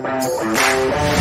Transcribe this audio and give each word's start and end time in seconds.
rapaz. 0.00 1.15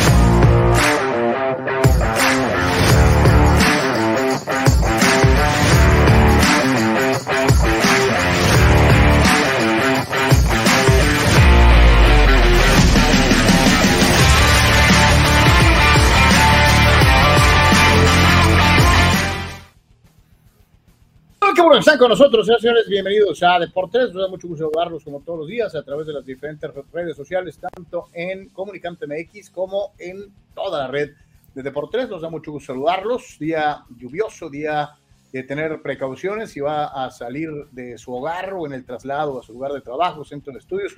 Están 21.96 22.10
con 22.10 22.18
nosotros, 22.18 22.46
señores, 22.60 22.90
bienvenidos 22.90 23.42
a 23.42 23.58
Deportes. 23.58 24.14
Nos 24.14 24.24
da 24.24 24.28
mucho 24.28 24.50
gusto 24.50 24.66
saludarlos 24.66 25.02
como 25.02 25.22
todos 25.22 25.40
los 25.40 25.48
días 25.48 25.74
a 25.76 25.84
través 25.84 26.06
de 26.06 26.12
las 26.12 26.26
diferentes 26.26 26.70
redes 26.92 27.16
sociales, 27.16 27.58
tanto 27.58 28.08
en 28.12 28.50
Comunicante 28.50 29.08
MX 29.08 29.50
como 29.50 29.94
en 29.98 30.26
toda 30.54 30.80
la 30.80 30.88
red 30.88 31.12
de 31.54 31.64
Deportes. 31.64 32.10
Nos 32.10 32.22
da 32.22 32.30
mucho 32.30 32.52
gusto 32.52 32.74
saludarlos. 32.74 33.38
Día 33.40 33.86
lluvioso, 33.98 34.50
día 34.50 34.98
de 35.32 35.44
tener 35.44 35.82
precauciones 35.82 36.52
si 36.52 36.60
va 36.60 36.88
a 36.88 37.10
salir 37.12 37.50
de 37.72 37.98
su 37.98 38.14
hogar 38.14 38.54
o 38.54 38.66
en 38.66 38.74
el 38.74 38.84
traslado 38.84 39.40
a 39.40 39.44
su 39.44 39.54
lugar 39.54 39.72
de 39.72 39.80
trabajo, 39.80 40.26
centro 40.26 40.52
de 40.52 40.60
estudios. 40.60 40.98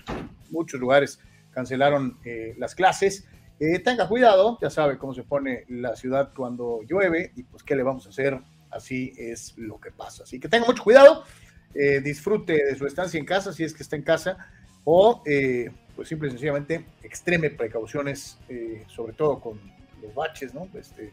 Muchos 0.50 0.80
lugares 0.80 1.20
cancelaron 1.52 2.18
eh, 2.26 2.56
las 2.58 2.73
clases. 2.73 3.28
Eh, 3.59 3.78
tenga 3.80 4.08
cuidado, 4.08 4.58
ya 4.59 4.72
sabe 4.72 4.98
cómo 4.98 5.14
se 5.14 5.22
pone 5.22 5.64
la 5.70 5.95
ciudad 5.95 6.32
cuando 6.36 6.80
llueve 6.90 7.34
y 7.36 7.44
pues 7.44 7.62
qué 7.62 7.76
le 7.76 7.84
vamos 7.84 8.08
a 8.08 8.09
hacer 8.09 8.42
así 8.72 9.14
es 9.18 9.54
lo 9.58 9.80
que 9.80 9.92
pasa. 9.92 10.24
Así 10.24 10.40
que 10.40 10.48
tenga 10.48 10.66
mucho 10.66 10.84
cuidado, 10.84 11.24
eh, 11.74 12.02
disfrute 12.02 12.54
de 12.54 12.76
su 12.76 12.86
estancia 12.86 13.20
en 13.20 13.26
casa 13.26 13.54
si 13.54 13.64
es 13.64 13.74
que 13.74 13.84
está 13.84 13.96
en 13.96 14.04
casa 14.04 14.38
o 14.84 15.22
eh, 15.26 15.70
pues 15.96 16.08
simple 16.08 16.28
y 16.28 16.32
sencillamente 16.32 16.86
extreme 17.04 17.50
precauciones, 17.50 18.38
eh, 18.50 18.86
sobre 18.88 19.14
todo 19.14 19.40
con 19.40 19.60
los 20.02 20.14
baches, 20.14 20.54
¿no? 20.54 20.68
Este, 20.74 21.12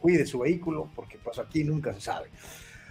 cuide 0.00 0.26
su 0.26 0.40
vehículo 0.40 0.90
porque 0.94 1.18
pues 1.18 1.38
aquí 1.38 1.64
nunca 1.64 1.92
se 1.94 2.00
sabe. 2.00 2.30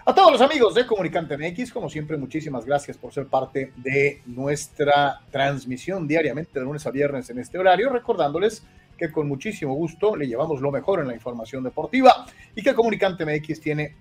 A 0.05 0.13
todos 0.13 0.33
los 0.33 0.41
amigos 0.41 0.75
de 0.75 0.85
Comunicante 0.85 1.37
MX, 1.37 1.71
como 1.71 1.89
siempre, 1.89 2.17
muchísimas 2.17 2.65
gracias 2.65 2.97
por 2.97 3.13
ser 3.13 3.27
parte 3.27 3.71
de 3.77 4.21
nuestra 4.25 5.21
transmisión 5.31 6.09
diariamente 6.09 6.59
de 6.59 6.65
lunes 6.65 6.85
a 6.85 6.91
viernes 6.91 7.29
en 7.29 7.39
este 7.39 7.57
horario, 7.57 7.89
recordándoles 7.89 8.65
con 9.11 9.27
muchísimo 9.27 9.73
gusto 9.73 10.15
le 10.15 10.27
llevamos 10.27 10.61
lo 10.61 10.71
mejor 10.71 10.99
en 10.99 11.07
la 11.07 11.13
información 11.13 11.63
deportiva 11.63 12.25
y 12.55 12.61
que 12.61 12.73
Comunicante 12.73 13.25
MX 13.25 13.59
tiene 13.59 13.95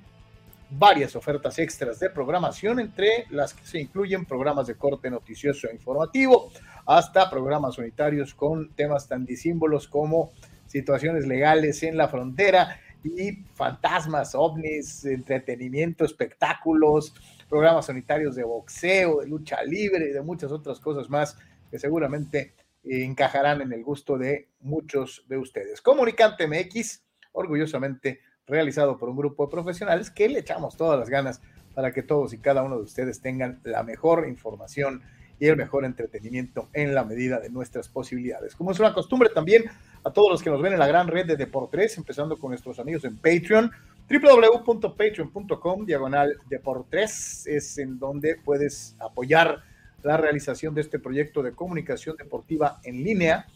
varias 0.78 1.14
ofertas 1.16 1.58
extras 1.58 2.00
de 2.00 2.10
programación, 2.10 2.80
entre 2.80 3.26
las 3.30 3.54
que 3.54 3.66
se 3.66 3.80
incluyen 3.80 4.24
programas 4.24 4.66
de 4.66 4.76
corte 4.76 5.10
noticioso 5.10 5.68
e 5.68 5.74
informativo, 5.74 6.50
hasta 6.86 7.28
programas 7.28 7.78
unitarios 7.78 8.34
con 8.34 8.70
temas 8.70 9.06
tan 9.06 9.24
disímbolos 9.24 9.86
como 9.88 10.32
situaciones 10.66 11.26
legales 11.26 11.82
en 11.82 11.96
la 11.96 12.08
frontera 12.08 12.80
y 13.04 13.32
fantasmas, 13.54 14.34
ovnis, 14.34 15.04
entretenimiento, 15.04 16.04
espectáculos, 16.04 17.14
programas 17.48 17.88
unitarios 17.88 18.34
de 18.36 18.44
boxeo, 18.44 19.20
de 19.20 19.26
lucha 19.26 19.62
libre 19.62 20.08
y 20.08 20.12
de 20.12 20.22
muchas 20.22 20.52
otras 20.52 20.80
cosas 20.80 21.10
más 21.10 21.36
que 21.70 21.78
seguramente 21.78 22.54
encajarán 22.84 23.60
en 23.60 23.72
el 23.72 23.84
gusto 23.84 24.18
de 24.18 24.48
muchos 24.60 25.24
de 25.28 25.38
ustedes. 25.38 25.80
Comunicante 25.80 26.46
MX, 26.46 27.02
orgullosamente 27.32 28.20
realizado 28.46 28.98
por 28.98 29.08
un 29.08 29.16
grupo 29.16 29.46
de 29.46 29.52
profesionales 29.52 30.10
que 30.10 30.28
le 30.28 30.40
echamos 30.40 30.76
todas 30.76 30.98
las 30.98 31.08
ganas 31.08 31.40
para 31.74 31.92
que 31.92 32.02
todos 32.02 32.32
y 32.32 32.38
cada 32.38 32.62
uno 32.62 32.76
de 32.76 32.82
ustedes 32.82 33.20
tengan 33.20 33.60
la 33.64 33.82
mejor 33.82 34.26
información 34.28 35.02
y 35.38 35.46
el 35.46 35.56
mejor 35.56 35.84
entretenimiento 35.84 36.68
en 36.72 36.94
la 36.94 37.04
medida 37.04 37.40
de 37.40 37.50
nuestras 37.50 37.88
posibilidades. 37.88 38.54
Como 38.54 38.70
es 38.70 38.78
una 38.78 38.94
costumbre 38.94 39.28
también 39.30 39.64
a 40.04 40.12
todos 40.12 40.30
los 40.30 40.42
que 40.42 40.50
nos 40.50 40.62
ven 40.62 40.72
en 40.72 40.78
la 40.78 40.86
gran 40.86 41.08
red 41.08 41.26
de 41.26 41.36
Deportes, 41.36 41.96
empezando 41.96 42.36
con 42.36 42.50
nuestros 42.50 42.78
amigos 42.78 43.04
en 43.04 43.16
Patreon, 43.16 43.70
www.patreon.com, 44.08 45.86
diagonal 45.86 46.38
Deportes, 46.48 47.46
es 47.46 47.78
en 47.78 47.98
donde 47.98 48.36
puedes 48.36 48.94
apoyar 49.00 49.62
la 50.02 50.16
realización 50.16 50.74
de 50.74 50.80
este 50.80 50.98
proyecto 50.98 51.42
de 51.42 51.52
comunicación 51.52 52.16
deportiva 52.16 52.80
en 52.84 53.02
línea 53.02 53.46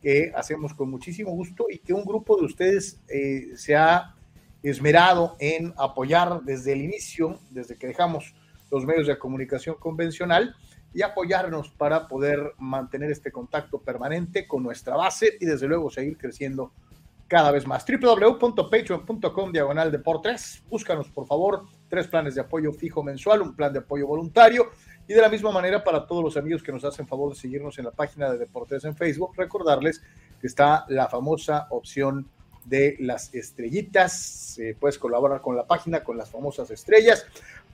que 0.00 0.32
hacemos 0.34 0.74
con 0.74 0.90
muchísimo 0.90 1.30
gusto 1.30 1.66
y 1.70 1.78
que 1.78 1.92
un 1.92 2.04
grupo 2.04 2.36
de 2.36 2.46
ustedes 2.46 3.00
eh, 3.08 3.52
se 3.56 3.76
ha 3.76 4.14
esmerado 4.62 5.36
en 5.38 5.72
apoyar 5.76 6.42
desde 6.42 6.72
el 6.72 6.82
inicio, 6.82 7.38
desde 7.50 7.76
que 7.76 7.86
dejamos 7.86 8.34
los 8.70 8.84
medios 8.84 9.06
de 9.06 9.18
comunicación 9.18 9.76
convencional 9.78 10.56
y 10.94 11.02
apoyarnos 11.02 11.70
para 11.70 12.08
poder 12.08 12.52
mantener 12.58 13.10
este 13.10 13.30
contacto 13.30 13.80
permanente 13.80 14.46
con 14.46 14.62
nuestra 14.62 14.96
base 14.96 15.36
y 15.40 15.46
desde 15.46 15.66
luego 15.66 15.90
seguir 15.90 16.16
creciendo 16.16 16.72
cada 17.28 17.50
vez 17.50 17.66
más. 17.66 17.84
www.patreon.com 17.86 19.52
diagonal 19.52 19.90
deportes. 19.90 20.62
Búscanos 20.68 21.08
por 21.08 21.26
favor 21.26 21.64
tres 21.88 22.06
planes 22.08 22.34
de 22.34 22.42
apoyo 22.42 22.72
fijo 22.72 23.02
mensual, 23.02 23.42
un 23.42 23.54
plan 23.56 23.72
de 23.72 23.78
apoyo 23.78 24.06
voluntario 24.06 24.70
y 25.08 25.14
de 25.14 25.20
la 25.20 25.28
misma 25.28 25.50
manera, 25.50 25.82
para 25.82 26.06
todos 26.06 26.22
los 26.22 26.36
amigos 26.36 26.62
que 26.62 26.72
nos 26.72 26.84
hacen 26.84 27.06
favor 27.06 27.30
de 27.30 27.40
seguirnos 27.40 27.78
en 27.78 27.84
la 27.86 27.90
página 27.90 28.30
de 28.30 28.38
Deportes 28.38 28.84
en 28.84 28.96
Facebook, 28.96 29.34
recordarles 29.36 30.02
que 30.40 30.46
está 30.46 30.84
la 30.88 31.08
famosa 31.08 31.66
opción 31.70 32.28
de 32.64 32.96
las 33.00 33.34
estrellitas. 33.34 34.58
puedes 34.78 34.98
colaborar 34.98 35.40
con 35.40 35.56
la 35.56 35.66
página, 35.66 36.04
con 36.04 36.16
las 36.16 36.30
famosas 36.30 36.70
estrellas. 36.70 37.26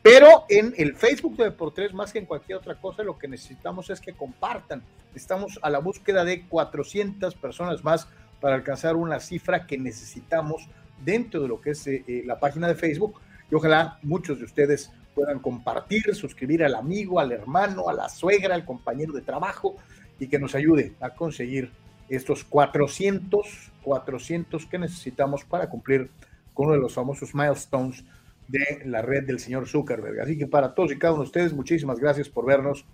Pero 0.02 0.44
en 0.48 0.74
el 0.78 0.94
Facebook 0.94 1.36
de 1.36 1.44
Deportes, 1.44 1.92
más 1.92 2.12
que 2.12 2.20
en 2.20 2.26
cualquier 2.26 2.58
otra 2.58 2.80
cosa, 2.80 3.02
lo 3.02 3.18
que 3.18 3.28
necesitamos 3.28 3.90
es 3.90 4.00
que 4.00 4.12
compartan. 4.12 4.82
Estamos 5.14 5.58
a 5.62 5.70
la 5.70 5.80
búsqueda 5.80 6.24
de 6.24 6.46
400 6.46 7.34
personas 7.34 7.82
más 7.82 8.08
para 8.40 8.54
alcanzar 8.54 8.96
una 8.96 9.18
cifra 9.18 9.66
que 9.66 9.76
necesitamos 9.76 10.68
dentro 11.04 11.42
de 11.42 11.48
lo 11.48 11.60
que 11.60 11.70
es 11.70 11.86
eh, 11.86 12.04
eh, 12.06 12.22
la 12.24 12.38
página 12.38 12.68
de 12.68 12.74
Facebook. 12.74 13.20
Y 13.50 13.54
ojalá 13.54 13.98
muchos 14.02 14.38
de 14.38 14.44
ustedes 14.44 14.92
puedan 15.18 15.40
compartir, 15.40 16.14
suscribir 16.14 16.62
al 16.62 16.76
amigo, 16.76 17.18
al 17.18 17.32
hermano, 17.32 17.88
a 17.88 17.92
la 17.92 18.08
suegra, 18.08 18.54
al 18.54 18.64
compañero 18.64 19.12
de 19.12 19.22
trabajo 19.22 19.74
y 20.20 20.28
que 20.28 20.38
nos 20.38 20.54
ayude 20.54 20.92
a 21.00 21.10
conseguir 21.10 21.72
estos 22.08 22.44
400, 22.44 23.72
400 23.82 24.66
que 24.66 24.78
necesitamos 24.78 25.44
para 25.44 25.68
cumplir 25.68 26.08
con 26.54 26.66
uno 26.66 26.76
de 26.76 26.80
los 26.80 26.94
famosos 26.94 27.34
milestones 27.34 28.04
de 28.46 28.82
la 28.84 29.02
red 29.02 29.24
del 29.26 29.40
señor 29.40 29.66
Zuckerberg. 29.66 30.20
Así 30.20 30.38
que 30.38 30.46
para 30.46 30.72
todos 30.72 30.92
y 30.92 30.98
cada 30.98 31.14
uno 31.14 31.22
de 31.22 31.26
ustedes, 31.26 31.52
muchísimas 31.52 31.98
gracias 31.98 32.28
por 32.28 32.46
vernos 32.46 32.84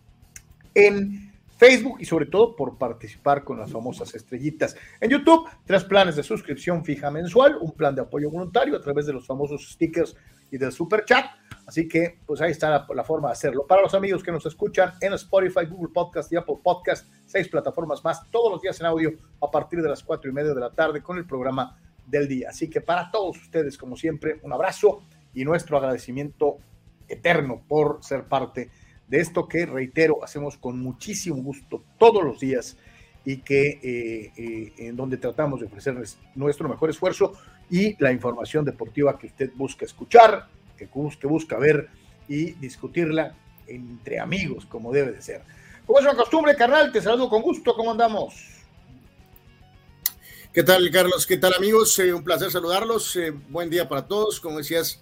en 0.75 1.31
Facebook 1.59 1.99
y 2.01 2.06
sobre 2.06 2.25
todo 2.25 2.56
por 2.56 2.79
participar 2.79 3.45
con 3.45 3.59
las 3.59 3.71
famosas 3.71 4.15
estrellitas. 4.15 4.75
En 4.99 5.11
YouTube, 5.11 5.47
tres 5.67 5.85
planes 5.85 6.17
de 6.17 6.23
suscripción 6.23 6.87
fija 6.87 7.11
mensual, 7.11 7.59
un 7.61 7.73
plan 7.73 7.95
de 7.95 8.01
apoyo 8.01 8.31
voluntario 8.31 8.75
a 8.75 8.81
través 8.81 9.05
de 9.05 9.12
los 9.12 9.27
famosos 9.27 9.73
stickers 9.73 10.17
y 10.50 10.59
del 10.59 10.72
super 10.72 11.05
chat. 11.05 11.27
Así 11.66 11.88
que, 11.88 12.19
pues 12.27 12.41
ahí 12.41 12.50
está 12.50 12.87
la, 12.87 13.05
forma 13.05 13.28
de 13.28 13.32
hacerlo. 13.32 13.66
Para 13.66 13.82
los 13.82 13.94
amigos 13.94 14.22
que 14.22 14.31
nos 14.31 14.44
escuchan 14.44 14.93
en 15.00 15.15
Spotify, 15.15 15.65
Google 15.66 15.93
Podcast 15.93 16.31
y 16.32 16.37
Apple 16.37 16.56
Podcast, 16.62 17.09
seis 17.25 17.49
plataformas 17.49 18.05
más, 18.05 18.31
todos 18.31 18.53
los 18.53 18.60
días 18.60 18.78
en 18.81 18.87
audio 18.87 19.12
a 19.41 19.50
partir 19.50 19.81
de 19.81 19.88
las 19.88 20.03
cuatro 20.03 20.31
y 20.31 20.34
media 20.34 20.53
de 20.53 20.60
la 20.60 20.71
tarde 20.71 21.03
con 21.03 21.16
el 21.16 21.27
programa 21.27 21.78
del 22.06 22.28
día. 22.28 22.50
Así 22.50 22.69
que 22.69 22.81
para 22.81 23.10
todos 23.10 23.38
ustedes, 23.38 23.78
como 23.78 23.97
siempre, 23.97 24.41
un 24.43 24.53
abrazo 24.53 25.03
y 25.32 25.44
nuestro 25.44 25.78
agradecimiento 25.78 26.59
eterno 27.09 27.62
por 27.66 27.99
ser 28.03 28.25
parte 28.25 28.71
de 29.09 29.21
esto 29.21 29.49
que, 29.49 29.66
reitero, 29.66 30.22
hacemos 30.22 30.56
con 30.59 30.78
muchísimo 30.81 31.43
gusto 31.43 31.82
todos 31.99 32.22
los 32.22 32.41
días 32.41 32.76
y 33.25 33.38
que 33.38 33.81
eh, 33.82 34.32
eh, 34.37 34.72
en 34.78 34.97
donde 34.97 35.16
tratamos 35.16 35.61
de 35.61 35.66
ofrecerles 35.66 36.19
nuestro 36.34 36.69
mejor 36.69 36.91
esfuerzo 36.91 37.32
y 37.70 38.02
la 38.02 38.12
información 38.12 38.64
deportiva 38.64 39.19
que 39.19 39.28
usted 39.28 39.50
busca 39.54 39.84
escuchar, 39.84 40.48
que 40.76 40.86
busca, 40.86 41.28
busca 41.28 41.58
ver 41.58 41.88
y 42.28 42.52
discutirla 42.52 43.34
entre 43.66 44.20
amigos, 44.20 44.66
como 44.66 44.92
debe 44.92 45.12
de 45.12 45.22
ser. 45.22 45.42
Como 45.86 45.98
es 45.98 46.04
una 46.04 46.14
costumbre, 46.14 46.54
carnal, 46.56 46.92
te 46.92 47.00
saludo 47.00 47.28
con 47.28 47.42
gusto, 47.42 47.75
¿cómo 47.75 47.91
andamos? 47.91 48.54
¿Qué 50.55 50.62
tal, 50.62 50.88
Carlos? 50.93 51.26
¿Qué 51.26 51.37
tal, 51.37 51.52
amigos? 51.55 51.99
Eh, 51.99 52.14
un 52.14 52.22
placer 52.22 52.49
saludarlos. 52.49 53.16
Eh, 53.16 53.32
buen 53.49 53.69
día 53.69 53.88
para 53.88 54.06
todos. 54.06 54.38
Como 54.38 54.58
decías, 54.58 55.00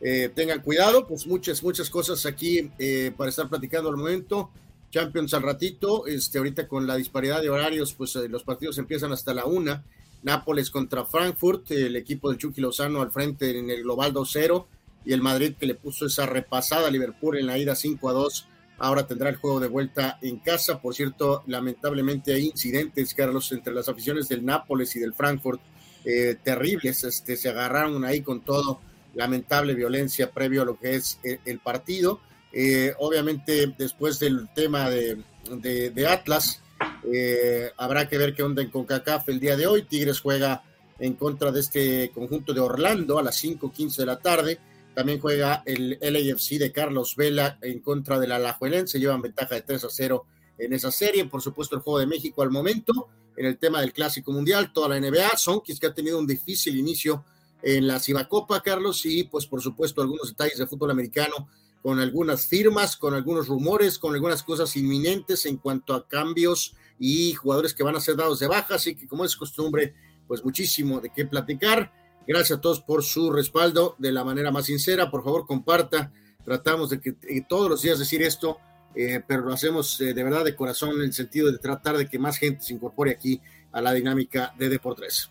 eh, 0.00 0.30
tengan 0.32 0.60
cuidado, 0.60 1.08
pues 1.08 1.26
muchas, 1.26 1.60
muchas 1.60 1.90
cosas 1.90 2.24
aquí 2.24 2.70
para 3.16 3.30
estar 3.30 3.48
platicando 3.48 3.88
al 3.88 3.96
momento. 3.96 4.52
Champions 4.92 5.34
al 5.34 5.42
ratito, 5.42 6.06
este, 6.06 6.38
ahorita 6.38 6.68
con 6.68 6.86
la 6.86 6.94
disparidad 6.94 7.42
de 7.42 7.50
horarios, 7.50 7.92
pues 7.94 8.14
los 8.14 8.44
partidos 8.44 8.78
empiezan 8.78 9.10
hasta 9.10 9.34
la 9.34 9.44
una. 9.44 9.82
Nápoles 10.22 10.70
contra 10.70 11.04
Frankfurt, 11.04 11.70
el 11.72 11.96
equipo 11.96 12.30
de 12.30 12.38
Chucky 12.38 12.60
Lozano 12.60 13.02
al 13.02 13.10
frente 13.10 13.58
en 13.58 13.70
el 13.70 13.82
global 13.82 14.14
2-0 14.14 14.66
y 15.04 15.12
el 15.12 15.20
Madrid 15.20 15.54
que 15.58 15.66
le 15.66 15.74
puso 15.74 16.06
esa 16.06 16.26
repasada 16.26 16.88
a 16.88 16.90
Liverpool 16.90 17.38
en 17.38 17.46
la 17.46 17.58
ida 17.58 17.74
5 17.74 18.08
a 18.08 18.12
2, 18.12 18.46
ahora 18.78 19.06
tendrá 19.06 19.30
el 19.30 19.36
juego 19.36 19.58
de 19.58 19.66
vuelta 19.66 20.18
en 20.22 20.38
casa. 20.38 20.80
Por 20.80 20.94
cierto, 20.94 21.42
lamentablemente 21.46 22.34
hay 22.34 22.46
incidentes, 22.46 23.14
Carlos, 23.14 23.50
entre 23.50 23.74
las 23.74 23.88
aficiones 23.88 24.28
del 24.28 24.44
Nápoles 24.44 24.94
y 24.94 25.00
del 25.00 25.14
Frankfurt, 25.14 25.60
eh, 26.04 26.36
terribles, 26.42 27.02
este, 27.02 27.36
se 27.36 27.48
agarraron 27.48 28.04
ahí 28.04 28.22
con 28.22 28.42
todo, 28.42 28.80
lamentable 29.14 29.74
violencia 29.74 30.30
previo 30.30 30.62
a 30.62 30.64
lo 30.64 30.78
que 30.78 30.94
es 30.94 31.18
el, 31.22 31.58
partido. 31.58 32.20
Eh, 32.52 32.94
obviamente, 32.98 33.72
después 33.76 34.18
del 34.20 34.48
tema 34.54 34.88
de 34.88 36.06
Atlas, 36.08 36.61
Eh, 37.04 37.70
habrá 37.76 38.08
que 38.08 38.18
ver 38.18 38.34
qué 38.34 38.42
onda 38.42 38.62
en 38.62 38.70
CONCACAF 38.70 39.28
el 39.28 39.40
día 39.40 39.56
de 39.56 39.66
hoy. 39.66 39.82
Tigres 39.82 40.20
juega 40.20 40.62
en 40.98 41.14
contra 41.14 41.50
de 41.50 41.60
este 41.60 42.10
conjunto 42.14 42.52
de 42.54 42.60
Orlando 42.60 43.18
a 43.18 43.22
las 43.22 43.36
5:15 43.36 44.02
de 44.02 44.06
la 44.06 44.18
tarde. 44.18 44.58
También 44.94 45.20
juega 45.20 45.62
el 45.64 45.98
LAFC 46.00 46.58
de 46.58 46.70
Carlos 46.70 47.16
Vela 47.16 47.58
en 47.62 47.80
contra 47.80 48.18
del 48.18 48.32
Alajuelense. 48.32 49.00
Llevan 49.00 49.22
ventaja 49.22 49.54
de 49.54 49.62
3 49.62 49.84
a 49.84 49.88
0 49.90 50.26
en 50.58 50.72
esa 50.72 50.90
serie. 50.90 51.24
Por 51.24 51.40
supuesto, 51.40 51.76
el 51.76 51.82
juego 51.82 51.98
de 51.98 52.06
México 52.06 52.42
al 52.42 52.50
momento 52.50 53.08
en 53.36 53.46
el 53.46 53.58
tema 53.58 53.80
del 53.80 53.92
Clásico 53.92 54.32
Mundial, 54.32 54.72
toda 54.72 54.90
la 54.90 54.96
NBA. 55.00 55.36
Sonkis 55.36 55.80
que 55.80 55.86
ha 55.86 55.94
tenido 55.94 56.18
un 56.18 56.26
difícil 56.26 56.76
inicio 56.76 57.24
en 57.62 57.86
la 57.86 58.00
Cibacopa, 58.00 58.60
Carlos, 58.60 59.06
y 59.06 59.24
pues 59.24 59.46
por 59.46 59.62
supuesto 59.62 60.02
algunos 60.02 60.28
detalles 60.28 60.58
de 60.58 60.66
fútbol 60.66 60.90
americano 60.90 61.48
con 61.82 61.98
algunas 61.98 62.46
firmas, 62.46 62.96
con 62.96 63.14
algunos 63.14 63.48
rumores, 63.48 63.98
con 63.98 64.14
algunas 64.14 64.42
cosas 64.42 64.76
inminentes 64.76 65.46
en 65.46 65.56
cuanto 65.56 65.94
a 65.94 66.06
cambios 66.06 66.74
y 66.98 67.34
jugadores 67.34 67.74
que 67.74 67.82
van 67.82 67.96
a 67.96 68.00
ser 68.00 68.16
dados 68.16 68.38
de 68.38 68.46
baja, 68.46 68.76
así 68.76 68.94
que 68.94 69.08
como 69.08 69.24
es 69.24 69.36
costumbre, 69.36 69.94
pues 70.28 70.44
muchísimo 70.44 71.00
de 71.00 71.10
qué 71.10 71.26
platicar. 71.26 71.92
Gracias 72.26 72.58
a 72.58 72.60
todos 72.60 72.80
por 72.80 73.02
su 73.02 73.32
respaldo 73.32 73.96
de 73.98 74.12
la 74.12 74.22
manera 74.22 74.52
más 74.52 74.66
sincera. 74.66 75.10
Por 75.10 75.24
favor, 75.24 75.44
comparta. 75.44 76.12
Tratamos 76.44 76.90
de 76.90 77.00
que 77.00 77.14
todos 77.48 77.68
los 77.68 77.82
días 77.82 77.98
decir 77.98 78.22
esto, 78.22 78.58
eh, 78.94 79.22
pero 79.26 79.42
lo 79.42 79.52
hacemos 79.52 80.00
eh, 80.00 80.14
de 80.14 80.22
verdad 80.24 80.44
de 80.44 80.54
corazón 80.54 80.90
en 80.90 81.02
el 81.02 81.12
sentido 81.12 81.50
de 81.50 81.58
tratar 81.58 81.96
de 81.96 82.08
que 82.08 82.18
más 82.18 82.36
gente 82.36 82.62
se 82.62 82.74
incorpore 82.74 83.10
aquí 83.10 83.40
a 83.72 83.80
la 83.80 83.92
dinámica 83.92 84.54
de 84.58 84.68
Deportes. 84.68 85.30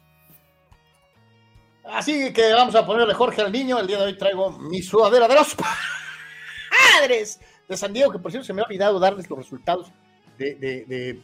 Así 1.86 2.32
que 2.34 2.54
vamos 2.54 2.76
a 2.76 2.86
ponerle 2.86 3.14
Jorge 3.14 3.42
al 3.42 3.52
niño. 3.52 3.80
El 3.80 3.88
día 3.88 3.98
de 4.00 4.06
hoy 4.06 4.18
traigo 4.18 4.52
mi 4.52 4.82
sudadera 4.82 5.28
de 5.28 5.36
los 5.36 5.56
padres 7.00 7.40
de 7.68 7.78
San 7.78 7.94
Diego, 7.94 8.12
que 8.12 8.20
por 8.20 8.32
cierto 8.32 8.46
se 8.46 8.54
me 8.54 8.62
ha 8.62 8.66
olvidado 8.66 9.00
darles 9.00 9.30
los 9.30 9.40
resultados 9.40 9.92
de, 10.38 11.20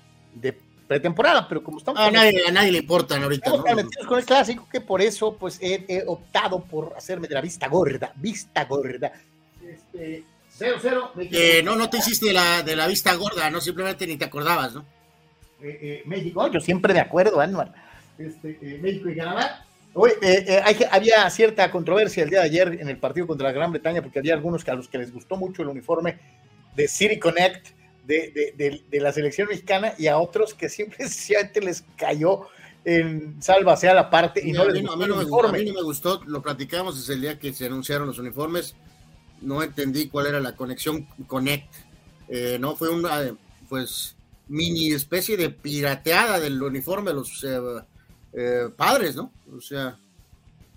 pretemporada, 0.87 1.47
pero 1.47 1.61
como 1.63 1.79
estamos... 1.79 1.99
A 1.99 2.09
nadie, 2.09 2.41
a 2.47 2.51
nadie 2.51 2.71
le 2.71 2.77
importan 2.79 3.21
ahorita. 3.23 3.51
Estamos 3.51 4.05
con 4.07 4.19
el 4.19 4.25
clásico, 4.25 4.67
que 4.71 4.79
por 4.79 5.01
eso 5.01 5.35
pues 5.35 5.59
he, 5.61 6.03
optado 6.07 6.63
por 6.63 6.93
hacerme 6.95 7.27
de 7.27 7.35
la 7.35 7.41
vista 7.41 7.67
gorda, 7.67 8.13
vista 8.15 8.65
gorda. 8.65 9.11
Este, 9.61 10.23
0-0. 10.59 11.11
Eh, 11.31 11.61
no, 11.63 11.75
no 11.75 11.89
te 11.89 11.97
hiciste 11.97 12.27
de 12.27 12.33
la, 12.33 12.63
de 12.63 12.75
la 12.75 12.87
vista 12.87 13.13
gorda, 13.15 13.49
no 13.49 13.59
simplemente 13.59 14.07
ni 14.07 14.17
te 14.17 14.25
acordabas, 14.25 14.73
¿no? 14.73 14.85
Eh, 15.61 15.79
eh, 15.81 16.03
México, 16.05 16.47
yo 16.51 16.59
siempre 16.59 16.93
de 16.93 16.99
acuerdo, 16.99 17.39
Anual. 17.39 17.73
Este, 18.17 18.79
México 18.81 19.09
y 19.09 19.15
Canadá. 19.15 19.66
Hoy, 19.99 20.11
había 20.91 21.27
cierta 21.31 21.71
controversia 21.71 22.23
el 22.23 22.29
día 22.29 22.41
de 22.41 22.45
ayer 22.45 22.77
en 22.79 22.87
el 22.87 22.97
partido 22.97 23.25
contra 23.25 23.47
la 23.47 23.53
Gran 23.53 23.71
Bretaña 23.71 24.03
porque 24.03 24.19
había 24.19 24.35
algunos 24.35 24.63
que 24.63 24.69
a 24.69 24.75
los 24.75 24.87
que 24.87 24.99
les 24.99 25.11
gustó 25.11 25.37
mucho 25.37 25.63
el 25.63 25.69
uniforme 25.69 26.19
de 26.75 26.87
City 26.87 27.17
Connect 27.17 27.69
de, 28.05 28.83
la 28.91 29.11
selección 29.11 29.47
mexicana 29.47 29.93
y 29.97 30.05
a 30.05 30.19
otros 30.19 30.53
que 30.53 30.69
simplemente 30.69 31.61
les 31.61 31.83
cayó 31.97 32.41
en 32.85 33.41
salva 33.41 33.75
sea 33.75 33.95
la 33.95 34.09
parte 34.09 34.39
y 34.47 34.51
no 34.51 34.65
les 34.65 34.81
gustó. 34.81 35.47
A 35.47 35.51
mí 35.51 35.65
no 35.65 35.73
me 35.73 35.81
gustó, 35.81 36.21
lo 36.25 36.43
platicamos 36.43 36.95
desde 36.97 37.15
el 37.15 37.21
día 37.21 37.39
que 37.39 37.51
se 37.51 37.65
anunciaron 37.65 38.05
los 38.05 38.19
uniformes 38.19 38.75
no 39.41 39.63
entendí 39.63 40.07
cuál 40.09 40.27
era 40.27 40.39
la 40.39 40.55
conexión 40.55 41.07
Connect. 41.27 41.73
Eh, 42.29 42.57
no 42.59 42.75
fue 42.75 42.89
una 42.89 43.35
pues 43.69 44.15
mini 44.47 44.91
especie 44.91 45.37
de 45.37 45.49
pirateada 45.49 46.39
del 46.39 46.61
uniforme 46.61 47.11
de 47.11 47.15
los 47.15 47.45
eh, 48.37 48.65
eh, 48.65 48.69
padres, 48.75 49.15
¿no? 49.15 49.31
O 49.55 49.61
sea. 49.61 49.97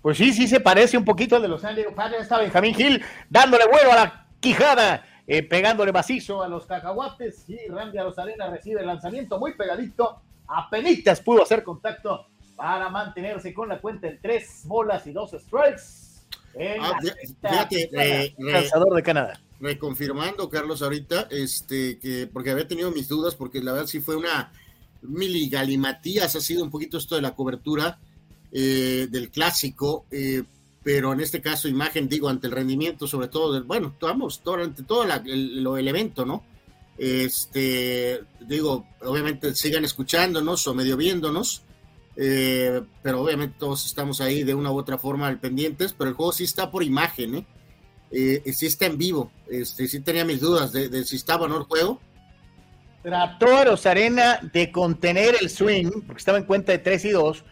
Pues 0.01 0.17
sí, 0.17 0.33
sí 0.33 0.47
se 0.47 0.59
parece 0.59 0.97
un 0.97 1.05
poquito 1.05 1.35
al 1.35 1.43
de 1.43 1.47
los 1.47 1.61
San 1.61 1.75
Padres. 1.95 2.23
Está 2.23 2.39
Benjamín 2.39 2.73
Gil 2.73 3.03
dándole 3.29 3.67
vuelo 3.67 3.91
a 3.91 3.95
la 3.95 4.27
quijada, 4.39 5.05
pegándole 5.47 5.91
macizo 5.91 6.41
a 6.41 6.47
los 6.47 6.65
cacahuates. 6.65 7.45
Y 7.47 7.67
Randy 7.67 7.99
Rosarena 7.99 8.49
recibe 8.49 8.81
el 8.81 8.87
lanzamiento 8.87 9.37
muy 9.37 9.53
pegadito. 9.53 10.21
Apenitas 10.47 11.21
pudo 11.21 11.43
hacer 11.43 11.63
contacto 11.63 12.25
para 12.55 12.89
mantenerse 12.89 13.53
con 13.53 13.69
la 13.69 13.79
cuenta 13.79 14.07
en 14.07 14.19
tres 14.19 14.63
bolas 14.65 15.05
y 15.05 15.13
dos 15.13 15.29
strikes 15.31 16.11
Ah, 16.79 16.99
fíjate, 17.41 17.89
de 17.91 19.03
Canadá. 19.03 19.39
Reconfirmando, 19.59 20.49
Carlos, 20.49 20.81
ahorita, 20.81 21.27
este, 21.29 21.99
que 21.99 22.27
porque 22.31 22.49
había 22.49 22.67
tenido 22.67 22.91
mis 22.91 23.07
dudas, 23.07 23.35
porque 23.35 23.61
la 23.61 23.73
verdad 23.73 23.87
sí 23.87 24.01
fue 24.01 24.15
una 24.15 24.51
miligalimatías, 25.01 26.35
ha 26.35 26.41
sido 26.41 26.63
un 26.63 26.69
poquito 26.69 26.97
esto 26.97 27.15
de 27.15 27.21
la 27.21 27.35
cobertura 27.35 27.99
eh, 28.51 29.07
del 29.09 29.29
clásico, 29.29 30.05
eh, 30.11 30.43
pero 30.83 31.13
en 31.13 31.21
este 31.21 31.41
caso, 31.41 31.67
imagen, 31.67 32.09
digo, 32.09 32.27
ante 32.27 32.47
el 32.47 32.53
rendimiento, 32.53 33.07
sobre 33.07 33.27
todo, 33.29 33.53
del, 33.53 33.63
bueno, 33.63 33.95
vamos, 34.01 34.41
durante 34.43 34.83
todo 34.83 35.03
el, 35.03 35.65
el 35.65 35.87
evento, 35.87 36.25
¿no? 36.25 36.43
Este, 36.97 38.21
digo, 38.41 38.85
obviamente 39.03 39.55
sigan 39.55 39.85
escuchándonos 39.85 40.67
o 40.67 40.73
medio 40.73 40.97
viéndonos, 40.97 41.63
eh, 42.15 42.81
pero 43.01 43.21
obviamente 43.21 43.55
todos 43.57 43.85
estamos 43.85 44.21
ahí 44.21 44.43
de 44.43 44.53
una 44.53 44.71
u 44.71 44.77
otra 44.77 44.97
forma 44.97 45.27
al 45.27 45.39
pendientes, 45.39 45.93
pero 45.93 46.09
el 46.09 46.15
juego 46.15 46.33
sí 46.33 46.43
está 46.43 46.69
por 46.69 46.83
imagen, 46.83 47.35
¿eh? 48.11 48.43
sí 48.53 48.65
está 48.65 48.85
en 48.85 48.97
vivo, 48.97 49.31
este, 49.49 49.87
sí 49.87 50.01
tenía 50.01 50.25
mis 50.25 50.41
dudas 50.41 50.73
de, 50.73 51.05
si 51.05 51.15
estaba 51.15 51.45
o 51.45 51.47
no 51.47 51.57
el 51.57 51.63
juego. 51.63 52.01
Trató 53.01 53.55
a 53.55 53.65
Rosarena 53.65 54.39
de 54.53 54.71
contener 54.71 55.35
el 55.41 55.49
swing, 55.49 55.89
porque 56.05 56.19
estaba 56.19 56.37
en 56.37 56.43
cuenta 56.43 56.71
de 56.71 56.77
3 56.77 57.05
y 57.05 57.09
2. 57.09 57.43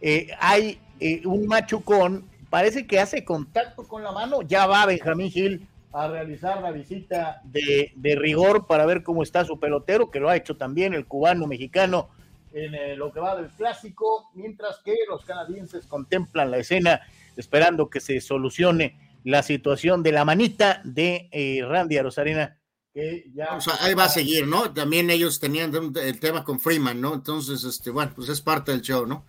Eh, 0.00 0.28
hay 0.40 0.80
un 1.24 1.46
machucón, 1.46 2.24
parece 2.48 2.86
que 2.86 3.00
hace 3.00 3.24
contacto 3.24 3.86
con 3.86 4.02
la 4.02 4.12
mano, 4.12 4.42
ya 4.42 4.66
va 4.66 4.86
Benjamín 4.86 5.30
Gil 5.30 5.68
a 5.92 6.08
realizar 6.08 6.60
la 6.60 6.72
visita 6.72 7.40
de, 7.44 7.92
de 7.94 8.16
rigor 8.16 8.66
para 8.66 8.86
ver 8.86 9.02
cómo 9.02 9.22
está 9.22 9.44
su 9.44 9.60
pelotero, 9.60 10.10
que 10.10 10.20
lo 10.20 10.28
ha 10.28 10.36
hecho 10.36 10.56
también 10.56 10.94
el 10.94 11.06
cubano 11.06 11.46
mexicano 11.46 12.08
en 12.54 12.74
eh, 12.74 12.96
lo 12.96 13.12
que 13.12 13.20
va 13.20 13.36
del 13.36 13.48
clásico, 13.50 14.30
mientras 14.34 14.78
que 14.84 14.94
los 15.08 15.24
canadienses 15.24 15.86
contemplan 15.86 16.50
la 16.50 16.58
escena 16.58 17.00
esperando 17.36 17.90
que 17.90 18.00
se 18.00 18.20
solucione 18.20 18.96
la 19.24 19.42
situación 19.42 20.02
de 20.02 20.12
la 20.12 20.24
manita 20.24 20.80
de 20.84 21.28
eh, 21.32 21.64
Randy 21.66 21.98
Arosarena. 21.98 22.56
Que 22.94 23.26
ya... 23.34 23.58
ahí 23.80 23.94
va 23.94 24.04
a 24.04 24.08
seguir, 24.08 24.46
¿no? 24.46 24.72
También 24.72 25.10
ellos 25.10 25.40
tenían 25.40 25.72
el 25.96 26.20
tema 26.20 26.44
con 26.44 26.60
Freeman, 26.60 27.00
¿no? 27.00 27.14
Entonces, 27.14 27.64
este, 27.64 27.90
bueno, 27.90 28.12
pues 28.14 28.28
es 28.28 28.40
parte 28.40 28.70
del 28.70 28.82
show, 28.82 29.04
¿no? 29.04 29.24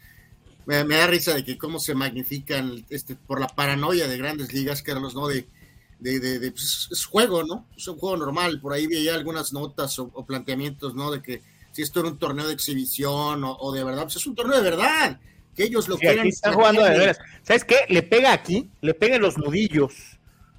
Me, 0.68 0.84
da 0.84 1.08
risa 1.08 1.34
de 1.34 1.44
que 1.44 1.58
cómo 1.58 1.80
se 1.80 1.96
magnifican 1.96 2.86
este, 2.90 3.16
por 3.16 3.40
la 3.40 3.48
paranoia 3.48 4.08
de 4.08 4.18
grandes 4.18 4.54
ligas, 4.54 4.82
Carlos, 4.82 5.16
¿no? 5.16 5.28
De, 5.28 5.48
de, 6.00 6.20
de, 6.20 6.52
pues 6.52 6.88
es 6.92 7.06
juego, 7.06 7.44
¿no? 7.44 7.68
Es 7.76 7.88
un 7.88 7.98
juego 7.98 8.18
normal. 8.18 8.62
Por 8.62 8.74
ahí 8.74 8.88
vi 8.88 9.10
algunas 9.10 9.52
notas 9.52 9.98
o, 10.00 10.12
o 10.14 10.26
planteamientos, 10.26 10.94
¿no? 10.94 11.12
De 11.12 11.22
que 11.22 11.42
si 11.76 11.82
esto 11.82 12.00
era 12.00 12.08
un 12.08 12.18
torneo 12.18 12.48
de 12.48 12.54
exhibición 12.54 13.44
o, 13.44 13.72
de 13.74 13.84
verdad, 13.84 14.04
pues 14.04 14.16
es 14.16 14.26
un 14.26 14.34
torneo 14.34 14.56
de 14.56 14.70
verdad, 14.70 15.20
que 15.54 15.64
ellos 15.64 15.90
lo 15.90 15.98
quieran. 15.98 16.26
Están 16.26 16.54
jugando 16.54 16.82
de 16.82 16.98
veras. 16.98 17.20
¿Sabes 17.44 17.66
qué? 17.66 17.76
Le 17.90 18.02
pega 18.02 18.32
aquí, 18.32 18.70
le 18.80 18.94
pega 18.94 19.18
en 19.18 19.22
los 19.22 19.38
nudillos 19.38 20.18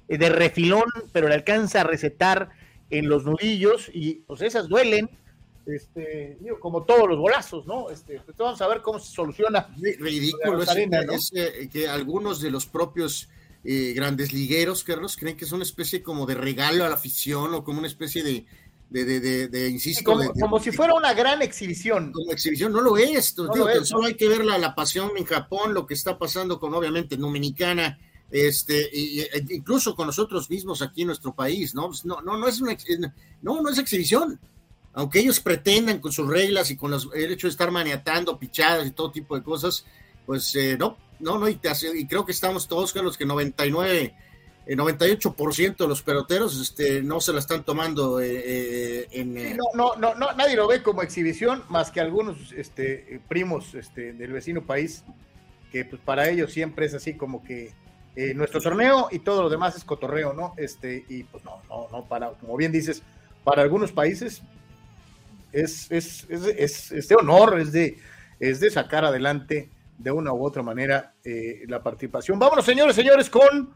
eh, 0.09 0.19
de 0.19 0.29
refilón, 0.29 0.85
pero 1.11 1.27
le 1.27 1.33
alcanza 1.33 1.81
a 1.81 1.83
recetar 1.85 2.49
en 2.89 3.09
los 3.09 3.25
nudillos 3.25 3.89
y 3.93 4.15
pues 4.15 4.41
esas 4.41 4.67
duelen. 4.67 5.09
Este, 5.65 6.37
como 6.61 6.83
todos 6.83 7.09
los 7.09 7.17
golazos, 7.17 7.67
¿no? 7.67 7.89
Este, 7.89 8.21
pues, 8.21 8.37
vamos 8.37 8.61
a 8.61 8.67
ver 8.67 8.81
cómo 8.81 8.99
se 8.99 9.13
soluciona. 9.13 9.67
Ridículo 9.77 10.63
es, 10.63 11.31
eh, 11.35 11.67
que 11.69 11.89
algunos 11.89 12.39
de 12.39 12.49
los 12.51 12.65
propios 12.67 13.27
eh, 13.65 13.91
grandes 13.93 14.31
ligueros, 14.31 14.85
Carlos, 14.85 15.17
creen 15.17 15.35
que 15.35 15.43
es 15.43 15.51
una 15.51 15.63
especie 15.63 16.01
como 16.01 16.25
de 16.25 16.35
regalo 16.35 16.85
a 16.85 16.89
la 16.89 16.95
afición 16.95 17.53
o 17.53 17.65
como 17.65 17.79
una 17.79 17.87
especie 17.87 18.23
de, 18.23 18.45
de, 18.89 19.49
de, 19.49 19.69
insisto. 19.69 20.17
como, 20.39 20.59
si 20.59 20.71
fuera 20.71 20.93
una 20.93 21.13
gran 21.13 21.41
exhibición. 21.41 22.13
Como 22.13 22.31
exhibición, 22.31 22.71
no 22.71 22.79
lo 22.79 22.97
es. 22.97 23.35
solo 23.83 24.05
hay 24.05 24.15
que 24.15 24.29
ver 24.29 24.45
la, 24.45 24.73
pasión 24.75 25.11
en 25.17 25.25
Japón, 25.25 25.73
lo 25.73 25.85
que 25.85 25.93
está 25.93 26.17
pasando 26.17 26.59
con, 26.59 26.73
obviamente, 26.73 27.15
en 27.15 27.21
Dominicana, 27.21 27.99
este, 28.31 28.89
e 28.93 29.45
incluso 29.49 29.95
con 29.95 30.07
nosotros 30.07 30.49
mismos 30.49 30.81
aquí 30.81 31.01
en 31.01 31.07
nuestro 31.07 31.33
país, 31.33 31.73
¿no? 31.73 31.87
Pues 31.87 32.05
no, 32.05 32.21
no, 32.21 32.37
no 32.37 32.47
es 32.47 32.61
una, 32.61 32.77
no, 33.41 33.61
no 33.61 33.69
es 33.69 33.77
exhibición. 33.77 34.39
Aunque 34.93 35.19
ellos 35.19 35.39
pretendan 35.39 35.99
con 35.99 36.11
sus 36.11 36.27
reglas 36.27 36.71
y 36.71 36.75
con 36.75 36.91
el 36.93 37.31
hecho 37.31 37.47
de 37.47 37.51
estar 37.51 37.69
maniatando, 37.69 38.39
pichadas 38.39 38.87
y 38.87 38.91
todo 38.91 39.11
tipo 39.11 39.35
de 39.35 39.43
cosas, 39.43 39.85
pues 40.25 40.55
eh, 40.55 40.75
no, 40.77 40.97
no, 41.19 41.37
no, 41.37 41.47
y, 41.47 41.59
y 41.95 42.07
creo 42.07 42.25
que 42.25 42.31
estamos 42.31 42.67
todos, 42.67 42.93
con 42.93 43.05
los 43.05 43.17
que 43.17 43.25
99 43.25 44.15
el 44.67 44.77
98% 44.77 45.77
de 45.77 45.87
los 45.87 46.01
peloteros 46.01 46.59
este, 46.59 47.01
no 47.01 47.21
se 47.21 47.31
la 47.31 47.39
están 47.39 47.63
tomando 47.63 48.19
eh, 48.19 48.43
eh, 48.45 49.07
en... 49.11 49.37
Eh, 49.37 49.57
no, 49.73 49.95
no, 49.95 50.13
no, 50.13 50.33
nadie 50.33 50.57
lo 50.57 50.67
ve 50.67 50.83
como 50.83 51.01
exhibición, 51.01 51.63
más 51.69 51.89
que 51.89 52.01
algunos 52.01 52.51
este, 52.51 53.21
primos 53.29 53.73
este, 53.75 54.11
del 54.11 54.33
vecino 54.33 54.65
país, 54.65 55.05
que 55.71 55.85
pues 55.85 56.01
para 56.01 56.29
ellos 56.29 56.51
siempre 56.51 56.85
es 56.85 56.93
así 56.93 57.13
como 57.13 57.43
que 57.45 57.71
nuestro 58.35 58.59
torneo 58.59 59.09
y 59.11 59.19
todo 59.19 59.43
lo 59.43 59.49
demás 59.49 59.75
es 59.75 59.83
cotorreo, 59.83 60.33
¿no? 60.33 60.53
Este, 60.57 61.05
y 61.07 61.23
pues 61.23 61.43
no, 61.43 61.61
no, 61.69 61.87
no, 61.91 62.05
para, 62.05 62.31
como 62.31 62.57
bien 62.57 62.71
dices, 62.71 63.03
para 63.43 63.61
algunos 63.61 63.91
países 63.91 64.41
es, 65.51 65.91
es, 65.91 66.25
es, 66.29 66.91
es 66.91 67.07
de 67.07 67.15
honor, 67.15 67.59
es 67.59 67.71
de, 67.71 67.99
es 68.39 68.59
de 68.59 68.71
sacar 68.71 69.05
adelante 69.05 69.69
de 69.97 70.11
una 70.11 70.33
u 70.33 70.45
otra 70.45 70.63
manera 70.63 71.13
la 71.67 71.81
participación. 71.81 72.39
Vámonos, 72.39 72.65
señores, 72.65 72.95
señores, 72.95 73.29
con 73.29 73.73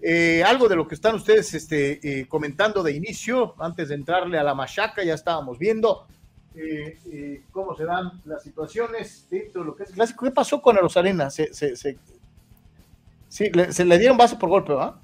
eh, 0.00 0.42
algo 0.44 0.68
de 0.68 0.76
lo 0.76 0.88
que 0.88 0.94
están 0.94 1.14
ustedes 1.14 1.52
este, 1.54 2.20
eh, 2.20 2.26
comentando 2.26 2.82
de 2.82 2.92
inicio, 2.92 3.54
antes 3.58 3.88
de 3.88 3.94
entrarle 3.96 4.38
a 4.38 4.42
la 4.42 4.54
machaca, 4.54 5.04
ya 5.04 5.14
estábamos 5.14 5.58
viendo 5.58 6.06
eh, 6.54 6.98
eh, 7.12 7.42
cómo 7.50 7.76
se 7.76 7.84
dan 7.84 8.20
las 8.24 8.42
situaciones 8.42 9.26
dentro 9.30 9.60
de 9.60 9.66
lo 9.66 9.76
que 9.76 9.84
es 9.84 9.90
clásico. 9.92 10.24
¿Qué 10.24 10.30
pasó 10.30 10.62
con 10.62 10.76
Rosarena? 10.76 11.30
Se, 11.30 11.52
se, 11.52 11.76
se, 11.76 11.98
sí, 13.30 13.50
le, 13.54 13.72
se 13.72 13.86
le 13.86 13.98
dieron 13.98 14.18
base 14.18 14.36
por 14.36 14.50
golpe, 14.50 14.74
¿va? 14.74 15.00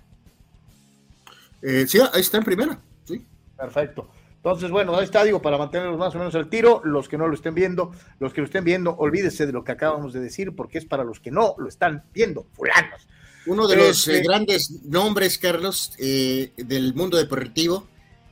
Eh, 1.62 1.86
sí, 1.88 1.98
ahí 1.98 2.20
está 2.20 2.36
en 2.36 2.44
primera. 2.44 2.78
Sí. 3.04 3.24
Perfecto. 3.56 4.10
Entonces, 4.36 4.70
bueno, 4.70 4.94
ahí 4.96 5.04
está, 5.04 5.24
digo, 5.24 5.42
para 5.42 5.58
mantenerlos 5.58 5.98
más 5.98 6.14
o 6.14 6.18
menos 6.18 6.34
al 6.34 6.48
tiro, 6.48 6.80
los 6.84 7.08
que 7.08 7.18
no 7.18 7.26
lo 7.26 7.34
estén 7.34 7.54
viendo, 7.54 7.92
los 8.20 8.32
que 8.32 8.42
lo 8.42 8.44
estén 8.44 8.62
viendo, 8.62 8.94
olvídese 8.96 9.46
de 9.46 9.52
lo 9.52 9.64
que 9.64 9.72
acabamos 9.72 10.12
de 10.12 10.20
decir, 10.20 10.54
porque 10.54 10.78
es 10.78 10.84
para 10.84 11.02
los 11.02 11.18
que 11.18 11.30
no 11.30 11.54
lo 11.58 11.68
están 11.68 12.04
viendo, 12.12 12.46
fulanos. 12.52 13.08
Uno 13.46 13.66
de 13.66 13.76
los 13.76 14.06
eh, 14.08 14.22
grandes 14.22 14.84
nombres, 14.84 15.38
Carlos, 15.38 15.94
eh, 15.98 16.52
del 16.56 16.94
mundo 16.94 17.16
deportivo, 17.16 17.88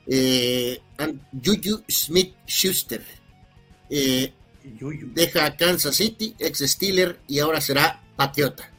eh, 0.06 0.80
Juju 1.44 1.82
Smith 1.88 2.34
Schuster. 2.46 3.02
Eh, 3.90 4.32
deja 5.14 5.56
Kansas 5.56 5.96
City, 5.96 6.34
ex 6.38 6.60
Steeler, 6.60 7.18
y 7.26 7.38
ahora 7.38 7.60
será 7.60 8.02
Patriota 8.16 8.70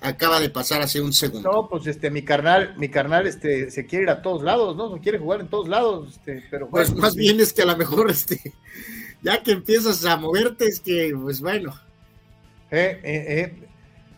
acaba 0.00 0.40
de 0.40 0.50
pasar 0.50 0.82
hace 0.82 1.00
un 1.00 1.12
segundo. 1.12 1.50
No, 1.50 1.68
pues 1.68 1.86
este, 1.86 2.10
mi 2.10 2.22
carnal, 2.22 2.74
mi 2.76 2.88
carnal, 2.88 3.26
este, 3.26 3.70
se 3.70 3.86
quiere 3.86 4.04
ir 4.04 4.10
a 4.10 4.22
todos 4.22 4.42
lados, 4.42 4.76
¿no? 4.76 4.94
Se 4.94 5.00
quiere 5.00 5.18
jugar 5.18 5.40
en 5.40 5.48
todos 5.48 5.68
lados, 5.68 6.10
este, 6.10 6.44
pero 6.50 6.68
pues 6.68 6.94
más 6.94 7.14
bien 7.14 7.40
es 7.40 7.52
que 7.52 7.62
a 7.62 7.66
lo 7.66 7.76
mejor, 7.76 8.10
este, 8.10 8.52
ya 9.22 9.42
que 9.42 9.52
empiezas 9.52 10.04
a 10.04 10.16
moverte, 10.16 10.66
es 10.66 10.80
que, 10.80 11.12
pues 11.20 11.40
bueno. 11.40 11.74
Eh, 12.70 13.00
eh, 13.02 13.24
eh. 13.28 13.68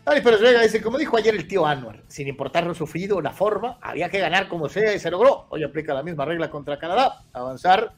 Ay, 0.05 0.21
pero 0.23 0.39
venga, 0.39 0.61
dice, 0.61 0.81
como 0.81 0.97
dijo 0.97 1.17
ayer 1.17 1.35
el 1.35 1.47
tío 1.47 1.65
Anwar, 1.65 2.03
sin 2.07 2.27
importar 2.27 2.65
lo 2.65 2.73
sufrido, 2.73 3.21
la 3.21 3.31
forma, 3.31 3.77
había 3.79 4.09
que 4.09 4.19
ganar 4.19 4.47
como 4.47 4.67
sea 4.67 4.93
y 4.93 4.99
se 4.99 5.11
logró. 5.11 5.45
Hoy 5.49 5.63
aplica 5.63 5.93
la 5.93 6.03
misma 6.03 6.25
regla 6.25 6.49
contra 6.49 6.79
Canadá, 6.79 7.23
avanzar 7.31 7.93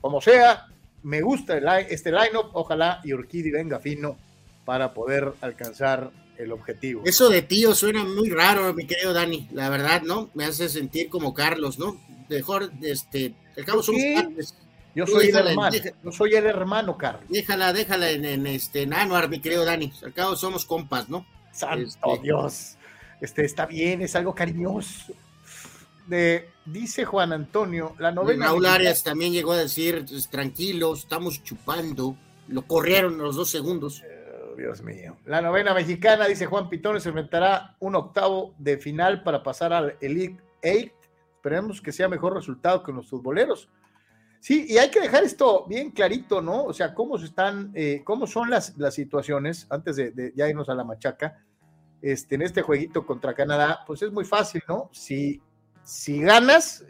como 0.00 0.20
sea. 0.20 0.66
Me 1.02 1.22
gusta 1.22 1.56
el, 1.56 1.66
este 1.88 2.10
line-up, 2.10 2.50
ojalá 2.52 3.00
y 3.02 3.12
Urquidi 3.12 3.50
venga 3.50 3.78
fino 3.78 4.16
para 4.64 4.92
poder 4.92 5.32
alcanzar 5.40 6.10
el 6.38 6.52
objetivo. 6.52 7.02
Eso 7.04 7.28
de 7.28 7.42
tío 7.42 7.74
suena 7.74 8.04
muy 8.04 8.30
raro, 8.30 8.72
mi 8.74 8.86
querido 8.86 9.12
Dani, 9.12 9.48
la 9.52 9.68
verdad, 9.68 10.02
¿no? 10.02 10.30
Me 10.34 10.44
hace 10.44 10.68
sentir 10.68 11.08
como 11.08 11.34
Carlos, 11.34 11.78
¿no? 11.78 12.00
Mejor, 12.28 12.70
este, 12.82 13.34
el 13.56 13.64
cabo 13.64 13.82
somos 13.82 14.00
Yo 14.94 15.06
soy 15.06 15.28
el 15.28 15.36
hermano, 15.36 15.76
yo 16.02 16.12
soy 16.12 16.34
el 16.34 16.46
hermano, 16.46 16.96
Carlos. 16.96 17.24
Déjala, 17.28 17.72
déjala 17.72 18.10
en, 18.10 18.24
en 18.24 18.46
este 18.46 18.82
en 18.82 18.94
Anuar, 18.94 19.28
mi 19.28 19.40
querido 19.40 19.64
Dani. 19.64 19.92
Al 20.02 20.12
cabo 20.12 20.36
somos 20.36 20.64
compas, 20.64 21.08
¿no? 21.08 21.26
Santo 21.52 21.84
este, 21.86 22.22
Dios. 22.22 22.76
Este 23.20 23.44
está 23.44 23.66
bien, 23.66 24.02
es 24.02 24.16
algo 24.16 24.34
cariñoso. 24.34 25.12
De, 26.06 26.50
dice 26.66 27.04
Juan 27.04 27.32
Antonio, 27.32 27.94
la 27.98 28.12
novena. 28.12 28.46
Raúl 28.46 28.66
Arias 28.66 29.02
también 29.02 29.32
llegó 29.32 29.52
a 29.52 29.58
decir, 29.58 30.04
tranquilos, 30.30 31.00
estamos 31.00 31.42
chupando. 31.42 32.16
Lo 32.48 32.62
corrieron 32.66 33.16
los 33.16 33.36
dos 33.36 33.50
segundos. 33.50 34.02
Dios 34.54 34.82
mío. 34.82 35.16
La 35.24 35.40
novena 35.40 35.74
mexicana, 35.74 36.26
dice 36.26 36.46
Juan 36.46 36.68
Pitón, 36.68 37.00
se 37.00 37.08
enfrentará 37.08 37.76
un 37.80 37.94
octavo 37.94 38.54
de 38.58 38.78
final 38.78 39.22
para 39.22 39.42
pasar 39.42 39.72
al 39.72 39.96
Elite 40.00 40.42
Eight. 40.62 40.92
Esperemos 41.36 41.80
que 41.80 41.92
sea 41.92 42.08
mejor 42.08 42.34
resultado 42.34 42.82
que 42.82 42.92
los 42.92 43.08
futboleros. 43.08 43.68
Sí, 44.40 44.66
y 44.68 44.76
hay 44.76 44.90
que 44.90 45.00
dejar 45.00 45.24
esto 45.24 45.64
bien 45.66 45.90
clarito, 45.90 46.42
¿no? 46.42 46.64
O 46.64 46.72
sea, 46.74 46.94
cómo 46.94 47.16
están, 47.16 47.70
eh, 47.74 48.02
cómo 48.04 48.26
son 48.26 48.50
las, 48.50 48.76
las 48.76 48.94
situaciones, 48.94 49.66
antes 49.70 49.96
de, 49.96 50.32
ya 50.36 50.48
irnos 50.48 50.68
a 50.68 50.74
la 50.74 50.84
machaca, 50.84 51.42
este, 52.02 52.34
en 52.34 52.42
este 52.42 52.60
jueguito 52.60 53.06
contra 53.06 53.32
Canadá, 53.32 53.80
pues 53.86 54.02
es 54.02 54.12
muy 54.12 54.26
fácil, 54.26 54.62
¿no? 54.68 54.90
Si, 54.92 55.40
si 55.82 56.20
ganas, 56.20 56.84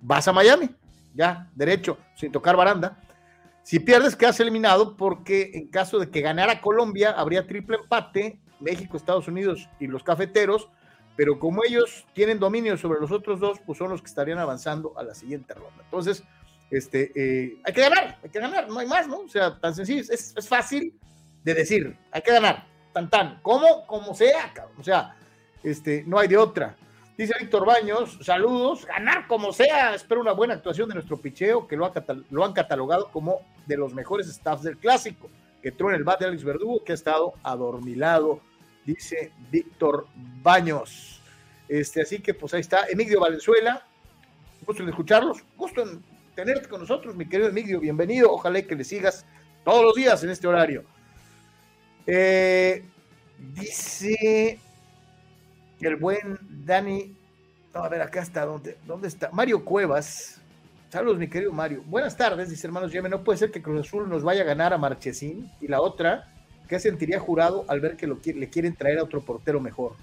vas 0.00 0.26
a 0.26 0.32
Miami, 0.32 0.68
ya, 1.14 1.48
derecho, 1.54 1.96
sin 2.16 2.32
tocar 2.32 2.56
baranda. 2.56 3.00
Si 3.66 3.80
pierdes, 3.80 4.14
quedas 4.14 4.38
eliminado 4.38 4.96
porque 4.96 5.50
en 5.54 5.66
caso 5.66 5.98
de 5.98 6.08
que 6.08 6.20
ganara 6.20 6.60
Colombia, 6.60 7.10
habría 7.10 7.48
triple 7.48 7.78
empate, 7.78 8.38
México, 8.60 8.96
Estados 8.96 9.26
Unidos 9.26 9.68
y 9.80 9.88
los 9.88 10.04
cafeteros, 10.04 10.70
pero 11.16 11.40
como 11.40 11.64
ellos 11.64 12.06
tienen 12.12 12.38
dominio 12.38 12.76
sobre 12.76 13.00
los 13.00 13.10
otros 13.10 13.40
dos, 13.40 13.58
pues 13.66 13.76
son 13.76 13.90
los 13.90 14.00
que 14.00 14.06
estarían 14.06 14.38
avanzando 14.38 14.96
a 14.96 15.02
la 15.02 15.16
siguiente 15.16 15.52
ronda. 15.52 15.82
Entonces, 15.82 16.22
este, 16.70 17.10
eh, 17.16 17.60
hay 17.64 17.72
que 17.72 17.80
ganar, 17.80 18.20
hay 18.22 18.30
que 18.30 18.38
ganar, 18.38 18.68
no 18.68 18.78
hay 18.78 18.86
más, 18.86 19.08
¿no? 19.08 19.18
O 19.18 19.28
sea, 19.28 19.58
tan 19.58 19.74
sencillo, 19.74 20.00
es, 20.00 20.32
es 20.36 20.48
fácil 20.48 20.94
de 21.42 21.54
decir, 21.54 21.98
hay 22.12 22.22
que 22.22 22.30
ganar, 22.30 22.68
tan 22.92 23.10
tan, 23.10 23.40
como, 23.42 23.84
como 23.88 24.14
sea, 24.14 24.52
cabrón. 24.54 24.76
o 24.78 24.84
sea, 24.84 25.16
este, 25.64 26.04
no 26.06 26.20
hay 26.20 26.28
de 26.28 26.36
otra. 26.36 26.76
Dice 27.16 27.32
Víctor 27.40 27.64
Baños, 27.64 28.18
saludos, 28.20 28.84
ganar 28.84 29.26
como 29.26 29.50
sea, 29.50 29.94
espero 29.94 30.20
una 30.20 30.32
buena 30.32 30.52
actuación 30.52 30.86
de 30.90 30.96
nuestro 30.96 31.16
picheo, 31.16 31.66
que 31.66 31.74
lo, 31.74 31.90
lo 32.30 32.44
han 32.44 32.52
catalogado 32.52 33.10
como 33.10 33.40
de 33.64 33.78
los 33.78 33.94
mejores 33.94 34.26
staffs 34.26 34.62
del 34.62 34.76
clásico, 34.76 35.30
que 35.62 35.68
en 35.68 35.94
el 35.94 36.04
bat 36.04 36.20
de 36.20 36.26
Alex 36.26 36.44
Verdugo, 36.44 36.84
que 36.84 36.92
ha 36.92 36.94
estado 36.94 37.32
adormilado, 37.42 38.42
dice 38.84 39.32
Víctor 39.50 40.08
Baños. 40.42 41.22
Este, 41.68 42.02
así 42.02 42.18
que 42.18 42.34
pues 42.34 42.52
ahí 42.52 42.60
está, 42.60 42.86
Emilio 42.86 43.18
Valenzuela, 43.20 43.82
gusto 44.66 44.82
en 44.82 44.90
escucharlos, 44.90 45.42
gusto 45.56 45.82
en 45.82 46.04
tenerte 46.34 46.68
con 46.68 46.80
nosotros, 46.80 47.16
mi 47.16 47.26
querido 47.26 47.48
Emilio, 47.48 47.80
bienvenido, 47.80 48.30
ojalá 48.30 48.60
que 48.60 48.76
le 48.76 48.84
sigas 48.84 49.24
todos 49.64 49.82
los 49.82 49.94
días 49.94 50.22
en 50.22 50.28
este 50.28 50.46
horario. 50.46 50.84
Eh, 52.06 52.84
dice 53.54 54.60
el 55.80 55.96
buen 55.96 56.38
Dani, 56.64 57.14
a 57.74 57.88
ver 57.88 58.02
acá 58.02 58.22
está, 58.22 58.46
¿dónde, 58.46 58.78
dónde 58.86 59.08
está? 59.08 59.30
Mario 59.32 59.64
Cuevas. 59.64 60.40
Saludos, 60.90 61.18
mi 61.18 61.28
querido 61.28 61.52
Mario. 61.52 61.82
Buenas 61.86 62.16
tardes, 62.16 62.48
dice 62.48 62.66
hermanos 62.66 62.92
Yeme. 62.92 63.08
No 63.08 63.22
puede 63.22 63.38
ser 63.38 63.50
que 63.50 63.60
Cruz 63.60 63.86
Azul 63.86 64.08
nos 64.08 64.22
vaya 64.22 64.42
a 64.42 64.44
ganar 64.44 64.72
a 64.72 64.78
Marchesín. 64.78 65.50
Y 65.60 65.68
la 65.68 65.80
otra, 65.80 66.32
¿qué 66.68 66.78
sentiría 66.78 67.20
jurado 67.20 67.64
al 67.68 67.80
ver 67.80 67.96
que 67.96 68.06
lo, 68.06 68.18
le 68.24 68.48
quieren 68.48 68.74
traer 68.74 68.98
a 68.98 69.04
otro 69.04 69.20
portero 69.20 69.60
mejor? 69.60 69.94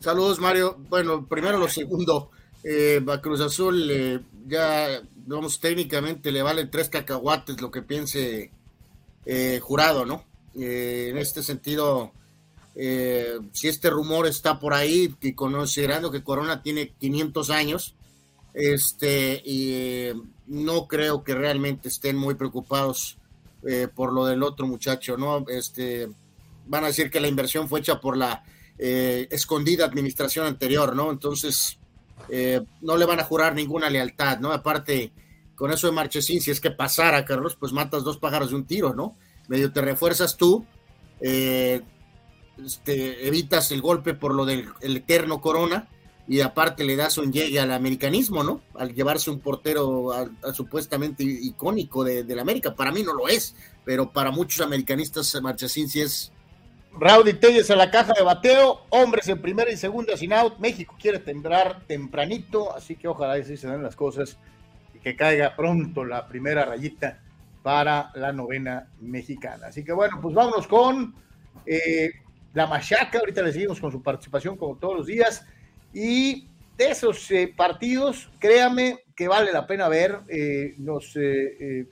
Saludos, 0.00 0.38
Mario. 0.40 0.76
Bueno, 0.88 1.26
primero 1.26 1.58
lo 1.58 1.68
segundo. 1.68 2.30
Eh, 2.64 3.04
a 3.08 3.20
Cruz 3.20 3.40
Azul 3.40 3.88
eh, 3.90 4.20
ya, 4.46 5.00
vamos, 5.26 5.60
técnicamente 5.60 6.32
le 6.32 6.42
valen 6.42 6.70
tres 6.70 6.88
cacahuates 6.88 7.60
lo 7.60 7.70
que 7.70 7.82
piense 7.82 8.50
eh, 9.24 9.60
jurado, 9.62 10.04
¿no? 10.04 10.24
en 10.54 11.16
este 11.18 11.44
sentido, 11.44 12.10
eh, 12.80 13.40
si 13.50 13.66
este 13.66 13.90
rumor 13.90 14.28
está 14.28 14.60
por 14.60 14.72
ahí, 14.72 15.12
y 15.20 15.32
considerando 15.32 16.12
que 16.12 16.22
Corona 16.22 16.62
tiene 16.62 16.90
500 16.90 17.50
años, 17.50 17.96
este, 18.54 19.42
y 19.44 19.72
eh, 19.72 20.14
no 20.46 20.86
creo 20.86 21.24
que 21.24 21.34
realmente 21.34 21.88
estén 21.88 22.16
muy 22.16 22.36
preocupados 22.36 23.18
eh, 23.66 23.88
por 23.92 24.12
lo 24.12 24.26
del 24.26 24.44
otro 24.44 24.68
muchacho, 24.68 25.16
¿no? 25.16 25.44
Este, 25.48 26.08
van 26.66 26.84
a 26.84 26.86
decir 26.86 27.10
que 27.10 27.18
la 27.18 27.26
inversión 27.26 27.68
fue 27.68 27.80
hecha 27.80 28.00
por 28.00 28.16
la 28.16 28.44
escondida 28.80 29.84
administración 29.84 30.46
anterior, 30.46 30.94
¿no? 30.94 31.10
Entonces, 31.10 31.80
no 32.80 32.96
le 32.96 33.04
van 33.06 33.18
a 33.18 33.24
jurar 33.24 33.56
ninguna 33.56 33.90
lealtad, 33.90 34.38
¿no? 34.38 34.52
Aparte, 34.52 35.10
con 35.56 35.72
eso 35.72 35.88
de 35.88 35.94
Marchesín, 35.94 36.40
si 36.40 36.52
es 36.52 36.60
que 36.60 36.70
pasara, 36.70 37.24
Carlos, 37.24 37.56
pues 37.58 37.72
matas 37.72 38.04
dos 38.04 38.18
pájaros 38.18 38.50
de 38.50 38.54
un 38.54 38.66
tiro, 38.66 38.94
¿no? 38.94 39.16
Medio 39.48 39.72
te 39.72 39.80
refuerzas 39.80 40.36
tú, 40.36 40.64
este, 42.64 43.26
evitas 43.26 43.70
el 43.72 43.80
golpe 43.80 44.14
por 44.14 44.34
lo 44.34 44.44
del 44.44 44.68
eterno 44.80 45.40
Corona 45.40 45.88
y 46.28 46.42
aparte 46.42 46.84
le 46.84 46.94
das 46.94 47.16
un 47.16 47.32
llegue 47.32 47.58
al 47.58 47.72
americanismo, 47.72 48.44
¿no? 48.44 48.60
Al 48.74 48.94
llevarse 48.94 49.30
un 49.30 49.40
portero 49.40 50.10
supuestamente 50.52 51.24
icónico 51.24 52.04
de, 52.04 52.22
la 52.24 52.42
América. 52.42 52.74
Para 52.74 52.92
mí 52.92 53.02
no 53.02 53.14
lo 53.14 53.28
es, 53.28 53.56
pero 53.84 54.12
para 54.12 54.30
muchos 54.30 54.60
americanistas 54.60 55.40
Marchesín 55.40 55.88
sí 55.88 56.02
es. 56.02 56.30
Raudy 57.00 57.34
Telles 57.34 57.70
a 57.70 57.76
la 57.76 57.90
caja 57.90 58.12
de 58.12 58.22
bateo, 58.22 58.80
hombres 58.90 59.28
en 59.28 59.40
primera 59.40 59.70
y 59.70 59.76
segunda 59.78 60.16
sin 60.18 60.34
out. 60.34 60.58
México 60.58 60.94
quiere 61.00 61.18
temblar 61.18 61.82
tempranito, 61.86 62.74
así 62.76 62.96
que 62.96 63.08
ojalá 63.08 63.34
así 63.34 63.56
se 63.56 63.68
den 63.68 63.82
las 63.82 63.96
cosas 63.96 64.36
y 64.94 64.98
que 64.98 65.16
caiga 65.16 65.56
pronto 65.56 66.04
la 66.04 66.28
primera 66.28 66.64
rayita 66.66 67.20
para 67.62 68.10
la 68.14 68.32
novena 68.32 68.88
mexicana. 69.00 69.68
Así 69.68 69.82
que 69.82 69.92
bueno, 69.92 70.18
pues 70.20 70.34
vámonos 70.34 70.66
con 70.66 71.14
eh, 71.64 72.10
la 72.54 72.66
Machaca, 72.66 73.18
ahorita 73.18 73.42
le 73.42 73.52
seguimos 73.52 73.80
con 73.80 73.92
su 73.92 74.02
participación 74.02 74.56
como 74.56 74.76
todos 74.76 74.96
los 74.96 75.06
días. 75.06 75.44
Y 75.92 76.48
de 76.76 76.90
esos 76.90 77.30
eh, 77.30 77.52
partidos, 77.54 78.30
créame 78.38 79.00
que 79.14 79.28
vale 79.28 79.52
la 79.52 79.66
pena 79.66 79.88
ver. 79.88 80.20
Eh, 80.28 80.74
nos, 80.78 81.14
eh, 81.16 81.86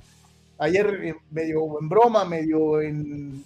ayer 0.59 1.17
medio 1.31 1.81
en 1.81 1.89
broma, 1.89 2.25
medio 2.25 2.81
en 2.81 3.45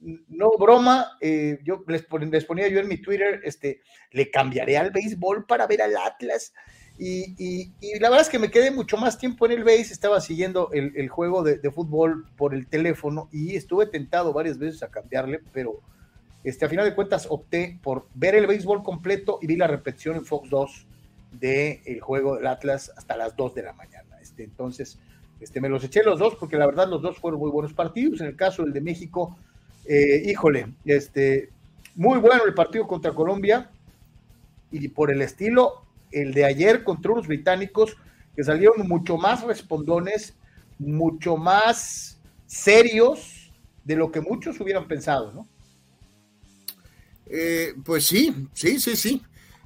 no 0.00 0.50
broma, 0.58 1.16
yo 1.62 1.84
les, 1.86 2.02
ponía 2.44 2.66
yo 2.66 2.80
en 2.80 2.88
mi 2.88 2.96
Twitter, 2.96 3.40
este, 3.44 3.82
le 4.10 4.32
cambiaré 4.32 4.76
al 4.76 4.90
béisbol 4.90 5.46
para 5.46 5.68
ver 5.68 5.80
al 5.80 5.96
Atlas. 5.96 6.52
Y, 6.98 7.70
la 8.00 8.10
verdad 8.10 8.22
es 8.22 8.28
que 8.28 8.40
me 8.40 8.50
quedé 8.50 8.72
mucho 8.72 8.96
más 8.96 9.16
tiempo 9.16 9.46
en 9.46 9.52
el 9.52 9.62
base, 9.62 9.92
estaba 9.92 10.20
siguiendo 10.20 10.70
el, 10.72 11.08
juego 11.08 11.44
de, 11.44 11.58
de, 11.58 11.70
fútbol 11.70 12.26
por 12.36 12.52
el 12.52 12.66
teléfono 12.66 13.28
y 13.30 13.54
estuve 13.54 13.86
tentado 13.86 14.32
varias 14.32 14.58
veces 14.58 14.82
a 14.82 14.90
cambiarle, 14.90 15.40
pero 15.52 15.80
este, 16.44 16.64
a 16.64 16.68
final 16.68 16.84
de 16.84 16.94
cuentas 16.94 17.26
opté 17.30 17.78
por 17.82 18.06
ver 18.14 18.34
el 18.34 18.46
béisbol 18.46 18.82
completo 18.82 19.38
y 19.40 19.46
vi 19.46 19.56
la 19.56 19.66
repetición 19.66 20.16
en 20.16 20.24
Fox 20.24 20.50
2 20.50 20.86
del 21.32 21.80
el 21.84 22.00
juego 22.00 22.36
del 22.36 22.46
Atlas 22.46 22.92
hasta 22.96 23.16
las 23.16 23.36
2 23.36 23.54
de 23.54 23.62
la 23.62 23.72
mañana. 23.72 24.16
Este, 24.20 24.44
entonces, 24.44 24.98
Este, 25.40 25.60
me 25.60 25.68
los 25.68 25.82
eché 25.82 26.04
los 26.04 26.20
dos 26.20 26.36
porque 26.36 26.56
la 26.56 26.66
verdad 26.66 26.88
los 26.88 27.02
dos 27.02 27.18
fueron 27.18 27.40
muy 27.40 27.50
buenos 27.50 27.72
partidos. 27.72 28.20
En 28.20 28.28
el 28.28 28.36
caso 28.36 28.62
del 28.62 28.72
de 28.72 28.80
México, 28.80 29.36
eh, 29.86 30.22
híjole, 30.24 30.68
este, 30.84 31.50
muy 31.96 32.18
bueno 32.20 32.44
el 32.44 32.54
partido 32.54 32.86
contra 32.86 33.12
Colombia 33.12 33.68
y 34.70 34.86
por 34.88 35.10
el 35.10 35.20
estilo, 35.20 35.84
el 36.12 36.32
de 36.32 36.44
ayer 36.44 36.84
contra 36.84 37.10
unos 37.10 37.26
británicos 37.26 37.96
que 38.36 38.44
salieron 38.44 38.86
mucho 38.86 39.16
más 39.16 39.42
respondones, 39.42 40.34
mucho 40.78 41.36
más 41.36 42.20
serios 42.46 43.52
de 43.84 43.96
lo 43.96 44.12
que 44.12 44.20
muchos 44.20 44.60
hubieran 44.60 44.86
pensado, 44.86 45.32
¿no? 45.32 45.48
Eh, 47.34 47.74
pues 47.84 48.06
sí, 48.06 48.32
sí, 48.52 48.78
sí, 48.78 48.94
sí. 48.94 49.22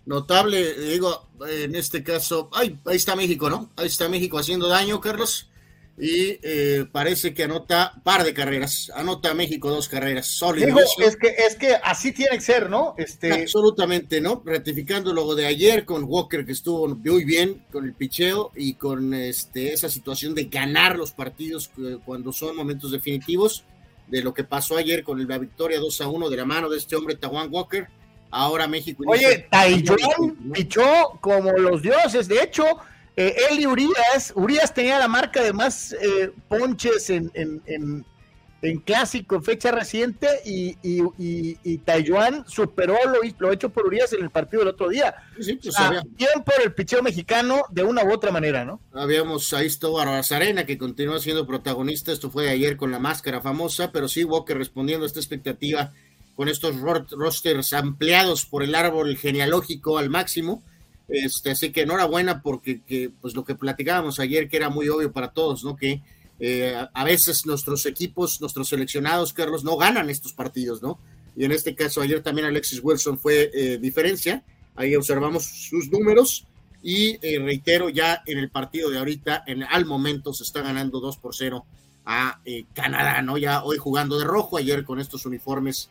Notable, 0.07 0.75
digo, 0.89 1.29
en 1.49 1.75
este 1.75 2.03
caso, 2.03 2.49
ay, 2.53 2.79
ahí 2.87 2.97
está 2.97 3.17
México, 3.17 3.51
¿no? 3.51 3.71
Ahí 3.77 3.89
está 3.89 4.09
México 4.09 4.39
haciendo 4.39 4.69
daño, 4.69 5.01
Carlos 5.01 5.51
y 5.99 6.39
eh, 6.43 6.85
parece 6.93 7.33
que 7.33 7.45
anota 7.45 7.95
par 8.05 8.23
de 8.23 8.35
carreras, 8.35 8.93
anota 8.95 9.33
México 9.33 9.71
dos 9.71 9.89
carreras, 9.89 10.27
sólido. 10.27 10.77
es 10.99 11.17
que 11.17 11.29
es 11.29 11.57
que 11.57 11.75
así 11.75 12.13
tiene 12.13 12.37
que 12.37 12.43
ser, 12.43 12.69
¿no? 12.69 12.95
Este... 12.99 13.33
Absolutamente, 13.33 14.21
¿no? 14.21 14.43
Ratificando 14.45 15.15
luego 15.15 15.35
de 15.35 15.47
ayer 15.47 15.87
con 15.87 16.05
Walker 16.05 16.45
que 16.45 16.53
estuvo 16.53 16.87
muy 16.89 17.25
bien 17.25 17.65
con 17.73 17.87
el 17.87 17.95
picheo 17.95 18.53
y 18.55 18.75
con 18.75 19.15
este, 19.15 19.73
esa 19.73 19.89
situación 19.89 20.35
de 20.35 20.45
ganar 20.45 20.97
los 20.97 21.13
partidos 21.13 21.71
cuando 22.05 22.33
son 22.33 22.57
momentos 22.57 22.91
definitivos, 22.91 23.65
de 24.09 24.23
lo 24.23 24.33
que 24.33 24.45
pasó 24.45 24.77
ayer 24.77 25.03
con 25.03 25.27
la 25.27 25.39
victoria 25.39 25.79
2 25.79 26.01
a 26.01 26.09
1 26.09 26.29
de 26.31 26.37
la 26.37 26.45
mano 26.45 26.69
de 26.69 26.79
este 26.79 26.97
hombre 26.97 27.17
Tawan 27.17 27.49
Walker. 27.51 27.89
Ahora 28.31 28.67
México. 28.67 29.05
Oye, 29.07 29.47
Taiwan 29.51 30.53
pichó 30.53 31.19
como 31.21 31.53
los 31.53 31.81
dioses, 31.81 32.29
de 32.29 32.43
hecho 32.43 32.65
eh, 33.17 33.35
Eli 33.51 33.67
Urias, 33.67 34.33
Urias 34.35 34.75
tenía 34.75 34.99
la 34.99 35.09
marca 35.09 35.43
de 35.43 35.53
más 35.53 35.93
eh, 35.93 36.33
ponches 36.49 37.09
en, 37.09 37.31
en, 37.35 37.63
en, 37.65 38.05
clásico, 38.85 39.41
fecha 39.41 39.71
reciente, 39.71 40.29
y, 40.45 40.77
y, 40.83 41.59
y, 41.63 41.79
Taiwan 41.79 42.45
superó 42.49 42.97
lo, 43.05 43.21
lo, 43.39 43.53
hecho 43.53 43.71
por 43.71 43.87
Urias 43.87 44.13
en 44.13 44.25
el 44.25 44.31
partido 44.31 44.61
del 44.61 44.75
otro 44.75 44.89
día. 44.89 45.15
Sí, 45.41 45.59
pues 45.63 45.75
bien 46.17 46.43
por 46.45 46.55
el 46.63 46.73
picheo 46.73 47.03
mexicano 47.03 47.63
de 47.71 47.85
una 47.85 48.05
u 48.05 48.13
otra 48.13 48.33
manera, 48.33 48.65
¿no? 48.65 48.81
Habíamos 48.93 49.53
ahí 49.53 49.67
estuvo 49.67 50.01
Arena, 50.01 50.67
que 50.67 50.79
continúa 50.79 51.19
siendo 51.21 51.47
protagonista, 51.47 52.13
esto 52.13 52.31
fue 52.31 52.49
ayer 52.49 52.77
con 52.77 52.91
la 52.91 52.99
máscara 52.99 53.41
famosa, 53.41 53.93
pero 53.93 54.09
sí 54.09 54.25
Walker 54.25 54.57
respondiendo 54.57 55.05
a 55.05 55.07
esta 55.07 55.21
expectativa 55.21 55.93
con 56.35 56.49
estos 56.49 56.77
rosters 56.81 57.73
ampliados 57.73 58.45
por 58.45 58.63
el 58.63 58.75
árbol 58.75 59.17
genealógico 59.17 59.97
al 59.97 60.11
máximo 60.11 60.63
este, 61.09 61.53
así 61.53 61.71
que 61.71 61.83
enhorabuena 61.83 62.43
porque 62.43 62.83
que, 62.83 63.11
pues 63.21 63.35
lo 63.35 63.45
que 63.45 63.55
platicábamos 63.55 64.19
ayer, 64.19 64.49
que 64.49 64.57
era 64.57 64.71
muy 64.71 64.89
obvio 64.89 65.13
para 65.13 65.33
todos, 65.33 65.65
¿no? 65.65 65.77
Que 65.77 66.03
eh, 66.39 66.77
a 66.93 67.05
veces 67.05 67.47
nuestros 67.47 67.87
equipos, 67.87 68.41
nuestros 68.41 68.69
seleccionados, 68.69 69.33
Carlos, 69.33 69.65
no 69.65 69.77
ganan 69.77 70.11
estos 70.11 70.33
partidos, 70.33 70.83
¿no? 70.83 70.99
Y 71.37 71.45
en 71.45 71.53
este 71.53 71.75
caso 71.75 72.01
ayer 72.01 72.23
también 72.23 72.47
Alexis 72.47 72.81
Wilson 72.83 73.19
fue 73.19 73.51
eh, 73.55 73.79
diferencia, 73.79 74.45
ahí 74.75 74.95
observamos 74.95 75.45
sus 75.45 75.91
números 75.91 76.47
y 76.83 77.19
eh, 77.23 77.39
reitero, 77.39 77.89
ya 77.89 78.23
en 78.27 78.39
el 78.39 78.51
partido 78.51 78.91
de 78.91 78.99
ahorita, 78.99 79.45
en, 79.47 79.63
al 79.63 79.87
momento 79.87 80.33
se 80.33 80.45
está 80.45 80.63
ganando 80.63 81.01
2 81.01 81.17
por 81.19 81.35
0 81.35 81.65
a 82.05 82.41
Canadá, 82.73 83.21
¿no? 83.23 83.37
Ya 83.37 83.65
hoy 83.65 83.79
jugando 83.79 84.17
de 84.17 84.25
rojo, 84.25 84.57
ayer 84.57 84.85
con 84.85 85.01
estos 85.01 85.27
uniformes 85.27 85.91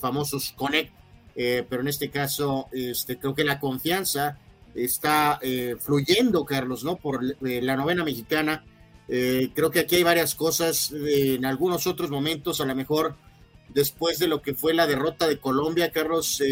famosos 0.00 0.52
Connect 0.56 0.92
eh, 1.36 1.66
pero 1.68 1.82
en 1.82 1.88
este 1.88 2.10
caso 2.10 2.68
este, 2.72 3.18
creo 3.18 3.34
que 3.34 3.44
la 3.44 3.60
confianza 3.60 4.38
está 4.74 5.38
eh, 5.42 5.76
fluyendo, 5.78 6.46
Carlos, 6.46 6.82
¿no? 6.82 6.96
Por 6.96 7.20
eh, 7.24 7.60
la 7.62 7.76
novena 7.76 8.04
mexicana. 8.04 8.64
Creo 9.06 9.70
que 9.70 9.80
aquí 9.80 9.96
hay 9.96 10.02
varias 10.02 10.34
cosas, 10.34 10.92
en 10.92 11.44
algunos 11.44 11.86
otros 11.86 12.10
momentos, 12.10 12.60
a 12.60 12.64
lo 12.64 12.74
mejor 12.74 13.16
después 13.68 14.18
de 14.18 14.28
lo 14.28 14.42
que 14.42 14.54
fue 14.54 14.74
la 14.74 14.86
derrota 14.86 15.28
de 15.28 15.38
Colombia, 15.38 15.92
Carlos, 15.92 16.42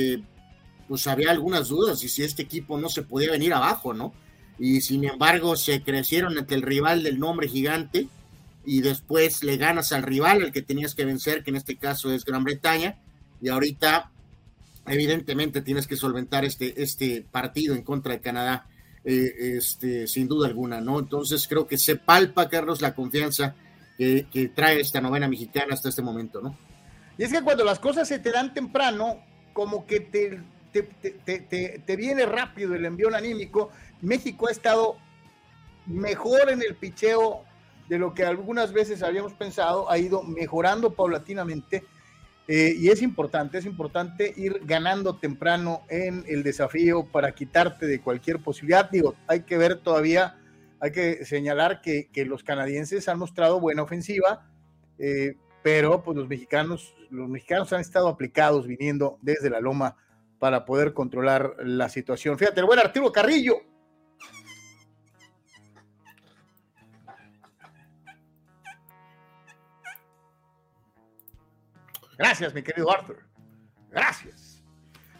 pues 0.89 1.07
había 1.07 1.31
algunas 1.31 1.69
dudas 1.69 2.03
y 2.05 2.09
si 2.09 2.23
este 2.23 2.43
equipo 2.43 2.79
no 2.79 2.89
se 2.89 3.03
podía 3.03 3.31
venir 3.31 3.55
abajo, 3.55 3.95
¿no? 3.95 4.13
Y 4.59 4.83
sin 4.83 5.05
embargo 5.05 5.57
se 5.57 5.83
crecieron 5.83 6.39
ante 6.39 6.55
el 6.55 6.63
rival 6.63 7.03
del 7.03 7.19
nombre 7.19 7.49
gigante 7.49 8.09
y 8.65 8.81
después 8.81 9.43
le 9.43 9.57
ganas 9.57 9.93
al 9.93 10.03
rival 10.03 10.43
al 10.43 10.53
que 10.53 10.63
tenías 10.63 10.95
que 10.95 11.05
vencer, 11.05 11.43
que 11.43 11.51
en 11.51 11.57
este 11.57 11.77
caso 11.77 12.13
es 12.13 12.25
Gran 12.25 12.45
Bretaña, 12.45 12.99
y 13.41 13.49
ahorita 13.49 14.11
evidentemente 14.87 15.63
tienes 15.63 15.87
que 15.87 15.97
solventar 15.97 16.45
este, 16.45 16.83
este 16.83 17.23
partido 17.23 17.75
en 17.75 17.83
contra 17.83 18.13
de 18.13 18.21
Canadá, 18.21 18.69
eh, 19.05 19.57
este, 19.59 20.07
sin 20.07 20.27
duda 20.27 20.49
alguna, 20.49 20.81
¿no? 20.81 20.99
Entonces 20.99 21.47
creo 21.47 21.67
que 21.67 21.77
se 21.77 21.97
palpa, 21.97 22.49
Carlos, 22.49 22.81
la 22.81 22.95
confianza 22.95 23.55
que, 23.99 24.51
trae 24.55 24.81
esta 24.81 25.01
novena 25.01 25.29
mexicana 25.29 25.75
hasta 25.75 25.89
este 25.89 26.03
momento, 26.03 26.41
¿no? 26.41 26.57
Y 27.17 27.23
es 27.25 27.33
que 27.33 27.43
cuando 27.43 27.65
las 27.65 27.79
cosas 27.79 28.09
se 28.09 28.19
te 28.19 28.33
dan 28.33 28.55
temprano, 28.55 29.21
como 29.53 29.87
que 29.87 30.01
te, 30.01 30.41
te, 30.73 31.97
viene 31.97 32.27
rápido 32.27 32.75
el 32.75 32.85
envío 32.85 33.15
anímico. 33.15 33.71
México 34.01 34.49
ha 34.49 34.51
estado 34.51 34.97
mejor 35.87 36.51
en 36.51 36.63
el 36.63 36.75
picheo 36.75 37.45
de 37.89 37.99
lo 37.99 38.15
que 38.15 38.25
algunas 38.25 38.73
veces 38.73 39.03
habíamos 39.03 39.35
pensado, 39.35 39.91
ha 39.91 39.99
ido 39.99 40.23
mejorando 40.23 40.95
paulatinamente 40.95 41.85
eh, 42.47 42.75
y 42.77 42.89
es 42.89 43.01
importante, 43.01 43.59
es 43.59 43.65
importante 43.65 44.35
ir 44.37 44.61
ganando 44.65 45.17
temprano 45.17 45.83
en 45.89 46.25
el 46.29 46.43
desafío 46.43 47.07
para 47.07 47.33
quitarte 47.33 47.87
de 47.87 48.01
cualquier 48.01 48.41
posibilidad. 48.41 48.91
Digo, 48.91 49.15
hay 49.27 49.43
que 49.43 49.57
ver 49.57 49.79
todavía, 49.79 50.37
hay 50.79 50.93
que 50.93 51.25
señalar 51.25 51.81
que, 51.81 52.11
los 52.27 52.45
canadienses 52.45 53.09
han 53.09 53.19
mostrado 53.19 53.61
buena 53.61 53.83
ofensiva, 53.83 54.47
eh, 54.99 55.37
pero 55.63 56.03
pues 56.03 56.19
los 56.19 56.29
mexicanos, 56.29 56.95
los 57.11 57.29
mexicanos 57.29 57.73
han 57.73 57.81
estado 57.81 58.09
aplicados 58.09 58.67
viniendo 58.67 59.19
desde 59.23 59.49
la 59.49 59.61
loma 59.61 59.97
para 60.39 60.67
poder 60.67 60.93
controlar 60.93 61.55
la 61.65 61.89
situación. 61.89 62.39
Fíjate, 62.39 62.61
el 62.61 62.67
buen 62.67 62.79
Arturo 62.79 63.11
Carrillo 63.11 63.63
Gracias, 72.19 72.55
mi 72.55 72.63
querido 72.63 72.91
Arthur. 72.91 73.19
Gracias. 73.91 74.63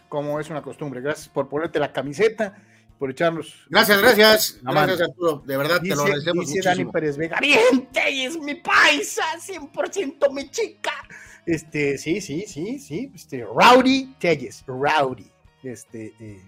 Como 0.09 0.39
es 0.39 0.49
una 0.49 0.61
costumbre. 0.61 1.01
Gracias 1.01 1.29
por 1.29 1.49
ponerte 1.49 1.79
la 1.79 1.91
camiseta, 1.91 2.55
por 2.99 3.09
echarnos. 3.09 3.65
Gracias, 3.69 4.01
gracias. 4.01 4.59
Gracias, 4.61 5.01
Arturo. 5.01 5.43
De 5.45 5.57
verdad 5.57 5.81
te 5.81 5.95
lo 5.95 6.01
agradecemos 6.03 6.47
dice 6.47 6.61
Dani 6.61 6.85
Pérez 6.85 7.17
Vega. 7.17 7.39
Bien, 7.39 7.89
es 7.93 8.37
mi 8.37 8.55
paisa, 8.55 9.23
100% 9.39 10.31
mi 10.31 10.49
chica. 10.49 10.91
Este, 11.45 11.97
sí, 11.97 12.21
sí, 12.21 12.45
sí, 12.47 12.79
sí. 12.79 13.11
Este, 13.13 13.43
Rowdy 13.43 14.15
Telles, 14.19 14.63
Rowdy. 14.65 15.31
Este, 15.63 16.13
eh, 16.19 16.41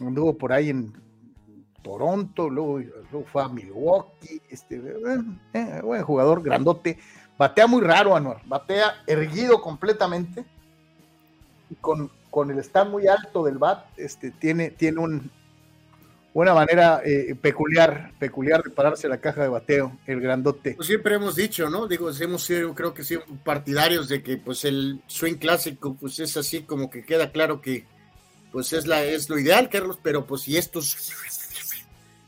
anduvo 0.00 0.36
por 0.36 0.52
ahí 0.52 0.70
en 0.70 0.92
Toronto, 1.82 2.48
luego, 2.48 2.80
fue 3.26 3.42
a 3.42 3.48
Milwaukee. 3.48 4.40
Este, 4.48 4.76
eh, 4.76 5.22
eh, 5.52 5.80
buen 5.82 6.02
jugador, 6.02 6.42
grandote. 6.42 6.98
Batea 7.38 7.66
muy 7.66 7.82
raro, 7.82 8.14
Anuar. 8.14 8.40
Batea 8.44 9.02
erguido 9.06 9.60
completamente. 9.60 10.44
Y 11.70 11.74
con, 11.76 12.10
con 12.30 12.50
el 12.50 12.58
stand 12.58 12.90
muy 12.90 13.06
alto 13.06 13.44
del 13.44 13.58
bat, 13.58 13.86
este, 13.96 14.30
tiene, 14.30 14.70
tiene 14.70 15.00
un, 15.00 15.30
una 16.34 16.54
manera 16.54 17.02
eh, 17.04 17.34
peculiar, 17.40 18.12
peculiar 18.18 18.62
de 18.62 18.70
pararse 18.70 19.08
la 19.08 19.18
caja 19.18 19.42
de 19.42 19.48
bateo, 19.48 19.98
el 20.06 20.20
grandote. 20.20 20.74
Pues 20.74 20.88
siempre 20.88 21.14
hemos 21.16 21.36
dicho, 21.36 21.68
¿no? 21.68 21.86
Digo, 21.86 22.10
hemos 22.10 22.44
sido, 22.44 22.74
creo 22.74 22.94
que 22.94 23.04
sido 23.04 23.22
partidarios 23.44 24.08
de 24.08 24.22
que 24.22 24.38
pues 24.38 24.64
el 24.64 25.02
swing 25.06 25.34
clásico, 25.34 25.94
pues 25.94 26.18
es 26.20 26.36
así 26.36 26.62
como 26.62 26.88
que 26.88 27.04
queda 27.04 27.32
claro 27.32 27.60
que 27.60 27.86
pues 28.50 28.72
es 28.72 28.86
la, 28.86 29.02
es 29.02 29.28
lo 29.28 29.38
ideal, 29.38 29.68
Carlos, 29.68 29.98
pero 30.02 30.26
pues 30.26 30.42
si 30.42 30.56
estos 30.56 30.94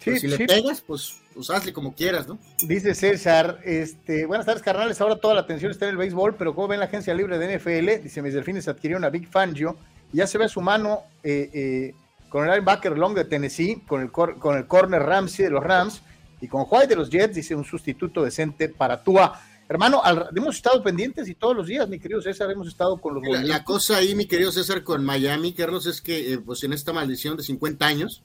si 0.04 0.26
le 0.26 0.46
pegas, 0.46 0.80
pues 0.80 1.18
pues 1.34 1.50
hazle 1.50 1.72
como 1.72 1.94
quieras, 1.94 2.28
¿no? 2.28 2.38
Dice 2.62 2.94
César, 2.94 3.58
este, 3.64 4.24
buenas 4.24 4.46
tardes, 4.46 4.62
carnales. 4.62 5.00
Ahora 5.00 5.16
toda 5.16 5.34
la 5.34 5.40
atención 5.40 5.70
está 5.70 5.86
en 5.86 5.92
el 5.92 5.96
béisbol, 5.96 6.36
pero 6.36 6.54
como 6.54 6.68
ven 6.68 6.78
la 6.78 6.86
agencia 6.86 7.12
libre 7.12 7.38
de 7.38 7.58
NFL, 7.58 8.02
dice 8.02 8.22
mis 8.22 8.34
delfines 8.34 8.68
adquirieron 8.68 9.04
a 9.04 9.10
Big 9.10 9.28
Fangio, 9.28 9.76
y 10.12 10.18
ya 10.18 10.26
se 10.26 10.38
ve 10.38 10.48
su 10.48 10.60
mano 10.60 11.00
eh, 11.22 11.50
eh, 11.52 11.94
con 12.28 12.44
el 12.44 12.50
linebacker 12.50 12.96
Long 12.96 13.14
de 13.14 13.24
Tennessee, 13.24 13.82
con 13.86 14.00
el, 14.02 14.12
con 14.12 14.56
el 14.56 14.66
corner 14.66 15.02
Ramsey 15.02 15.44
de 15.44 15.50
los 15.50 15.64
Rams, 15.64 16.02
y 16.40 16.48
con 16.48 16.66
White 16.70 16.88
de 16.88 16.96
los 16.96 17.10
Jets, 17.10 17.34
dice 17.34 17.54
un 17.54 17.64
sustituto 17.64 18.22
decente 18.22 18.68
para 18.68 19.02
Tua. 19.02 19.40
Hermano, 19.66 20.02
hemos 20.36 20.56
estado 20.56 20.82
pendientes 20.82 21.26
y 21.26 21.34
todos 21.34 21.56
los 21.56 21.66
días, 21.66 21.88
mi 21.88 21.98
querido 21.98 22.20
César, 22.20 22.50
hemos 22.50 22.68
estado 22.68 22.98
con 22.98 23.14
los 23.14 23.22
La, 23.26 23.42
la 23.42 23.64
cosa 23.64 23.96
ahí, 23.96 24.14
mi 24.14 24.26
querido 24.26 24.52
César, 24.52 24.84
con 24.84 25.02
Miami, 25.02 25.54
Carlos, 25.54 25.86
es 25.86 26.02
que 26.02 26.34
eh, 26.34 26.38
pues 26.38 26.62
en 26.64 26.74
esta 26.74 26.92
maldición 26.92 27.36
de 27.38 27.42
50 27.42 27.86
años, 27.86 28.22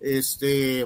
este, 0.00 0.84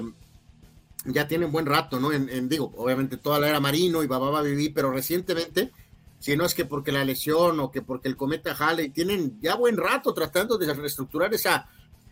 ya 1.05 1.27
tienen 1.27 1.51
buen 1.51 1.65
rato, 1.65 1.99
¿no? 1.99 2.11
En, 2.11 2.49
digo, 2.49 2.73
obviamente 2.77 3.17
toda 3.17 3.39
la 3.39 3.49
era 3.49 3.59
Marino 3.59 4.03
y 4.03 4.07
Bababa 4.07 4.41
Viví, 4.41 4.69
pero 4.69 4.91
recientemente, 4.91 5.71
si 6.19 6.35
no 6.35 6.45
es 6.45 6.53
que 6.53 6.65
porque 6.65 6.91
la 6.91 7.05
lesión 7.05 7.59
o 7.59 7.71
que 7.71 7.81
porque 7.81 8.07
el 8.07 8.17
cometa 8.17 8.55
Halley, 8.57 8.89
tienen 8.89 9.39
ya 9.41 9.55
buen 9.55 9.77
rato 9.77 10.13
tratando 10.13 10.57
de 10.57 10.73
reestructurar 10.73 11.33
esa, 11.33 11.69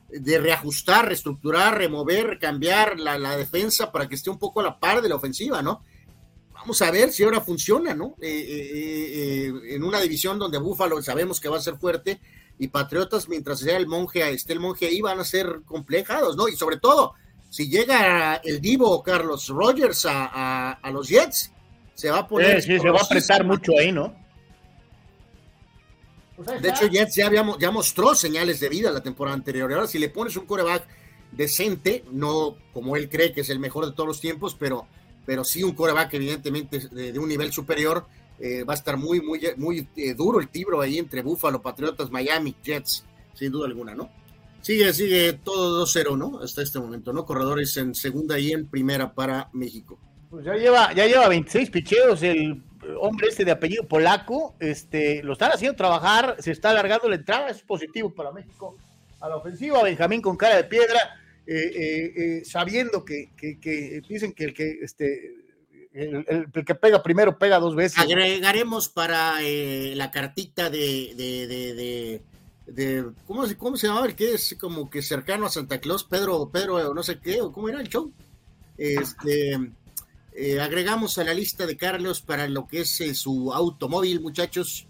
de 0.09 0.39
reajustar, 0.39 1.07
reestructurar, 1.07 1.77
remover, 1.77 2.37
cambiar 2.39 2.99
la, 2.99 3.37
defensa 3.37 3.91
para 3.91 4.07
que 4.07 4.15
esté 4.15 4.29
un 4.29 4.39
poco 4.39 4.59
a 4.59 4.63
la 4.63 4.79
par 4.79 5.01
de 5.01 5.09
la 5.09 5.15
ofensiva, 5.15 5.61
¿no? 5.61 5.83
vamos 6.53 6.81
a 6.81 6.91
ver 6.91 7.11
si 7.11 7.23
ahora 7.23 7.41
funciona, 7.41 7.93
¿no? 7.93 8.15
en 8.21 9.83
una 9.83 9.99
división 9.99 10.39
donde 10.39 10.59
Búfalo 10.59 11.01
sabemos 11.01 11.41
que 11.41 11.49
va 11.49 11.57
a 11.57 11.61
ser 11.61 11.75
fuerte 11.75 12.21
y 12.59 12.67
Patriotas, 12.67 13.27
mientras 13.27 13.59
sea 13.59 13.77
el 13.77 13.87
monje, 13.87 14.29
esté 14.31 14.53
el 14.53 14.59
monje 14.59 14.85
ahí, 14.85 15.01
van 15.01 15.19
a 15.19 15.25
ser 15.25 15.61
complejados, 15.65 16.37
¿no? 16.37 16.47
Y 16.47 16.55
sobre 16.55 16.77
todo, 16.77 17.13
si 17.53 17.69
llega 17.69 18.37
el 18.43 18.59
Divo 18.59 19.03
Carlos 19.03 19.47
Rogers 19.49 20.07
a, 20.09 20.89
los 20.91 21.07
Jets, 21.07 21.51
se 21.93 22.09
va 22.09 22.17
a 22.17 22.27
poner. 22.27 22.63
Sí, 22.63 22.79
se 22.79 22.89
va 22.89 22.97
a 22.99 23.03
apretar 23.03 23.43
mucho 23.45 23.73
ahí, 23.77 23.91
¿no? 23.91 24.11
Pues 26.35 26.59
de 26.59 26.67
hecho, 26.67 26.87
Jets 26.87 27.13
ya, 27.13 27.29
ya 27.59 27.69
mostró 27.69 28.15
señales 28.15 28.59
de 28.59 28.69
vida 28.69 28.89
la 28.89 29.03
temporada 29.03 29.35
anterior. 29.35 29.69
Y 29.69 29.75
ahora, 29.75 29.85
si 29.85 29.99
le 29.99 30.09
pones 30.09 30.35
un 30.35 30.47
coreback 30.47 30.87
decente, 31.31 32.03
no 32.11 32.57
como 32.73 32.95
él 32.95 33.07
cree 33.07 33.31
que 33.31 33.41
es 33.41 33.49
el 33.51 33.59
mejor 33.59 33.85
de 33.85 33.91
todos 33.91 34.07
los 34.07 34.19
tiempos, 34.19 34.55
pero, 34.59 34.87
pero 35.23 35.43
sí 35.43 35.63
un 35.63 35.75
coreback 35.75 36.11
evidentemente 36.15 36.79
de, 36.79 37.19
un 37.19 37.29
nivel 37.29 37.53
superior, 37.53 38.07
eh, 38.39 38.63
va 38.63 38.73
a 38.73 38.77
estar 38.77 38.97
muy, 38.97 39.21
muy, 39.21 39.39
muy 39.57 39.87
eh, 39.95 40.15
duro 40.15 40.39
el 40.39 40.49
tibro 40.49 40.81
ahí 40.81 40.97
entre 40.97 41.21
Buffalo, 41.21 41.61
Patriotas, 41.61 42.09
Miami, 42.09 42.55
Jets, 42.63 43.05
sin 43.35 43.51
duda 43.51 43.67
alguna, 43.67 43.93
¿no? 43.93 44.09
Sigue, 44.63 44.91
sigue 44.93 45.33
todo 45.33 45.85
2-0, 45.85 46.17
¿no? 46.17 46.39
Hasta 46.39 46.63
este 46.63 46.79
momento, 46.79 47.13
¿no? 47.13 47.25
Corredores 47.25 47.77
en 47.77 47.93
segunda 47.93 48.39
y 48.39 48.51
en 48.51 48.67
primera 48.67 49.13
para 49.13 49.49
México. 49.53 49.99
Pues 50.31 50.45
ya 50.45 50.55
lleva, 50.55 50.91
ya 50.93 51.05
lleva 51.05 51.27
26 51.27 51.69
picheos 51.69 52.23
el 52.23 52.63
hombre 52.99 53.27
este 53.27 53.45
de 53.45 53.51
apellido 53.51 53.87
polaco, 53.87 54.55
este, 54.59 55.21
lo 55.21 55.33
están 55.33 55.51
haciendo 55.51 55.75
trabajar, 55.75 56.37
se 56.39 56.51
está 56.51 56.71
alargando 56.71 57.07
la 57.09 57.15
entrada, 57.15 57.49
es 57.49 57.61
positivo 57.61 58.13
para 58.13 58.31
México 58.31 58.75
a 59.19 59.29
la 59.29 59.37
ofensiva, 59.37 59.83
Benjamín 59.83 60.21
con 60.21 60.35
cara 60.35 60.57
de 60.57 60.63
piedra, 60.65 60.99
eh, 61.45 61.55
eh, 61.55 62.13
eh, 62.15 62.45
sabiendo 62.45 63.05
que, 63.05 63.31
dicen 64.07 64.33
que 64.33 64.43
el 64.45 64.53
que 64.53 64.79
este 64.81 65.33
el, 65.93 66.47
que 66.65 66.75
pega 66.75 67.03
primero 67.03 67.37
pega 67.37 67.59
dos 67.59 67.75
veces. 67.75 67.99
Agregaremos 67.99 68.89
para 68.89 69.39
la 69.41 70.11
cartita 70.11 70.69
de, 70.69 71.13
de, 71.15 71.47
de, 71.47 72.21
¿cómo, 73.27 73.43
¿cómo, 73.57 73.77
se 73.77 73.87
llama? 73.87 74.05
El 74.05 74.15
que 74.15 74.33
es 74.33 74.55
como 74.59 74.89
que 74.89 75.01
cercano 75.01 75.45
a 75.45 75.49
Santa 75.49 75.79
Claus, 75.79 76.03
Pedro, 76.03 76.49
Pedro, 76.49 76.93
no 76.93 77.03
sé 77.03 77.19
qué, 77.19 77.41
o 77.41 77.51
cómo 77.51 77.69
era 77.69 77.81
el 77.81 77.87
show. 77.87 78.11
Este 78.77 79.59
agregamos 80.59 81.19
a 81.19 81.23
la 81.23 81.33
lista 81.33 81.67
de 81.67 81.77
Carlos 81.77 82.21
para 82.21 82.47
lo 82.47 82.65
que 82.65 82.81
es 82.81 83.01
su 83.13 83.53
automóvil, 83.53 84.19
muchachos. 84.19 84.87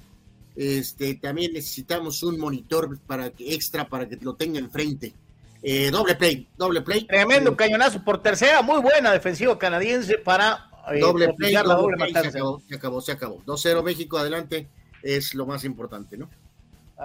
Este, 0.56 1.16
también 1.16 1.54
necesitamos 1.54 2.22
un 2.24 2.40
monitor 2.40 3.00
para 3.08 3.32
que, 3.32 3.54
extra 3.54 3.88
para 3.88 4.08
que 4.08 4.18
lo 4.22 4.36
tenga 4.36 4.60
enfrente. 4.60 5.14
Eh, 5.62 5.90
doble 5.92 6.16
play, 6.16 6.48
doble 6.58 6.82
play. 6.82 7.06
Tremendo 7.06 7.52
eh, 7.52 7.56
cañonazo 7.56 8.04
por 8.04 8.22
tercera, 8.22 8.62
muy 8.62 8.82
buena 8.82 9.12
defensiva 9.12 9.58
canadiense 9.58 10.18
para 10.18 10.70
eh, 10.92 11.00
doble 11.00 11.34
play, 11.34 11.54
la 11.54 11.64
doble 11.64 11.98
play 11.98 12.14
se, 12.14 12.28
acabó, 12.28 12.62
se 12.68 12.76
acabó, 12.76 13.02
se 13.02 13.12
acabó. 13.14 13.44
2-0 13.46 13.84
México, 13.84 14.18
adelante, 14.18 14.68
es 15.02 15.34
lo 15.34 15.46
más 15.46 15.64
importante, 15.64 16.18
¿no? 16.18 16.30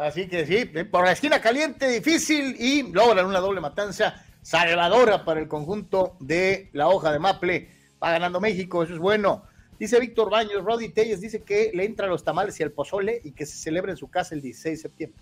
Así 0.00 0.28
que 0.28 0.46
sí, 0.46 0.64
por 0.84 1.04
la 1.04 1.12
esquina 1.12 1.40
caliente, 1.40 1.88
difícil 1.88 2.54
y 2.58 2.82
logran 2.92 3.26
una 3.26 3.40
doble 3.40 3.60
matanza 3.60 4.24
salvadora 4.42 5.24
para 5.24 5.40
el 5.40 5.48
conjunto 5.48 6.16
de 6.20 6.70
la 6.72 6.88
hoja 6.88 7.10
de 7.10 7.18
Maple. 7.18 7.68
Va 8.02 8.12
ganando 8.12 8.40
México, 8.40 8.84
eso 8.84 8.94
es 8.94 9.00
bueno. 9.00 9.42
Dice 9.78 9.98
Víctor 9.98 10.30
Baños, 10.30 10.64
Roddy 10.64 10.90
Telles 10.90 11.20
dice 11.20 11.42
que 11.42 11.72
le 11.74 11.84
entran 11.84 12.10
los 12.10 12.22
tamales 12.22 12.58
y 12.60 12.62
el 12.62 12.70
pozole 12.70 13.20
y 13.24 13.32
que 13.32 13.44
se 13.44 13.56
celebra 13.56 13.90
en 13.90 13.96
su 13.96 14.08
casa 14.08 14.36
el 14.36 14.40
16 14.40 14.78
de 14.78 14.82
septiembre. 14.82 15.20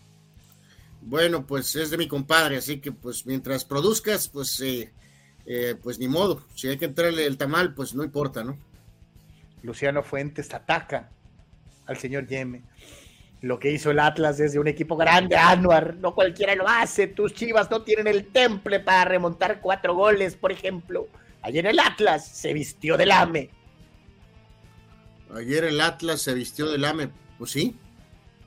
Bueno, 1.01 1.47
pues 1.47 1.75
es 1.75 1.91
de 1.91 1.97
mi 1.97 2.07
compadre, 2.07 2.59
así 2.59 2.79
que 2.79 2.93
pues 2.93 3.25
mientras 3.25 3.65
produzcas, 3.65 4.29
pues 4.29 4.61
eh, 4.61 4.93
eh, 5.47 5.75
pues 5.83 5.99
ni 5.99 6.09
modo. 6.09 6.43
Si 6.55 6.69
hay 6.69 6.77
que 6.77 6.85
entrarle 6.85 7.25
el 7.25 7.39
tamal, 7.39 7.73
pues 7.75 7.95
no 7.95 8.05
importa, 8.05 8.45
¿no? 8.45 8.59
Luciano 9.63 10.03
Fuentes 10.03 10.53
ataca 10.53 11.11
al 11.87 11.97
señor 11.97 12.27
Yeme. 12.27 12.63
Lo 13.47 13.61
que 13.61 13.71
hizo 13.71 13.93
el 13.93 14.01
Atlas 14.01 14.39
desde 14.39 14.59
un 14.59 14.67
equipo 14.67 14.97
grande, 14.97 15.37
Anuar, 15.37 15.95
no 15.97 16.17
cualquiera 16.17 16.57
lo 16.57 16.69
hace. 16.69 17.07
Tus 17.07 17.33
chivas 17.33 17.71
no 17.71 17.83
tienen 17.83 18.09
el 18.09 18.27
temple 18.27 18.81
para 18.81 19.05
remontar 19.05 19.61
cuatro 19.61 19.95
goles, 19.95 20.35
por 20.35 20.51
ejemplo. 20.51 21.07
Ayer 21.43 21.65
el 21.67 21.79
Atlas 21.79 22.27
se 22.27 22.53
vistió 22.53 22.97
del 22.97 23.13
AME. 23.13 23.51
Ayer 25.33 25.63
el 25.63 25.81
Atlas 25.81 26.23
se 26.23 26.35
vistió 26.35 26.69
del 26.69 26.85
AME. 26.85 27.11
Pues 27.39 27.53
sí, 27.53 27.77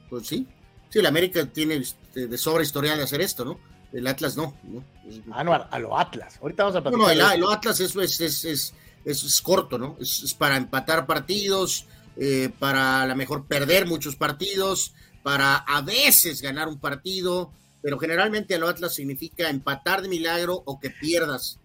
pues 0.09 0.27
sí. 0.27 0.45
Sí, 0.89 0.99
el 0.99 1.05
América 1.05 1.45
tiene 1.45 1.75
este, 1.75 2.27
de 2.27 2.37
sobra 2.37 2.61
historia 2.61 2.97
de 2.97 3.03
hacer 3.03 3.21
esto, 3.21 3.45
¿no? 3.45 3.59
El 3.93 4.05
Atlas 4.05 4.35
no. 4.35 4.57
¿no? 4.63 4.83
Ah, 5.31 5.67
a 5.71 5.79
lo 5.79 5.97
Atlas. 5.97 6.39
Ahorita 6.41 6.63
vamos 6.63 6.75
a 6.77 6.81
platicar. 6.81 7.05
No, 7.05 7.09
el, 7.09 7.43
Atlas 7.49 7.79
es, 7.79 7.95
es, 7.95 8.43
es, 8.43 8.73
es, 9.05 9.41
corto, 9.41 9.77
¿no? 9.77 9.95
Es, 10.01 10.33
para 10.33 10.57
empatar 10.57 11.05
partidos, 11.05 11.85
eh, 12.19 12.49
para 12.59 13.01
a 13.01 13.07
lo 13.07 13.15
mejor 13.15 13.45
perder 13.45 13.85
muchos 13.85 14.15
partidos, 14.15 14.93
para 15.23 15.55
a 15.55 15.81
veces 15.81 16.41
ganar 16.41 16.67
un 16.67 16.79
partido, 16.79 17.51
pero 17.81 17.97
generalmente 17.97 18.55
a 18.55 18.59
lo 18.59 18.67
Atlas 18.67 18.93
significa 18.93 19.49
empatar 19.49 20.01
de 20.01 20.09
milagro 20.09 20.61
o 20.65 20.79
que 20.79 20.89
pierdas 20.89 21.59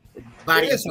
varias. 0.44 0.84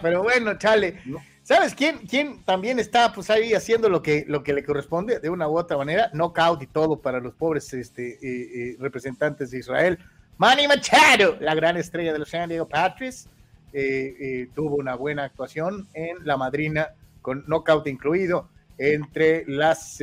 pero 0.00 0.22
bueno, 0.22 0.56
chale. 0.58 1.00
¿Sabes 1.42 1.74
quién, 1.74 1.98
quién 2.06 2.44
también 2.44 2.78
está 2.78 3.12
pues 3.12 3.28
ahí 3.30 3.54
haciendo 3.54 3.88
lo 3.88 4.02
que, 4.02 4.24
lo 4.28 4.44
que 4.44 4.52
le 4.52 4.62
corresponde 4.62 5.18
de 5.18 5.30
una 5.30 5.48
u 5.48 5.58
otra 5.58 5.76
manera? 5.76 6.08
Knockout 6.12 6.62
y 6.62 6.68
todo 6.68 7.00
para 7.00 7.18
los 7.18 7.34
pobres 7.34 7.72
este, 7.72 8.12
eh, 8.12 8.18
eh, 8.22 8.76
representantes 8.78 9.50
de 9.50 9.58
Israel. 9.58 9.98
Manny 10.38 10.68
Machado, 10.68 11.36
la 11.40 11.54
gran 11.56 11.76
estrella 11.76 12.12
de 12.12 12.20
los 12.20 12.30
San 12.30 12.48
Diego 12.48 12.68
Patriots, 12.68 13.28
eh, 13.72 14.48
tuvo 14.54 14.76
una 14.76 14.94
buena 14.94 15.24
actuación 15.24 15.88
en 15.94 16.18
la 16.24 16.36
madrina 16.36 16.90
con 17.20 17.44
knockout 17.46 17.86
incluido 17.88 18.48
entre 18.82 19.44
las 19.46 19.98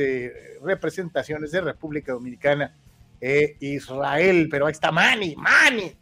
representaciones 0.62 1.50
de 1.50 1.60
República 1.60 2.12
Dominicana 2.12 2.74
e 3.20 3.56
Israel. 3.60 4.48
Pero 4.50 4.66
ahí 4.66 4.72
está 4.72 4.92
Manny, 4.92 5.34
Manny 5.36 5.96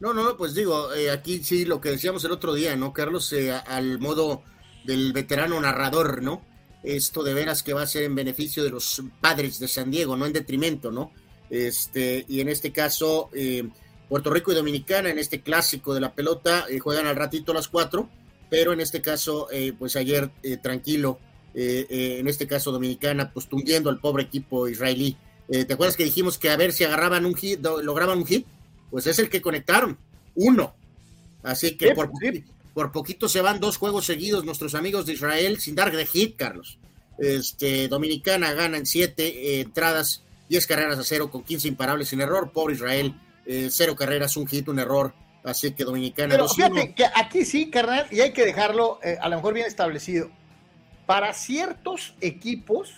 no, 0.00 0.14
no, 0.14 0.36
pues 0.36 0.54
digo, 0.54 0.94
eh, 0.94 1.10
aquí 1.10 1.42
sí, 1.42 1.64
lo 1.64 1.80
que 1.80 1.90
decíamos 1.90 2.24
el 2.24 2.30
otro 2.30 2.54
día, 2.54 2.76
¿no, 2.76 2.92
Carlos? 2.92 3.32
Eh, 3.32 3.52
al 3.52 3.98
modo 3.98 4.42
del 4.84 5.12
veterano 5.12 5.60
narrador, 5.60 6.22
¿no? 6.22 6.42
Esto 6.84 7.24
de 7.24 7.34
veras 7.34 7.64
que 7.64 7.72
va 7.72 7.82
a 7.82 7.86
ser 7.86 8.04
en 8.04 8.14
beneficio 8.14 8.62
de 8.62 8.70
los 8.70 9.02
padres 9.20 9.58
de 9.58 9.66
San 9.66 9.90
Diego, 9.90 10.16
no 10.16 10.26
en 10.26 10.32
detrimento, 10.32 10.92
¿no? 10.92 11.10
Este, 11.50 12.24
y 12.28 12.40
en 12.40 12.48
este 12.48 12.70
caso, 12.70 13.28
eh, 13.32 13.68
Puerto 14.08 14.30
Rico 14.30 14.52
y 14.52 14.54
Dominicana, 14.54 15.10
en 15.10 15.18
este 15.18 15.40
clásico 15.40 15.92
de 15.94 16.00
la 16.00 16.14
pelota, 16.14 16.66
juegan 16.80 17.08
al 17.08 17.16
ratito 17.16 17.52
las 17.52 17.66
cuatro, 17.66 18.08
pero 18.50 18.72
en 18.72 18.80
este 18.80 19.00
caso, 19.00 19.48
pues 19.78 19.96
ayer 19.96 20.30
tranquilo, 20.62 21.18
en 21.54 22.28
este 22.28 22.46
caso 22.46 22.72
Dominicana, 22.72 23.32
pues 23.32 23.48
tundiendo 23.48 23.90
al 23.90 24.00
pobre 24.00 24.24
equipo 24.24 24.68
israelí. 24.68 25.16
¿Te 25.48 25.72
acuerdas 25.72 25.96
que 25.96 26.04
dijimos 26.04 26.38
que 26.38 26.50
a 26.50 26.56
ver 26.56 26.72
si 26.72 26.84
agarraban 26.84 27.26
un 27.26 27.34
hit, 27.34 27.60
lograban 27.62 28.18
un 28.18 28.26
hit? 28.26 28.46
pues 28.90 29.06
es 29.06 29.18
el 29.18 29.28
que 29.28 29.40
conectaron, 29.40 29.98
uno. 30.34 30.74
Así 31.42 31.76
que 31.76 31.94
por, 31.94 32.10
por, 32.74 32.92
poquito 32.92 33.28
se 33.28 33.40
van 33.40 33.60
dos 33.60 33.76
juegos 33.76 34.06
seguidos 34.06 34.44
nuestros 34.44 34.74
amigos 34.74 35.06
de 35.06 35.14
Israel 35.14 35.60
sin 35.60 35.74
dar 35.74 35.94
de 35.94 36.06
hit, 36.06 36.36
Carlos. 36.36 36.78
Este, 37.18 37.88
Dominicana 37.88 38.52
gana 38.52 38.76
en 38.76 38.86
siete 38.86 39.26
eh, 39.26 39.60
entradas, 39.60 40.22
diez 40.48 40.66
carreras 40.66 40.98
a 40.98 41.04
cero 41.04 41.30
con 41.30 41.42
15 41.42 41.68
imparables 41.68 42.08
sin 42.08 42.20
error. 42.20 42.50
Pobre 42.52 42.74
Israel, 42.74 43.14
eh, 43.46 43.68
cero 43.70 43.94
carreras, 43.96 44.36
un 44.36 44.46
hit, 44.46 44.68
un 44.68 44.78
error. 44.78 45.14
Así 45.50 45.72
que 45.72 45.84
Dominicana. 45.84 46.28
Pero 46.28 46.48
fíjate 46.48 46.94
que 46.94 47.04
aquí 47.14 47.44
sí, 47.44 47.70
carnal, 47.70 48.06
y 48.10 48.20
hay 48.20 48.32
que 48.32 48.44
dejarlo 48.44 49.00
eh, 49.02 49.16
a 49.20 49.28
lo 49.28 49.36
mejor 49.36 49.54
bien 49.54 49.66
establecido. 49.66 50.30
Para 51.06 51.32
ciertos 51.32 52.14
equipos, 52.20 52.94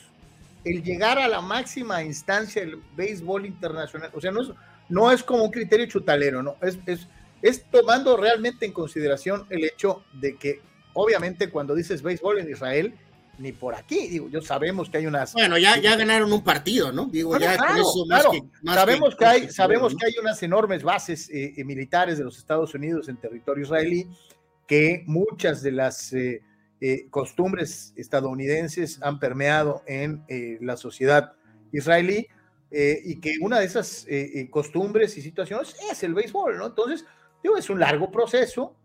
el 0.65 0.83
llegar 0.83 1.19
a 1.19 1.29
la 1.29 1.41
máxima 1.41 2.03
instancia 2.03 2.63
del 2.63 2.83
béisbol 2.97 3.47
internacional, 3.47 4.11
o 4.13 4.21
sea, 4.21 4.33
no 4.33 4.43
es, 4.43 4.49
no 4.89 5.13
es 5.13 5.23
como 5.23 5.45
un 5.45 5.51
criterio 5.51 5.87
chutalero, 5.87 6.43
¿no? 6.43 6.57
Es, 6.61 6.79
es, 6.87 7.07
es 7.41 7.65
tomando 7.71 8.17
realmente 8.17 8.67
en 8.67 8.73
consideración 8.73 9.47
el 9.49 9.65
hecho 9.65 10.05
de 10.13 10.37
que, 10.37 10.61
obviamente, 10.93 11.51
cuando 11.51 11.75
dices 11.75 12.03
béisbol 12.03 12.41
en 12.41 12.51
Israel, 12.51 12.95
ni 13.41 13.53
por 13.53 13.75
aquí, 13.75 14.07
digo, 14.09 14.29
yo 14.29 14.43
sabemos 14.43 14.91
que 14.91 14.99
hay 14.99 15.07
unas. 15.07 15.33
Bueno, 15.33 15.57
ya, 15.57 15.79
ya 15.79 15.97
ganaron 15.97 16.31
un 16.31 16.45
partido, 16.45 16.93
¿no? 16.93 17.07
Digo, 17.07 17.39
ya 17.39 17.57
claro, 17.57 17.85
claro. 18.07 18.33
sabemos 18.65 19.17
que, 19.17 19.25
hay, 19.25 19.51
sabemos 19.51 19.97
que 19.97 20.07
hay 20.07 20.13
unas 20.21 20.43
enormes 20.43 20.83
bases 20.83 21.31
eh, 21.31 21.55
eh, 21.57 21.65
militares 21.65 22.19
de 22.19 22.25
los 22.25 22.37
Estados 22.37 22.75
Unidos 22.75 23.09
en 23.09 23.17
territorio 23.17 23.65
israelí, 23.65 24.07
que 24.67 25.05
muchas 25.07 25.63
de 25.63 25.73
las 25.73 26.13
eh, 26.13 26.43
costumbres 27.09 27.95
estadounidenses 27.97 29.03
han 29.03 29.19
permeado 29.19 29.83
en 29.87 30.23
la 30.61 30.77
sociedad 30.77 31.33
israelí 31.73 32.27
y 32.71 33.21
que 33.21 33.35
una 33.41 33.59
de 33.59 33.67
esas 33.67 34.07
costumbres 34.51 35.17
y 35.19 35.23
situaciones 35.23 35.77
es 35.91 36.03
el 36.03 36.15
béisbol, 36.15 36.59
¿no? 36.59 36.67
Entonces, 36.67 37.05
digo, 37.43 37.57
es 37.57 37.69
un 37.69 37.81
largo 37.81 38.11
proceso, 38.11 38.77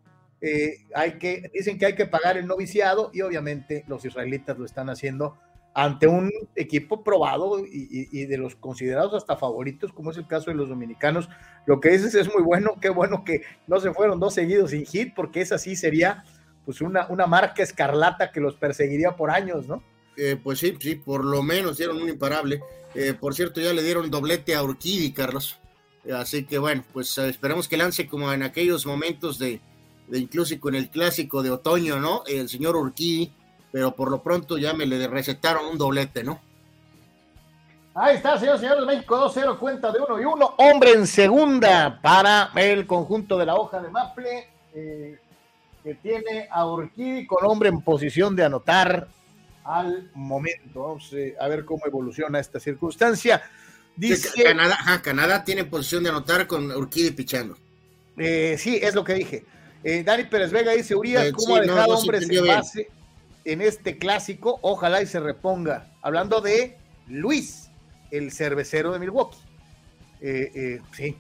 hay 0.94 1.14
que, 1.14 1.50
dicen 1.54 1.78
que 1.78 1.86
hay 1.86 1.96
que 1.96 2.06
pagar 2.06 2.38
el 2.38 2.48
noviciado 2.48 3.12
y 3.14 3.22
obviamente 3.22 3.84
los 3.88 4.06
israelitas 4.06 4.58
lo 4.58 4.66
están 4.66 4.90
haciendo 4.90 5.38
ante 5.74 6.08
un 6.08 6.32
equipo 6.56 7.04
probado 7.04 7.60
y, 7.60 8.26
de 8.26 8.38
los 8.38 8.56
considerados 8.56 9.14
hasta 9.14 9.36
favoritos, 9.36 9.92
como 9.92 10.12
es 10.12 10.18
el 10.18 10.26
caso 10.26 10.50
de 10.50 10.56
los 10.56 10.70
dominicanos. 10.70 11.30
Lo 11.66 11.82
que 11.82 11.90
dices 11.90 12.16
es 12.16 12.34
muy 12.34 12.44
bueno, 12.44 12.78
qué 12.82 12.90
bueno 12.90 13.26
que 13.26 13.42
no 13.68 13.82
se 13.82 13.94
fueron 13.94 14.22
dos 14.22 14.34
seguidos 14.34 14.72
sin 14.72 14.86
hit, 14.86 15.14
porque 15.14 15.42
esa 15.42 15.58
sí 15.58 15.76
sería 15.76 16.24
pues 16.64 16.80
una, 16.80 17.08
una 17.08 17.28
marca 17.28 17.62
escarlata 17.62 18.32
que 18.32 18.40
los 18.40 18.56
perseguiría 18.56 19.18
por 19.18 19.30
años, 19.30 19.68
¿no? 19.68 19.84
Eh, 20.16 20.38
pues 20.42 20.60
sí, 20.60 20.78
sí, 20.80 20.96
por 20.96 21.26
lo 21.26 21.44
menos 21.44 21.78
dieron 21.78 22.02
un 22.02 22.08
imparable. 22.08 22.62
Eh, 22.96 23.14
por 23.14 23.36
cierto, 23.36 23.60
ya 23.60 23.74
le 23.74 23.84
dieron 23.84 24.10
doblete 24.10 24.56
a 24.56 24.64
Urquidi, 24.64 25.12
Carlos. 25.12 25.60
Así 26.14 26.46
que 26.46 26.58
bueno, 26.58 26.86
pues 26.94 27.18
esperemos 27.18 27.68
que 27.68 27.76
lance 27.76 28.08
como 28.08 28.32
en 28.32 28.44
aquellos 28.44 28.86
momentos 28.86 29.40
de, 29.40 29.60
de 30.08 30.20
incluso 30.20 30.60
con 30.60 30.76
el 30.76 30.90
clásico 30.90 31.42
de 31.42 31.52
otoño, 31.52 32.00
¿no? 32.00 32.24
El 32.26 32.48
señor 32.50 32.76
Urquidi, 32.76 33.32
pero 33.72 33.96
por 33.96 34.12
lo 34.12 34.22
pronto 34.22 34.58
ya 34.58 34.74
me 34.74 34.86
le 34.86 35.08
recetaron 35.08 35.66
un 35.66 35.78
doblete, 35.78 36.24
¿no? 36.24 36.40
Ahí 37.98 38.18
está, 38.18 38.38
señor, 38.38 38.60
señores, 38.60 38.86
México 38.86 39.18
2-0, 39.18 39.58
cuenta 39.58 39.90
de 39.90 40.00
uno 40.00 40.20
y 40.20 40.26
uno. 40.26 40.54
Hombre 40.58 40.92
en 40.92 41.08
segunda 41.08 41.98
para 42.02 42.52
el 42.56 42.86
conjunto 42.86 43.38
de 43.38 43.46
la 43.46 43.56
hoja 43.56 43.82
de 43.82 43.90
Maple, 43.90 44.50
eh, 44.74 45.18
que 45.82 45.96
tiene 45.96 46.50
a 46.52 46.66
Urquidi 46.66 47.26
con 47.26 47.46
hombre 47.46 47.70
en 47.70 47.80
posición 47.82 48.36
de 48.36 48.44
anotar 48.44 49.08
al 49.64 50.12
momento. 50.14 50.82
Vamos 50.82 51.14
eh, 51.14 51.38
a 51.40 51.48
ver 51.48 51.64
cómo 51.64 51.86
evoluciona 51.86 52.38
esta 52.38 52.60
circunstancia. 52.60 53.42
Dice, 53.96 54.44
Canadá, 54.44 54.78
Canadá 55.02 55.46
tiene 55.46 55.64
posición 55.64 56.04
de 56.04 56.10
anotar 56.10 56.48
con 56.48 56.70
Urquidi 56.72 57.12
pichando. 57.12 57.56
Eh, 58.18 58.58
sí, 58.58 58.78
es 58.82 58.94
lo 58.94 59.06
que 59.06 59.14
dije. 59.14 59.46
Eh, 59.88 60.04
Dani 60.04 60.24
Pérez 60.24 60.52
Vega 60.52 60.72
dice, 60.72 60.96
Urias, 60.96 61.32
¿cómo 61.32 61.58
ha 61.58 61.62
dejado 61.62 61.96
hombres 61.96 62.28
en 62.28 62.48
base 62.48 62.90
en 63.44 63.62
este 63.62 64.00
clásico? 64.00 64.58
Ojalá 64.64 65.04
y 65.04 65.06
se 65.06 65.20
reponga. 65.20 65.92
Hablando 66.02 66.42
de 66.42 66.76
Luis 67.08 67.70
el 68.10 68.32
cervecero 68.32 68.92
de 68.92 68.98
Milwaukee. 68.98 69.38
Eh, 70.22 70.52
eh, 70.56 70.82
sí. 70.92 71.16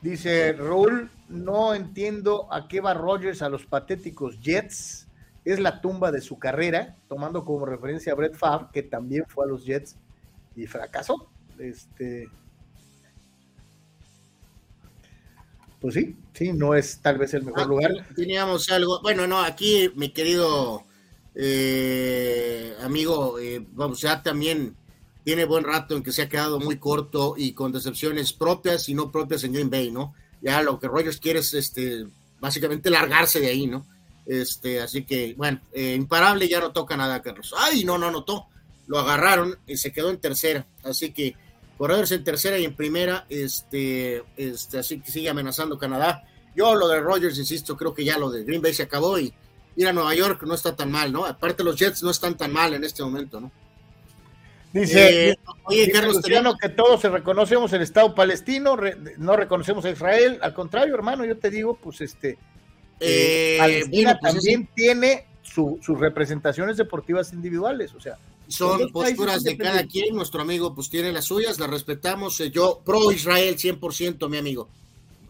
Dice 0.00 0.54
Raúl, 0.54 1.10
no 1.28 1.74
entiendo 1.74 2.50
a 2.50 2.66
qué 2.66 2.80
va 2.80 2.94
Rogers 2.94 3.42
a 3.42 3.50
los 3.50 3.66
patéticos 3.66 4.40
Jets. 4.40 5.06
Es 5.44 5.60
la 5.60 5.82
tumba 5.82 6.10
de 6.10 6.22
su 6.22 6.38
carrera, 6.38 6.96
tomando 7.08 7.44
como 7.44 7.66
referencia 7.66 8.12
a 8.12 8.16
Brett 8.16 8.36
Favre, 8.36 8.68
que 8.72 8.82
también 8.82 9.26
fue 9.28 9.44
a 9.44 9.48
los 9.48 9.66
Jets 9.66 9.96
y 10.56 10.66
fracasó. 10.66 11.28
Este, 11.58 12.26
pues 15.82 15.94
sí, 15.94 16.16
sí, 16.32 16.52
no 16.52 16.74
es 16.74 17.00
tal 17.02 17.18
vez 17.18 17.34
el 17.34 17.42
mejor 17.42 17.62
ah, 17.62 17.66
lugar. 17.66 17.92
Teníamos 18.16 18.70
algo, 18.70 19.02
bueno, 19.02 19.26
no, 19.26 19.40
aquí 19.40 19.90
mi 19.96 20.10
querido 20.10 20.84
eh, 21.34 22.74
amigo, 22.80 23.36
vamos, 23.72 24.00
ya 24.00 24.22
también 24.22 24.76
tiene 25.24 25.44
buen 25.44 25.64
rato 25.64 25.96
en 25.96 26.02
que 26.02 26.12
se 26.12 26.22
ha 26.22 26.28
quedado 26.28 26.58
muy 26.58 26.78
corto 26.78 27.34
y 27.36 27.52
con 27.52 27.72
decepciones 27.72 28.32
propias 28.32 28.88
y 28.88 28.94
no 28.94 29.10
propias 29.10 29.44
en 29.44 29.52
Green 29.52 29.70
Bay, 29.70 29.90
¿no? 29.90 30.14
Ya 30.40 30.62
lo 30.62 30.78
que 30.78 30.88
Rogers 30.88 31.18
quiere 31.18 31.40
es 31.40 31.54
este, 31.54 32.06
básicamente 32.40 32.90
largarse 32.90 33.40
de 33.40 33.48
ahí, 33.48 33.66
¿no? 33.66 33.86
Este, 34.26 34.80
así 34.80 35.04
que, 35.04 35.34
bueno, 35.36 35.60
eh, 35.72 35.94
imparable 35.94 36.48
ya 36.48 36.60
no 36.60 36.72
toca 36.72 36.96
nada, 36.96 37.22
Carlos. 37.22 37.54
Ay, 37.56 37.84
no, 37.84 37.98
no 37.98 38.08
anotó. 38.08 38.46
Lo 38.86 38.98
agarraron 38.98 39.58
y 39.66 39.76
se 39.76 39.92
quedó 39.92 40.10
en 40.10 40.18
tercera. 40.18 40.66
Así 40.82 41.12
que 41.12 41.36
corredores 41.82 42.12
en 42.12 42.22
tercera 42.22 42.56
y 42.60 42.64
en 42.64 42.76
primera, 42.76 43.26
este, 43.28 44.22
este, 44.36 44.78
así 44.78 45.00
que 45.00 45.10
sigue 45.10 45.28
amenazando 45.28 45.76
Canadá. 45.76 46.22
Yo 46.54 46.76
lo 46.76 46.86
de 46.86 47.00
Rogers, 47.00 47.36
insisto, 47.38 47.76
creo 47.76 47.92
que 47.92 48.04
ya 48.04 48.18
lo 48.18 48.30
de 48.30 48.44
Green 48.44 48.62
Bay 48.62 48.72
se 48.72 48.84
acabó 48.84 49.18
y 49.18 49.34
ir 49.74 49.88
a 49.88 49.92
Nueva 49.92 50.14
York 50.14 50.44
no 50.44 50.54
está 50.54 50.76
tan 50.76 50.92
mal, 50.92 51.12
¿no? 51.12 51.26
Aparte 51.26 51.64
los 51.64 51.74
Jets 51.74 52.04
no 52.04 52.12
están 52.12 52.36
tan 52.36 52.52
mal 52.52 52.72
en 52.72 52.84
este 52.84 53.02
momento, 53.02 53.40
¿no? 53.40 53.50
Dice, 54.72 55.30
eh, 55.30 55.38
oye, 55.64 55.90
Carlos 55.90 56.14
Luciano, 56.14 56.56
que 56.56 56.68
todos 56.68 57.02
reconocemos 57.02 57.72
el 57.72 57.82
Estado 57.82 58.14
palestino, 58.14 58.76
no 59.18 59.34
reconocemos 59.34 59.84
a 59.84 59.90
Israel, 59.90 60.38
al 60.40 60.54
contrario, 60.54 60.94
hermano, 60.94 61.24
yo 61.24 61.36
te 61.36 61.50
digo, 61.50 61.74
pues 61.74 62.00
este, 62.00 62.38
eh, 63.00 63.56
eh, 63.56 63.56
Palestina 63.58 64.16
pues, 64.20 64.34
también 64.34 64.68
tiene 64.72 65.26
sus 65.42 65.98
representaciones 65.98 66.76
deportivas 66.76 67.32
individuales, 67.32 67.92
o 67.92 68.00
sea. 68.00 68.18
Son 68.52 68.90
posturas 68.90 69.42
de 69.42 69.56
cada 69.56 69.86
quien, 69.86 70.14
nuestro 70.14 70.42
amigo 70.42 70.74
pues 70.74 70.90
tiene 70.90 71.12
las 71.12 71.24
suyas, 71.24 71.58
las 71.58 71.70
respetamos, 71.70 72.38
yo 72.50 72.82
pro 72.84 73.10
Israel 73.12 73.56
100%, 73.56 74.28
mi 74.28 74.36
amigo. 74.38 74.68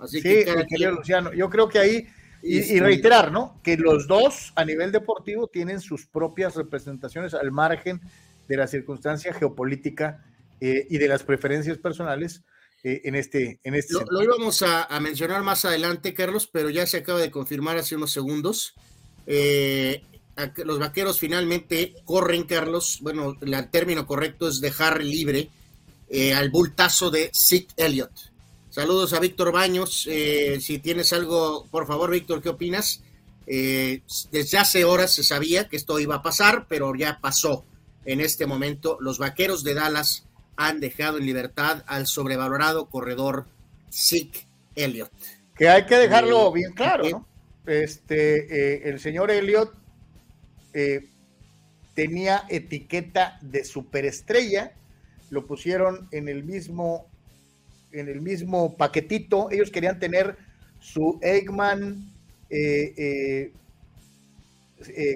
Así 0.00 0.20
que 0.20 0.44
Luciano, 0.90 1.32
yo 1.32 1.48
creo 1.48 1.68
que 1.68 1.78
ahí, 1.78 2.08
y, 2.42 2.56
y, 2.56 2.58
este, 2.58 2.80
reiterar, 2.80 3.30
¿no? 3.30 3.60
Que 3.62 3.76
los 3.76 4.08
dos 4.08 4.52
a 4.56 4.64
nivel 4.64 4.90
deportivo 4.90 5.46
tienen 5.46 5.80
sus 5.80 6.06
propias 6.06 6.56
representaciones 6.56 7.34
al 7.34 7.52
margen 7.52 8.00
de 8.48 8.56
la 8.56 8.66
circunstancia 8.66 9.32
geopolítica 9.32 10.24
eh, 10.60 10.86
y 10.90 10.98
de 10.98 11.08
las 11.08 11.22
preferencias 11.22 11.78
personales 11.78 12.42
eh, 12.84 13.02
en 13.04 13.14
este, 13.14 13.60
en 13.62 13.74
este 13.74 13.94
lo, 14.10 14.22
íbamos 14.22 14.62
a, 14.62 14.88
mencionar 15.00 15.42
más 15.42 15.64
adelante, 15.64 16.14
Carlos, 16.14 16.48
pero 16.52 16.68
ya 16.68 16.84
se 16.86 16.98
acaba 16.98 17.20
de 17.20 17.30
confirmar 17.30 17.76
hace 17.78 17.94
unos 17.94 18.10
segundos. 18.10 18.74
Eh, 19.26 20.02
los 20.64 20.78
vaqueros 20.78 21.18
finalmente 21.18 21.94
corren, 22.04 22.44
Carlos. 22.44 22.98
Bueno, 23.00 23.36
el 23.40 23.70
término 23.70 24.06
correcto 24.06 24.48
es 24.48 24.60
dejar 24.60 25.02
libre 25.02 25.48
al 26.36 26.50
bultazo 26.50 27.10
de 27.10 27.30
Sid 27.32 27.68
Elliott. 27.76 28.12
Saludos 28.70 29.12
a 29.12 29.20
Víctor 29.20 29.52
Baños. 29.52 30.08
si 30.60 30.78
tienes 30.78 31.12
algo, 31.12 31.66
por 31.70 31.86
favor, 31.86 32.10
Víctor, 32.10 32.42
¿qué 32.42 32.50
opinas? 32.50 33.02
desde 33.46 34.58
hace 34.58 34.84
horas 34.84 35.14
se 35.14 35.24
sabía 35.24 35.68
que 35.68 35.76
esto 35.76 35.98
iba 35.98 36.16
a 36.16 36.22
pasar, 36.22 36.66
pero 36.68 36.94
ya 36.94 37.18
pasó 37.20 37.64
en 38.04 38.20
este 38.20 38.46
momento, 38.46 38.98
los 39.00 39.18
vaqueros 39.18 39.62
de 39.62 39.74
Dallas 39.74 40.24
han 40.56 40.80
dejado 40.80 41.18
en 41.18 41.26
libertad 41.26 41.84
al 41.86 42.06
sobrevalorado 42.06 42.86
corredor 42.86 43.46
Zeke 43.90 44.46
Elliott. 44.74 45.10
Que 45.54 45.68
hay 45.68 45.86
que 45.86 45.96
dejarlo 45.96 46.48
eh, 46.48 46.52
bien 46.54 46.72
claro, 46.72 47.08
¿no? 47.08 47.26
Este, 47.66 48.74
eh, 48.74 48.88
el 48.88 48.98
señor 48.98 49.30
Elliott 49.30 49.72
eh, 50.74 51.08
tenía 51.94 52.44
etiqueta 52.48 53.38
de 53.42 53.64
superestrella, 53.64 54.72
lo 55.30 55.46
pusieron 55.46 56.08
en 56.10 56.28
el 56.28 56.44
mismo, 56.44 57.06
en 57.92 58.08
el 58.08 58.20
mismo 58.20 58.76
paquetito. 58.76 59.50
Ellos 59.50 59.70
querían 59.70 59.98
tener 59.98 60.36
su 60.80 61.18
Eggman, 61.22 62.12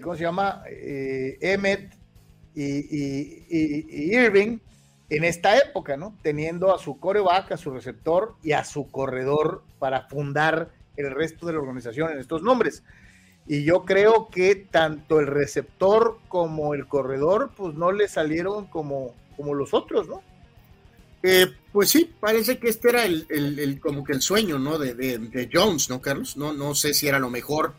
¿cómo 0.03 0.16
se 0.16 0.23
llama? 0.23 0.62
Emmet 0.69 1.97
y, 2.57 4.14
Irving 4.14 4.59
en 5.09 5.25
esta 5.25 5.57
época, 5.57 5.97
¿no? 5.97 6.16
Teniendo 6.23 6.75
a 6.75 6.79
su 6.79 6.99
coreback, 6.99 7.53
a 7.53 7.57
su 7.57 7.71
receptor 7.71 8.35
y 8.42 8.53
a 8.53 8.64
su 8.64 8.90
corredor 8.90 9.62
para 9.79 10.09
fundar 10.09 10.71
el 10.97 11.11
resto 11.11 11.47
de 11.47 11.53
la 11.53 11.61
organización 11.61 12.12
en 12.12 12.19
estos 12.19 12.42
nombres. 12.42 12.83
Y 13.49 13.65
yo 13.65 13.85
creo 13.85 14.29
que 14.29 14.57
tanto 14.57 15.21
el 15.21 15.27
receptor 15.27 16.19
como 16.29 16.75
el 16.75 16.87
corredor, 16.87 17.53
pues 17.57 17.75
no 17.75 17.93
le 17.93 18.09
salieron 18.09 18.67
como, 18.67 19.15
como 19.37 19.55
los 19.55 19.73
otros, 19.73 20.09
¿no? 20.09 20.23
Eh, 21.23 21.47
pues 21.73 21.91
sí, 21.91 22.13
parece 22.21 22.59
que 22.59 22.69
este 22.69 22.89
era 22.89 23.05
el, 23.05 23.79
como 23.81 24.05
que 24.05 24.13
el 24.13 24.21
sueño, 24.21 24.59
¿no? 24.59 24.79
De, 24.79 25.49
Jones, 25.53 25.89
¿no, 25.89 26.01
Carlos? 26.01 26.37
No, 26.37 26.53
no 26.53 26.75
sé 26.75 26.93
si 26.95 27.07
era 27.09 27.19
lo 27.19 27.31
mejor 27.31 27.75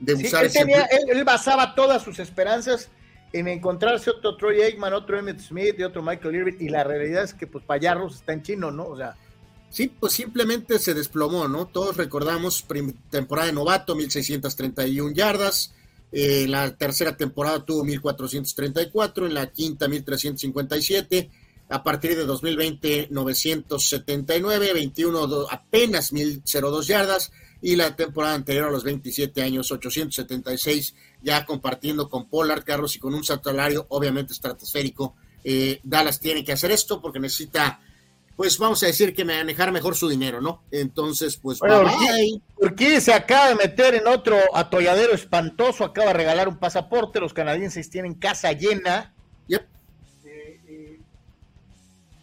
de 0.00 0.14
usar 0.14 0.44
él, 0.44 0.52
tenía, 0.52 0.84
él, 0.84 1.24
basaba 1.24 1.74
todas 1.74 2.02
sus 2.02 2.18
esperanzas 2.18 2.88
en 3.32 3.48
encontrarse 3.48 4.10
otro 4.10 4.36
Troy 4.36 4.62
Aikman, 4.62 4.94
otro 4.94 5.18
Emmett 5.18 5.40
Smith 5.40 5.74
y 5.78 5.82
otro 5.82 6.02
Michael 6.02 6.36
Irving, 6.36 6.56
y 6.60 6.68
la 6.68 6.84
realidad 6.84 7.24
es 7.24 7.34
que 7.34 7.46
pues 7.46 7.64
Payarros 7.64 8.16
está 8.16 8.32
en 8.32 8.42
chino, 8.42 8.70
¿no? 8.70 8.86
O 8.86 8.96
sea. 8.96 9.16
Sí, 9.70 9.88
pues 9.88 10.14
simplemente 10.14 10.78
se 10.78 10.94
desplomó, 10.94 11.48
¿no? 11.48 11.66
Todos 11.66 11.96
recordamos 11.96 12.64
temporada 13.10 13.48
de 13.48 13.52
novato, 13.52 13.94
1631 13.94 15.12
yardas, 15.12 15.74
eh, 16.12 16.46
la 16.48 16.76
tercera 16.76 17.16
temporada 17.16 17.64
tuvo 17.64 17.84
1434, 17.84 19.26
en 19.26 19.34
la 19.34 19.50
quinta 19.50 19.88
1357, 19.88 21.30
a 21.68 21.82
partir 21.82 22.16
de 22.16 22.24
2020 22.24 23.08
979, 23.10 24.72
21 24.72 25.46
apenas 25.50 26.12
1002 26.12 26.86
yardas, 26.86 27.32
y 27.60 27.76
la 27.76 27.96
temporada 27.96 28.34
anterior 28.34 28.68
a 28.68 28.70
los 28.70 28.84
27 28.84 29.42
años, 29.42 29.72
876, 29.72 30.94
ya 31.22 31.44
compartiendo 31.44 32.08
con 32.08 32.28
Pollard, 32.28 32.64
Carlos, 32.64 32.94
y 32.96 32.98
con 32.98 33.14
un 33.14 33.24
salario 33.24 33.86
obviamente 33.88 34.32
estratosférico. 34.32 35.16
Eh, 35.42 35.80
Dallas 35.82 36.20
tiene 36.20 36.44
que 36.44 36.52
hacer 36.52 36.70
esto 36.70 37.00
porque 37.00 37.18
necesita, 37.18 37.80
pues 38.36 38.58
vamos 38.58 38.82
a 38.82 38.86
decir 38.86 39.14
que 39.14 39.24
manejar 39.24 39.72
mejor 39.72 39.96
su 39.96 40.08
dinero, 40.08 40.42
¿no? 40.42 40.62
Entonces, 40.70 41.38
pues... 41.38 41.58
Bueno, 41.58 41.90
Urquí 42.56 43.00
se 43.00 43.14
acaba 43.14 43.48
de 43.48 43.54
meter 43.54 43.94
en 43.94 44.06
otro 44.06 44.36
atolladero 44.52 45.14
espantoso, 45.14 45.84
acaba 45.84 46.08
de 46.08 46.12
regalar 46.12 46.46
un 46.46 46.58
pasaporte, 46.58 47.18
los 47.18 47.32
canadienses 47.32 47.88
tienen 47.88 48.14
casa 48.14 48.52
llena. 48.52 49.14
Yep. 49.48 49.62
Eh, 50.26 50.60
eh, 50.68 51.00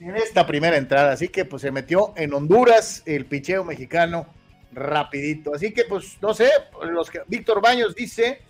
en 0.02 0.15
esta 0.15 0.45
primera 0.45 0.78
entrada, 0.78 1.13
así 1.13 1.30
que 1.30 1.45
pues 1.45 1.63
se 1.63 1.71
metió 1.71 2.13
en 2.15 2.32
Honduras 2.34 3.02
el 3.08 3.26
picheo 3.26 3.63
mexicano 3.63 4.28
rapidito. 4.71 5.56
Así 5.56 5.73
que, 5.73 5.86
pues, 5.86 6.17
no 6.21 6.34
sé, 6.34 6.49
los 6.91 7.10
que, 7.10 7.21
Víctor 7.28 7.62
Baños 7.62 7.95
dice, 7.95 8.41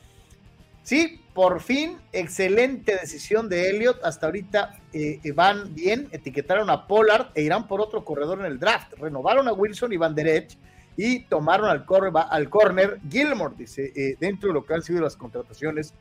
sí, 0.84 1.21
por 1.34 1.62
fin, 1.62 1.98
excelente 2.12 2.96
decisión 2.96 3.50
de 3.50 3.69
Elliot. 3.69 4.04
Hasta 4.04 4.28
ahorita 4.28 4.80
eh, 4.93 5.19
van 5.34 5.74
bien, 5.74 6.08
etiquetaron 6.12 6.69
a 6.69 6.88
Pollard 6.88 7.32
e 7.36 7.41
irán 7.41 7.67
por 7.67 7.82
otro 7.82 8.06
corredor 8.06 8.39
en 8.39 8.46
el 8.46 8.60
draft. 8.60 8.93
Renovaron 9.00 9.48
a 9.48 9.54
Wilson 9.54 9.93
y 9.93 9.98
Van 9.98 10.13
Der 10.15 10.48
y 10.96 11.22
tomaron 11.22 11.69
al, 11.69 11.86
al 12.30 12.50
corner 12.50 13.00
Gilmore, 13.10 13.56
dice, 13.58 13.91
eh, 13.96 14.15
dentro 14.19 14.50
de 14.50 14.54
lo 14.54 14.65
que 14.65 14.76
han 14.76 14.84
sido 14.84 15.02
las 15.02 15.17
contrataciones 15.17 15.93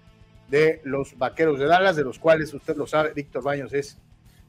de 0.49 0.83
los 0.85 1.17
vaqueros 1.17 1.59
de 1.59 1.67
Dallas, 1.67 1.97
de 1.97 2.05
los 2.05 2.19
cuales 2.19 2.53
usted 2.53 2.77
lo 2.77 2.87
sabe, 2.87 3.15
Víctor 3.15 3.43
Baños 3.43 3.73
es. 3.73 3.97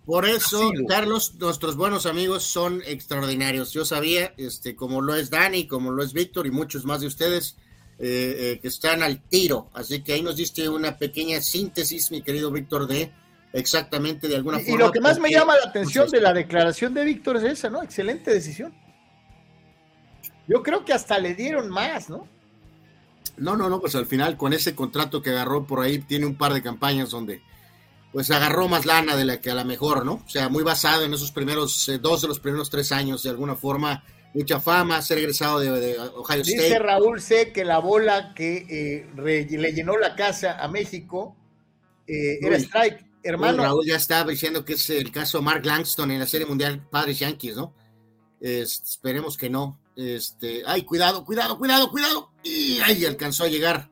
Por 0.05 0.25
eso, 0.25 0.69
Carlos, 0.89 1.35
nuestros 1.35 1.77
buenos 1.77 2.05
amigos 2.05 2.43
son 2.43 2.81
extraordinarios. 2.85 3.71
Yo 3.71 3.85
sabía, 3.85 4.33
este, 4.35 4.75
como 4.75 5.01
lo 5.01 5.15
es 5.15 5.29
Dani, 5.29 5.65
como 5.65 5.91
lo 5.91 6.03
es 6.03 6.11
Víctor 6.11 6.45
y 6.45 6.51
muchos 6.51 6.83
más 6.83 6.99
de 6.99 7.07
ustedes, 7.07 7.55
eh, 8.05 8.51
eh, 8.51 8.59
que 8.59 8.67
están 8.67 9.01
al 9.01 9.21
tiro. 9.21 9.69
Así 9.73 10.03
que 10.03 10.11
ahí 10.11 10.21
nos 10.21 10.35
diste 10.35 10.67
una 10.67 10.97
pequeña 10.97 11.39
síntesis, 11.39 12.11
mi 12.11 12.21
querido 12.21 12.51
Víctor, 12.51 12.85
de 12.85 13.09
exactamente 13.53 14.27
de 14.27 14.35
alguna 14.35 14.59
forma. 14.59 14.73
Y 14.73 14.77
lo 14.77 14.91
que 14.91 14.99
más 14.99 15.19
me 15.19 15.31
llama 15.31 15.55
la 15.55 15.69
atención 15.69 16.09
de 16.09 16.19
la 16.19 16.33
declaración 16.33 16.93
de 16.93 17.05
Víctor 17.05 17.37
es 17.37 17.43
esa, 17.43 17.69
¿no? 17.69 17.81
Excelente 17.81 18.33
decisión. 18.33 18.73
Yo 20.49 20.61
creo 20.63 20.83
que 20.83 20.91
hasta 20.91 21.17
le 21.17 21.33
dieron 21.33 21.69
más, 21.69 22.09
¿no? 22.09 22.27
No, 23.37 23.55
no, 23.55 23.69
no, 23.69 23.79
pues 23.79 23.95
al 23.95 24.05
final 24.05 24.35
con 24.35 24.51
ese 24.51 24.75
contrato 24.75 25.21
que 25.21 25.29
agarró 25.29 25.65
por 25.65 25.79
ahí 25.79 25.99
tiene 25.99 26.25
un 26.25 26.35
par 26.35 26.53
de 26.53 26.61
campañas 26.61 27.09
donde 27.09 27.41
pues 28.11 28.29
agarró 28.31 28.67
más 28.67 28.85
lana 28.85 29.15
de 29.15 29.23
la 29.23 29.39
que 29.39 29.49
a 29.49 29.55
la 29.55 29.63
mejor, 29.63 30.05
¿no? 30.05 30.15
O 30.25 30.29
sea, 30.29 30.49
muy 30.49 30.63
basado 30.63 31.05
en 31.05 31.13
esos 31.13 31.31
primeros, 31.31 31.87
eh, 31.87 31.99
dos 31.99 32.21
de 32.21 32.27
los 32.27 32.41
primeros 32.41 32.69
tres 32.69 32.91
años, 32.91 33.23
de 33.23 33.29
alguna 33.29 33.55
forma, 33.55 34.03
mucha 34.33 34.59
fama, 34.59 35.01
ser 35.01 35.19
egresado 35.19 35.59
de, 35.59 35.97
Ohio 35.99 36.41
State. 36.41 36.63
Dice 36.63 36.79
Raúl 36.79 37.21
C. 37.21 37.51
que 37.51 37.63
la 37.63 37.79
bola 37.79 38.33
que 38.33 38.65
eh, 38.69 39.07
le 39.15 39.73
llenó 39.73 39.97
la 39.97 40.15
casa 40.15 40.57
a 40.59 40.67
México 40.67 41.35
eh, 42.07 42.39
era 42.41 42.57
strike, 42.57 43.05
hermano. 43.23 43.63
Raúl 43.63 43.85
ya 43.85 43.95
estaba 43.95 44.31
diciendo 44.31 44.65
que 44.65 44.73
es 44.73 44.89
el 44.89 45.11
caso 45.11 45.37
de 45.37 45.43
Mark 45.43 45.65
Langston 45.65 46.11
en 46.11 46.19
la 46.19 46.27
Serie 46.27 46.47
Mundial 46.47 46.87
Padres 46.89 47.19
Yankees, 47.19 47.55
¿no? 47.55 47.73
esperemos 48.41 49.37
que 49.37 49.49
no. 49.49 49.79
Este, 49.95 50.63
ay, 50.65 50.81
cuidado, 50.83 51.23
cuidado, 51.23 51.57
cuidado, 51.57 51.89
cuidado. 51.89 52.31
Y 52.43 52.79
ahí 52.81 53.05
alcanzó 53.05 53.45
a 53.45 53.47
llegar. 53.47 53.89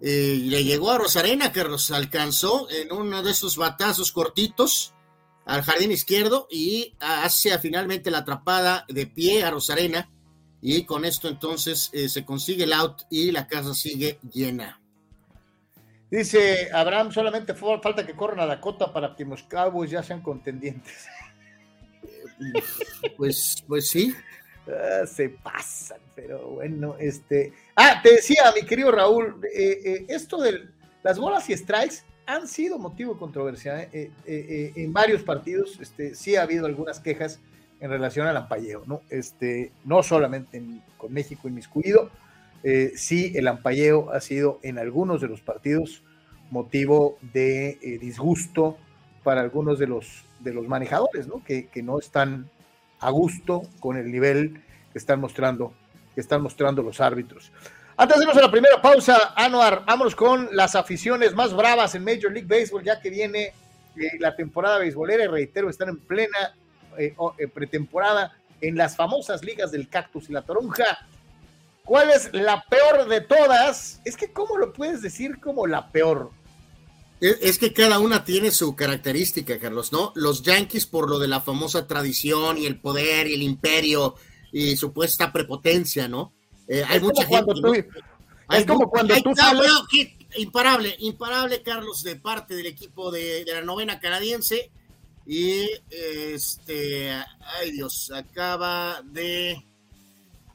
Eh, 0.00 0.38
le 0.42 0.64
llegó 0.64 0.90
a 0.90 0.98
Rosarena, 0.98 1.52
que 1.52 1.64
los 1.64 1.90
alcanzó 1.90 2.68
en 2.70 2.92
uno 2.92 3.22
de 3.22 3.30
esos 3.30 3.56
batazos 3.56 4.12
cortitos 4.12 4.93
al 5.44 5.62
jardín 5.62 5.92
izquierdo 5.92 6.46
y 6.50 6.94
hace 7.00 7.58
finalmente 7.58 8.10
la 8.10 8.18
atrapada 8.18 8.84
de 8.88 9.06
pie 9.06 9.44
a 9.44 9.50
Rosarena. 9.50 10.10
Y 10.60 10.84
con 10.84 11.04
esto 11.04 11.28
entonces 11.28 11.90
eh, 11.92 12.08
se 12.08 12.24
consigue 12.24 12.64
el 12.64 12.72
out 12.72 13.02
y 13.10 13.30
la 13.30 13.46
casa 13.46 13.74
sigue 13.74 14.18
llena. 14.32 14.80
Dice 16.10 16.70
Abraham, 16.72 17.12
solamente 17.12 17.54
falta 17.54 18.06
que 18.06 18.14
corran 18.14 18.40
a 18.40 18.46
Dakota 18.46 18.92
para 18.92 19.14
que 19.14 19.24
los 19.24 19.42
Cowboys 19.42 19.90
ya 19.90 20.02
sean 20.02 20.22
contendientes. 20.22 21.06
Pues, 23.16 23.62
pues 23.68 23.90
sí, 23.90 24.12
Ah, 24.66 25.06
se 25.06 25.28
pasan, 25.28 26.00
pero 26.14 26.48
bueno, 26.48 26.96
este. 26.98 27.52
Ah, 27.76 28.00
te 28.02 28.14
decía, 28.14 28.52
mi 28.54 28.66
querido 28.66 28.90
Raúl, 28.90 29.40
eh, 29.54 29.80
eh, 29.84 30.06
esto 30.08 30.40
de 30.40 30.68
las 31.02 31.18
bolas 31.18 31.48
y 31.50 31.56
strikes 31.56 31.96
han 32.26 32.48
sido 32.48 32.78
motivo 32.78 33.14
de 33.14 33.18
controversia 33.18 33.88
eh, 33.92 34.10
en 34.74 34.92
varios 34.92 35.22
partidos. 35.22 35.78
Este, 35.80 36.14
sí 36.14 36.36
ha 36.36 36.42
habido 36.42 36.66
algunas 36.66 37.00
quejas 37.00 37.40
en 37.80 37.90
relación 37.90 38.26
al 38.26 38.36
ampalleo, 38.36 38.82
¿no? 38.86 39.02
Este, 39.10 39.72
no 39.84 40.02
solamente 40.02 40.62
con 40.96 41.12
México 41.12 41.48
inmiscuido, 41.48 42.10
sí 42.94 43.32
el 43.34 43.46
ampalleo 43.46 44.10
ha 44.10 44.20
sido 44.20 44.58
en 44.62 44.78
algunos 44.78 45.20
de 45.20 45.28
los 45.28 45.42
partidos 45.42 46.02
motivo 46.50 47.18
de 47.20 47.98
disgusto 48.00 48.78
para 49.22 49.42
algunos 49.42 49.78
de 49.78 49.86
los, 49.86 50.24
de 50.40 50.54
los 50.54 50.66
manejadores, 50.66 51.26
¿no? 51.26 51.44
Que, 51.44 51.66
que 51.66 51.82
no 51.82 51.98
están 51.98 52.48
a 53.00 53.10
gusto 53.10 53.62
con 53.80 53.96
el 53.96 54.10
nivel 54.10 54.62
que 54.92 54.98
están 54.98 55.20
mostrando, 55.20 55.74
que 56.14 56.20
están 56.20 56.42
mostrando 56.42 56.82
los 56.82 57.00
árbitros. 57.00 57.52
Antes 57.96 58.18
de 58.18 58.24
irnos 58.24 58.36
a 58.36 58.42
la 58.42 58.50
primera 58.50 58.82
pausa, 58.82 59.34
Anuar, 59.36 59.84
vámonos 59.86 60.16
con 60.16 60.48
las 60.50 60.74
aficiones 60.74 61.32
más 61.32 61.54
bravas 61.54 61.94
en 61.94 62.02
Major 62.02 62.32
League 62.32 62.48
Baseball, 62.48 62.82
ya 62.82 63.00
que 63.00 63.08
viene 63.08 63.52
eh, 63.96 64.10
la 64.18 64.34
temporada 64.34 64.78
beisbolera, 64.78 65.24
y 65.24 65.28
reitero, 65.28 65.70
están 65.70 65.90
en 65.90 65.98
plena 65.98 66.56
eh, 66.98 67.14
eh, 67.38 67.46
pretemporada 67.46 68.36
en 68.60 68.76
las 68.76 68.96
famosas 68.96 69.44
ligas 69.44 69.70
del 69.70 69.88
cactus 69.88 70.28
y 70.28 70.32
la 70.32 70.42
toronja. 70.42 71.06
¿Cuál 71.84 72.10
es 72.10 72.30
la 72.32 72.64
peor 72.68 73.08
de 73.08 73.20
todas? 73.20 74.00
Es 74.04 74.16
que, 74.16 74.32
¿cómo 74.32 74.58
lo 74.58 74.72
puedes 74.72 75.00
decir 75.00 75.38
como 75.38 75.68
la 75.68 75.92
peor? 75.92 76.30
Es 77.20 77.58
que 77.58 77.72
cada 77.72 78.00
una 78.00 78.24
tiene 78.24 78.50
su 78.50 78.74
característica, 78.74 79.60
Carlos, 79.60 79.92
¿no? 79.92 80.10
Los 80.16 80.42
Yankees 80.42 80.86
por 80.86 81.08
lo 81.08 81.20
de 81.20 81.28
la 81.28 81.40
famosa 81.40 81.86
tradición 81.86 82.58
y 82.58 82.66
el 82.66 82.80
poder 82.80 83.28
y 83.28 83.34
el 83.34 83.42
imperio 83.42 84.16
y 84.50 84.76
supuesta 84.76 85.32
prepotencia, 85.32 86.08
¿no? 86.08 86.33
Eh, 86.68 86.82
hay 86.88 87.00
mucha 87.00 87.24
gente. 87.24 87.88
es 88.50 88.66
como 88.66 88.88
cuando 88.88 89.14
tú 89.22 89.34
sales... 89.34 89.70
imparable, 90.36 90.96
imparable, 91.00 91.62
Carlos, 91.62 92.02
de 92.02 92.16
parte 92.16 92.54
del 92.54 92.66
equipo 92.66 93.10
de, 93.10 93.44
de 93.44 93.52
la 93.52 93.60
novena 93.62 94.00
canadiense. 94.00 94.70
Y 95.26 95.66
este, 95.90 97.10
ay 97.12 97.70
Dios, 97.72 98.12
acaba 98.14 99.00
de 99.04 99.64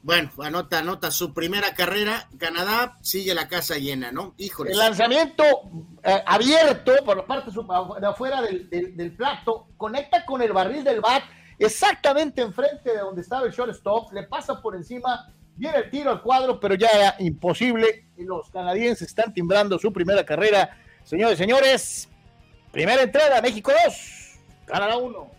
bueno, 0.02 0.30
anota, 0.42 0.78
anota 0.78 1.10
su 1.10 1.34
primera 1.34 1.74
carrera. 1.74 2.26
Canadá 2.38 2.96
sigue 3.02 3.34
la 3.34 3.48
casa 3.48 3.76
llena, 3.76 4.10
¿no? 4.10 4.34
Híjole. 4.38 4.70
El 4.70 4.78
lanzamiento 4.78 5.44
eh, 6.02 6.22
abierto 6.26 6.92
por 7.04 7.18
la 7.18 7.26
parte 7.26 7.50
de 7.50 8.06
afuera 8.06 8.40
del, 8.40 9.14
plato, 9.16 9.66
conecta 9.76 10.24
con 10.24 10.40
el 10.40 10.52
barril 10.52 10.84
del 10.84 11.00
bat, 11.00 11.22
exactamente 11.58 12.40
enfrente 12.40 12.90
de 12.90 12.98
donde 12.98 13.20
estaba 13.20 13.46
el 13.46 13.52
shortstop, 13.52 14.12
le 14.12 14.22
pasa 14.22 14.62
por 14.62 14.74
encima, 14.74 15.30
viene 15.60 15.76
el 15.76 15.90
tiro 15.90 16.10
al 16.10 16.22
cuadro, 16.22 16.58
pero 16.58 16.74
ya 16.74 16.88
era 16.88 17.16
imposible. 17.18 18.06
Y 18.16 18.24
los 18.24 18.50
canadienses 18.50 19.08
están 19.08 19.32
timbrando 19.32 19.78
su 19.78 19.92
primera 19.92 20.24
carrera. 20.24 20.76
Señores, 21.04 21.36
señores, 21.36 22.08
primera 22.72 23.02
entrada, 23.02 23.40
México 23.42 23.70
2, 23.84 23.94
Canadá 24.66 24.96
1. 24.96 25.30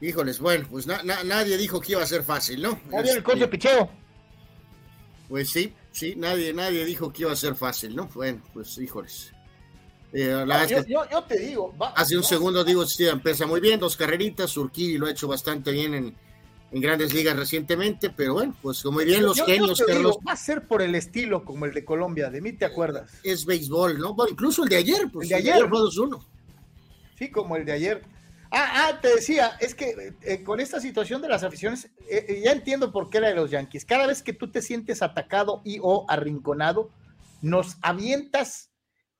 Híjoles, 0.00 0.40
bueno, 0.40 0.66
pues 0.70 0.86
nadie 0.86 1.56
dijo 1.56 1.80
que 1.80 1.92
iba 1.92 2.02
a 2.02 2.06
ser 2.06 2.22
fácil, 2.22 2.62
¿no? 2.62 2.78
Nadie 2.90 3.12
el 3.12 3.22
coche 3.22 3.46
picheo. 3.46 3.88
Pues 5.28 5.48
sí, 5.48 5.72
sí, 5.90 6.14
nadie, 6.16 6.52
nadie 6.52 6.84
dijo 6.84 7.12
que 7.12 7.22
iba 7.22 7.32
a 7.32 7.36
ser 7.36 7.54
fácil, 7.54 7.96
¿no? 7.96 8.06
Bueno, 8.08 8.42
pues 8.52 8.76
híjoles. 8.78 9.32
Eh, 10.12 10.44
yo, 10.86 11.22
te 11.24 11.38
digo. 11.38 11.74
hace 11.94 12.16
un 12.16 12.22
segundo 12.22 12.62
digo, 12.64 12.86
sí, 12.86 13.06
empieza 13.06 13.46
muy 13.46 13.60
bien, 13.60 13.80
dos 13.80 13.96
carreritas, 13.96 14.56
Urquí 14.56 14.98
lo 14.98 15.06
ha 15.06 15.10
hecho 15.10 15.28
bastante 15.28 15.72
bien 15.72 15.94
en, 15.94 16.16
grandes 16.80 17.14
ligas 17.14 17.36
recientemente, 17.36 18.10
pero 18.10 18.34
bueno, 18.34 18.56
pues 18.62 18.84
muy 18.86 19.04
bien 19.04 19.22
los 19.22 19.40
genios, 19.44 19.82
Carlos. 19.86 20.18
va 20.26 20.32
a 20.32 20.36
ser 20.36 20.66
por 20.66 20.82
el 20.82 20.94
estilo 20.94 21.44
como 21.44 21.64
el 21.64 21.72
de 21.72 21.84
Colombia, 21.84 22.30
de 22.30 22.40
mí 22.40 22.52
te 22.52 22.64
acuerdas. 22.64 23.12
Es 23.22 23.44
béisbol, 23.44 23.98
¿no? 23.98 24.14
Bueno, 24.14 24.32
incluso 24.32 24.64
el 24.64 24.68
de 24.68 24.76
ayer, 24.76 25.10
pues 25.12 25.30
el 25.30 25.42
de 25.42 25.50
ayer, 25.50 25.68
fue 25.68 25.78
2-1. 25.78 26.24
Sí, 27.18 27.30
como 27.30 27.56
el 27.56 27.64
de 27.64 27.72
ayer. 27.72 28.02
Ah, 28.50 28.88
ah, 28.88 29.00
te 29.00 29.08
decía, 29.08 29.56
es 29.60 29.74
que 29.74 30.14
eh, 30.22 30.42
con 30.42 30.60
esta 30.60 30.80
situación 30.80 31.20
de 31.20 31.28
las 31.28 31.42
aficiones, 31.42 31.86
eh, 32.08 32.26
eh, 32.28 32.42
ya 32.44 32.52
entiendo 32.52 32.92
por 32.92 33.10
qué 33.10 33.18
era 33.18 33.28
de 33.28 33.34
los 33.34 33.50
Yankees. 33.50 33.84
Cada 33.84 34.06
vez 34.06 34.22
que 34.22 34.32
tú 34.32 34.50
te 34.50 34.62
sientes 34.62 35.02
atacado 35.02 35.62
y 35.64 35.78
o 35.82 36.06
arrinconado, 36.08 36.90
nos 37.42 37.76
avientas 37.82 38.70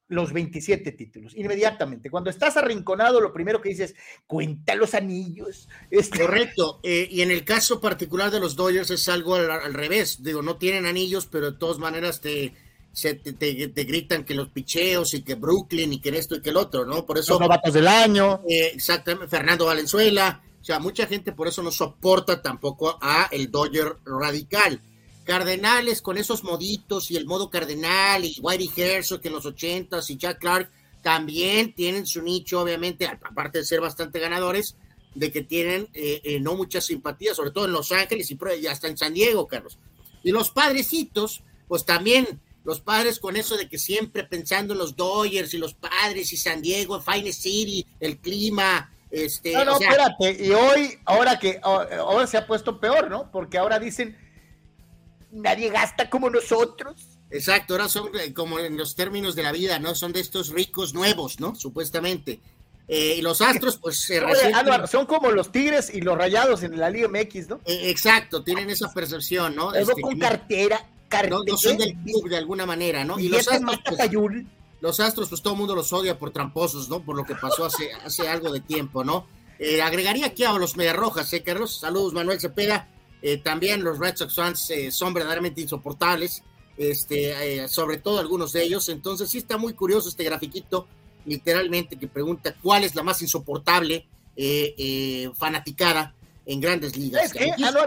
los 0.09 0.33
27 0.33 0.92
títulos, 0.92 1.35
inmediatamente. 1.37 2.11
Cuando 2.11 2.31
estás 2.31 2.57
arrinconado, 2.57 3.21
lo 3.21 3.33
primero 3.33 3.61
que 3.61 3.71
dices, 3.71 3.95
cuenta 4.27 4.75
los 4.75 4.95
anillos. 4.95 5.69
Este... 5.90 6.21
Correcto. 6.21 6.81
y 6.83 7.23
en 7.23 7.31
el 7.31 7.45
caso 7.45 7.81
particular 7.81 8.31
de 8.31 8.40
los 8.40 8.57
Dodgers 8.57 8.90
es 8.90 9.09
algo 9.09 9.35
al, 9.35 9.75
revés. 9.75 10.23
Digo, 10.23 10.42
no 10.42 10.57
tienen 10.57 10.87
anillos, 10.87 11.27
pero 11.27 11.51
de 11.51 11.59
todas 11.59 11.79
maneras 11.79 12.21
te, 12.21 12.55
se 12.92 13.14
te, 13.14 13.53
gritan 13.85 14.25
que 14.25 14.35
los 14.35 14.49
picheos 14.51 15.12
y 15.14 15.23
que 15.23 15.35
Brooklyn 15.35 15.92
y 15.92 16.01
que 16.01 16.11
esto 16.11 16.37
y 16.37 16.42
que 16.42 16.51
el 16.51 16.57
otro, 16.57 16.87
¿no? 16.87 17.05
Por 17.05 17.19
eso. 17.19 17.33
Los 17.33 17.40
novatos 17.40 17.75
del 17.75 17.88
año. 17.88 18.42
Eh, 18.49 18.73
exactamente, 18.75 19.29
Fernando 19.29 19.66
Valenzuela. 19.66 20.42
O 20.61 20.64
sea, 20.64 20.79
mucha 20.79 21.07
gente 21.07 21.33
por 21.33 21.47
eso 21.47 21.62
no 21.62 21.71
soporta 21.71 22.42
tampoco 22.42 22.99
a 23.01 23.29
el 23.31 23.51
Dodger 23.51 23.98
radical. 24.04 24.81
Cardenales 25.27 26.00
con 26.00 26.18
esos 26.18 26.44
moditos 26.44 27.10
y 27.10 27.16
el 27.16 27.27
modo 27.27 27.50
cardenal 27.50 28.24
y 28.24 28.38
Whitey 28.40 28.70
Herzog 28.77 29.20
que 29.20 29.29
en 29.29 29.35
los 29.35 29.44
ochentas 29.44 30.08
y 30.08 30.16
Jack 30.16 30.38
Clark 30.38 30.70
también 31.02 31.74
tienen 31.74 32.06
su 32.06 32.22
nicho, 32.22 32.60
obviamente, 32.60 33.06
aparte 33.06 33.58
de 33.58 33.64
ser 33.64 33.81
bastante 33.81 34.20
ganadores, 34.20 34.77
de 35.14 35.33
que 35.33 35.42
tienen 35.42 35.88
eh, 35.94 36.20
eh, 36.24 36.40
no 36.40 36.54
mucha 36.54 36.81
simpatía, 36.81 37.35
sobre 37.35 37.50
todo 37.50 37.64
en 37.64 37.72
Los 37.72 37.90
Ángeles 37.92 38.31
y 38.31 38.66
hasta 38.66 38.88
en 38.88 38.96
San 38.96 39.14
Diego, 39.14 39.46
Carlos. 39.46 39.79
Y 40.22 40.31
los 40.31 40.50
padrecitos, 40.50 41.42
pues 41.68 41.85
también 41.85 42.40
los 42.64 42.81
padres 42.81 43.18
con 43.18 43.37
eso 43.37 43.56
de 43.56 43.68
que 43.68 43.79
siempre 43.79 44.24
pensando 44.24 44.74
en 44.74 44.79
los 44.79 44.96
Dodgers 44.96 45.54
y 45.54 45.58
los 45.58 45.74
padres 45.74 46.33
y 46.33 46.37
San 46.37 46.62
Diego, 46.62 47.00
Fine 47.00 47.33
City, 47.33 47.87
el 48.00 48.18
clima, 48.18 48.92
este, 49.10 49.52
no, 49.52 49.64
no, 49.64 49.79
espérate, 49.79 50.44
y 50.44 50.50
hoy, 50.50 50.98
ahora 51.04 51.38
que, 51.38 51.60
ahora 51.62 52.27
se 52.27 52.37
ha 52.37 52.46
puesto 52.46 52.81
peor, 52.81 53.08
¿no? 53.08 53.31
Porque 53.31 53.56
ahora 53.56 53.79
dicen, 53.79 54.16
nadie 55.31 55.70
gasta 55.70 56.08
como 56.10 56.31
nosotros. 56.31 57.18
Exacto, 57.31 57.74
ahora 57.74 57.88
son 57.88 58.10
eh, 58.18 58.33
como 58.33 58.58
en 58.58 58.77
los 58.77 58.94
términos 58.94 59.35
de 59.35 59.42
la 59.42 59.52
vida, 59.52 59.79
¿no? 59.79 59.94
Son 59.94 60.12
de 60.12 60.20
estos 60.20 60.50
ricos 60.50 60.94
nuevos, 60.94 61.40
¿no? 61.40 61.54
Supuestamente. 61.54 62.40
y 62.88 63.20
los 63.20 63.40
Astros, 63.40 63.79
pues 63.79 64.00
se 64.00 64.20
son 64.90 65.06
como 65.06 65.31
los 65.31 65.50
Tigres 65.50 65.90
y 65.92 66.00
los 66.00 66.16
Rayados 66.16 66.62
en 66.62 66.79
la 66.79 66.88
Liga 66.88 67.08
MX, 67.08 67.48
¿no? 67.48 67.60
exacto, 67.66 68.44
tienen 68.44 68.70
esa 68.70 68.92
percepción, 68.92 69.56
¿no? 69.56 69.74
Este, 69.74 70.00
con 70.00 70.18
cartera, 70.18 70.87
cartera. 71.08 71.38
No, 71.46 71.56
son 71.56 71.79
del 71.79 71.94
club 71.96 72.29
de 72.29 72.37
alguna 72.37 72.64
manera, 72.64 73.04
¿no? 73.04 73.18
Y, 73.18 73.29
los 73.29 73.48
Astros, 73.48 73.81
pues, 73.85 74.10
los 74.81 75.00
Astros, 75.00 75.29
pues 75.29 75.42
todo 75.42 75.54
el 75.54 75.58
mundo 75.58 75.74
los 75.74 75.92
odia 75.92 76.18
por 76.18 76.31
tramposos, 76.31 76.88
¿no? 76.88 77.00
Por 77.00 77.16
lo 77.16 77.24
que 77.24 77.35
pasó 77.35 77.64
hace, 77.64 77.92
hace 78.04 78.29
algo 78.29 78.52
de 78.52 78.60
tiempo, 78.60 79.02
¿no? 79.02 79.27
Eh, 79.58 79.81
agregaría 79.81 80.27
aquí 80.27 80.44
a 80.44 80.52
los 80.52 80.77
Mediarrojas, 80.77 81.33
¿eh, 81.33 81.42
Carlos? 81.42 81.79
Saludos, 81.81 82.12
Manuel 82.12 82.40
Cepeda. 82.40 82.88
Eh, 83.29 83.38
también 83.38 83.83
los 83.83 83.98
Red 83.98 84.14
Sox 84.14 84.37
fans 84.37 84.70
eh, 84.70 84.92
son 84.92 85.12
verdaderamente 85.12 85.60
insoportables, 85.60 86.44
este, 86.79 87.66
sobre 87.66 87.96
todo 87.96 88.20
algunos 88.20 88.52
de 88.52 88.62
ellos. 88.62 88.88
Entonces, 88.88 89.29
sí 89.29 89.38
está 89.38 89.56
muy 89.56 89.72
curioso 89.72 90.08
este 90.08 90.22
grafiquito, 90.22 90.87
literalmente, 91.24 91.96
que 91.96 92.06
pregunta 92.06 92.54
cuál 92.62 92.85
es 92.85 92.94
la 92.94 93.02
más 93.02 93.20
insoportable 93.22 94.06
fanaticada 95.35 96.14
en 96.44 96.60
grandes 96.60 96.96
ligas. 96.96 97.33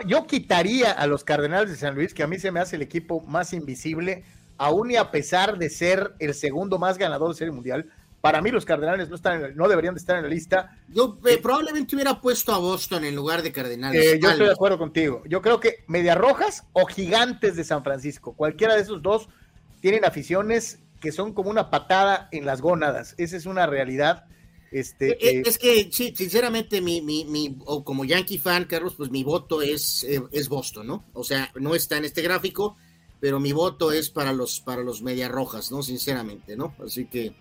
yo 0.05 0.27
quitaría 0.27 0.91
a 0.91 1.07
los 1.07 1.23
Cardenales 1.23 1.69
de 1.69 1.77
San 1.77 1.95
Luis, 1.95 2.13
que 2.13 2.23
a 2.23 2.27
mí 2.27 2.37
se 2.37 2.51
me 2.51 2.59
hace 2.59 2.75
el 2.75 2.81
equipo 2.81 3.21
más 3.21 3.53
invisible, 3.53 4.25
aún 4.57 4.91
y 4.91 4.97
a 4.97 5.09
pesar 5.09 5.57
de 5.57 5.69
ser 5.69 6.15
el 6.19 6.33
segundo 6.33 6.79
más 6.79 6.97
ganador 6.97 7.29
de 7.29 7.35
Serie 7.35 7.53
Mundial 7.53 7.89
para 8.21 8.41
mí 8.41 8.51
los 8.51 8.65
Cardenales 8.65 9.09
no, 9.09 9.15
están 9.15 9.55
no 9.55 9.67
deberían 9.67 9.93
de 9.93 9.99
estar 9.99 10.17
en 10.17 10.23
la 10.23 10.29
lista. 10.29 10.77
Yo 10.89 11.19
eh, 11.25 11.37
probablemente 11.37 11.95
hubiera 11.95 12.19
puesto 12.19 12.53
a 12.53 12.57
Boston 12.57 13.05
en 13.05 13.15
lugar 13.15 13.41
de 13.41 13.51
Cardenales. 13.51 14.03
Eh, 14.03 14.19
yo 14.21 14.29
estoy 14.29 14.47
de 14.47 14.51
acuerdo 14.51 14.77
contigo. 14.77 15.23
Yo 15.27 15.41
creo 15.41 15.59
que 15.59 15.83
Medias 15.87 16.17
Rojas 16.17 16.65
o 16.73 16.85
Gigantes 16.85 17.55
de 17.55 17.63
San 17.63 17.83
Francisco, 17.83 18.33
cualquiera 18.33 18.75
de 18.75 18.81
esos 18.81 19.01
dos 19.01 19.29
tienen 19.79 20.03
aficiones 20.03 20.79
que 20.99 21.13
son 21.13 21.33
como 21.33 21.49
una 21.49 21.69
patada 21.69 22.27
en 22.31 22.45
las 22.45 22.61
gónadas. 22.61 23.15
Esa 23.17 23.37
es 23.37 23.45
una 23.45 23.65
realidad. 23.67 24.25
Este, 24.71 25.11
eh, 25.25 25.41
es 25.45 25.57
que, 25.57 25.89
sí, 25.91 26.13
sinceramente, 26.15 26.81
mi, 26.81 27.01
mi, 27.01 27.23
mi, 27.23 27.57
o 27.65 27.85
como 27.85 28.03
Yankee 28.03 28.37
fan, 28.37 28.65
Carlos, 28.65 28.95
pues 28.97 29.09
mi 29.09 29.23
voto 29.23 29.61
es, 29.61 30.05
es 30.31 30.49
Boston, 30.49 30.87
¿no? 30.87 31.05
O 31.13 31.23
sea, 31.23 31.51
no 31.55 31.73
está 31.73 31.97
en 31.97 32.05
este 32.05 32.21
gráfico, 32.21 32.75
pero 33.21 33.39
mi 33.39 33.53
voto 33.53 33.93
es 33.93 34.09
para 34.09 34.33
los, 34.33 34.59
para 34.59 34.83
los 34.83 35.01
Medias 35.01 35.31
Rojas, 35.31 35.71
¿no? 35.71 35.81
Sinceramente, 35.81 36.57
¿no? 36.57 36.75
Así 36.85 37.05
que 37.05 37.33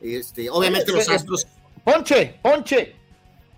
este, 0.00 0.50
obviamente 0.50 0.92
los 0.92 1.08
Astros. 1.08 1.46
Ponche, 1.84 2.38
ponche. 2.42 2.96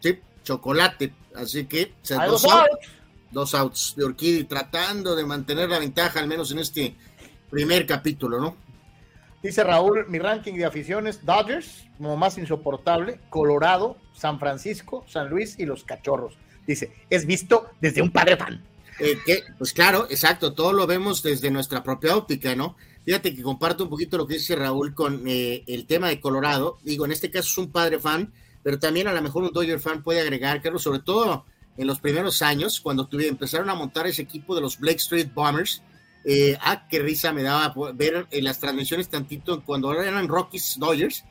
Sí, 0.00 0.18
chocolate. 0.42 1.12
Así 1.34 1.66
que 1.66 1.94
dos, 2.02 2.44
outs, 2.44 2.88
dos 3.30 3.54
outs 3.54 3.94
de 3.96 4.04
Orquídea 4.04 4.48
tratando 4.48 5.14
de 5.14 5.24
mantener 5.24 5.68
la 5.68 5.78
ventaja, 5.78 6.20
al 6.20 6.26
menos 6.26 6.50
en 6.52 6.58
este 6.58 6.94
primer 7.50 7.86
capítulo, 7.86 8.40
¿no? 8.40 8.56
Dice 9.42 9.62
Raúl, 9.62 10.06
mi 10.08 10.18
ranking 10.18 10.54
de 10.54 10.64
aficiones, 10.64 11.24
Dodgers, 11.24 11.84
como 11.96 12.16
más 12.16 12.38
insoportable, 12.38 13.20
Colorado, 13.30 13.96
San 14.12 14.40
Francisco, 14.40 15.04
San 15.06 15.30
Luis 15.30 15.58
y 15.58 15.64
los 15.64 15.84
Cachorros. 15.84 16.36
Dice, 16.66 16.92
es 17.08 17.24
visto 17.24 17.70
desde 17.80 18.02
un 18.02 18.10
padre 18.10 18.36
fan. 18.36 18.64
Eh, 18.98 19.16
pues 19.56 19.72
claro, 19.72 20.08
exacto, 20.10 20.54
todo 20.54 20.72
lo 20.72 20.86
vemos 20.88 21.22
desde 21.22 21.52
nuestra 21.52 21.84
propia 21.84 22.16
óptica, 22.16 22.56
¿no? 22.56 22.76
Fíjate 23.04 23.34
que 23.34 23.42
comparto 23.42 23.84
un 23.84 23.90
poquito 23.90 24.18
lo 24.18 24.26
que 24.26 24.34
dice 24.34 24.54
Raúl 24.54 24.94
con 24.94 25.22
eh, 25.26 25.64
el 25.66 25.86
tema 25.86 26.08
de 26.08 26.20
Colorado. 26.20 26.78
Digo, 26.82 27.04
en 27.04 27.12
este 27.12 27.30
caso 27.30 27.48
es 27.48 27.58
un 27.58 27.72
padre 27.72 27.98
fan, 27.98 28.32
pero 28.62 28.78
también 28.78 29.08
a 29.08 29.12
lo 29.12 29.22
mejor 29.22 29.44
un 29.44 29.52
Dodger 29.52 29.80
fan 29.80 30.02
puede 30.02 30.20
agregar, 30.20 30.60
Carlos, 30.60 30.82
sobre 30.82 31.00
todo 31.00 31.46
en 31.78 31.86
los 31.86 32.00
primeros 32.00 32.42
años, 32.42 32.80
cuando 32.80 33.08
empezaron 33.12 33.70
a 33.70 33.74
montar 33.74 34.06
ese 34.06 34.22
equipo 34.22 34.54
de 34.54 34.60
los 34.60 34.78
Blake 34.78 34.98
Street 34.98 35.28
Bombers. 35.32 35.82
Eh, 36.24 36.58
ah, 36.60 36.86
qué 36.88 36.98
risa 36.98 37.32
me 37.32 37.42
daba 37.42 37.72
ver 37.94 38.26
en 38.30 38.44
las 38.44 38.58
transmisiones 38.58 39.08
tantito 39.08 39.62
cuando 39.64 39.92
eran 39.94 40.28
Rockies 40.28 40.76
Dodgers. 40.78 41.24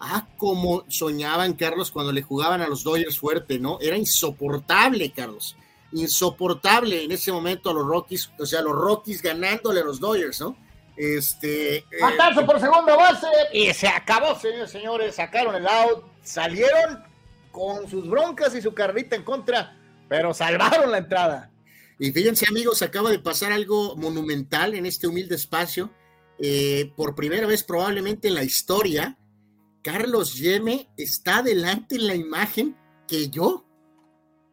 Ah, 0.00 0.28
como 0.36 0.84
soñaban, 0.88 1.54
Carlos, 1.54 1.90
cuando 1.90 2.12
le 2.12 2.22
jugaban 2.22 2.62
a 2.62 2.68
los 2.68 2.84
Dodgers 2.84 3.18
fuerte, 3.18 3.58
¿no? 3.58 3.78
Era 3.80 3.96
insoportable, 3.96 5.10
Carlos. 5.10 5.56
Insoportable 5.92 7.02
en 7.02 7.10
ese 7.10 7.32
momento 7.32 7.70
a 7.70 7.74
los 7.74 7.84
Rockies, 7.84 8.30
o 8.38 8.46
sea, 8.46 8.62
los 8.62 8.76
Rockies 8.76 9.20
ganándole 9.20 9.80
a 9.80 9.84
los 9.84 9.98
Dodgers, 9.98 10.40
¿no? 10.40 10.56
Este. 10.98 11.84
Matazo 12.00 12.40
eh, 12.40 12.44
por 12.44 12.58
segunda 12.58 12.96
base 12.96 13.28
y 13.52 13.72
se 13.72 13.86
acabó, 13.86 14.38
señores, 14.38 14.70
señores. 14.70 15.14
Sacaron 15.14 15.54
el 15.54 15.66
out, 15.66 16.04
salieron 16.22 17.04
con 17.52 17.88
sus 17.88 18.10
broncas 18.10 18.54
y 18.56 18.60
su 18.60 18.74
carrita 18.74 19.14
en 19.14 19.22
contra, 19.22 19.78
pero 20.08 20.34
salvaron 20.34 20.90
la 20.90 20.98
entrada. 20.98 21.50
Y 22.00 22.10
fíjense, 22.10 22.46
amigos, 22.48 22.82
acaba 22.82 23.10
de 23.10 23.20
pasar 23.20 23.52
algo 23.52 23.94
monumental 23.96 24.74
en 24.74 24.86
este 24.86 25.06
humilde 25.06 25.36
espacio. 25.36 25.90
Eh, 26.40 26.92
por 26.96 27.14
primera 27.14 27.46
vez, 27.46 27.62
probablemente 27.62 28.28
en 28.28 28.34
la 28.34 28.44
historia, 28.44 29.16
Carlos 29.82 30.34
Yeme 30.34 30.88
está 30.96 31.42
delante 31.42 31.94
en 31.94 32.06
la 32.08 32.14
imagen 32.16 32.76
que 33.06 33.28
yo. 33.28 33.64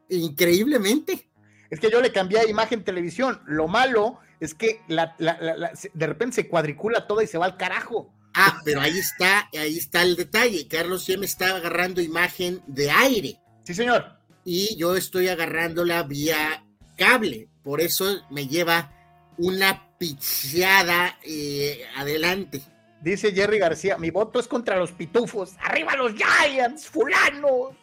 Increíblemente. 0.10 1.28
Es 1.72 1.80
que 1.80 1.90
yo 1.90 2.02
le 2.02 2.12
cambié 2.12 2.40
a 2.40 2.48
imagen 2.48 2.84
televisión. 2.84 3.42
Lo 3.48 3.68
malo 3.68 4.20
es 4.40 4.54
que 4.54 4.82
la, 4.88 5.16
de 5.18 6.08
repente 6.08 6.36
se 6.36 6.48
cuadricula 6.48 7.08
toda 7.08 7.24
y 7.24 7.28
se 7.28 7.38
va 7.38 7.46
al 7.46 7.58
carajo. 7.58 8.14
Ah, 8.34 8.62
pero 8.66 8.82
ahí 8.82 8.98
está, 8.98 9.50
ahí 9.58 9.78
está 9.78 10.02
el 10.02 10.16
detalle. 10.16 10.68
Carlos 10.68 11.08
ya 11.08 11.18
me 11.18 11.26
está 11.26 11.56
agarrando 11.56 12.02
imagen 12.02 12.62
de 12.68 12.92
aire. 12.92 13.40
Sí, 13.64 13.74
señor. 13.74 14.20
Y 14.44 14.76
yo 14.76 14.96
estoy 14.96 15.30
agarrándola 15.30 16.04
vía 16.04 16.66
cable. 16.98 17.48
Por 17.64 17.80
eso 17.80 18.22
me 18.30 18.48
lleva 18.48 18.92
una 19.38 19.98
picheada 19.98 21.18
eh, 21.24 21.86
adelante. 21.96 22.62
Dice 23.02 23.32
Jerry 23.32 23.60
García, 23.60 23.98
mi 23.98 24.10
voto 24.10 24.40
es 24.40 24.48
contra 24.48 24.78
los 24.78 24.92
pitufos. 24.92 25.54
¡Arriba 25.62 25.96
los 25.96 26.14
Giants, 26.14 26.88
fulano! 26.88 27.78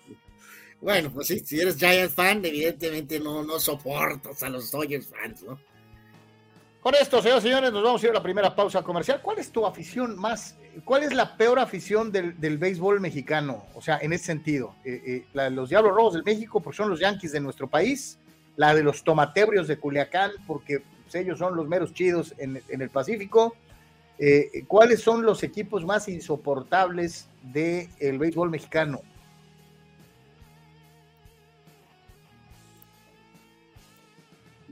Bueno, 0.80 1.12
pues 1.12 1.28
sí, 1.28 1.38
si 1.40 1.60
eres 1.60 1.76
Giants 1.76 2.14
fan, 2.14 2.44
evidentemente 2.44 3.20
no, 3.20 3.42
no 3.44 3.60
soportas 3.60 4.42
a 4.42 4.48
los 4.48 4.70
Dodgers 4.70 5.06
fans, 5.06 5.42
¿no? 5.44 5.60
Con 6.82 6.96
esto, 6.96 7.22
señores 7.22 7.44
y 7.44 7.46
señores, 7.46 7.72
nos 7.72 7.84
vamos 7.84 8.02
a 8.02 8.06
ir 8.06 8.10
a 8.10 8.14
la 8.14 8.22
primera 8.24 8.56
pausa 8.56 8.82
comercial. 8.82 9.20
¿Cuál 9.22 9.38
es 9.38 9.52
tu 9.52 9.64
afición 9.64 10.18
más, 10.18 10.56
cuál 10.84 11.04
es 11.04 11.14
la 11.14 11.36
peor 11.36 11.60
afición 11.60 12.10
del, 12.10 12.58
béisbol 12.58 12.98
mexicano? 12.98 13.66
O 13.76 13.80
sea, 13.80 13.98
en 14.02 14.12
ese 14.12 14.24
sentido, 14.24 14.74
eh, 14.84 15.00
eh, 15.06 15.26
la 15.32 15.44
de 15.44 15.52
los 15.52 15.68
Diablos 15.68 15.94
Rojos 15.94 16.14
del 16.14 16.24
México, 16.24 16.60
porque 16.60 16.78
son 16.78 16.90
los 16.90 16.98
Yankees 16.98 17.30
de 17.30 17.38
nuestro 17.38 17.68
país, 17.68 18.18
la 18.56 18.74
de 18.74 18.82
los 18.82 19.04
Tomatebrios 19.04 19.68
de 19.68 19.78
Culiacán, 19.78 20.32
porque 20.44 20.82
pues, 21.04 21.14
ellos 21.14 21.38
son 21.38 21.54
los 21.54 21.68
meros 21.68 21.94
chidos 21.94 22.34
en, 22.38 22.60
el 22.68 22.90
Pacífico. 22.90 23.54
Eh, 24.18 24.64
¿Cuáles 24.66 25.02
son 25.02 25.22
los 25.24 25.44
equipos 25.44 25.84
más 25.84 26.08
insoportables 26.08 27.28
del 27.44 28.18
béisbol 28.18 28.50
mexicano? 28.50 29.02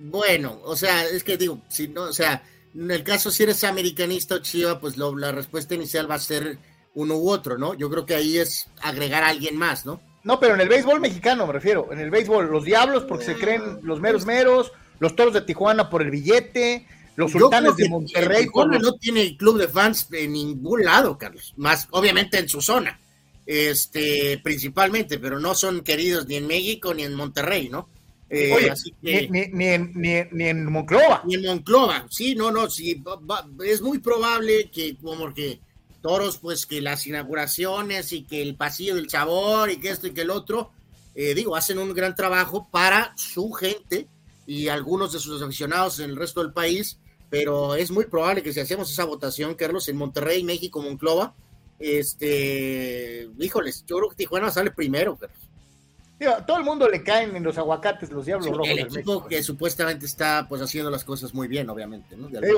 Bueno, 0.01 0.61
o 0.65 0.77
sea, 0.77 1.05
es 1.05 1.23
que 1.23 1.37
digo, 1.37 1.61
si 1.69 1.89
no, 1.89 2.05
o 2.05 2.13
sea, 2.13 2.43
en 2.75 2.91
el 2.91 3.05
caso 3.05 3.31
si 3.31 3.43
eres 3.43 3.63
americanista 3.65 4.37
o 4.37 4.39
chiva, 4.39 4.81
pues 4.81 4.97
la 4.97 5.31
respuesta 5.31 5.75
inicial 5.75 6.11
va 6.11 6.15
a 6.15 6.21
ser 6.21 6.59
uno 6.95 7.17
u 7.17 7.31
otro, 7.31 7.59
¿no? 7.59 7.75
Yo 7.75 7.91
creo 7.91 8.07
que 8.07 8.15
ahí 8.15 8.39
es 8.39 8.67
agregar 8.83 9.23
a 9.23 9.29
alguien 9.29 9.57
más, 9.57 9.85
¿no? 9.85 10.01
No, 10.25 10.41
pero 10.41 10.55
en 10.55 10.63
el 10.63 10.69
béisbol 10.69 11.01
mexicano 11.01 11.47
me 11.47 11.53
refiero, 11.53 11.93
en 11.93 12.01
el 12.01 12.11
béisbol, 12.11 12.51
los 12.51 12.65
diablos 12.65 13.05
porque 13.05 13.27
se 13.27 13.35
creen 13.37 13.79
los 13.83 14.01
meros 14.01 14.25
meros, 14.25 14.73
los 14.99 15.15
toros 15.17 15.35
de 15.35 15.43
Tijuana 15.43 15.91
por 15.91 16.03
el 16.03 16.11
billete, 16.11 16.87
los 17.17 17.33
sultanes 17.33 17.77
de 17.77 17.89
Monterrey. 17.89 18.49
no 18.55 18.95
tiene 18.95 19.37
club 19.37 19.59
de 19.59 19.69
fans 19.69 20.09
en 20.13 20.33
ningún 20.33 20.85
lado, 20.85 21.19
Carlos, 21.19 21.53
más 21.57 21.89
obviamente 21.91 22.39
en 22.39 22.49
su 22.49 22.63
zona, 22.63 22.99
este, 23.45 24.41
principalmente, 24.43 25.19
pero 25.19 25.39
no 25.41 25.55
son 25.55 25.83
queridos 25.83 26.27
ni 26.27 26.37
en 26.37 26.47
México 26.47 26.95
ni 26.95 27.03
en 27.03 27.15
Monterrey, 27.15 27.69
¿no? 27.69 27.89
Eh, 28.33 28.73
ni, 29.03 29.49
ni, 29.49 29.67
en, 29.67 29.93
ni, 30.31 30.45
en, 30.49 30.71
Monclova. 30.71 31.23
Ni 31.27 31.35
en 31.35 31.47
Monclova, 31.47 32.07
sí, 32.09 32.37
no, 32.37 32.53
no, 32.53 32.71
sí, 32.71 33.03
es 33.67 33.83
muy 33.83 33.99
probable 33.99 34.71
que 34.71 34.97
como 34.99 35.35
que 35.35 35.61
toros, 36.01 36.39
pues 36.39 36.65
que 36.65 36.81
las 36.81 37.05
inauguraciones 37.09 38.13
y 38.13 38.23
que 38.23 38.41
el 38.41 38.55
pasillo 38.55 38.95
del 38.95 39.11
sabor 39.11 39.71
y 39.71 39.79
que 39.79 39.91
esto 39.91 40.07
y 40.07 40.13
que 40.13 40.21
el 40.21 40.31
otro, 40.31 40.71
eh, 41.17 41.35
digo, 41.35 41.57
hacen 41.57 41.81
un 41.81 41.93
gran 41.93 42.15
trabajo 42.15 42.69
para 42.71 43.13
su 43.17 43.51
gente 43.51 44.07
y 44.47 44.69
algunos 44.69 45.13
de 45.13 45.19
sus 45.19 45.43
aficionados 45.43 45.99
en 45.99 46.11
el 46.11 46.17
resto 46.17 46.41
del 46.41 46.53
país, 46.53 47.01
pero 47.31 47.75
es 47.75 47.91
muy 47.91 48.05
probable 48.05 48.45
que 48.45 48.53
si 48.53 48.61
hacemos 48.61 48.93
esa 48.93 49.07
votación, 49.07 49.57
Carlos, 49.57 49.89
en 49.89 49.97
Monterrey, 49.97 50.45
México, 50.45 50.81
Monclova, 50.81 51.35
este, 51.81 53.29
híjoles, 53.41 53.85
yo 53.89 53.97
creo 53.97 54.11
que 54.11 54.17
Tijuana 54.17 54.53
sale 54.53 54.71
primero, 54.71 55.17
Carlos 55.17 55.50
todo 56.47 56.59
el 56.59 56.65
mundo 56.65 56.89
le 56.89 57.03
caen 57.03 57.35
en 57.35 57.43
los 57.43 57.57
aguacates 57.57 58.11
los 58.11 58.27
Diablos 58.27 58.51
Rojos. 58.51 58.69
El 58.69 58.79
equipo 58.81 59.27
que 59.27 59.43
supuestamente 59.43 60.07
está 60.07 60.47
pues 60.49 60.61
haciendo 60.61 60.91
las 60.91 61.05
cosas 61.05 61.33
muy 61.33 61.49
bien, 61.49 61.71
obviamente. 61.71 62.17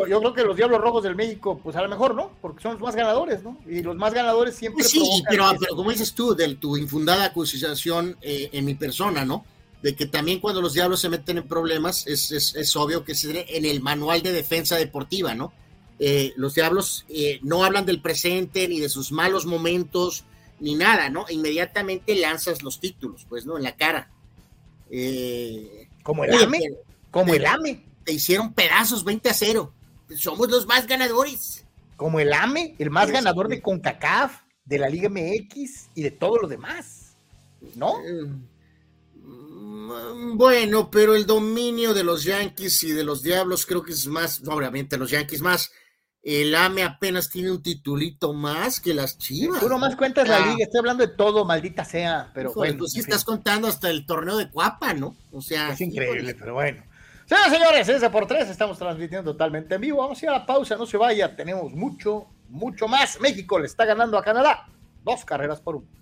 yo 0.09 0.21
creo 0.21 0.33
que 0.33 0.43
los 0.43 0.57
Diablos 0.57 0.81
Rojos 0.81 1.05
del 1.05 1.15
México, 1.15 1.61
pues 1.63 1.77
a 1.77 1.83
lo 1.83 1.89
mejor, 1.89 2.15
¿no? 2.15 2.33
Porque 2.41 2.63
son 2.63 2.73
los 2.73 2.81
más 2.81 2.97
ganadores, 2.97 3.43
¿no? 3.43 3.59
Y 3.67 3.83
los 3.83 3.97
más 3.97 4.13
ganadores 4.13 4.57
siempre. 4.57 4.85
Sí, 4.85 5.01
pero, 5.29 5.45
pero, 5.59 5.77
como 5.77 5.91
dices 5.91 6.13
tú, 6.13 6.35
de 6.35 6.55
tu 6.57 6.77
infundada 6.77 7.25
acusación 7.27 8.17
eh, 8.21 8.51
en 8.53 8.65
mi 8.65 8.75
persona, 8.75 9.25
¿no? 9.25 9.45
De 9.81 9.95
que 9.95 10.07
también 10.07 10.41
cuando 10.41 10.61
los 10.61 10.75
Diablos 10.75 11.01
se 11.01 11.09
meten 11.09 11.39
en 11.39 11.49
problemas, 11.49 12.07
es, 12.07 12.31
es, 12.33 12.55
es 12.55 12.77
obvio 12.77 13.05
que 13.05 13.15
se 13.15 13.57
en 13.57 13.65
el 13.65 13.81
manual 13.81 14.23
de 14.23 14.33
defensa 14.33 14.77
deportiva, 14.77 15.35
¿no? 15.35 15.53
Eh, 16.05 16.33
los 16.35 16.55
Diablos 16.55 17.05
eh, 17.09 17.39
no 17.43 17.65
hablan 17.65 17.87
del 17.87 18.01
presente 18.01 18.67
ni 18.67 18.81
de 18.81 18.89
sus 18.89 19.13
malos 19.13 19.47
momentos 19.47 20.25
ni 20.63 20.77
nada, 20.77 21.11
¿no? 21.11 21.27
Inmediatamente 21.29 22.15
lanzas 22.15 22.63
los 22.63 22.79
títulos, 22.79 23.27
pues, 23.29 23.45
¿no? 23.45 23.57
En 23.57 23.65
la 23.65 23.75
cara. 23.77 24.09
Eh, 24.91 25.89
como 26.05 26.25
el 26.25 26.33
AME, 26.33 26.61
como 27.11 27.35
el 27.35 27.45
AME. 27.45 27.85
Te 28.05 28.13
hicieron 28.13 28.53
pedazos 28.53 29.05
20 29.05 29.29
a 29.29 29.35
0. 29.35 29.75
Somos 30.17 30.49
los 30.49 30.67
más 30.67 30.87
ganadores. 30.87 31.65
Como 31.97 32.21
el 32.21 32.33
AME, 32.33 32.77
el 32.79 32.91
más 32.91 33.11
ganador 33.11 33.49
de 33.49 33.61
CONCACAF, 33.61 34.43
de 34.65 34.79
la 34.79 34.89
Liga 34.89 35.09
MX 35.09 35.89
y 35.97 36.03
de 36.03 36.13
todo 36.13 36.39
lo 36.39 36.49
demás. 36.49 37.17
¿No? 37.75 37.99
Mm, 39.17 40.37
bueno, 40.37 40.91
pero 40.91 41.17
el 41.17 41.27
dominio 41.27 41.93
de 41.93 42.05
los 42.05 42.23
Yankees 42.23 42.85
y 42.85 42.93
de 42.93 43.03
los 43.03 43.23
Diablos 43.23 43.67
creo 43.67 43.83
que 43.83 43.93
es 43.93 44.07
más, 44.07 44.41
obviamente 44.47 44.97
los 44.97 45.11
Yankees 45.11 45.43
más. 45.43 45.73
El 46.23 46.55
AME 46.55 46.85
apenas 46.85 47.31
tiene 47.31 47.51
un 47.51 47.63
titulito 47.63 48.33
más 48.33 48.81
que 48.81 48.95
las 48.95 49.19
chivas. 49.19 49.59
Tú 49.59 49.69
nomás 49.69 49.97
cuentas 49.97 50.29
la 50.29 50.39
liga, 50.39 50.59
estoy 50.61 50.79
hablando 50.79 51.05
de 51.05 51.13
todo, 51.13 51.45
maldita 51.45 51.85
sea, 51.85 52.31
pero 52.33 52.53
bueno. 52.55 52.79
Tú 52.79 52.87
sí 52.87 53.01
estás 53.01 53.25
contando 53.25 53.67
hasta 53.67 53.91
el 53.91 54.07
torneo 54.07 54.37
de 54.37 54.49
Cuapa, 54.49 54.95
¿no? 54.95 55.17
O 55.33 55.43
sea. 55.43 55.71
Es 55.73 55.81
increíble, 55.81 56.37
pero 56.37 56.55
bueno. 56.55 56.85
Señoras 57.27 57.53
señores, 57.53 57.89
ese 57.89 58.11
por 58.11 58.27
tres, 58.27 58.49
estamos 58.49 58.79
transmitiendo 58.79 59.33
totalmente 59.33 59.75
en 59.75 59.81
vivo. 59.81 59.99
Vamos 59.99 60.23
a 60.23 60.25
ir 60.25 60.31
a 60.31 60.35
la 60.35 60.47
pausa, 60.47 60.77
no 60.77 60.87
se 60.87 60.97
vaya, 60.97 61.35
tenemos 61.35 61.73
mucho, 61.73 62.29
mucho 62.49 62.87
más. 62.87 63.21
México 63.21 63.59
le 63.59 63.67
está 63.67 63.85
ganando 63.85 64.17
a 64.17 64.23
Canadá. 64.23 64.69
Dos 65.03 65.25
carreras 65.25 65.61
por 65.61 65.77
uno. 65.77 66.02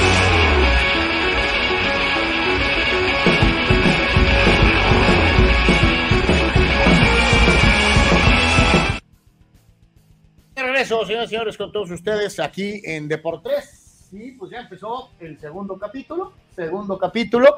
Regreso, 10.81 11.05
señores 11.05 11.27
y 11.27 11.29
señores, 11.29 11.57
con 11.57 11.71
todos 11.71 11.91
ustedes 11.91 12.39
aquí 12.39 12.81
en 12.83 13.07
Deportes. 13.07 14.07
Sí, 14.09 14.31
pues 14.31 14.49
ya 14.49 14.61
empezó 14.61 15.11
el 15.19 15.39
segundo 15.39 15.77
capítulo, 15.77 16.33
segundo 16.55 16.97
capítulo, 16.97 17.55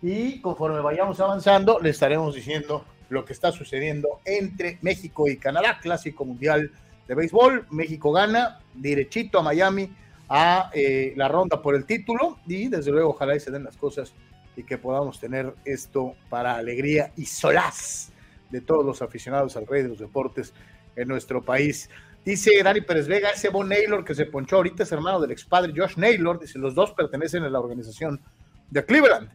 y 0.00 0.40
conforme 0.40 0.80
vayamos 0.80 1.20
avanzando, 1.20 1.78
le 1.80 1.90
estaremos 1.90 2.34
diciendo 2.34 2.82
lo 3.10 3.26
que 3.26 3.34
está 3.34 3.52
sucediendo 3.52 4.20
entre 4.24 4.78
México 4.80 5.28
y 5.28 5.36
Canadá, 5.36 5.80
clásico 5.82 6.24
mundial 6.24 6.70
de 7.06 7.14
béisbol. 7.14 7.66
México 7.72 8.10
gana 8.10 8.60
derechito 8.72 9.40
a 9.40 9.42
Miami 9.42 9.90
a 10.30 10.70
eh, 10.72 11.12
la 11.14 11.28
ronda 11.28 11.60
por 11.60 11.74
el 11.74 11.84
título 11.84 12.38
y 12.46 12.68
desde 12.68 12.90
luego 12.90 13.10
ojalá 13.10 13.36
y 13.36 13.40
se 13.40 13.50
den 13.50 13.64
las 13.64 13.76
cosas 13.76 14.14
y 14.56 14.62
que 14.62 14.78
podamos 14.78 15.20
tener 15.20 15.52
esto 15.66 16.14
para 16.30 16.56
alegría 16.56 17.12
y 17.18 17.26
solaz 17.26 18.12
de 18.48 18.62
todos 18.62 18.82
los 18.82 19.02
aficionados 19.02 19.58
al 19.58 19.66
rey 19.66 19.82
de 19.82 19.90
los 19.90 19.98
deportes 19.98 20.54
en 20.96 21.06
nuestro 21.08 21.44
país. 21.44 21.90
Dice 22.26 22.60
Dani 22.60 22.80
Pérez 22.80 23.06
Vega, 23.06 23.30
ese 23.30 23.50
Bon 23.50 23.68
Naylor 23.68 24.04
que 24.04 24.12
se 24.12 24.26
ponchó 24.26 24.56
ahorita 24.56 24.82
es 24.82 24.90
hermano 24.90 25.20
del 25.20 25.30
expadre 25.30 25.72
Josh 25.74 25.96
Naylor, 25.96 26.40
dice, 26.40 26.58
los 26.58 26.74
dos 26.74 26.90
pertenecen 26.90 27.44
a 27.44 27.48
la 27.48 27.60
organización 27.60 28.20
de 28.68 28.84
Cleveland. 28.84 29.30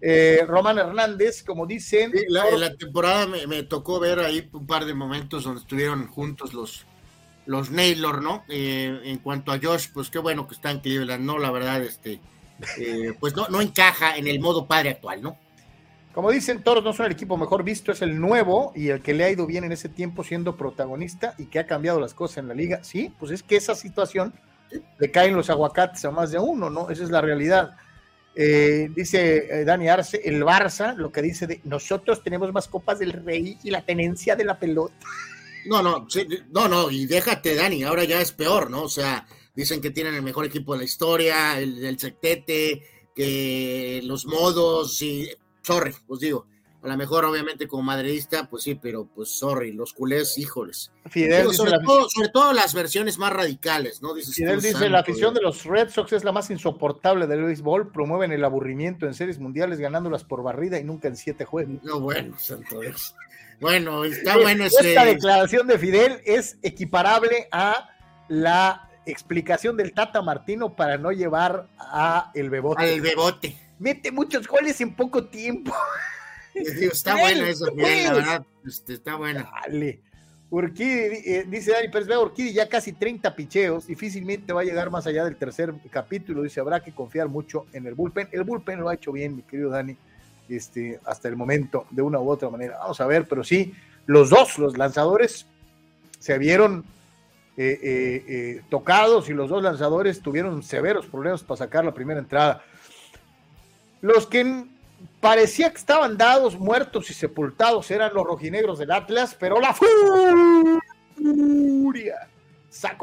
Eh, 0.00 0.44
Román 0.46 0.78
Hernández, 0.78 1.42
como 1.42 1.66
dicen... 1.66 2.12
en 2.14 2.60
la 2.60 2.76
temporada 2.76 3.26
me, 3.26 3.64
tocó 3.64 3.98
ver 3.98 4.20
ahí 4.20 4.48
un 4.52 4.68
par 4.68 4.84
de 4.84 4.94
momentos 4.94 5.42
donde 5.42 5.62
estuvieron 5.62 6.06
juntos 6.06 6.54
los, 6.54 6.86
los 7.44 7.72
Naylor, 7.72 8.22
¿no? 8.22 8.44
Eh, 8.48 9.00
en 9.02 9.18
cuanto 9.18 9.50
a 9.50 9.58
Josh, 9.60 9.88
pues 9.92 10.08
qué 10.08 10.20
bueno 10.20 10.46
que 10.46 10.54
está 10.54 10.70
en 10.70 10.78
Cleveland, 10.78 11.24
¿no? 11.24 11.38
La 11.38 11.50
verdad, 11.50 11.82
este, 11.82 12.20
eh, 12.78 13.14
pues 13.18 13.34
no, 13.34 13.48
no 13.48 13.60
encaja 13.60 14.16
en 14.16 14.28
el 14.28 14.38
modo 14.38 14.64
padre 14.64 14.90
actual, 14.90 15.22
¿no? 15.22 15.36
Como 16.12 16.30
dicen, 16.30 16.62
Toros 16.62 16.82
no 16.82 16.92
son 16.92 17.06
el 17.06 17.12
equipo 17.12 17.36
mejor 17.36 17.62
visto, 17.62 17.92
es 17.92 18.02
el 18.02 18.20
nuevo 18.20 18.72
y 18.74 18.88
el 18.88 19.02
que 19.02 19.14
le 19.14 19.24
ha 19.24 19.30
ido 19.30 19.46
bien 19.46 19.64
en 19.64 19.72
ese 19.72 19.88
tiempo 19.88 20.24
siendo 20.24 20.56
protagonista 20.56 21.34
y 21.38 21.46
que 21.46 21.58
ha 21.58 21.66
cambiado 21.66 22.00
las 22.00 22.14
cosas 22.14 22.38
en 22.38 22.48
la 22.48 22.54
liga. 22.54 22.82
Sí, 22.82 23.12
pues 23.18 23.30
es 23.30 23.42
que 23.42 23.56
esa 23.56 23.74
situación 23.74 24.32
le 24.98 25.10
caen 25.10 25.36
los 25.36 25.50
aguacates 25.50 26.04
a 26.04 26.10
más 26.10 26.30
de 26.30 26.38
uno, 26.38 26.70
¿no? 26.70 26.90
Esa 26.90 27.04
es 27.04 27.10
la 27.10 27.20
realidad. 27.20 27.76
Eh, 28.34 28.90
dice 28.94 29.48
eh, 29.50 29.64
Dani 29.64 29.88
Arce, 29.88 30.20
el 30.24 30.42
Barça, 30.44 30.94
lo 30.94 31.10
que 31.10 31.22
dice 31.22 31.46
de 31.46 31.60
nosotros 31.64 32.22
tenemos 32.22 32.52
más 32.52 32.68
copas 32.68 32.98
del 32.98 33.12
rey 33.12 33.58
y 33.62 33.70
la 33.70 33.82
tenencia 33.82 34.36
de 34.36 34.44
la 34.44 34.58
pelota. 34.58 34.94
No, 35.66 35.82
no, 35.82 36.06
no, 36.50 36.68
no, 36.68 36.90
y 36.90 37.06
déjate, 37.06 37.54
Dani, 37.54 37.82
ahora 37.82 38.04
ya 38.04 38.20
es 38.20 38.32
peor, 38.32 38.70
¿no? 38.70 38.84
O 38.84 38.88
sea, 38.88 39.26
dicen 39.54 39.80
que 39.80 39.90
tienen 39.90 40.14
el 40.14 40.22
mejor 40.22 40.46
equipo 40.46 40.72
de 40.72 40.78
la 40.78 40.84
historia, 40.84 41.58
el 41.58 41.80
del 41.80 41.98
sectete, 41.98 42.82
que 43.14 44.00
los 44.04 44.24
modos 44.24 45.02
y 45.02 45.28
sorry, 45.68 45.94
pues 46.06 46.20
digo, 46.20 46.46
a 46.82 46.88
lo 46.88 46.96
mejor 46.96 47.26
obviamente 47.26 47.68
como 47.68 47.82
madridista, 47.82 48.48
pues 48.48 48.62
sí, 48.62 48.74
pero 48.74 49.04
pues 49.04 49.28
sorry, 49.28 49.72
los 49.72 49.92
culés, 49.92 50.38
híjoles. 50.38 50.90
Fidel 51.10 51.52
sobre, 51.52 51.72
todo, 51.84 52.08
sobre, 52.08 52.30
todo, 52.30 52.54
las 52.54 52.72
versiones 52.72 53.18
más 53.18 53.34
radicales, 53.34 54.00
¿no? 54.00 54.14
Fidel 54.14 54.62
dice, 54.62 54.88
la 54.88 55.00
afición 55.00 55.34
de 55.34 55.42
los 55.42 55.64
Red 55.64 55.90
Sox 55.90 56.14
es 56.14 56.24
la 56.24 56.32
más 56.32 56.50
insoportable 56.50 57.26
del 57.26 57.44
béisbol, 57.44 57.92
promueven 57.92 58.32
el 58.32 58.44
aburrimiento 58.44 59.04
en 59.06 59.12
series 59.12 59.38
mundiales 59.38 59.78
ganándolas 59.78 60.24
por 60.24 60.42
barrida 60.42 60.78
y 60.78 60.84
nunca 60.84 61.08
en 61.08 61.16
siete 61.16 61.44
juegos. 61.44 61.82
No, 61.82 62.00
bueno, 62.00 62.38
santo 62.38 62.80
Dios. 62.80 63.14
Bueno, 63.60 64.04
está 64.04 64.38
bueno 64.38 64.64
ese... 64.64 64.88
Esta 64.88 65.04
declaración 65.04 65.66
de 65.66 65.78
Fidel 65.78 66.22
es 66.24 66.56
equiparable 66.62 67.48
a 67.52 67.90
la 68.28 68.88
explicación 69.04 69.76
del 69.76 69.92
Tata 69.92 70.22
Martino 70.22 70.74
para 70.74 70.96
no 70.96 71.12
llevar 71.12 71.68
a 71.78 72.30
el 72.34 72.48
bebote. 72.48 72.82
Al 72.82 73.00
bebote 73.02 73.67
mete 73.78 74.12
muchos 74.12 74.46
goles 74.46 74.80
en 74.80 74.94
poco 74.94 75.24
tiempo. 75.26 75.74
está 76.54 77.16
bueno 77.16 77.44
eso, 77.44 77.66
la 77.74 78.12
verdad, 78.14 78.46
este, 78.66 78.94
está 78.94 79.16
bueno. 79.16 79.48
Dale. 79.62 80.00
Urquidi, 80.50 81.16
eh, 81.26 81.44
dice 81.46 81.72
Dani 81.72 81.88
Pérez, 81.88 82.08
veo 82.08 82.22
Urquidi 82.22 82.54
ya 82.54 82.68
casi 82.68 82.94
30 82.94 83.36
picheos, 83.36 83.86
difícilmente 83.86 84.54
va 84.54 84.62
a 84.62 84.64
llegar 84.64 84.90
más 84.90 85.06
allá 85.06 85.24
del 85.24 85.36
tercer 85.36 85.74
capítulo, 85.90 86.42
dice, 86.42 86.60
habrá 86.60 86.80
que 86.80 86.92
confiar 86.92 87.28
mucho 87.28 87.66
en 87.74 87.86
el 87.86 87.94
bullpen. 87.94 88.28
El 88.32 88.44
bullpen 88.44 88.80
lo 88.80 88.88
ha 88.88 88.94
hecho 88.94 89.12
bien, 89.12 89.36
mi 89.36 89.42
querido 89.42 89.68
Dani, 89.68 89.94
este, 90.48 91.00
hasta 91.04 91.28
el 91.28 91.36
momento, 91.36 91.86
de 91.90 92.00
una 92.00 92.18
u 92.18 92.30
otra 92.30 92.48
manera. 92.48 92.78
Vamos 92.78 92.98
a 93.00 93.06
ver, 93.06 93.26
pero 93.28 93.44
sí, 93.44 93.74
los 94.06 94.30
dos, 94.30 94.58
los 94.58 94.78
lanzadores, 94.78 95.46
se 96.18 96.38
vieron 96.38 96.84
eh, 97.58 97.78
eh, 97.82 98.62
tocados 98.70 99.28
y 99.28 99.34
los 99.34 99.50
dos 99.50 99.62
lanzadores 99.62 100.20
tuvieron 100.22 100.62
severos 100.62 101.06
problemas 101.06 101.42
para 101.42 101.58
sacar 101.58 101.84
la 101.84 101.92
primera 101.92 102.20
entrada. 102.20 102.64
Los 104.00 104.26
que 104.26 104.64
parecía 105.20 105.70
que 105.70 105.78
estaban 105.78 106.16
dados, 106.16 106.58
muertos 106.58 107.10
y 107.10 107.14
sepultados 107.14 107.90
eran 107.90 108.14
los 108.14 108.24
rojinegros 108.24 108.78
del 108.78 108.90
Atlas, 108.90 109.36
pero 109.38 109.60
la 109.60 109.74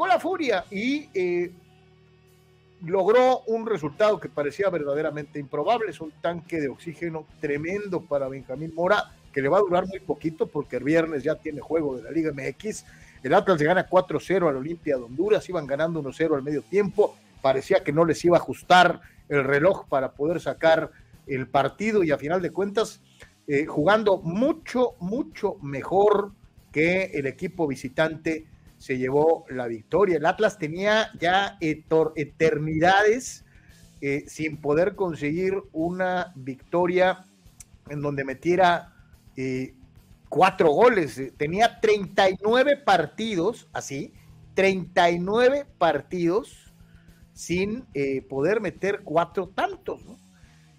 la 0.06 0.18
furia 0.20 0.64
y 0.70 1.08
eh, 1.12 1.52
logró 2.84 3.40
un 3.46 3.66
resultado 3.66 4.18
que 4.20 4.28
parecía 4.28 4.70
verdaderamente 4.70 5.38
improbable. 5.38 5.90
Es 5.90 6.00
un 6.00 6.12
tanque 6.20 6.60
de 6.60 6.68
oxígeno 6.68 7.26
tremendo 7.40 8.00
para 8.02 8.28
Benjamín 8.28 8.72
Mora, 8.74 9.12
que 9.32 9.42
le 9.42 9.48
va 9.48 9.58
a 9.58 9.62
durar 9.62 9.86
muy 9.86 10.00
poquito 10.00 10.46
porque 10.46 10.76
el 10.76 10.84
viernes 10.84 11.22
ya 11.22 11.36
tiene 11.36 11.60
juego 11.60 11.96
de 11.96 12.04
la 12.04 12.10
Liga 12.10 12.32
MX. 12.32 12.84
El 13.22 13.34
Atlas 13.34 13.58
le 13.58 13.66
gana 13.66 13.88
4-0 13.88 14.48
al 14.48 14.56
Olimpia 14.56 14.96
de 14.96 15.02
Honduras, 15.02 15.48
iban 15.48 15.66
ganando 15.66 16.02
1-0 16.02 16.36
al 16.36 16.42
medio 16.42 16.62
tiempo. 16.62 17.16
Parecía 17.42 17.82
que 17.82 17.92
no 17.92 18.04
les 18.04 18.24
iba 18.24 18.36
a 18.36 18.40
ajustar 18.40 19.00
el 19.28 19.44
reloj 19.44 19.86
para 19.88 20.12
poder 20.12 20.40
sacar 20.40 20.90
el 21.26 21.48
partido 21.48 22.04
y 22.04 22.10
a 22.10 22.18
final 22.18 22.40
de 22.40 22.50
cuentas, 22.50 23.00
eh, 23.48 23.66
jugando 23.66 24.18
mucho, 24.18 24.94
mucho 25.00 25.56
mejor 25.62 26.32
que 26.72 27.04
el 27.14 27.26
equipo 27.26 27.66
visitante 27.66 28.46
se 28.78 28.98
llevó 28.98 29.44
la 29.48 29.66
victoria. 29.66 30.18
El 30.18 30.26
Atlas 30.26 30.58
tenía 30.58 31.10
ya 31.18 31.56
eternidades 31.60 33.44
eh, 34.00 34.24
sin 34.26 34.58
poder 34.58 34.94
conseguir 34.94 35.54
una 35.72 36.32
victoria 36.36 37.24
en 37.88 38.02
donde 38.02 38.24
metiera 38.24 38.92
eh, 39.36 39.74
cuatro 40.28 40.70
goles. 40.70 41.20
Tenía 41.36 41.80
39 41.80 42.76
partidos, 42.76 43.68
así, 43.72 44.12
39 44.54 45.66
partidos 45.78 46.65
sin 47.36 47.84
eh, 47.92 48.22
poder 48.22 48.62
meter 48.62 49.02
cuatro 49.04 49.48
tantos, 49.54 50.00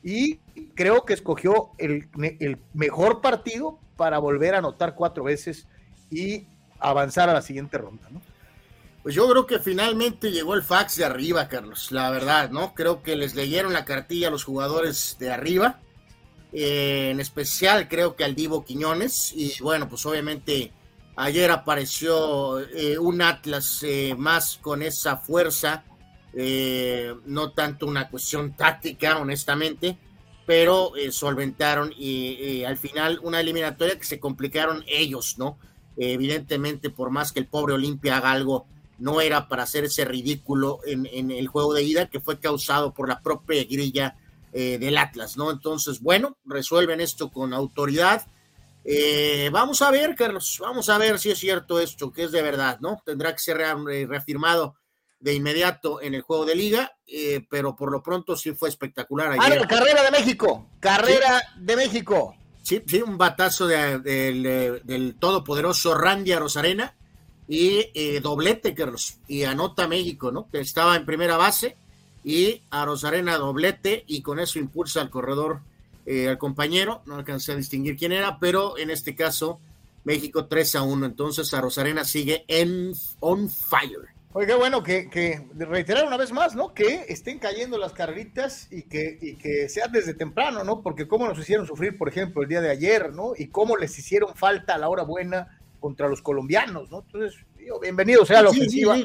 Y 0.02 0.38
creo 0.74 1.06
que 1.06 1.14
escogió 1.14 1.70
el, 1.78 2.10
el 2.40 2.58
mejor 2.74 3.22
partido 3.22 3.80
para 3.96 4.18
volver 4.18 4.56
a 4.56 4.58
anotar 4.58 4.96
cuatro 4.96 5.24
veces 5.24 5.68
y 6.10 6.48
avanzar 6.80 7.30
a 7.30 7.34
la 7.34 7.44
siguiente 7.44 7.78
ronda, 7.78 8.08
¿no? 8.10 8.22
Pues 9.04 9.14
yo 9.14 9.30
creo 9.30 9.46
que 9.46 9.60
finalmente 9.60 10.32
llegó 10.32 10.56
el 10.56 10.64
fax 10.64 10.98
de 10.98 11.06
arriba, 11.06 11.48
Carlos, 11.48 11.92
la 11.92 12.10
verdad, 12.10 12.50
¿no? 12.50 12.74
Creo 12.74 13.04
que 13.04 13.16
les 13.16 13.36
leyeron 13.36 13.72
la 13.72 13.86
cartilla 13.86 14.30
a 14.30 14.32
los 14.32 14.44
jugadores 14.44 15.16
de 15.20 15.32
arriba, 15.32 15.80
eh, 16.54 17.10
en 17.12 17.20
especial 17.20 17.88
creo 17.88 18.16
que 18.16 18.24
al 18.24 18.34
Divo 18.34 18.66
Quiñones, 18.66 19.32
y 19.34 19.54
bueno, 19.62 19.88
pues 19.88 20.06
obviamente 20.08 20.74
ayer 21.16 21.52
apareció 21.52 22.60
eh, 22.60 22.98
un 22.98 23.22
Atlas 23.22 23.86
más 24.18 24.58
con 24.60 24.82
esa 24.82 25.18
fuerza, 25.18 25.84
no 27.26 27.52
tanto 27.54 27.88
una 27.88 28.10
cuestión 28.10 28.56
táctica, 28.56 29.18
honestamente, 29.18 29.98
pero 30.46 30.94
solventaron 31.10 31.92
y 31.98 32.64
al 32.64 32.78
final 32.78 33.20
una 33.24 33.40
eliminatoria 33.40 33.98
que 33.98 34.06
se 34.06 34.20
complicaron 34.20 34.84
ellos, 34.88 35.38
¿no? 35.38 35.58
evidentemente, 35.98 36.90
por 36.92 37.10
más 37.10 37.32
que 37.32 37.40
el 37.40 37.48
pobre 37.48 37.74
Olimpia 37.74 38.18
haga 38.18 38.32
algo, 38.32 38.68
no 39.00 39.22
era 39.22 39.48
para 39.48 39.64
hacer 39.64 39.86
ese 39.86 40.06
ridículo 40.06 40.80
en, 40.86 41.32
el 41.32 41.48
juego 41.48 41.74
de 41.74 41.84
ida 41.84 42.10
que 42.10 42.20
fue 42.20 42.40
causado 42.40 42.94
por 42.94 43.08
la 43.08 43.22
propia 43.22 43.64
grilla 43.64 44.16
eh, 44.54 44.78
del 44.80 44.98
Atlas, 44.98 45.38
¿no? 45.38 45.52
Entonces, 45.52 46.02
bueno, 46.02 46.38
resuelven 46.46 47.02
esto 47.02 47.30
con 47.30 47.54
autoridad. 47.54 48.26
Eh, 48.84 49.50
vamos 49.52 49.82
a 49.82 49.92
ver, 49.92 50.16
Carlos, 50.16 50.58
vamos 50.60 50.90
a 50.90 50.98
ver 50.98 51.20
si 51.20 51.30
es 51.30 51.38
cierto 51.38 51.80
esto, 51.80 52.12
que 52.12 52.24
es 52.24 52.32
de 52.32 52.42
verdad, 52.42 52.80
¿no? 52.80 53.02
Tendrá 53.06 53.34
que 53.34 53.40
ser 53.40 53.62
eh, 53.62 54.06
reafirmado 54.08 54.76
de 55.20 55.34
inmediato 55.34 56.02
en 56.02 56.14
el 56.14 56.22
juego 56.22 56.46
de 56.46 56.56
liga, 56.56 56.96
pero 57.50 57.76
por 57.76 57.92
lo 57.92 58.04
pronto 58.04 58.36
sí 58.36 58.54
fue 58.54 58.70
espectacular. 58.70 59.32
Ayer. 59.32 59.62
Ah, 59.64 59.68
carrera 59.68 60.04
de 60.04 60.12
México, 60.12 60.70
carrera 60.80 61.42
de 61.58 61.76
México. 61.76 62.36
Sí, 62.62 62.84
sí, 62.86 63.02
un 63.02 63.18
batazo 63.18 63.66
del 63.68 65.16
todopoderoso 65.20 65.96
Randy 65.96 66.36
Rosarena 66.36 66.94
y 67.48 67.90
eh, 67.94 68.20
doblete, 68.22 68.74
Carlos, 68.74 69.20
y 69.28 69.44
anota 69.44 69.88
México, 69.88 70.32
¿no? 70.32 70.50
Que 70.50 70.60
estaba 70.60 70.96
en 70.96 71.06
primera 71.06 71.38
base 71.38 71.78
y 72.24 72.62
a 72.70 72.84
Rosarena 72.86 73.38
doblete 73.38 74.04
y 74.08 74.22
con 74.22 74.40
eso 74.40 74.60
impulsa 74.60 75.02
al 75.02 75.10
corredor 75.10 75.62
eh, 76.06 76.30
al 76.30 76.38
compañero, 76.38 77.02
no 77.06 77.16
alcancé 77.16 77.54
a 77.54 77.56
distinguir 77.56 77.96
quién 77.96 78.12
era, 78.12 78.40
pero 78.40 78.78
en 78.78 78.90
este 78.90 79.16
caso 79.16 79.60
México 80.04 80.46
3 80.46 80.76
a 80.76 80.82
1, 80.84 81.06
entonces 81.06 81.54
a 81.54 81.62
Rosarena 81.62 82.04
sigue 82.04 82.44
en 82.48 82.94
on 83.20 83.50
fire. 83.50 84.10
Qué 84.34 84.54
bueno 84.54 84.84
que, 84.84 85.10
que, 85.10 85.48
reiterar 85.56 86.06
una 86.06 86.18
vez 86.18 86.32
más, 86.32 86.56
¿no? 86.56 86.74
Que 86.74 87.06
estén 87.08 87.40
cayendo 87.40 87.78
las 87.78 87.94
carreritas 87.94 88.68
y 88.72 88.84
que, 88.84 89.18
y 89.20 89.36
que 89.36 89.68
sea 89.68 89.88
desde 89.88 90.14
temprano, 90.14 90.64
¿no? 90.64 90.84
Porque 90.84 91.08
cómo 91.08 91.28
nos 91.28 91.40
hicieron 91.40 91.66
sufrir, 91.66 91.98
por 91.98 92.08
ejemplo, 92.08 92.44
el 92.44 92.48
día 92.48 92.62
de 92.62 92.70
ayer, 92.70 93.14
¿no? 93.14 93.34
Y 93.36 93.48
cómo 93.48 93.78
les 93.78 93.98
hicieron 93.98 94.36
falta 94.36 94.76
a 94.76 94.78
la 94.78 94.90
hora 94.90 95.04
buena 95.04 95.60
contra 95.80 96.08
los 96.08 96.22
colombianos, 96.22 96.92
¿no? 96.92 97.04
Entonces, 97.06 97.46
digo, 97.58 97.80
bienvenido 97.80 98.26
sea 98.26 98.44
la 98.44 98.50
ofensiva. 98.50 98.98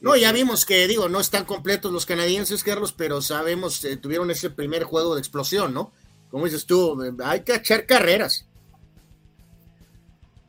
no, 0.00 0.14
ya 0.14 0.30
vimos 0.32 0.66
que, 0.66 0.86
digo, 0.86 1.08
no 1.08 1.20
están 1.20 1.46
completos 1.46 1.90
los 1.90 2.04
canadienses, 2.04 2.62
Carlos, 2.62 2.92
pero 2.92 3.22
sabemos, 3.22 3.82
eh, 3.84 3.96
tuvieron 3.96 4.30
ese 4.30 4.50
primer 4.50 4.84
juego 4.84 5.14
de 5.14 5.20
explosión, 5.20 5.72
¿no? 5.72 5.92
Como 6.30 6.44
dices 6.44 6.66
tú, 6.66 7.00
hay 7.24 7.40
que 7.40 7.54
echar 7.54 7.86
carreras. 7.86 8.46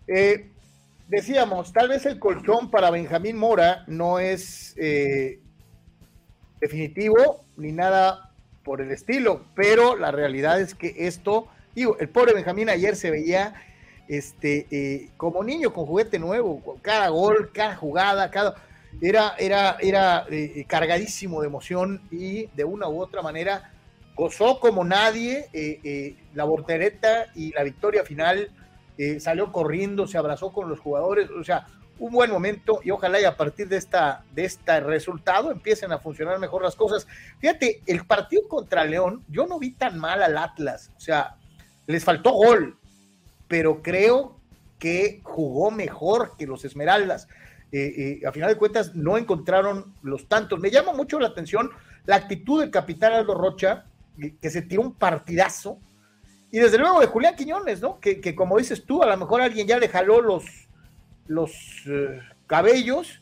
Eh, 0.08 0.52
decíamos, 1.08 1.74
tal 1.74 1.90
vez 1.90 2.06
el 2.06 2.20
colchón 2.20 2.70
para 2.70 2.92
Benjamín 2.92 3.38
Mora 3.38 3.84
no 3.88 4.20
es 4.20 4.76
eh, 4.78 5.40
definitivo 6.60 7.46
ni 7.56 7.72
nada 7.72 8.32
por 8.64 8.82
el 8.82 8.92
estilo, 8.92 9.46
pero 9.56 9.96
la 9.96 10.12
realidad 10.12 10.60
es 10.60 10.76
que 10.76 10.94
esto, 11.08 11.48
digo, 11.74 11.98
el 12.00 12.10
pobre 12.10 12.34
Benjamín 12.34 12.70
ayer 12.70 12.96
se 12.96 13.12
veía 13.12 13.56
este, 14.08 14.68
eh, 14.72 15.10
como 15.18 15.44
niño 15.44 15.74
con 15.74 15.86
juguete 15.86 16.20
nuevo, 16.20 16.78
cada 16.82 17.10
gol, 17.10 17.52
cada 17.54 17.76
jugada, 17.76 18.30
cada... 18.30 18.56
Era, 19.00 19.36
era, 19.38 19.78
era 19.80 20.26
eh, 20.32 20.66
cargadísimo 20.68 21.42
de 21.42 21.48
emoción 21.48 22.02
y 22.10 22.48
de 22.48 22.64
una 22.64 22.88
u 22.88 23.00
otra 23.00 23.22
manera 23.22 23.72
gozó 24.16 24.60
como 24.60 24.84
nadie 24.84 25.46
la 26.34 26.46
voltereta 26.46 27.28
y 27.36 27.52
la 27.52 27.62
victoria 27.62 28.04
final 28.04 28.50
eh, 28.98 29.20
salió 29.20 29.52
corriendo, 29.52 30.08
se 30.08 30.18
abrazó 30.18 30.52
con 30.52 30.70
los 30.70 30.80
jugadores, 30.80 31.30
o 31.30 31.44
sea, 31.44 31.68
un 32.00 32.12
buen 32.12 32.30
momento 32.30 32.80
y 32.84 32.92
ojalá 32.92 33.20
y 33.20 33.26
a 33.26 33.36
partir 33.36 33.68
de 33.68 33.78
esta 33.78 34.24
de 34.32 34.46
este 34.46 34.80
resultado 34.82 35.52
empiecen 35.52 35.92
a 35.92 35.98
funcionar 36.00 36.40
mejor 36.40 36.64
las 36.64 36.76
cosas. 36.76 37.08
Fíjate, 37.40 37.82
el 37.88 38.06
partido 38.06 38.48
contra 38.48 38.86
León, 38.86 39.24
yo 39.28 39.48
no 39.48 39.60
vi 39.60 39.72
tan 39.72 39.98
mal 39.98 40.22
al 40.22 40.38
Atlas, 40.38 40.92
o 40.96 41.00
sea, 41.00 41.38
les 41.88 42.04
faltó 42.04 42.32
gol, 42.32 42.78
pero 43.48 43.82
creo 43.82 44.38
que 44.80 45.22
jugó 45.24 45.72
mejor 45.72 46.36
que 46.38 46.46
los 46.46 46.66
Esmeraldas. 46.66 47.28
Eh, 47.72 48.20
eh, 48.22 48.28
a 48.28 48.32
final 48.32 48.50
de 48.50 48.58
cuentas 48.58 48.96
no 48.96 49.18
encontraron 49.18 49.94
los 50.02 50.28
tantos. 50.28 50.60
Me 50.60 50.72
llama 50.72 50.94
mucho 50.94 51.20
la 51.20 51.28
atención 51.28 51.70
la 52.06 52.16
actitud 52.16 52.62
del 52.62 52.72
capitán 52.72 53.14
Aldo 53.14 53.36
Rocha, 53.36 53.86
que 54.42 54.50
se 54.50 54.62
tiró 54.62 54.82
un 54.82 54.94
partidazo, 54.94 55.80
y 56.52 56.60
desde 56.60 56.78
luego 56.78 57.00
de 57.00 57.08
Julián 57.08 57.36
Quiñones, 57.36 57.82
¿no? 57.82 58.00
Que, 58.00 58.36
como 58.36 58.58
dices 58.58 58.86
tú, 58.86 59.04
a 59.04 59.08
lo 59.08 59.18
mejor 59.18 59.42
alguien 59.42 59.68
ya 59.68 59.78
le 59.78 59.90
jaló 59.90 60.22
los, 60.22 60.46
los 61.28 61.52
eh, 61.88 62.22
cabellos 62.46 63.22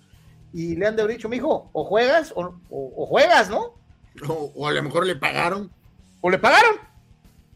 y 0.54 0.76
le 0.76 0.86
han 0.86 0.96
de 0.96 1.02
haber 1.02 1.18
dicho, 1.18 1.28
mijo, 1.28 1.70
o 1.74 1.84
juegas 1.86 2.34
o, 2.36 3.06
juegas, 3.08 3.50
¿no? 3.50 3.74
O, 4.28 4.68
a 4.68 4.72
lo 4.72 4.84
mejor 4.84 5.06
le 5.06 5.16
pagaron. 5.16 5.72
O 6.22 6.30
le 6.30 6.38
pagaron. 6.38 6.78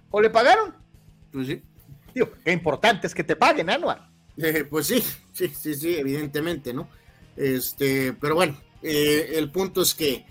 O 0.09 0.19
le 0.19 0.29
pagaron. 0.29 0.75
Pues 1.31 1.47
sí. 1.47 1.63
Digo, 2.13 2.31
qué 2.43 2.51
importante 2.51 3.07
es 3.07 3.13
que 3.13 3.23
te 3.23 3.35
paguen, 3.35 3.69
Anual. 3.69 4.09
Eh, 4.37 4.65
pues 4.69 4.87
sí, 4.87 5.03
sí, 5.31 5.49
sí, 5.49 5.75
sí, 5.75 5.95
evidentemente, 5.95 6.73
¿no? 6.73 6.89
Este, 7.35 8.13
pero 8.13 8.35
bueno, 8.35 8.57
eh, 8.81 9.33
el 9.35 9.51
punto 9.51 9.83
es 9.83 9.93
que 9.93 10.25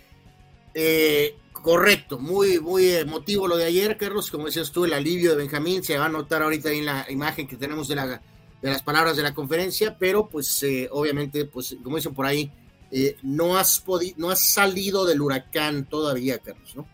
Correcto, 1.63 2.19
muy, 2.19 2.61
muy 2.61 2.89
emotivo 2.93 3.49
lo 3.49 3.57
de 3.57 3.65
ayer, 3.65 3.97
Carlos. 3.97 4.31
Como 4.31 4.47
decías 4.47 4.71
tú, 4.71 4.85
el 4.85 4.93
alivio 4.93 5.31
de 5.31 5.37
Benjamín 5.37 5.83
se 5.83 5.99
va 5.99 6.07
a 6.07 6.09
notar 6.09 6.43
ahorita 6.43 6.71
en 6.71 6.87
la 6.87 7.07
imagen 7.11 7.47
que 7.47 7.57
tenemos 7.57 7.89
de, 7.89 7.97
la, 7.97 8.07
de 8.07 8.71
las 8.71 8.83
palabras 8.83 9.17
de 9.17 9.23
la 9.23 9.35
conferencia, 9.35 9.97
pero 9.99 10.29
pues 10.29 10.63
eh, 10.63 10.89
obviamente, 10.91 11.45
pues 11.47 11.77
como 11.83 11.97
dicen 11.97 12.15
por 12.15 12.27
ahí, 12.27 12.51
eh, 12.91 13.17
no, 13.23 13.57
has 13.57 13.81
podido, 13.81 14.15
no 14.19 14.31
has 14.31 14.53
salido 14.53 15.05
del 15.05 15.21
huracán 15.21 15.87
todavía, 15.87 16.39
Carlos, 16.39 16.75
¿no? 16.77 16.89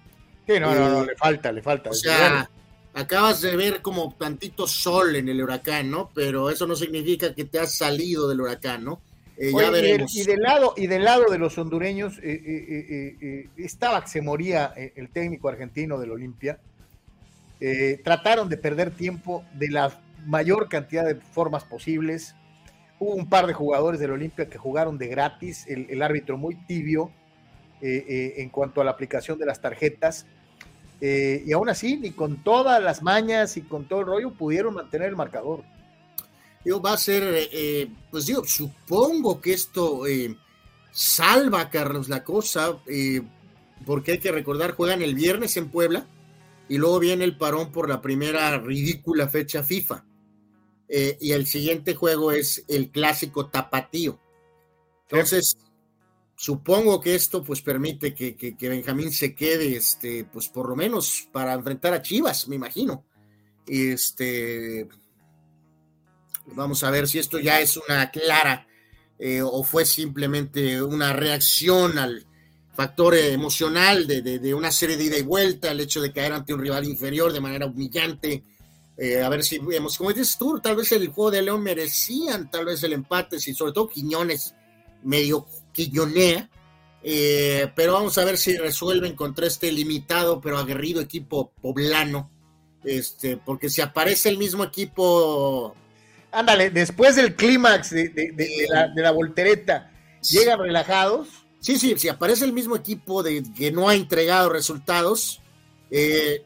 Sí, 0.46 0.58
no, 0.58 0.74
no, 0.74 0.88
no, 0.88 1.02
eh, 1.02 1.06
le 1.06 1.16
falta, 1.16 1.52
le 1.52 1.62
falta. 1.62 1.90
O 1.90 1.94
sea, 1.94 2.50
acabas 2.94 3.40
de 3.42 3.56
ver 3.56 3.82
como 3.82 4.14
tantito 4.18 4.66
sol 4.66 5.16
en 5.16 5.28
el 5.28 5.42
huracán, 5.42 5.90
¿no? 5.90 6.10
Pero 6.14 6.50
eso 6.50 6.66
no 6.66 6.74
significa 6.74 7.34
que 7.34 7.44
te 7.44 7.58
has 7.58 7.76
salido 7.76 8.28
del 8.28 8.40
huracán, 8.40 8.84
¿no? 8.84 9.00
Eh, 9.36 9.50
y, 10.12 10.22
del 10.24 10.42
lado, 10.42 10.74
y 10.76 10.86
del 10.86 11.04
lado 11.04 11.24
de 11.30 11.38
los 11.38 11.58
hondureños, 11.58 12.18
eh, 12.22 13.16
eh, 13.20 13.48
estaba 13.56 14.02
que 14.02 14.08
se 14.08 14.22
moría 14.22 14.72
el 14.76 15.10
técnico 15.10 15.48
argentino 15.48 15.98
del 15.98 16.12
Olimpia. 16.12 16.58
trataron 18.04 18.48
de 18.48 18.56
perder 18.56 18.90
tiempo 18.90 19.44
de 19.54 19.70
la 19.70 19.98
mayor 20.26 20.68
cantidad 20.68 21.04
de 21.04 21.16
formas 21.16 21.64
posibles. 21.64 22.36
Hubo 22.98 23.14
un 23.14 23.28
par 23.28 23.46
de 23.46 23.54
jugadores 23.54 23.98
del 23.98 24.12
Olimpia 24.12 24.48
que 24.48 24.58
jugaron 24.58 24.98
de 24.98 25.08
gratis, 25.08 25.66
el, 25.66 26.02
árbitro 26.02 26.38
muy 26.38 26.54
tibio 26.54 27.10
en 27.80 28.48
cuanto 28.50 28.80
a 28.80 28.84
la 28.84 28.92
aplicación 28.92 29.38
de 29.38 29.46
las 29.46 29.60
tarjetas. 29.60 30.26
y 31.00 31.50
aún 31.52 31.68
así, 31.68 31.96
ni 31.96 32.12
con 32.12 32.44
todas 32.44 32.80
las 32.80 33.02
mañas 33.02 33.56
y 33.56 33.62
con 33.62 33.88
todo 33.88 34.00
el 34.00 34.06
rollo, 34.06 34.30
pudieron 34.30 34.74
mantener 34.74 35.08
el 35.08 35.16
marcador 35.16 35.64
va 36.72 36.94
a 36.94 36.98
ser, 36.98 37.22
eh, 37.52 37.90
pues 38.10 38.26
digo, 38.26 38.44
supongo 38.44 39.40
que 39.40 39.52
esto 39.52 40.06
eh, 40.06 40.36
salva, 40.92 41.68
Carlos, 41.70 42.08
la 42.08 42.24
cosa, 42.24 42.78
eh, 42.86 43.22
porque 43.84 44.12
hay 44.12 44.18
que 44.18 44.32
recordar, 44.32 44.72
juegan 44.72 45.02
el 45.02 45.14
viernes 45.14 45.56
en 45.56 45.70
Puebla 45.70 46.06
y 46.68 46.78
luego 46.78 46.98
viene 46.98 47.24
el 47.24 47.36
parón 47.36 47.70
por 47.70 47.88
la 47.88 48.00
primera 48.00 48.58
ridícula 48.58 49.28
fecha 49.28 49.62
FIFA. 49.62 50.04
Y 51.20 51.32
el 51.32 51.46
siguiente 51.46 51.94
juego 51.96 52.30
es 52.30 52.64
el 52.68 52.90
clásico 52.90 53.46
tapatío. 53.46 54.20
Entonces, 55.08 55.56
supongo 56.36 57.00
que 57.00 57.14
esto 57.14 57.42
pues 57.42 57.62
permite 57.62 58.14
que, 58.14 58.36
que, 58.36 58.68
Benjamín 58.68 59.12
se 59.12 59.34
quede, 59.34 59.76
este, 59.76 60.24
pues 60.24 60.48
por 60.48 60.68
lo 60.68 60.76
menos 60.76 61.28
para 61.32 61.54
enfrentar 61.54 61.94
a 61.94 62.02
Chivas, 62.02 62.48
me 62.48 62.56
imagino. 62.56 63.04
Este, 63.66 64.86
vamos 66.46 66.82
a 66.84 66.90
ver 66.90 67.08
si 67.08 67.18
esto 67.18 67.38
ya 67.38 67.60
es 67.60 67.76
una 67.76 68.10
clara 68.10 68.66
eh, 69.18 69.42
o 69.42 69.62
fue 69.62 69.84
simplemente 69.84 70.82
una 70.82 71.12
reacción 71.12 71.98
al 71.98 72.26
factor 72.74 73.14
emocional 73.14 74.06
de, 74.06 74.20
de, 74.20 74.54
una 74.54 74.72
serie 74.72 74.96
de 74.96 75.04
ida 75.04 75.18
y 75.18 75.22
vuelta, 75.22 75.70
el 75.70 75.80
hecho 75.80 76.00
de 76.00 76.12
caer 76.12 76.32
ante 76.32 76.52
un 76.52 76.60
rival 76.60 76.84
inferior 76.84 77.32
de 77.32 77.40
manera 77.40 77.66
humillante. 77.66 78.42
Eh, 78.96 79.22
a 79.22 79.28
ver 79.28 79.44
si 79.44 79.58
vemos, 79.58 79.96
como 79.96 80.12
dices 80.12 80.36
tú, 80.36 80.60
tal 80.60 80.76
vez 80.76 80.90
el 80.92 81.08
juego 81.08 81.30
de 81.30 81.42
León 81.42 81.62
merecían 81.62 82.50
tal 82.50 82.64
vez 82.64 82.82
el 82.82 82.92
empate, 82.92 83.38
si 83.38 83.54
sobre 83.54 83.72
todo 83.72 83.88
Quiñones 83.88 84.54
medio 85.04 85.46
quiñonea, 85.72 86.50
eh, 87.02 87.70
pero 87.74 87.92
vamos 87.92 88.16
a 88.18 88.24
ver 88.24 88.38
si 88.38 88.56
resuelven 88.56 89.14
contra 89.14 89.46
este 89.46 89.70
limitado 89.70 90.40
pero 90.40 90.58
aguerrido 90.58 91.00
equipo 91.00 91.52
poblano, 91.60 92.30
este, 92.82 93.36
porque 93.36 93.68
si 93.68 93.80
aparece 93.82 94.28
el 94.28 94.38
mismo 94.38 94.64
equipo 94.64 95.74
ándale, 96.34 96.70
después 96.70 97.16
del 97.16 97.34
clímax 97.34 97.90
de, 97.90 98.68
la, 98.94 99.10
voltereta, 99.10 99.90
llegan 100.20 100.58
relajados. 100.58 101.28
Sí, 101.60 101.78
sí, 101.78 101.94
si 101.96 102.08
aparece 102.08 102.44
el 102.44 102.52
mismo 102.52 102.76
equipo 102.76 103.22
de 103.22 103.42
que 103.56 103.72
no 103.72 103.88
ha 103.88 103.94
entregado 103.94 104.50
resultados, 104.50 105.40
eh, 105.90 106.44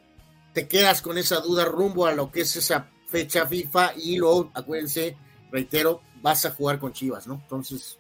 te 0.53 0.68
quedas 0.68 1.03
con 1.03 1.18
esa 1.18 1.41
duda 1.41 1.64
rumbo 1.64 2.07
a 2.07 2.12
lo 2.12 2.30
que 2.30 2.43
es 2.43 2.55
esa 2.57 2.89
fecha 3.07 3.47
FIFA 3.47 3.95
y 3.97 4.16
luego, 4.16 4.51
acuérdense, 4.55 5.16
reitero, 5.51 6.03
vas 6.20 6.45
a 6.45 6.51
jugar 6.51 6.78
con 6.78 6.93
Chivas, 6.93 7.26
¿no? 7.26 7.34
Entonces. 7.34 7.99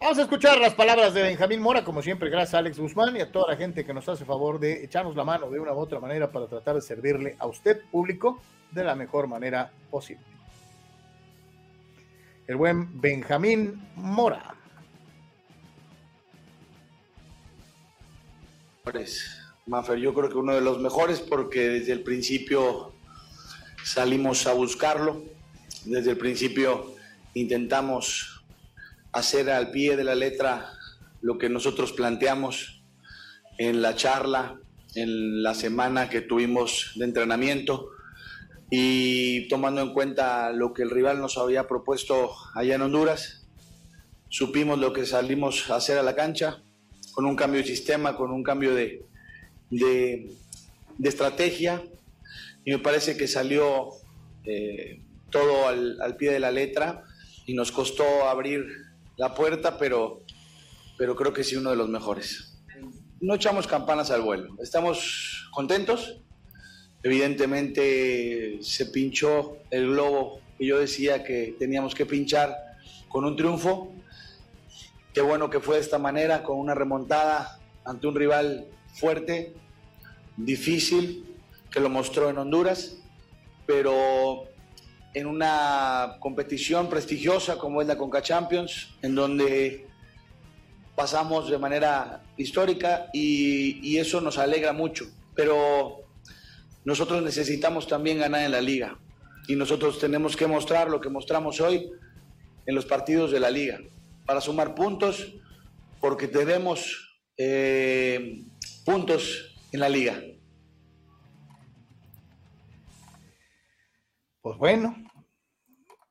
Vamos 0.00 0.18
a 0.18 0.22
escuchar 0.22 0.58
las 0.58 0.74
palabras 0.74 1.14
de 1.14 1.22
Benjamín 1.22 1.60
Mora, 1.60 1.84
como 1.84 2.02
siempre, 2.02 2.28
gracias 2.28 2.54
a 2.54 2.58
Alex 2.58 2.78
Guzmán 2.78 3.16
y 3.16 3.20
a 3.20 3.32
toda 3.32 3.52
la 3.52 3.56
gente 3.56 3.84
que 3.84 3.94
nos 3.94 4.08
hace 4.08 4.24
favor 4.24 4.58
de 4.60 4.84
echarnos 4.84 5.16
la 5.16 5.24
mano 5.24 5.50
de 5.50 5.58
una 5.58 5.72
u 5.72 5.78
otra 5.78 5.98
manera 5.98 6.30
para 6.30 6.46
tratar 6.46 6.74
de 6.74 6.82
servirle 6.82 7.36
a 7.38 7.46
usted, 7.46 7.80
público, 7.90 8.40
de 8.70 8.84
la 8.84 8.94
mejor 8.94 9.28
manera 9.28 9.72
posible 9.90 10.33
el 12.46 12.56
buen 12.56 13.00
Benjamín 13.00 13.82
Mora. 13.96 14.54
Mafer, 19.66 19.98
yo 19.98 20.12
creo 20.12 20.28
que 20.28 20.36
uno 20.36 20.54
de 20.54 20.60
los 20.60 20.78
mejores 20.78 21.20
porque 21.20 21.68
desde 21.70 21.92
el 21.92 22.02
principio 22.02 22.92
salimos 23.82 24.46
a 24.46 24.52
buscarlo, 24.52 25.24
desde 25.86 26.10
el 26.10 26.18
principio 26.18 26.94
intentamos 27.32 28.44
hacer 29.12 29.50
al 29.50 29.70
pie 29.70 29.96
de 29.96 30.04
la 30.04 30.14
letra 30.14 30.70
lo 31.22 31.38
que 31.38 31.48
nosotros 31.48 31.92
planteamos 31.92 32.82
en 33.56 33.80
la 33.80 33.96
charla, 33.96 34.60
en 34.94 35.42
la 35.42 35.54
semana 35.54 36.10
que 36.10 36.20
tuvimos 36.20 36.92
de 36.96 37.06
entrenamiento 37.06 37.93
y 38.76 39.46
tomando 39.46 39.82
en 39.82 39.92
cuenta 39.92 40.50
lo 40.50 40.74
que 40.74 40.82
el 40.82 40.90
rival 40.90 41.20
nos 41.20 41.38
había 41.38 41.68
propuesto 41.68 42.34
allá 42.56 42.74
en 42.74 42.82
Honduras, 42.82 43.46
supimos 44.28 44.80
lo 44.80 44.92
que 44.92 45.06
salimos 45.06 45.70
a 45.70 45.76
hacer 45.76 45.96
a 45.96 46.02
la 46.02 46.16
cancha, 46.16 46.60
con 47.12 47.24
un 47.24 47.36
cambio 47.36 47.60
de 47.60 47.68
sistema, 47.68 48.16
con 48.16 48.32
un 48.32 48.42
cambio 48.42 48.74
de, 48.74 49.04
de, 49.70 50.28
estrategia, 51.04 51.84
y 52.64 52.72
me 52.72 52.80
parece 52.80 53.16
que 53.16 53.28
salió 53.28 53.90
eh, 54.42 55.00
todo 55.30 55.68
al, 55.68 56.00
al, 56.00 56.16
pie 56.16 56.32
de 56.32 56.40
la 56.40 56.50
letra 56.50 57.04
y 57.46 57.54
nos 57.54 57.70
costó 57.70 58.28
abrir 58.28 58.66
la 59.16 59.36
puerta, 59.36 59.78
pero, 59.78 60.22
pero 60.98 61.14
creo 61.14 61.32
que 61.32 61.44
sí 61.44 61.54
uno 61.54 61.70
de 61.70 61.76
los 61.76 61.88
mejores. 61.88 62.60
No 63.20 63.36
echamos 63.36 63.68
campanas 63.68 64.10
al 64.10 64.22
vuelo, 64.22 64.56
estamos 64.60 65.48
contentos, 65.52 66.23
Evidentemente 67.04 68.60
se 68.62 68.86
pinchó 68.86 69.58
el 69.70 69.88
globo 69.90 70.40
que 70.56 70.64
yo 70.64 70.78
decía 70.78 71.22
que 71.22 71.54
teníamos 71.58 71.94
que 71.94 72.06
pinchar 72.06 72.56
con 73.10 73.26
un 73.26 73.36
triunfo. 73.36 73.92
Qué 75.12 75.20
bueno 75.20 75.50
que 75.50 75.60
fue 75.60 75.74
de 75.74 75.82
esta 75.82 75.98
manera, 75.98 76.42
con 76.42 76.58
una 76.58 76.74
remontada 76.74 77.60
ante 77.84 78.06
un 78.06 78.14
rival 78.14 78.68
fuerte, 78.94 79.52
difícil, 80.38 81.26
que 81.70 81.78
lo 81.78 81.90
mostró 81.90 82.30
en 82.30 82.38
Honduras, 82.38 82.96
pero 83.66 84.44
en 85.12 85.26
una 85.26 86.16
competición 86.20 86.88
prestigiosa 86.88 87.58
como 87.58 87.82
es 87.82 87.86
la 87.86 87.98
Conca 87.98 88.22
Champions, 88.22 88.96
en 89.02 89.14
donde 89.14 89.86
pasamos 90.96 91.50
de 91.50 91.58
manera 91.58 92.22
histórica 92.38 93.10
y, 93.12 93.78
y 93.86 93.98
eso 93.98 94.22
nos 94.22 94.38
alegra 94.38 94.72
mucho. 94.72 95.04
Pero 95.34 96.03
nosotros 96.84 97.22
necesitamos 97.22 97.88
también 97.88 98.18
ganar 98.18 98.42
en 98.42 98.52
la 98.52 98.60
liga 98.60 98.98
y 99.48 99.56
nosotros 99.56 99.98
tenemos 99.98 100.36
que 100.36 100.46
mostrar 100.46 100.88
lo 100.90 101.00
que 101.00 101.08
mostramos 101.08 101.60
hoy 101.60 101.90
en 102.66 102.74
los 102.74 102.86
partidos 102.86 103.30
de 103.30 103.40
la 103.40 103.50
liga 103.50 103.80
para 104.26 104.40
sumar 104.40 104.74
puntos 104.74 105.34
porque 106.00 106.28
tenemos 106.28 107.20
eh, 107.36 108.44
puntos 108.84 109.56
en 109.72 109.80
la 109.80 109.88
liga. 109.88 110.20
Pues 114.42 114.58
bueno, 114.58 114.94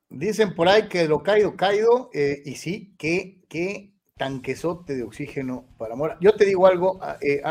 dicen 0.10 0.56
por 0.56 0.68
ahí 0.68 0.88
que 0.90 1.08
lo 1.08 1.22
caído, 1.22 1.56
caído, 1.56 2.10
eh, 2.14 2.42
y 2.46 2.56
sí, 2.56 2.96
que, 2.98 3.44
que 3.48 3.94
tanquesote 4.18 4.96
de 4.96 5.04
oxígeno 5.04 5.68
para 5.78 5.96
Mora. 5.96 6.18
Yo 6.20 6.36
te 6.36 6.46
digo 6.46 6.66
algo, 6.66 7.00
eh, 7.22 7.44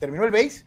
terminó 0.00 0.24
el 0.24 0.32
base 0.32 0.64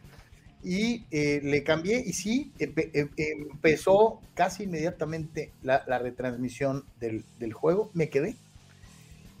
y 0.62 1.04
eh, 1.10 1.40
le 1.42 1.62
cambié 1.62 2.02
y 2.04 2.12
sí, 2.12 2.52
empezó 2.58 4.20
casi 4.34 4.64
inmediatamente 4.64 5.52
la, 5.62 5.98
retransmisión 5.98 6.84
del, 6.98 7.52
juego, 7.52 7.90
me 7.94 8.10
quedé. 8.10 8.36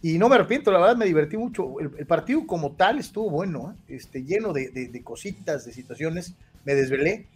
Y 0.02 0.16
no 0.16 0.30
me 0.30 0.36
arrepiento, 0.36 0.72
la 0.72 0.78
verdad 0.78 0.96
me 0.96 1.04
divertí 1.04 1.36
mucho. 1.36 1.78
El, 1.78 2.06
partido 2.06 2.46
como 2.46 2.72
tal 2.72 2.98
estuvo 2.98 3.28
bueno, 3.28 3.76
¿eh? 3.88 3.96
este, 3.96 4.24
lleno 4.24 4.54
de, 4.54 5.02
cositas, 5.04 5.66
de 5.66 5.72
situaciones, 5.72 6.34
me 6.64 6.74
desvelé, 6.74 7.26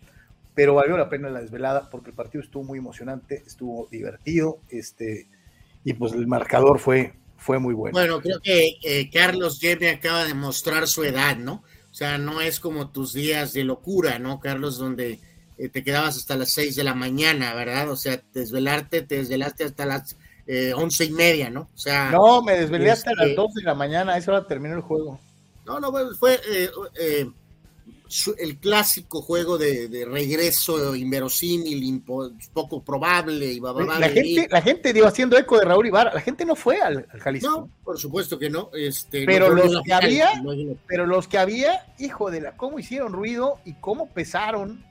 pero 0.55 0.75
valió 0.75 0.97
la 0.97 1.11
pena 1.11 1.29
la 1.29 1.43
desvelada 1.43 1.91
porque 1.91 2.11
el 2.11 2.17
partido 2.17 2.43
estuvo 2.43 2.65
muy 2.65 2.79
emocionante, 2.79 3.43
estuvo 3.47 3.87
divertido, 3.91 4.61
este, 4.71 5.27
y 5.85 5.93
pues 5.93 6.15
el 6.15 6.27
marcador 6.27 6.79
fue, 6.79 7.13
fue 7.37 7.59
muy 7.59 7.75
bueno. 7.75 7.93
Bueno, 7.93 8.21
creo 8.23 8.41
que 8.41 8.79
eh, 8.83 9.11
Carlos 9.11 9.61
Yeme 9.61 9.91
acaba 9.91 10.25
de 10.25 10.33
mostrar 10.33 10.87
su 10.87 11.05
edad, 11.05 11.37
¿no? 11.37 11.63
O 11.95 11.97
sea, 11.97 12.19
no 12.19 12.41
es 12.41 12.59
como 12.59 12.91
tus 12.91 13.13
días 13.13 13.53
de 13.53 13.63
locura, 13.63 14.19
¿no, 14.19 14.41
Carlos? 14.41 14.79
Donde 14.79 15.21
eh, 15.57 15.69
te 15.69 15.85
quedabas 15.85 16.17
hasta 16.17 16.37
las 16.37 16.51
seis 16.51 16.75
de 16.75 16.83
la 16.83 16.93
mañana, 16.93 17.55
¿verdad? 17.55 17.89
O 17.89 17.95
sea, 17.95 18.21
desvelarte, 18.33 19.03
te 19.03 19.19
desvelaste 19.19 19.63
hasta 19.63 19.87
las 19.87 20.17
eh, 20.49 20.73
once 20.75 21.05
y 21.05 21.13
media, 21.13 21.51
¿no? 21.51 21.69
O 21.73 21.79
sea. 21.79 22.11
No, 22.11 22.43
me 22.43 22.55
desvelé 22.55 22.91
hasta 22.91 23.15
las 23.15 23.29
este 23.29 23.37
dos 23.37 23.55
de 23.55 23.63
la 23.63 23.77
mañana, 23.77 24.15
a 24.15 24.19
esa 24.19 24.33
hora 24.33 24.45
terminó 24.49 24.75
el 24.75 24.81
juego. 24.81 25.21
No, 25.67 25.79
no, 25.79 25.93
fue 26.19 26.41
eh, 26.99 27.31
el 28.39 28.59
clásico 28.59 29.23
juego 29.23 29.59
de, 29.59 30.07
regreso 30.09 30.95
inverosímil, 30.95 32.03
poco 32.53 32.83
probable. 32.83 33.53
Y 33.53 33.61
la, 33.61 34.09
gente, 34.09 34.49
la 34.51 34.63
gente 34.63 34.93
dio 34.93 35.07
haciendo 35.07 35.37
eco 35.37 35.59
de 35.59 35.65
Raúl 35.65 35.87
Ibarra, 35.87 36.15
la 36.15 36.21
gente 36.21 36.45
no 36.45 36.55
fue 36.55 36.81
al, 36.81 37.07
Jalisco. 37.07 37.51
No, 37.51 37.71
por 37.83 37.99
supuesto 37.99 38.39
que 38.39 38.51
no. 38.51 38.71
Este, 38.73 39.25
pero 39.27 39.51
los 39.51 39.83
que 39.83 39.93
había, 39.93 40.31
pero 40.87 41.07
los 41.07 41.29
que 41.29 41.39
había, 41.39 41.87
hijo 41.99 42.31
de 42.31 42.41
la, 42.41 42.57
cómo 42.57 42.79
hicieron 42.79 43.13
ruido 43.13 43.59
y 43.65 43.75
cómo 43.75 44.09
pesaron 44.09 44.85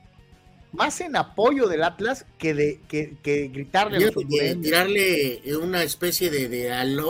más 0.72 1.00
en 1.00 1.16
apoyo 1.16 1.68
del 1.68 1.84
Atlas 1.84 2.26
que 2.36 2.52
de 2.52 2.80
que, 2.88 3.16
que 3.22 3.48
gritarle 3.48 4.10
tirarle 4.60 5.40
una 5.56 5.84
especie 5.84 6.30
de, 6.30 6.48
de, 6.48 6.68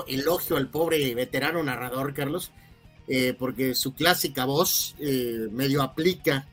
elogio 0.08 0.56
al 0.56 0.68
pobre 0.68 1.14
veterano 1.14 1.62
narrador 1.62 2.12
Carlos 2.12 2.52
eh, 3.09 3.34
porque 3.38 3.74
su 3.74 3.94
clásica 3.94 4.44
voz 4.44 4.94
eh, 4.98 5.48
medio 5.50 5.82
aplica 5.82 6.46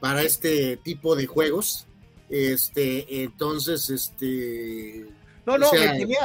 para 0.00 0.22
este 0.22 0.76
tipo 0.78 1.16
de 1.16 1.26
juegos. 1.26 1.86
Este, 2.30 3.22
entonces, 3.22 3.90
este. 3.90 5.06
No, 5.46 5.56
no, 5.56 5.70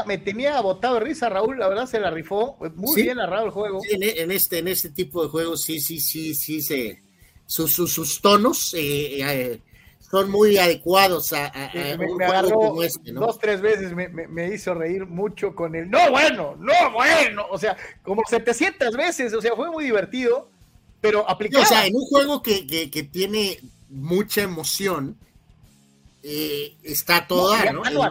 me, 0.05 0.17
tenía, 0.17 0.59
botado 0.59 0.95
de 0.95 0.99
risa, 0.99 1.29
Raúl, 1.29 1.57
la 1.57 1.69
verdad 1.69 1.85
se 1.85 1.97
la 1.97 2.11
rifó, 2.11 2.57
muy 2.75 3.03
bien 3.03 3.17
narrado 3.17 3.45
el 3.45 3.51
juego. 3.51 3.79
en, 3.89 4.31
este, 4.31 4.59
en 4.59 4.67
este 4.67 4.89
tipo 4.89 5.23
de 5.23 5.29
juegos, 5.29 5.61
sí, 5.61 5.79
sí, 5.79 6.01
sí, 6.01 6.35
sí, 6.35 6.61
se, 6.61 7.01
sus, 7.45 7.73
sus, 7.73 8.21
tonos, 8.21 8.73
eh, 8.77 9.61
son 10.13 10.29
muy 10.29 10.59
adecuados 10.59 11.33
a, 11.33 11.51
me, 11.97 12.25
agarró 12.25 12.83
este, 12.83 13.13
dos, 13.13 13.39
tres 13.39 13.61
veces, 13.61 13.95
me, 13.95 14.53
hizo 14.53 14.75
reír 14.75 15.07
mucho 15.07 15.55
con 15.55 15.73
el 15.73 15.89
no 15.89 16.11
bueno, 16.11 16.55
no 16.59 16.91
bueno, 16.93 17.47
o 17.49 17.57
sea, 17.57 17.75
como 18.03 18.21
700 18.29 18.95
veces, 18.95 19.33
o 19.33 19.41
sea, 19.41 19.55
fue 19.55 19.71
muy 19.71 19.85
divertido, 19.85 20.51
pero 21.01 21.27
aplicado. 21.27 21.63
o 21.63 21.65
sea, 21.65 21.87
en 21.87 21.95
un 21.95 22.05
juego 22.05 22.43
que, 22.43 23.09
tiene 23.11 23.57
mucha 23.89 24.43
emoción, 24.43 25.17
eh, 26.21 26.75
está 26.83 27.25
todo 27.25 27.55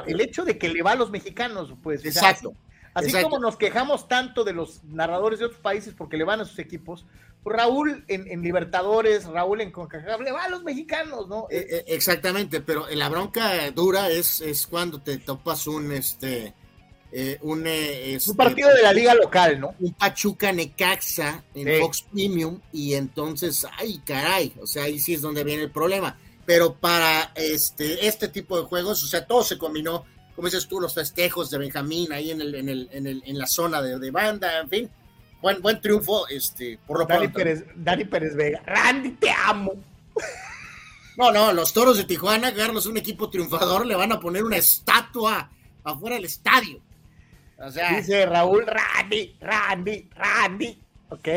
el, 0.05 0.21
hecho 0.21 0.45
de 0.45 0.59
que 0.59 0.71
le 0.71 0.83
va 0.83 0.91
a 0.91 0.97
los 0.97 1.13
mexicanos, 1.13 1.73
pues. 1.85 2.05
Exacto. 2.05 2.53
Así, 2.95 3.13
como 3.23 3.39
nos 3.39 3.57
quejamos 3.57 4.09
tanto 4.09 4.45
de 4.45 4.53
los 4.53 4.85
narradores 4.85 5.39
de 5.39 5.47
otros 5.47 5.61
países 5.61 5.95
porque 5.95 6.17
le 6.17 6.25
van 6.25 6.41
a 6.41 6.45
sus 6.45 6.59
equipos, 6.59 7.07
Raúl 7.45 8.05
en, 8.07 8.43
Libertadores, 8.43 9.25
Raúl 9.25 9.63
en 9.63 9.73
CONCACAF, 9.73 10.21
le 10.21 10.33
va 10.33 10.45
a 10.45 10.49
los 10.49 10.63
mexicanos, 10.63 11.29
¿no? 11.29 11.47
Eh, 11.51 11.67
eh, 11.69 11.85
exactamente, 11.89 12.61
pero 12.61 12.87
la 12.91 13.09
bronca 13.09 13.71
dura 13.73 14.09
es, 14.11 14.41
es 14.41 14.67
cuando 14.67 15.01
te 15.01 15.19
topas 15.19 15.67
un 15.67 15.93
este 15.93 16.55
eh, 17.15 17.39
un, 17.43 17.67
este, 17.67 18.31
un 18.31 18.37
partido 18.39 18.73
de 18.75 18.83
la 18.83 18.93
liga 18.93 19.15
local, 19.15 19.61
¿no? 19.61 19.75
Un 19.81 19.93
Pachuca 19.93 20.51
Necaxa 20.51 21.45
en 21.55 21.81
Fox 21.81 22.07
Premium 22.11 22.59
y 22.73 22.95
entonces, 22.95 23.67
ay, 23.77 24.01
caray, 24.03 24.55
o 24.59 24.67
sea, 24.67 24.85
ahí 24.85 24.99
sí 24.99 25.13
es 25.13 25.21
donde 25.21 25.45
viene 25.45 25.65
el 25.65 25.71
problema. 25.71 26.17
Pero 26.47 26.75
para 26.75 27.33
este, 27.35 28.07
este 28.07 28.29
tipo 28.29 28.59
de 28.59 28.67
juegos, 28.67 29.05
o 29.05 29.07
sea, 29.07 29.27
todo 29.27 29.45
se 29.45 29.59
combinó, 29.59 30.07
como 30.35 30.49
dices 30.49 30.67
tú, 30.67 30.81
los 30.81 30.95
festejos 30.95 31.51
de 31.51 31.59
Benjamín 31.59 32.13
ahí 32.13 32.31
en, 32.31 32.41
el, 32.41 32.55
en, 32.55 32.69
el, 32.69 32.89
en, 32.93 33.07
el, 33.07 33.23
en 33.27 33.39
la 33.39 33.47
zona 33.47 33.83
de, 33.83 33.99
de 33.99 34.11
banda, 34.11 34.61
en 34.61 34.69
fin, 34.69 34.91
buen, 35.41 35.61
buen 35.61 35.81
triunfo, 35.81 36.27
este, 36.29 36.79
por 36.87 36.99
lo 36.99 37.07
Dani 37.07 37.29
Pérez, 37.29 37.65
Dani 37.77 38.05
Pérez 38.05 38.35
Vega, 38.35 38.63
Randy, 38.65 39.11
te 39.13 39.31
amo. 39.31 39.75
No, 41.17 41.31
no, 41.31 41.53
los 41.53 41.73
toros 41.73 41.99
de 41.99 42.05
Tijuana, 42.05 42.55
Carlos, 42.55 42.87
un 42.87 42.97
equipo 42.97 43.29
triunfador, 43.29 43.87
le 43.87 43.95
van 43.95 44.13
a 44.13 44.21
poner 44.21 44.45
una 44.45 44.57
estatua 44.57 45.51
afuera 45.85 46.17
del 46.17 46.25
estadio. 46.25 46.81
O 47.59 47.71
sea, 47.71 47.97
Dice 47.97 48.27
Raúl, 48.27 48.67
Randy, 48.67 49.37
Randy, 49.41 50.09
Randy. 50.17 50.79
Ok. 51.11 51.29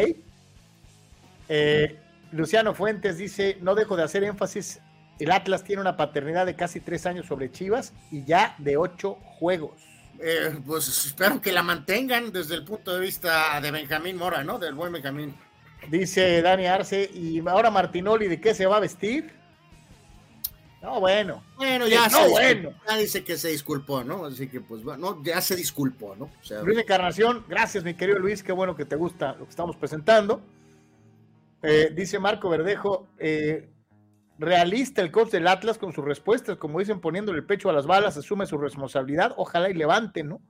Eh, 1.49 1.99
Luciano 2.31 2.73
Fuentes 2.73 3.17
dice: 3.17 3.57
No 3.61 3.75
dejo 3.75 3.95
de 3.95 4.03
hacer 4.03 4.23
énfasis. 4.23 4.79
El 5.19 5.31
Atlas 5.31 5.63
tiene 5.63 5.81
una 5.81 5.97
paternidad 5.97 6.45
de 6.45 6.55
casi 6.55 6.79
tres 6.79 7.05
años 7.05 7.25
sobre 7.25 7.51
Chivas 7.51 7.93
y 8.11 8.23
ya 8.25 8.55
de 8.57 8.77
ocho 8.77 9.15
juegos. 9.39 9.81
Eh, 10.19 10.57
pues 10.65 10.87
espero 10.87 11.41
que 11.41 11.51
la 11.51 11.63
mantengan 11.63 12.31
desde 12.31 12.55
el 12.55 12.63
punto 12.63 12.93
de 12.93 13.01
vista 13.01 13.59
de 13.59 13.71
Benjamín 13.71 14.17
Mora, 14.17 14.43
¿no? 14.43 14.59
Del 14.59 14.73
buen 14.73 14.91
Benjamín. 14.91 15.35
Dice 15.89 16.41
Dani 16.41 16.65
Arce, 16.67 17.09
¿y 17.13 17.45
ahora 17.47 17.69
Martinoli 17.69 18.27
de 18.27 18.39
qué 18.39 18.53
se 18.53 18.65
va 18.65 18.77
a 18.77 18.79
vestir? 18.79 19.31
No, 20.81 20.99
bueno. 20.99 21.43
Bueno, 21.57 21.87
ya, 21.87 22.07
no, 22.09 22.29
bueno. 22.29 22.71
ya 22.87 22.97
dice 22.97 23.23
que 23.23 23.37
se 23.37 23.49
disculpó, 23.49 24.03
¿no? 24.03 24.25
Así 24.25 24.47
que, 24.47 24.61
pues, 24.61 24.83
bueno, 24.83 25.21
ya 25.23 25.41
se 25.41 25.55
disculpó, 25.55 26.15
¿no? 26.15 26.25
O 26.25 26.43
sea, 26.43 26.61
Luis 26.61 26.77
Encarnación, 26.77 27.43
gracias, 27.47 27.83
mi 27.83 27.95
querido 27.95 28.19
Luis, 28.19 28.43
qué 28.43 28.51
bueno 28.51 28.75
que 28.75 28.85
te 28.85 28.95
gusta 28.95 29.33
lo 29.33 29.45
que 29.45 29.49
estamos 29.49 29.75
presentando. 29.75 30.41
Eh, 31.63 31.91
dice 31.95 32.19
Marco 32.19 32.49
Verdejo, 32.49 33.07
eh, 33.17 33.67
realista 34.37 35.01
el 35.01 35.11
coach 35.11 35.31
del 35.31 35.47
Atlas 35.47 35.77
con 35.77 35.93
sus 35.93 36.03
respuestas, 36.03 36.57
como 36.57 36.79
dicen, 36.79 36.99
poniéndole 36.99 37.39
el 37.39 37.45
pecho 37.45 37.69
a 37.69 37.73
las 37.73 37.85
balas, 37.85 38.17
asume 38.17 38.45
su 38.45 38.57
responsabilidad, 38.57 39.33
ojalá 39.37 39.69
y 39.69 39.73
levante, 39.73 40.23
¿no? 40.23 40.41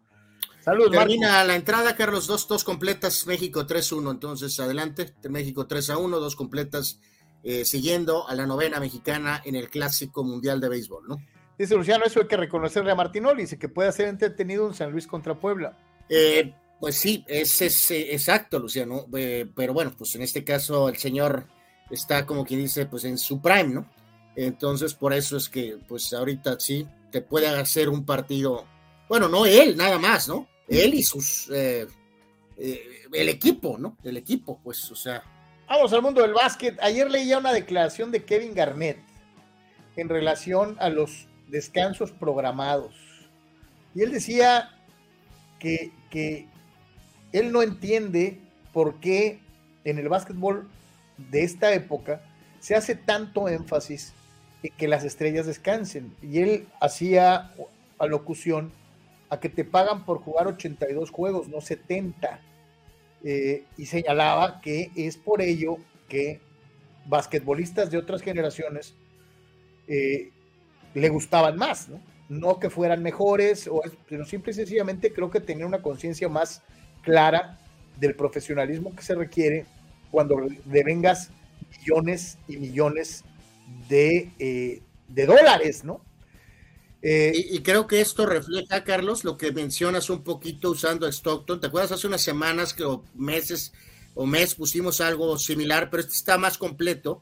Saludos, 0.60 0.92
Termina 0.92 1.44
la 1.44 1.56
entrada, 1.56 1.96
Carlos, 1.96 2.26
dos, 2.26 2.48
dos 2.48 2.64
completas, 2.64 3.28
México 3.28 3.68
3-1, 3.68 4.10
entonces 4.10 4.60
adelante, 4.60 5.14
México 5.30 5.68
3-1, 5.68 6.10
dos 6.10 6.36
completas, 6.36 7.00
eh, 7.44 7.66
siguiendo 7.66 8.28
a 8.28 8.34
la 8.34 8.48
novena 8.48 8.80
mexicana 8.80 9.42
en 9.46 9.56
el 9.56 9.70
Clásico 9.70 10.24
Mundial 10.24 10.60
de 10.60 10.70
Béisbol, 10.70 11.08
¿no? 11.08 11.18
Dice 11.58 11.76
Luciano, 11.76 12.04
eso 12.06 12.20
hay 12.20 12.28
que 12.28 12.36
reconocerle 12.36 12.92
a 12.92 12.96
Martinoli, 12.96 13.44
dice 13.44 13.60
que 13.60 13.70
puede 13.70 13.92
ser 13.92 14.08
entretenido 14.08 14.66
un 14.66 14.74
San 14.74 14.92
Luis 14.92 15.06
contra 15.06 15.36
Puebla. 15.36 15.78
Eh, 16.10 16.54
pues 16.80 16.96
sí, 16.96 17.24
es, 17.28 17.62
es, 17.62 17.92
eh, 17.92 18.14
exacto, 18.14 18.60
Luciano, 18.60 19.06
pero 19.12 19.74
bueno, 19.74 19.94
pues 19.96 20.16
en 20.16 20.24
este 20.24 20.44
caso 20.44 20.90
el 20.90 20.98
señor 20.98 21.46
está 21.90 22.26
como 22.26 22.46
quien 22.46 22.62
dice, 22.62 22.86
pues 22.86 23.04
en 23.04 23.18
su 23.18 23.42
prime, 23.42 23.74
¿no? 23.76 23.90
Entonces, 24.36 24.94
por 24.94 25.14
eso 25.14 25.38
es 25.38 25.50
que, 25.50 25.78
pues 25.88 26.12
ahorita 26.14 26.60
sí, 26.60 26.88
te 27.12 27.22
puede 27.22 27.48
hacer 27.48 27.90
un 27.90 28.06
partido, 28.06 28.66
bueno, 29.08 29.30
no 29.30 29.46
él, 29.46 29.78
nada 29.78 29.98
más, 29.98 30.28
¿no? 30.28 30.48
Él 30.68 30.94
y 30.94 31.04
sus, 31.04 31.50
eh, 31.52 31.88
eh, 32.58 32.82
el 33.14 33.30
equipo, 33.30 33.78
¿no? 33.78 33.98
El 34.04 34.18
equipo, 34.18 34.60
pues, 34.64 34.92
o 34.92 34.96
sea. 34.96 35.24
Vamos 35.68 35.94
al 35.94 36.02
mundo 36.02 36.22
del 36.22 36.34
básquet. 36.34 36.78
Ayer 36.82 37.10
leía 37.10 37.38
una 37.38 37.54
declaración 37.54 38.12
de 38.12 38.24
Kevin 38.24 38.54
Garnett 38.54 39.00
en 39.96 40.10
relación 40.10 40.76
a 40.80 40.90
los 40.90 41.28
descansos 41.48 42.12
programados. 42.12 42.96
Y 43.94 44.02
él 44.02 44.12
decía 44.12 44.78
que, 45.60 45.92
que 46.10 46.48
él 47.32 47.52
no 47.52 47.62
entiende 47.62 48.42
por 48.74 49.00
qué 49.00 49.40
en 49.86 49.98
el 49.98 50.10
básquetbol 50.10 50.68
de 51.18 51.44
esta 51.44 51.74
época 51.74 52.22
se 52.60 52.76
hace 52.76 52.96
tanto 52.96 53.48
énfasis 53.48 54.14
en 54.64 54.74
que 54.76 54.88
las 54.88 55.04
estrellas 55.04 55.46
descansen. 55.46 56.16
Y 56.22 56.40
él 56.40 56.68
hacía 56.82 57.52
alocución 58.00 58.72
a 59.30 59.40
que 59.40 59.50
te 59.50 59.64
pagan 59.64 60.06
por 60.06 60.20
jugar 60.20 60.48
82 60.48 61.12
juegos, 61.12 61.48
no 61.48 61.62
70. 61.62 62.40
Eh, 63.24 63.64
y 63.78 63.86
señalaba 63.86 64.62
que 64.62 64.92
es 64.96 65.18
por 65.18 65.42
ello 65.42 65.78
que 66.08 66.42
basquetbolistas 67.06 67.90
de 67.90 67.98
otras 67.98 68.22
generaciones 68.22 68.96
eh, 69.88 70.32
le 70.94 71.10
gustaban 71.10 71.58
más, 71.58 71.90
¿no? 72.30 72.60
que 72.60 72.70
fueran 72.70 73.04
mejores, 73.04 73.68
o, 73.68 73.82
sino 74.10 74.26
simple 74.26 74.52
y 74.52 74.56
sencillamente 74.56 75.14
creo 75.14 75.30
que 75.30 75.40
tener 75.40 75.66
una 75.66 75.82
conciencia 75.82 76.30
más 76.30 76.64
clara 77.02 77.60
del 78.00 78.16
profesionalismo 78.16 78.96
que 78.96 79.04
se 79.04 79.16
requiere 79.16 79.66
cuando 80.12 80.38
devengas 80.66 81.30
millones 81.80 82.38
y 82.48 82.58
millones 82.58 83.24
de, 83.90 84.32
eh, 84.40 84.82
dólares, 85.08 85.84
¿no? 85.84 86.02
Eh, 87.02 87.34
y, 87.52 87.60
creo 87.60 87.86
que 87.86 88.02
esto 88.02 88.26
refleja, 88.26 88.84
Carlos, 88.84 89.24
lo 89.24 89.38
que 89.38 89.52
mencionas 89.52 90.10
un 90.10 90.24
poquito 90.24 90.72
usando 90.72 91.08
Stockton. 91.08 91.62
¿Te 91.62 91.68
acuerdas 91.68 91.92
hace 91.92 92.08
unas 92.08 92.24
semanas 92.24 92.74
que, 92.74 92.84
o 92.84 93.04
meses 93.14 93.74
o 94.16 94.26
mes 94.26 94.56
pusimos 94.56 95.02
algo 95.02 95.38
similar, 95.38 95.90
pero 95.92 96.02
este 96.02 96.14
está 96.14 96.38
más 96.38 96.58
completo 96.58 97.22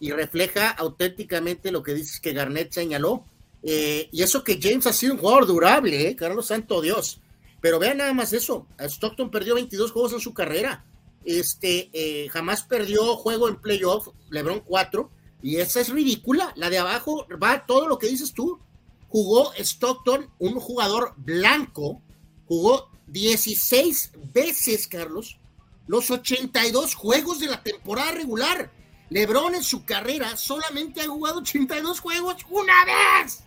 y 0.00 0.10
refleja 0.10 0.70
auténticamente 0.70 1.70
lo 1.70 1.82
que 1.82 1.94
dices 1.94 2.20
que 2.20 2.32
Garnett 2.32 2.72
señaló. 2.72 3.24
Eh, 3.62 4.08
y 4.10 4.22
eso 4.22 4.42
que 4.42 4.58
James 4.60 4.86
ha 4.88 4.92
sido 4.92 5.14
un 5.14 5.20
jugador 5.20 5.46
durable, 5.46 6.14
Carlos 6.16 6.46
Santo 6.48 6.82
Dios. 6.82 7.20
Pero 7.60 7.78
vean 7.78 7.98
nada 7.98 8.12
más 8.12 8.32
eso. 8.32 8.66
Stockton 8.78 9.30
perdió 9.30 9.54
22 9.54 9.92
juegos 9.92 10.12
en 10.12 10.20
su 10.20 10.34
carrera 10.34 10.84
este, 11.24 11.90
eh, 11.92 12.28
jamás 12.28 12.62
perdió 12.62 13.16
juego 13.16 13.48
en 13.48 13.60
playoff, 13.60 14.08
LeBron 14.30 14.60
4, 14.60 15.10
y 15.42 15.56
esa 15.56 15.80
es 15.80 15.88
ridícula. 15.88 16.52
La 16.56 16.70
de 16.70 16.78
abajo 16.78 17.26
va 17.42 17.66
todo 17.66 17.88
lo 17.88 17.98
que 17.98 18.08
dices 18.08 18.32
tú. 18.32 18.60
Jugó 19.08 19.52
Stockton, 19.54 20.30
un 20.38 20.54
jugador 20.54 21.14
blanco, 21.16 22.00
jugó 22.46 22.90
16 23.08 24.12
veces, 24.32 24.86
Carlos, 24.88 25.38
los 25.86 26.10
82 26.10 26.94
juegos 26.94 27.40
de 27.40 27.48
la 27.48 27.62
temporada 27.62 28.12
regular. 28.12 28.70
LeBron 29.10 29.54
en 29.54 29.62
su 29.62 29.84
carrera 29.84 30.36
solamente 30.36 31.02
ha 31.02 31.08
jugado 31.08 31.40
82 31.40 32.00
juegos 32.00 32.36
una 32.48 32.84
vez. 32.84 33.42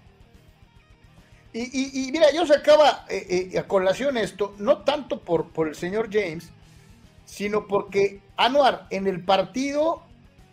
Y, 1.57 2.11
mira, 2.11 2.33
yo 2.33 2.45
sacaba 2.45 3.05
eh, 3.09 3.51
eh, 3.53 3.57
a 3.57 3.65
colación 3.65 4.17
esto, 4.17 4.53
no 4.57 4.79
tanto 4.79 5.21
por, 5.21 5.51
por 5.51 5.69
el 5.69 5.75
señor 5.75 6.09
James, 6.11 6.51
sino 7.25 7.67
porque 7.67 8.21
Anuar 8.37 8.87
en 8.89 9.07
el 9.07 9.23
partido, 9.23 10.03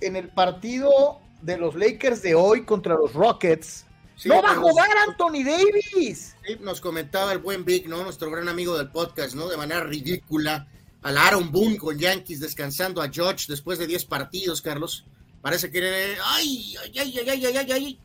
en 0.01 0.17
el 0.17 0.29
partido 0.29 1.21
de 1.41 1.59
los 1.59 1.75
Lakers 1.75 2.23
de 2.23 2.35
hoy 2.35 2.65
contra 2.65 2.95
los 2.95 3.13
Rockets, 3.13 3.87
no 4.25 4.41
va 4.41 4.53
a 4.53 4.57
jugar 4.57 4.89
Anthony 5.09 5.43
Davis. 5.45 6.37
nos 6.61 6.81
comentaba 6.81 7.33
el 7.33 7.39
buen 7.39 7.65
Vic, 7.65 7.87
¿no? 7.87 8.03
Nuestro 8.05 8.31
gran 8.31 8.49
amigo 8.49 8.77
del 8.79 8.91
podcast, 8.91 9.35
¿no? 9.35 9.49
De 9.49 9.57
manera 9.57 9.83
ridícula. 9.83 10.69
Al 11.03 11.19
Aaron 11.19 11.51
Boone 11.51 11.79
con 11.79 11.99
Yankees 11.99 12.39
descansando 12.39 13.03
a 13.03 13.09
George 13.09 13.47
después 13.49 13.81
de 13.81 13.89
10 13.89 14.05
partidos, 14.05 14.63
Carlos. 14.63 15.05
Parece 15.41 15.71
que. 15.73 16.17
¡Ay, 16.25 16.77
ay, 16.81 16.99
ay, 16.99 17.19
ay, 17.19 17.47
ay, 17.47 17.57
ay, 17.57 17.73
ay! 17.73 18.01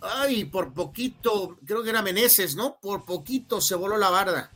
Ay, 0.00 0.44
por 0.44 0.72
poquito, 0.72 1.58
creo 1.64 1.82
que 1.82 1.90
era 1.90 2.02
Meneses, 2.02 2.54
¿no? 2.54 2.78
Por 2.80 3.04
poquito 3.04 3.60
se 3.60 3.74
voló 3.74 3.96
la 3.96 4.10
barda. 4.10 4.52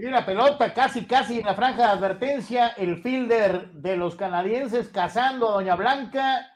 Y 0.00 0.04
la 0.04 0.24
pelota 0.24 0.72
casi, 0.72 1.04
casi 1.04 1.40
en 1.40 1.44
la 1.44 1.54
franja 1.54 1.82
de 1.82 1.90
advertencia, 1.92 2.68
el 2.68 3.02
fielder 3.02 3.70
de 3.72 3.98
los 3.98 4.16
canadienses 4.16 4.88
cazando 4.88 5.50
a 5.50 5.52
Doña 5.52 5.76
Blanca 5.76 6.46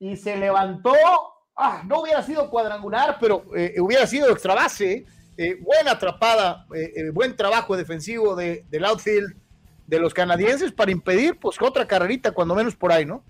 y 0.00 0.16
se 0.16 0.36
levantó. 0.36 0.94
Ah, 1.56 1.84
no 1.86 2.00
hubiera 2.00 2.24
sido 2.24 2.50
cuadrangular, 2.50 3.18
pero 3.20 3.44
eh, 3.56 3.76
hubiera 3.80 4.04
sido 4.04 4.28
extra 4.30 4.56
base. 4.56 5.06
Eh, 5.36 5.60
buena 5.60 5.92
atrapada, 5.92 6.66
eh, 6.74 7.10
buen 7.10 7.36
trabajo 7.36 7.76
defensivo 7.76 8.34
de, 8.34 8.64
del 8.68 8.84
outfield 8.84 9.32
de 9.86 10.00
los 10.00 10.12
canadienses 10.12 10.72
para 10.72 10.90
impedir, 10.90 11.38
pues, 11.38 11.56
otra 11.62 11.86
carrerita, 11.86 12.32
cuando 12.32 12.56
menos 12.56 12.74
por 12.74 12.90
ahí, 12.90 13.06
¿no? 13.06 13.22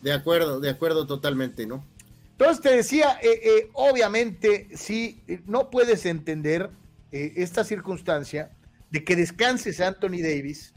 De 0.00 0.12
acuerdo, 0.12 0.58
de 0.58 0.70
acuerdo 0.70 1.06
totalmente, 1.06 1.64
¿no? 1.64 1.84
Entonces 2.32 2.60
te 2.60 2.74
decía, 2.74 3.20
eh, 3.22 3.40
eh, 3.44 3.70
obviamente, 3.74 4.66
si 4.74 5.22
no 5.46 5.70
puedes 5.70 6.06
entender 6.06 6.70
esta 7.12 7.62
circunstancia 7.62 8.50
de 8.94 9.04
que 9.04 9.16
descanses 9.16 9.80
Anthony 9.80 10.22
Davis, 10.22 10.72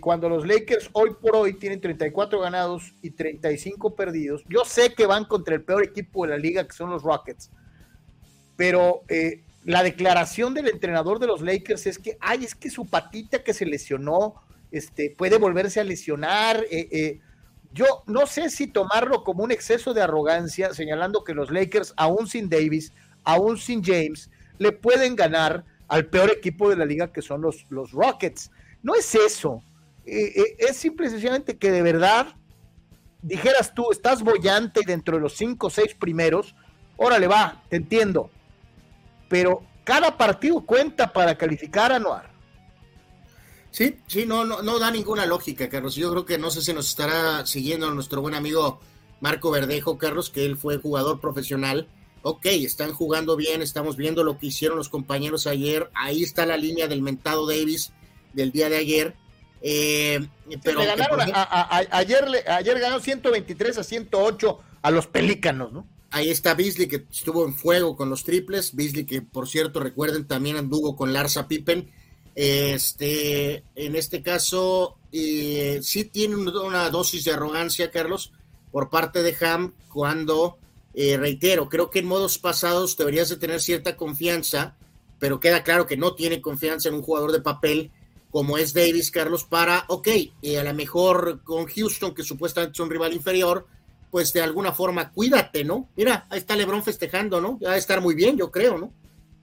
cuando 0.00 0.28
los 0.28 0.44
Lakers 0.44 0.90
hoy 0.92 1.10
por 1.22 1.36
hoy 1.36 1.54
tienen 1.54 1.80
34 1.80 2.40
ganados 2.40 2.92
y 3.00 3.10
35 3.10 3.94
perdidos. 3.94 4.42
Yo 4.48 4.64
sé 4.64 4.92
que 4.92 5.06
van 5.06 5.24
contra 5.24 5.54
el 5.54 5.62
peor 5.62 5.84
equipo 5.84 6.24
de 6.26 6.32
la 6.32 6.36
liga, 6.36 6.66
que 6.66 6.74
son 6.74 6.90
los 6.90 7.04
Rockets, 7.04 7.50
pero 8.56 9.02
la 9.64 9.82
declaración 9.82 10.54
del 10.54 10.68
entrenador 10.68 11.18
de 11.18 11.26
los 11.26 11.42
Lakers 11.42 11.86
es 11.86 11.98
que, 11.98 12.16
ay, 12.20 12.44
es 12.44 12.54
que 12.54 12.70
su 12.70 12.86
patita 12.86 13.42
que 13.42 13.52
se 13.54 13.66
lesionó, 13.66 14.34
este, 14.70 15.10
puede 15.10 15.38
volverse 15.38 15.80
a 15.80 15.84
lesionar. 15.84 16.64
Eh, 16.70 16.88
eh, 16.90 17.20
yo 17.72 17.84
no 18.06 18.26
sé 18.26 18.50
si 18.50 18.66
tomarlo 18.66 19.24
como 19.24 19.44
un 19.44 19.52
exceso 19.52 19.94
de 19.94 20.02
arrogancia, 20.02 20.72
señalando 20.74 21.24
que 21.24 21.34
los 21.34 21.50
Lakers, 21.50 21.92
aún 21.96 22.26
sin 22.26 22.48
Davis, 22.48 22.92
aún 23.24 23.58
sin 23.58 23.82
James, 23.82 24.30
le 24.58 24.72
pueden 24.72 25.16
ganar 25.16 25.64
al 25.88 26.06
peor 26.06 26.30
equipo 26.30 26.70
de 26.70 26.76
la 26.76 26.84
liga 26.84 27.12
que 27.12 27.22
son 27.22 27.40
los, 27.40 27.66
los 27.70 27.92
Rockets. 27.92 28.50
No 28.82 28.94
es 28.94 29.14
eso. 29.14 29.62
Eh, 30.06 30.56
es 30.58 30.76
simple 30.76 31.06
y 31.06 31.10
sencillamente 31.10 31.58
que 31.58 31.70
de 31.70 31.82
verdad, 31.82 32.34
dijeras 33.22 33.74
tú, 33.74 33.90
estás 33.90 34.22
bollante 34.22 34.82
dentro 34.86 35.16
de 35.16 35.22
los 35.22 35.34
cinco 35.34 35.66
o 35.66 35.70
seis 35.70 35.94
primeros, 35.94 36.54
órale 36.96 37.26
va, 37.26 37.62
te 37.68 37.76
entiendo 37.76 38.30
pero 39.28 39.62
cada 39.84 40.16
partido 40.16 40.60
cuenta 40.62 41.12
para 41.12 41.36
calificar 41.36 41.92
a 41.92 41.98
Noir. 41.98 42.24
Sí, 43.70 43.98
sí, 44.06 44.24
no, 44.26 44.44
no, 44.44 44.62
no 44.62 44.78
da 44.78 44.90
ninguna 44.90 45.26
lógica, 45.26 45.68
Carlos. 45.68 45.94
Yo 45.94 46.10
creo 46.10 46.24
que 46.24 46.38
no 46.38 46.50
sé 46.50 46.62
si 46.62 46.72
nos 46.72 46.88
estará 46.88 47.46
siguiendo 47.46 47.90
nuestro 47.90 48.22
buen 48.22 48.34
amigo 48.34 48.80
Marco 49.20 49.50
Verdejo, 49.50 49.98
Carlos, 49.98 50.30
que 50.30 50.46
él 50.46 50.56
fue 50.56 50.78
jugador 50.78 51.20
profesional. 51.20 51.86
Ok, 52.22 52.46
están 52.46 52.92
jugando 52.92 53.36
bien, 53.36 53.62
estamos 53.62 53.96
viendo 53.96 54.24
lo 54.24 54.38
que 54.38 54.46
hicieron 54.46 54.76
los 54.76 54.88
compañeros 54.88 55.46
ayer. 55.46 55.90
Ahí 55.94 56.22
está 56.22 56.46
la 56.46 56.56
línea 56.56 56.88
del 56.88 57.02
mentado 57.02 57.46
Davis 57.46 57.92
del 58.32 58.52
día 58.52 58.68
de 58.68 58.76
ayer. 58.76 59.14
Eh, 59.60 60.26
pero 60.62 60.80
ganaron 60.80 61.20
ayer, 61.90 62.24
ayer 62.46 62.78
ganó 62.78 63.00
123 63.00 63.78
a 63.78 63.84
108 63.84 64.60
a 64.82 64.90
los 64.90 65.06
Pelícanos, 65.06 65.72
¿no? 65.72 65.86
Ahí 66.10 66.30
está 66.30 66.54
Beasley 66.54 66.88
que 66.88 67.04
estuvo 67.10 67.44
en 67.44 67.54
fuego 67.54 67.96
con 67.96 68.08
los 68.08 68.24
triples. 68.24 68.74
Beasley 68.74 69.04
que 69.04 69.20
por 69.20 69.48
cierto 69.48 69.80
recuerden 69.80 70.26
también 70.26 70.56
anduvo 70.56 70.96
con 70.96 71.12
Larsa 71.12 71.48
Pippen. 71.48 71.90
Este, 72.34 73.64
en 73.74 73.96
este 73.96 74.22
caso 74.22 74.96
eh, 75.12 75.80
sí 75.82 76.04
tiene 76.04 76.36
una 76.36 76.88
dosis 76.88 77.24
de 77.24 77.32
arrogancia, 77.32 77.90
Carlos, 77.90 78.32
por 78.70 78.90
parte 78.90 79.22
de 79.22 79.36
Ham 79.44 79.74
cuando, 79.88 80.56
eh, 81.00 81.16
reitero, 81.16 81.68
creo 81.68 81.90
que 81.90 82.00
en 82.00 82.06
modos 82.06 82.38
pasados 82.38 82.96
deberías 82.96 83.28
de 83.28 83.36
tener 83.36 83.60
cierta 83.60 83.96
confianza, 83.96 84.74
pero 85.20 85.38
queda 85.38 85.62
claro 85.62 85.86
que 85.86 85.96
no 85.96 86.16
tiene 86.16 86.40
confianza 86.40 86.88
en 86.88 86.96
un 86.96 87.02
jugador 87.02 87.30
de 87.30 87.40
papel 87.40 87.92
como 88.30 88.58
es 88.58 88.74
Davis, 88.74 89.12
Carlos, 89.12 89.44
para, 89.44 89.84
ok, 89.86 90.08
eh, 90.42 90.58
a 90.58 90.64
lo 90.64 90.74
mejor 90.74 91.44
con 91.44 91.66
Houston, 91.66 92.12
que 92.16 92.24
supuestamente 92.24 92.72
es 92.72 92.80
un 92.80 92.90
rival 92.90 93.12
inferior, 93.12 93.68
pues 94.10 94.32
de 94.32 94.42
alguna 94.42 94.72
forma 94.72 95.12
cuídate, 95.12 95.62
¿no? 95.62 95.88
Mira, 95.94 96.26
ahí 96.30 96.40
está 96.40 96.56
Lebron 96.56 96.82
festejando, 96.82 97.40
¿no? 97.40 97.60
Va 97.60 97.74
a 97.74 97.76
estar 97.76 98.00
muy 98.00 98.16
bien, 98.16 98.36
yo 98.36 98.50
creo, 98.50 98.76
¿no? 98.76 98.92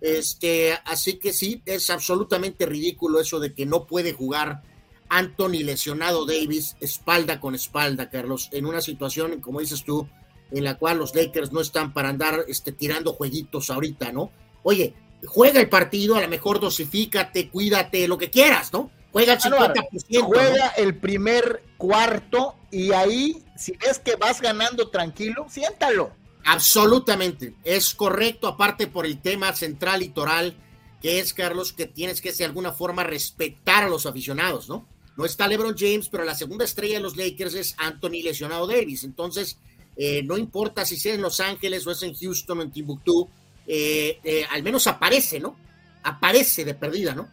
Este, 0.02 0.74
así 0.84 1.20
que 1.20 1.32
sí, 1.32 1.62
es 1.66 1.90
absolutamente 1.90 2.66
ridículo 2.66 3.22
eso 3.22 3.40
de 3.40 3.54
que 3.54 3.66
no 3.66 3.86
puede 3.86 4.12
jugar 4.12 4.62
Anthony 5.08 5.64
lesionado 5.64 6.26
Davis 6.26 6.76
espalda 6.82 7.40
con 7.40 7.56
espalda, 7.56 8.10
Carlos, 8.10 8.50
en 8.52 8.66
una 8.66 8.82
situación, 8.82 9.40
como 9.40 9.62
dices 9.62 9.86
tú, 9.86 10.06
en 10.52 10.64
la 10.64 10.78
cual 10.78 11.00
los 11.00 11.16
Lakers 11.16 11.52
no 11.52 11.62
están 11.62 11.94
para 11.94 12.10
andar 12.10 12.46
este, 12.48 12.72
tirando 12.72 13.14
jueguitos 13.14 13.70
ahorita, 13.70 14.12
¿no? 14.12 14.32
Oye, 14.64 14.94
juega 15.26 15.60
el 15.60 15.70
partido, 15.70 16.16
a 16.16 16.22
lo 16.22 16.28
mejor 16.28 16.60
dosifícate, 16.60 17.50
cuídate, 17.50 18.08
lo 18.08 18.18
que 18.18 18.30
quieras, 18.30 18.72
¿no? 18.74 18.92
Juega 19.12 19.34
el 19.34 19.40
50%. 19.40 20.22
Juega 20.24 20.68
el 20.78 20.98
primer 20.98 21.64
cuarto 21.78 22.56
y 22.70 22.92
ahí, 22.92 23.44
si 23.56 23.72
ves 23.78 24.00
que 24.00 24.16
vas 24.18 24.42
ganando 24.42 24.90
tranquilo, 24.90 25.46
siéntalo. 25.50 26.12
Absolutamente, 26.44 27.54
es 27.64 27.96
correcto, 27.96 28.48
aparte 28.48 28.88
por 28.88 29.06
el 29.06 29.22
tema 29.22 29.54
central 29.54 30.04
y 30.04 30.10
toral, 30.10 30.56
que 31.02 31.20
es, 31.20 31.34
Carlos, 31.34 31.74
que 31.74 31.88
tienes 31.88 32.22
que 32.22 32.34
de 32.34 32.46
alguna 32.46 32.72
forma 32.72 33.04
respetar 33.04 33.84
a 33.84 33.90
los 33.90 34.06
aficionados, 34.06 34.70
¿no? 34.70 34.88
No 35.18 35.26
está 35.26 35.48
LeBron 35.48 35.76
James, 35.78 36.10
pero 36.10 36.26
la 36.26 36.36
segunda 36.36 36.66
estrella 36.66 36.96
de 36.96 37.04
los 37.04 37.16
Lakers 37.16 37.54
es 37.54 37.76
Anthony 37.78 38.22
lesionado 38.24 38.68
Davis. 38.68 39.04
Entonces, 39.06 39.58
eh, 39.96 40.24
no 40.24 40.38
importa 40.38 40.86
si 40.86 40.96
es 40.96 41.06
en 41.08 41.22
Los 41.22 41.40
Ángeles 41.40 41.86
o 41.88 41.92
es 41.92 42.04
en 42.04 42.14
Houston 42.14 42.60
o 42.60 42.62
en 42.62 42.72
Timbuktu, 42.72 43.30
eh, 43.68 44.20
eh, 44.24 44.46
al 44.52 44.62
menos 44.64 44.86
aparece, 44.88 45.40
¿no? 45.40 45.58
Aparece 46.04 46.64
de 46.66 46.76
perdida, 46.76 47.16
¿no? 47.16 47.28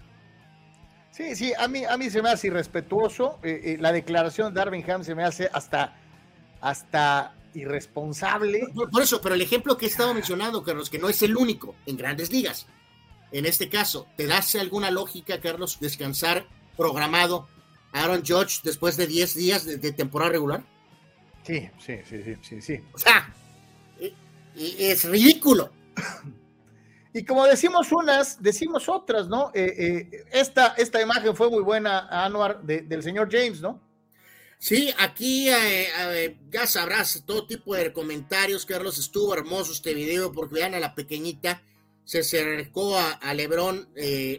Sí, 1.10 1.36
sí, 1.36 1.52
a 1.58 1.68
mí, 1.68 1.84
a 1.84 1.96
mí 1.98 2.08
se 2.08 2.22
me 2.22 2.30
hace 2.30 2.46
irrespetuoso. 2.46 3.38
Eh, 3.42 3.76
la 3.78 3.92
declaración 3.92 4.52
de 4.52 4.58
Darvin 4.58 4.90
Ham 4.90 5.04
se 5.04 5.14
me 5.14 5.24
hace 5.24 5.48
hasta, 5.52 5.94
hasta 6.60 7.34
irresponsable. 7.52 8.66
Por, 8.74 9.02
eso, 9.02 9.20
pero 9.20 9.34
el 9.34 9.42
ejemplo 9.42 9.76
que 9.76 9.86
he 9.86 9.88
estado 9.88 10.14
mencionando, 10.14 10.62
Carlos, 10.62 10.88
que 10.88 10.98
no 10.98 11.10
es 11.10 11.22
el 11.22 11.36
único 11.36 11.74
en 11.84 11.98
grandes 11.98 12.32
ligas. 12.32 12.66
En 13.30 13.44
este 13.44 13.68
caso, 13.68 14.06
¿te 14.16 14.26
das 14.26 14.54
alguna 14.54 14.90
lógica, 14.90 15.38
Carlos, 15.38 15.78
descansar 15.80 16.46
programado 16.78 17.46
Aaron 17.92 18.22
Judge 18.26 18.60
después 18.62 18.96
de 18.96 19.06
10 19.06 19.34
días 19.34 19.64
de, 19.64 19.92
temporada 19.92 20.32
regular? 20.32 20.64
Sí, 21.42 21.68
sí, 21.78 21.96
sí, 22.08 22.22
sí, 22.22 22.36
sí, 22.42 22.62
sí. 22.62 22.80
O 22.92 22.98
sea, 22.98 23.32
eh, 24.00 24.14
es 24.54 25.04
ridículo. 25.04 25.72
Y 27.14 27.24
como 27.24 27.44
decimos 27.44 27.92
unas, 27.92 28.42
decimos 28.42 28.88
otras, 28.88 29.28
¿no? 29.28 29.50
Eh, 29.54 29.74
eh, 30.10 30.24
esta, 30.32 30.68
esta 30.78 31.00
imagen 31.00 31.36
fue 31.36 31.50
muy 31.50 31.62
buena, 31.62 32.08
Anuar, 32.24 32.62
del 32.62 33.02
señor 33.02 33.28
James, 33.30 33.60
¿no? 33.60 33.80
Sí, 34.58 34.94
aquí 34.98 35.50
eh, 35.50 36.38
ya 36.50 36.66
sabrás 36.66 37.22
todo 37.26 37.46
tipo 37.46 37.74
de 37.74 37.92
comentarios, 37.92 38.64
Carlos. 38.64 38.98
Estuvo 38.98 39.34
hermoso 39.34 39.72
este 39.72 39.92
video 39.92 40.32
porque 40.32 40.54
vean 40.54 40.74
a 40.74 40.80
la 40.80 40.94
pequeñita, 40.94 41.62
se 42.04 42.20
acercó 42.20 42.96
a, 42.96 43.10
a 43.10 43.34
Lebron, 43.34 43.88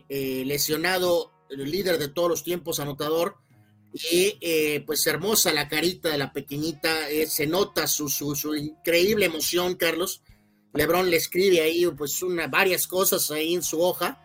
lesionado, 0.07 1.31
el 1.49 1.69
líder 1.69 1.99
de 1.99 2.07
todos 2.07 2.29
los 2.29 2.43
tiempos, 2.43 2.79
anotador. 2.79 3.37
Y 3.93 4.79
pues 4.85 5.05
hermosa 5.05 5.53
la 5.53 5.67
carita 5.67 6.09
de 6.09 6.17
la 6.17 6.33
pequeñita, 6.33 7.07
se 7.27 7.45
nota 7.45 7.85
su, 7.87 8.09
su, 8.09 8.55
increíble 8.55 9.25
emoción, 9.25 9.75
Carlos. 9.75 10.23
Lebron 10.73 11.11
le 11.11 11.17
escribe 11.17 11.61
ahí 11.61 11.85
pues 11.95 12.23
una, 12.23 12.47
varias 12.47 12.87
cosas 12.87 13.29
ahí 13.29 13.53
en 13.53 13.61
su 13.61 13.79
hoja. 13.79 14.19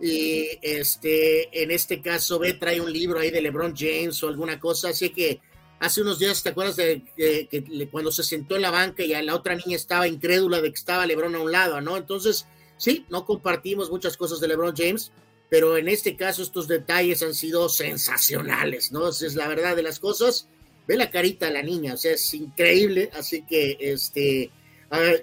Y 0.00 0.48
este 0.60 1.62
en 1.62 1.70
este 1.70 2.02
caso 2.02 2.40
ve 2.40 2.54
trae 2.54 2.80
un 2.80 2.92
libro 2.92 3.20
ahí 3.20 3.30
de 3.30 3.40
LeBron 3.40 3.74
James 3.76 4.20
o 4.24 4.28
alguna 4.28 4.58
cosa. 4.58 4.88
Así 4.88 5.10
que 5.10 5.40
hace 5.84 6.02
unos 6.02 6.18
días 6.18 6.42
te 6.42 6.50
acuerdas 6.50 6.76
de 6.76 7.02
que, 7.16 7.88
cuando 7.90 8.10
se 8.10 8.22
sentó 8.22 8.56
en 8.56 8.62
la 8.62 8.70
banca 8.70 9.02
y 9.02 9.10
la 9.22 9.34
otra 9.34 9.54
niña 9.54 9.76
estaba 9.76 10.08
incrédula 10.08 10.60
de 10.60 10.70
que 10.70 10.78
estaba 10.78 11.06
LeBron 11.06 11.34
a 11.34 11.40
un 11.40 11.52
lado 11.52 11.80
no 11.80 11.96
entonces 11.96 12.46
sí 12.76 13.04
no 13.08 13.24
compartimos 13.24 13.90
muchas 13.90 14.16
cosas 14.16 14.40
de 14.40 14.48
LeBron 14.48 14.74
James 14.76 15.12
pero 15.54 15.76
en 15.76 15.86
este 15.86 16.16
caso 16.16 16.42
estos 16.42 16.66
detalles 16.66 17.22
han 17.22 17.32
sido 17.32 17.68
sensacionales 17.68 18.90
no 18.90 19.08
es 19.08 19.36
la 19.36 19.46
verdad 19.46 19.76
de 19.76 19.84
las 19.84 20.00
cosas 20.00 20.48
ve 20.88 20.96
la 20.96 21.12
carita 21.12 21.46
de 21.46 21.52
la 21.52 21.62
niña 21.62 21.94
o 21.94 21.96
sea 21.96 22.14
es 22.14 22.34
increíble 22.34 23.08
así 23.14 23.42
que 23.42 23.76
este 23.78 24.50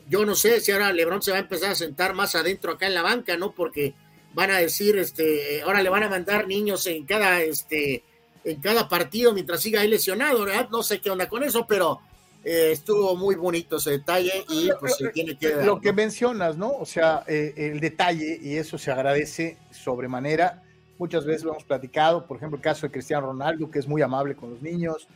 yo 0.07 0.25
no 0.25 0.36
sé 0.36 0.61
si 0.61 0.71
ahora 0.71 0.93
Lebron 0.93 1.21
se 1.21 1.32
va 1.32 1.38
a 1.38 1.41
empezar 1.41 1.71
a 1.71 1.75
sentar 1.75 2.13
más 2.13 2.36
adentro 2.36 2.73
acá 2.73 2.88
en 2.88 2.93
la 2.93 3.01
banca, 3.01 3.38
¿no? 3.38 3.53
Porque 3.53 3.93
van 4.34 4.51
a 4.51 4.57
decir, 4.57 4.97
este, 4.97 5.61
ahora 5.61 5.82
le 5.82 5.89
van 5.89 6.03
a 6.03 6.09
mandar 6.09 6.47
niños 6.47 6.88
en 6.88 7.05
cada, 7.05 7.41
este, 7.41 8.03
en 8.43 8.59
cada 8.61 8.88
partido 8.88 9.34
mientras 9.34 9.61
siga 9.61 9.82
ahí 9.82 9.88
lesionado, 9.88 10.45
¿verdad? 10.45 10.69
No 10.71 10.84
sé 10.84 10.99
qué 10.99 11.09
onda 11.09 11.29
con 11.29 11.43
eso, 11.43 11.65
pero 11.67 12.01
eh, 12.43 12.71
estuvo 12.71 13.15
muy 13.15 13.35
bonito 13.35 13.77
ese 13.77 13.91
detalle 13.91 14.45
y 14.49 14.69
pues 14.79 14.95
se 14.97 15.09
tiene 15.09 15.37
que... 15.37 15.63
Lo 15.63 15.79
que 15.79 15.93
mencionas, 15.93 16.57
¿no? 16.57 16.71
O 16.71 16.85
sea, 16.85 17.23
eh, 17.27 17.53
el 17.55 17.79
detalle, 17.79 18.39
y 18.41 18.55
eso 18.55 18.77
se 18.77 18.91
agradece 18.91 19.57
sobremanera. 19.71 20.63
Muchas 20.97 21.25
veces 21.25 21.43
lo 21.43 21.51
hemos 21.51 21.63
platicado, 21.63 22.25
por 22.25 22.37
ejemplo, 22.37 22.57
el 22.57 22.63
caso 22.63 22.87
de 22.87 22.91
Cristiano 22.91 23.27
Ronaldo, 23.27 23.69
que 23.69 23.79
es 23.79 23.87
muy 23.87 24.01
amable 24.01 24.35
con 24.35 24.51
los 24.51 24.61
niños, 24.61 25.07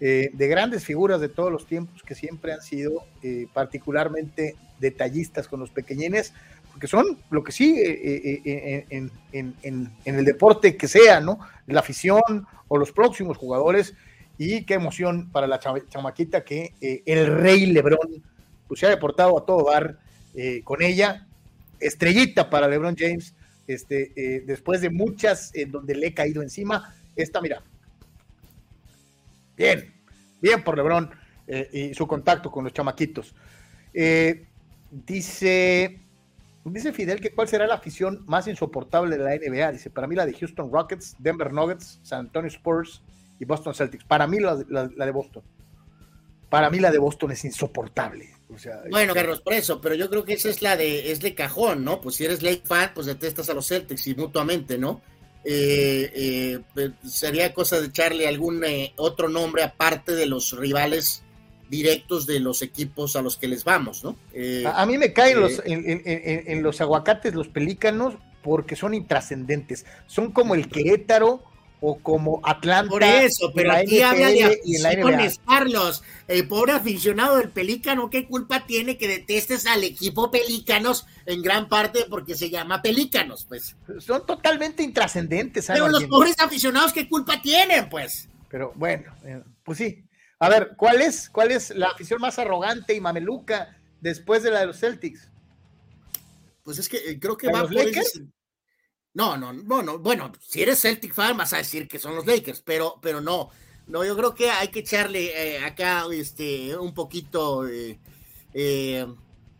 eh, 0.00 0.30
de 0.32 0.48
grandes 0.48 0.84
figuras 0.84 1.20
de 1.20 1.28
todos 1.28 1.52
los 1.52 1.66
tiempos 1.66 2.02
que 2.02 2.16
siempre 2.16 2.52
han 2.52 2.60
sido 2.60 3.06
eh, 3.22 3.46
particularmente 3.54 4.56
detallistas 4.80 5.46
con 5.46 5.60
los 5.60 5.70
pequeñines, 5.70 6.34
porque 6.72 6.88
son 6.88 7.16
lo 7.30 7.44
que 7.44 7.52
sí 7.52 7.76
eh, 7.78 8.88
en, 8.90 9.92
el 10.04 10.24
deporte 10.24 10.76
que 10.76 10.88
sea, 10.88 11.20
¿no? 11.20 11.38
La 11.68 11.80
afición 11.80 12.20
o 12.66 12.76
los 12.76 12.90
próximos 12.90 13.38
jugadores. 13.38 13.94
Y 14.38 14.64
qué 14.64 14.74
emoción 14.74 15.30
para 15.30 15.46
la 15.46 15.60
chamaquita 15.60 16.44
que 16.44 16.74
el 16.80 17.26
rey 17.36 17.66
Lebrón 17.66 18.22
pues, 18.66 18.80
se 18.80 18.86
ha 18.86 18.90
deportado 18.90 19.38
a 19.38 19.46
todo 19.46 19.70
dar 19.70 19.98
con 20.64 20.82
ella. 20.82 21.26
Estrellita 21.80 22.50
para 22.50 22.66
Lebron 22.66 22.96
James, 22.96 23.34
este, 23.66 24.42
después 24.46 24.80
de 24.80 24.90
muchas 24.90 25.54
en 25.54 25.70
donde 25.70 25.94
le 25.94 26.08
he 26.08 26.14
caído 26.14 26.42
encima. 26.42 26.94
Esta, 27.14 27.40
mira, 27.40 27.62
Bien, 29.56 29.92
bien 30.40 30.62
por 30.62 30.76
Lebron. 30.76 31.10
eh, 31.46 31.68
y 31.90 31.94
su 31.94 32.06
contacto 32.06 32.50
con 32.50 32.64
los 32.64 32.72
chamaquitos. 32.72 33.34
Eh, 33.92 34.46
dice, 34.90 36.00
dice 36.64 36.92
Fidel 36.92 37.20
que 37.20 37.32
cuál 37.32 37.48
será 37.48 37.66
la 37.66 37.74
afición 37.74 38.24
más 38.26 38.48
insoportable 38.48 39.18
de 39.18 39.24
la 39.24 39.36
NBA. 39.36 39.72
Dice, 39.72 39.90
para 39.90 40.06
mí 40.06 40.14
la 40.16 40.24
de 40.24 40.32
Houston 40.32 40.72
Rockets, 40.72 41.16
Denver 41.18 41.52
Nuggets, 41.52 42.00
San 42.02 42.20
Antonio 42.20 42.48
Spurs 42.48 43.02
y 43.38 43.44
Boston 43.44 43.74
Celtics. 43.74 44.04
Para 44.04 44.26
mí 44.26 44.38
la, 44.40 44.54
de 44.56 45.10
Boston. 45.10 45.42
Para 46.48 46.70
mí 46.70 46.78
la 46.78 46.90
de 46.90 46.98
Boston 46.98 47.32
es 47.32 47.44
insoportable. 47.44 48.30
bueno, 48.90 49.14
Carlos, 49.14 49.40
por 49.40 49.54
eso, 49.54 49.80
pero 49.80 49.94
yo 49.94 50.08
creo 50.08 50.24
que 50.24 50.34
esa 50.34 50.48
es 50.48 50.62
la 50.62 50.76
de, 50.76 51.10
es 51.10 51.20
de 51.20 51.34
cajón, 51.34 51.84
¿no? 51.84 52.00
Pues 52.00 52.16
si 52.16 52.24
eres 52.24 52.42
Lake 52.42 52.62
fan, 52.64 52.92
pues 52.94 53.06
detestas 53.06 53.48
a 53.50 53.54
los 53.54 53.66
Celtics 53.66 54.06
y 54.06 54.14
mutuamente, 54.14 54.78
¿no? 54.78 55.00
Eh, 55.46 56.10
eh, 56.14 56.60
pues, 56.72 56.92
sería 57.06 57.52
cosa 57.52 57.78
de 57.78 57.88
echarle 57.88 58.26
algún 58.26 58.64
eh, 58.64 58.94
otro 58.96 59.28
nombre 59.28 59.62
aparte 59.62 60.12
de 60.12 60.24
los 60.24 60.56
rivales 60.56 61.22
directos 61.68 62.26
de 62.26 62.40
los 62.40 62.62
equipos 62.62 63.14
a 63.14 63.20
los 63.20 63.36
que 63.36 63.48
les 63.48 63.62
vamos, 63.62 64.04
¿no? 64.04 64.16
a, 64.72 64.86
mí 64.86 64.96
me 64.96 65.12
caen 65.12 65.40
los, 65.40 65.60
en, 65.64 66.62
los 66.62 66.80
aguacates 66.80 67.34
los 67.34 67.48
pelícanos 67.48 68.14
porque 68.42 68.76
son 68.76 68.94
intrascendentes, 68.94 69.84
son 70.06 70.30
como 70.30 70.54
el 70.54 70.68
Querétaro 70.68 71.42
o 71.86 71.98
como 71.98 72.40
Atlanta. 72.42 72.88
Por 72.88 73.02
eso, 73.02 73.52
pero 73.54 73.72
aquí 73.72 74.00
habla 74.00 74.28
de 74.28 74.44
aficiones, 74.44 75.38
Carlos. 75.46 76.02
El 76.26 76.48
pobre 76.48 76.72
aficionado 76.72 77.36
del 77.36 77.50
Pelícano, 77.50 78.08
¿qué 78.08 78.26
culpa 78.26 78.64
tiene 78.66 78.96
que 78.96 79.06
detestes 79.06 79.66
al 79.66 79.84
equipo 79.84 80.30
Pelícanos 80.30 81.06
en 81.26 81.42
gran 81.42 81.68
parte 81.68 82.06
porque 82.08 82.34
se 82.36 82.48
llama 82.48 82.80
Pelícanos, 82.80 83.44
pues? 83.46 83.76
Son 83.98 84.24
totalmente 84.24 84.82
intrascendentes. 84.82 85.66
Pero 85.66 85.88
los 85.88 86.04
pobres 86.04 86.36
aficionados, 86.38 86.94
¿qué 86.94 87.06
culpa 87.06 87.42
tienen, 87.42 87.90
pues? 87.90 88.30
Pero 88.48 88.72
bueno, 88.76 89.14
eh, 89.22 89.42
pues 89.62 89.76
sí. 89.76 90.06
A 90.38 90.48
ver, 90.48 90.72
¿cuál 90.76 91.02
es, 91.02 91.28
¿cuál 91.28 91.50
es 91.50 91.68
la 91.68 91.88
afición 91.88 92.18
más 92.18 92.38
arrogante 92.38 92.94
y 92.94 93.00
mameluca 93.02 93.76
después 94.00 94.42
de 94.42 94.50
la 94.50 94.60
de 94.60 94.66
los 94.66 94.80
Celtics? 94.80 95.28
Pues 96.62 96.78
es 96.78 96.88
que 96.88 96.96
eh, 96.96 97.20
creo 97.20 97.36
que 97.36 97.52
va 97.52 97.60
por 97.60 97.74
Lakers? 97.74 98.22
No, 99.14 99.36
no, 99.36 99.54
bueno, 99.62 99.98
bueno, 100.00 100.32
si 100.40 100.62
eres 100.62 100.80
Celtic 100.80 101.14
fan 101.14 101.36
vas 101.36 101.52
a 101.52 101.58
decir 101.58 101.86
que 101.86 102.00
son 102.00 102.16
los 102.16 102.26
Lakers, 102.26 102.62
pero, 102.62 102.98
pero 103.00 103.20
no, 103.20 103.48
no, 103.86 104.04
yo 104.04 104.16
creo 104.16 104.34
que 104.34 104.50
hay 104.50 104.68
que 104.68 104.80
echarle 104.80 105.54
eh, 105.56 105.64
acá 105.64 106.04
este 106.12 106.76
un 106.76 106.92
poquito, 106.92 107.66
eh, 107.68 108.00
eh, 108.52 109.06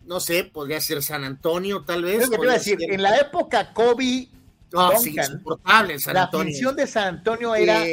no 0.06 0.18
sé, 0.18 0.44
podría 0.44 0.80
ser 0.80 1.04
San 1.04 1.22
Antonio 1.22 1.84
tal 1.84 2.02
vez. 2.02 2.28
decir, 2.28 2.78
en 2.80 3.00
la 3.00 3.16
época 3.16 3.72
Kobe, 3.72 4.28
no, 4.72 4.92
insoportable 4.92 6.00
San 6.00 6.14
la 6.14 6.24
afición 6.24 6.74
de 6.74 6.88
San 6.88 7.18
Antonio 7.18 7.54
era 7.54 7.84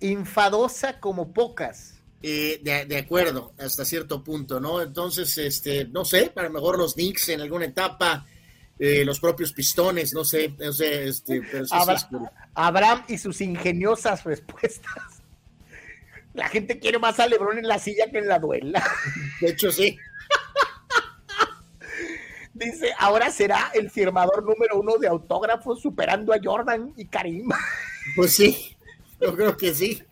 infadosa 0.00 0.98
como 1.00 1.34
pocas. 1.34 2.00
de, 2.22 2.86
de, 2.88 2.98
acuerdo, 2.98 3.52
hasta 3.58 3.84
cierto 3.84 4.24
punto, 4.24 4.58
¿no? 4.58 4.80
Entonces, 4.80 5.36
este, 5.36 5.84
no 5.84 6.06
sé, 6.06 6.32
para 6.34 6.48
mejor 6.48 6.78
los 6.78 6.94
Knicks 6.94 7.28
en 7.28 7.42
alguna 7.42 7.66
etapa 7.66 8.26
eh, 8.78 9.04
los 9.04 9.20
propios 9.20 9.52
pistones, 9.52 10.12
no 10.12 10.24
sé, 10.24 10.54
no 10.58 10.72
sé, 10.72 11.08
este, 11.08 11.42
Abraham 12.54 13.04
y 13.08 13.18
sus 13.18 13.40
ingeniosas 13.40 14.24
respuestas. 14.24 15.22
La 16.34 16.48
gente 16.48 16.78
quiere 16.78 16.98
más 16.98 17.20
a 17.20 17.26
Lebron 17.26 17.58
en 17.58 17.68
la 17.68 17.78
silla 17.78 18.10
que 18.10 18.18
en 18.18 18.28
la 18.28 18.38
duela. 18.38 18.82
De 19.40 19.50
hecho, 19.50 19.70
sí. 19.70 19.96
Dice, 22.54 22.92
ahora 22.98 23.30
será 23.30 23.70
el 23.74 23.90
firmador 23.90 24.42
número 24.42 24.78
uno 24.78 24.96
de 24.96 25.08
autógrafos 25.08 25.80
superando 25.80 26.32
a 26.32 26.38
Jordan 26.42 26.92
y 26.96 27.06
Karim. 27.06 27.50
Pues 28.16 28.34
sí, 28.34 28.76
yo 29.20 29.34
creo 29.34 29.56
que 29.56 29.74
sí. 29.74 30.02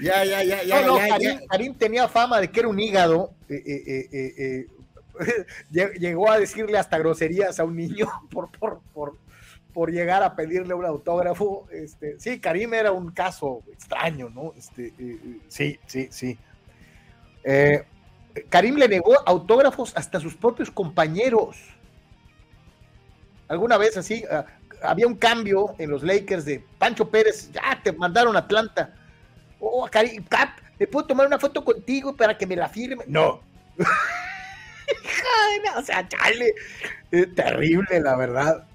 Ya, 0.00 0.24
ya, 0.24 0.42
ya, 0.42 0.62
ya. 0.62 1.40
Karim, 1.48 1.74
tenía 1.74 2.08
fama 2.08 2.40
de 2.40 2.50
que 2.50 2.60
era 2.60 2.68
un 2.68 2.78
hígado 2.78 3.34
eh, 3.48 3.62
eh, 3.66 4.08
eh 4.12 4.66
llegó 5.70 6.30
a 6.30 6.38
decirle 6.38 6.78
hasta 6.78 6.98
groserías 6.98 7.58
a 7.60 7.64
un 7.64 7.76
niño 7.76 8.08
por, 8.30 8.50
por, 8.50 8.80
por, 8.92 9.16
por 9.72 9.90
llegar 9.90 10.22
a 10.22 10.36
pedirle 10.36 10.74
un 10.74 10.84
autógrafo. 10.84 11.66
Este, 11.70 12.18
sí, 12.18 12.40
Karim 12.40 12.74
era 12.74 12.92
un 12.92 13.10
caso 13.10 13.62
extraño, 13.72 14.28
¿no? 14.28 14.52
Este, 14.56 14.86
eh, 14.86 14.94
eh, 14.98 15.40
sí, 15.48 15.78
sí, 15.86 16.08
sí. 16.10 16.38
Eh, 17.44 17.84
Karim 18.48 18.76
le 18.76 18.88
negó 18.88 19.14
autógrafos 19.26 19.92
hasta 19.96 20.18
a 20.18 20.20
sus 20.20 20.34
propios 20.34 20.70
compañeros. 20.70 21.56
Alguna 23.48 23.76
vez 23.76 23.96
así, 23.96 24.24
ah, 24.30 24.46
había 24.82 25.06
un 25.06 25.14
cambio 25.14 25.74
en 25.78 25.90
los 25.90 26.02
Lakers 26.02 26.44
de 26.44 26.64
Pancho 26.78 27.08
Pérez, 27.08 27.50
ya 27.52 27.80
te 27.82 27.92
mandaron 27.92 28.34
a 28.36 28.40
Atlanta. 28.40 28.94
Oh, 29.60 29.86
Karim, 29.90 30.24
Cap, 30.24 30.58
¿me 30.78 30.86
puedo 30.86 31.06
tomar 31.06 31.26
una 31.26 31.38
foto 31.38 31.64
contigo 31.64 32.16
para 32.16 32.36
que 32.36 32.46
me 32.46 32.56
la 32.56 32.68
firme? 32.68 33.04
No. 33.06 33.40
o 35.76 35.82
sea, 35.82 36.08
chale. 36.08 36.54
terrible, 37.34 38.00
la 38.00 38.16
verdad. 38.16 38.66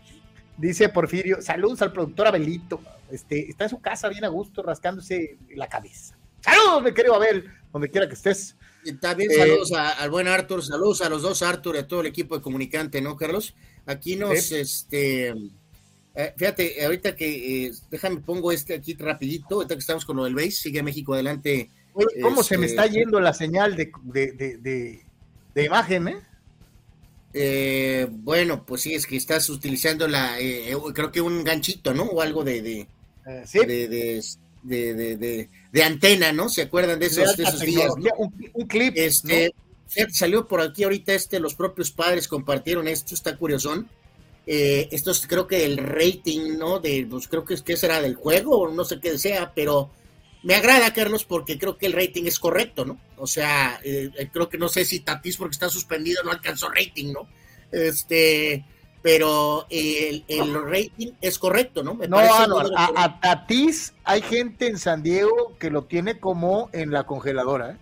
Dice 0.57 0.89
Porfirio, 0.89 1.41
saludos 1.41 1.81
al 1.81 1.93
productor 1.93 2.27
Abelito. 2.27 2.81
Este, 3.11 3.49
está 3.49 3.65
en 3.65 3.69
su 3.69 3.79
casa 3.79 4.09
bien 4.09 4.25
a 4.25 4.29
gusto, 4.29 4.63
rascándose 4.63 5.37
la 5.55 5.67
cabeza. 5.67 6.17
Saludos, 6.41 6.83
mi 6.83 6.93
querido 6.93 7.15
Abel, 7.15 7.45
donde 7.71 7.89
quiera 7.89 8.07
que 8.07 8.15
estés. 8.15 8.55
Y 8.83 8.93
también 8.93 9.31
saludos 9.31 9.71
al 9.73 10.09
buen 10.09 10.27
Arthur, 10.27 10.63
saludos 10.63 11.01
a 11.01 11.09
los 11.09 11.21
dos 11.21 11.41
Arthur 11.41 11.75
y 11.75 11.79
a 11.79 11.87
todo 11.87 12.01
el 12.01 12.07
equipo 12.07 12.35
de 12.35 12.41
comunicante, 12.41 13.01
¿no, 13.01 13.15
Carlos? 13.17 13.53
Aquí 13.85 14.15
nos, 14.15 14.51
este, 14.51 15.33
eh, 16.15 16.33
fíjate, 16.35 16.83
ahorita 16.85 17.15
que, 17.15 17.65
eh, 17.65 17.71
déjame 17.91 18.21
pongo 18.21 18.51
este 18.51 18.75
aquí 18.75 18.95
rapidito, 18.95 19.55
ahorita 19.55 19.75
que 19.75 19.79
estamos 19.79 20.05
con 20.05 20.17
lo 20.17 20.23
del 20.23 20.35
base, 20.35 20.51
sigue 20.51 20.83
México 20.83 21.13
adelante. 21.13 21.69
¿Cómo 22.21 22.43
se 22.43 22.57
me 22.57 22.67
este, 22.67 22.81
está 22.81 22.91
yendo 22.91 23.19
la 23.19 23.33
señal 23.33 23.75
de, 23.75 23.91
de 24.03 24.57
de 24.57 25.06
imagen, 25.65 26.07
¿eh? 26.07 26.17
¿eh? 27.33 28.07
bueno, 28.09 28.65
pues 28.65 28.81
sí, 28.81 28.93
es 28.93 29.05
que 29.05 29.15
estás 29.15 29.49
utilizando 29.49 30.07
la, 30.07 30.39
eh, 30.39 30.71
eh, 30.71 30.77
creo 30.93 31.11
que 31.11 31.21
un 31.21 31.43
ganchito, 31.43 31.93
¿no? 31.93 32.03
O 32.03 32.21
algo 32.21 32.43
de, 32.43 32.61
de, 32.61 32.87
¿sí? 33.45 33.59
de, 33.65 35.47
de, 35.71 35.83
antena, 35.83 36.31
¿no? 36.31 36.49
¿Se 36.49 36.63
acuerdan 36.63 36.99
de 36.99 37.05
esos, 37.07 37.35
días? 37.61 37.91
Un, 38.17 38.67
clip. 38.67 38.93
Este, 38.95 39.53
salió 40.11 40.47
por 40.47 40.61
aquí 40.61 40.83
ahorita 40.83 41.13
este, 41.13 41.39
los 41.39 41.55
propios 41.55 41.91
padres 41.91 42.27
compartieron 42.27 42.87
esto, 42.87 43.13
está 43.13 43.37
curiosón. 43.37 43.87
esto 44.45 45.11
es 45.11 45.27
creo 45.27 45.47
que 45.47 45.65
el 45.65 45.77
rating, 45.77 46.57
¿no? 46.57 46.79
De, 46.79 47.05
pues 47.09 47.27
creo 47.27 47.45
que 47.45 47.53
es 47.53 47.61
que 47.61 47.77
será 47.77 48.01
del 48.01 48.15
juego, 48.15 48.69
no 48.69 48.83
sé 48.83 48.99
qué 48.99 49.17
sea, 49.17 49.53
pero 49.53 49.91
me 50.47 50.55
agrada, 50.55 50.93
Carlos, 50.93 51.25
porque 51.25 51.59
creo 51.59 51.77
que 51.77 51.87
el 51.87 51.91
rating 51.91 52.23
es 52.23 52.39
correcto, 52.39 52.85
¿no? 52.85 52.97
O 53.17 53.27
sea, 53.27 53.81
eh, 53.83 54.09
eh, 54.17 54.29
creo 54.31 54.47
que 54.47 54.57
no 54.57 54.69
sé 54.69 54.85
si 54.85 55.01
Tatis, 55.01 55.35
porque 55.35 55.55
está 55.55 55.67
suspendido, 55.67 56.23
no 56.23 56.31
alcanzó 56.31 56.69
rating, 56.69 57.11
¿no? 57.11 57.27
Este, 57.69 58.63
pero 59.01 59.67
el, 59.69 60.23
rating 60.63 61.11
es 61.19 61.37
correcto, 61.37 61.83
¿no? 61.83 61.99
no, 62.07 62.17
a, 62.17 63.19
Tatis 63.19 63.93
hay 64.05 64.21
gente 64.21 64.67
en 64.67 64.77
San 64.79 65.03
Diego 65.03 65.57
que 65.59 65.69
lo 65.69 65.83
tiene 65.83 66.17
como 66.17 66.69
en 66.71 66.91
la 66.91 67.05
congeladora, 67.05 67.71
¿eh? 67.71 67.77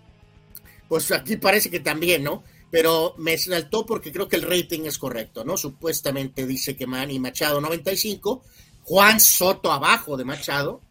Pues 0.88 1.12
aquí 1.12 1.38
parece 1.38 1.70
que 1.70 1.82
también, 1.82 2.24
¿no? 2.24 2.44
Pero 2.72 3.14
me 3.20 3.38
saltó 3.38 3.86
porque 3.86 4.12
creo 4.12 4.28
que 4.28 4.38
el 4.38 4.42
rating 4.42 4.86
es 4.86 4.98
correcto, 4.98 5.46
¿no? 5.46 5.56
Supuestamente 5.56 6.48
dice 6.48 6.76
que 6.76 6.88
Manny 6.88 7.20
Machado 7.20 7.62
95, 7.62 8.42
Juan 8.86 9.20
Soto 9.20 9.72
abajo 9.72 10.18
de 10.18 10.26
Machado, 10.26 10.82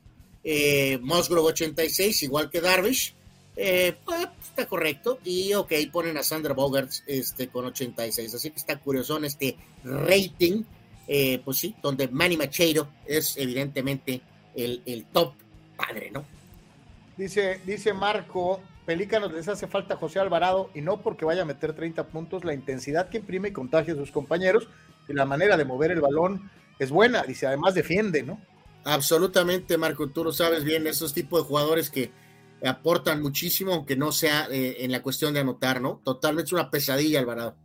eh, 0.44 0.98
Musgrove 1.02 1.48
86, 1.48 2.22
igual 2.22 2.50
que 2.50 2.60
Darvish. 2.60 3.14
Eh, 3.56 3.96
pues, 4.04 4.28
está 4.42 4.66
correcto. 4.66 5.18
Y 5.24 5.54
ok, 5.54 5.72
ponen 5.90 6.16
a 6.18 6.22
Sandra 6.22 6.54
Bogarts 6.54 7.02
este, 7.06 7.48
con 7.48 7.64
86. 7.64 8.34
Así 8.34 8.50
que 8.50 8.56
está 8.58 8.78
curioso 8.78 9.16
en 9.16 9.24
este 9.24 9.56
rating. 9.82 10.62
Eh, 11.06 11.40
pues 11.44 11.58
sí, 11.58 11.74
donde 11.82 12.08
Manny 12.08 12.36
Machado 12.36 12.88
es 13.06 13.36
evidentemente 13.36 14.22
el, 14.54 15.04
top 15.12 15.34
padre, 15.76 16.10
¿no? 16.10 16.24
Dice, 17.16 17.60
dice 17.66 17.92
Marco, 17.92 18.60
Pelícanos 18.86 19.32
les 19.32 19.48
hace 19.48 19.66
falta 19.66 19.96
José 19.96 20.20
Alvarado 20.20 20.70
y 20.74 20.80
no 20.80 21.00
porque 21.00 21.24
vaya 21.24 21.42
a 21.42 21.46
meter 21.46 21.74
30 21.74 22.06
puntos, 22.08 22.44
la 22.44 22.54
intensidad 22.54 23.08
que 23.08 23.18
imprime 23.18 23.48
y 23.48 23.52
contagia 23.52 23.94
a 23.94 23.96
sus 23.96 24.10
compañeros 24.10 24.68
y 25.08 25.12
la 25.12 25.24
manera 25.24 25.56
de 25.56 25.64
mover 25.64 25.90
el 25.90 26.00
balón 26.00 26.50
es 26.78 26.90
buena. 26.90 27.22
Dice, 27.22 27.46
además 27.46 27.74
defiende, 27.74 28.22
¿no? 28.22 28.40
Absolutamente, 28.84 29.78
Marco, 29.78 30.08
tú 30.08 30.24
lo 30.24 30.32
sabes 30.32 30.64
bien, 30.64 30.86
esos 30.86 31.14
tipos 31.14 31.42
de 31.42 31.48
jugadores 31.48 31.90
que 31.90 32.12
aportan 32.64 33.22
muchísimo, 33.22 33.72
aunque 33.72 33.96
no 33.96 34.12
sea 34.12 34.46
eh, 34.50 34.76
en 34.80 34.92
la 34.92 35.02
cuestión 35.02 35.34
de 35.34 35.40
anotar, 35.40 35.80
¿no? 35.80 36.00
Totalmente 36.04 36.48
es 36.48 36.52
una 36.52 36.70
pesadilla, 36.70 37.20
Alvarado. 37.20 37.56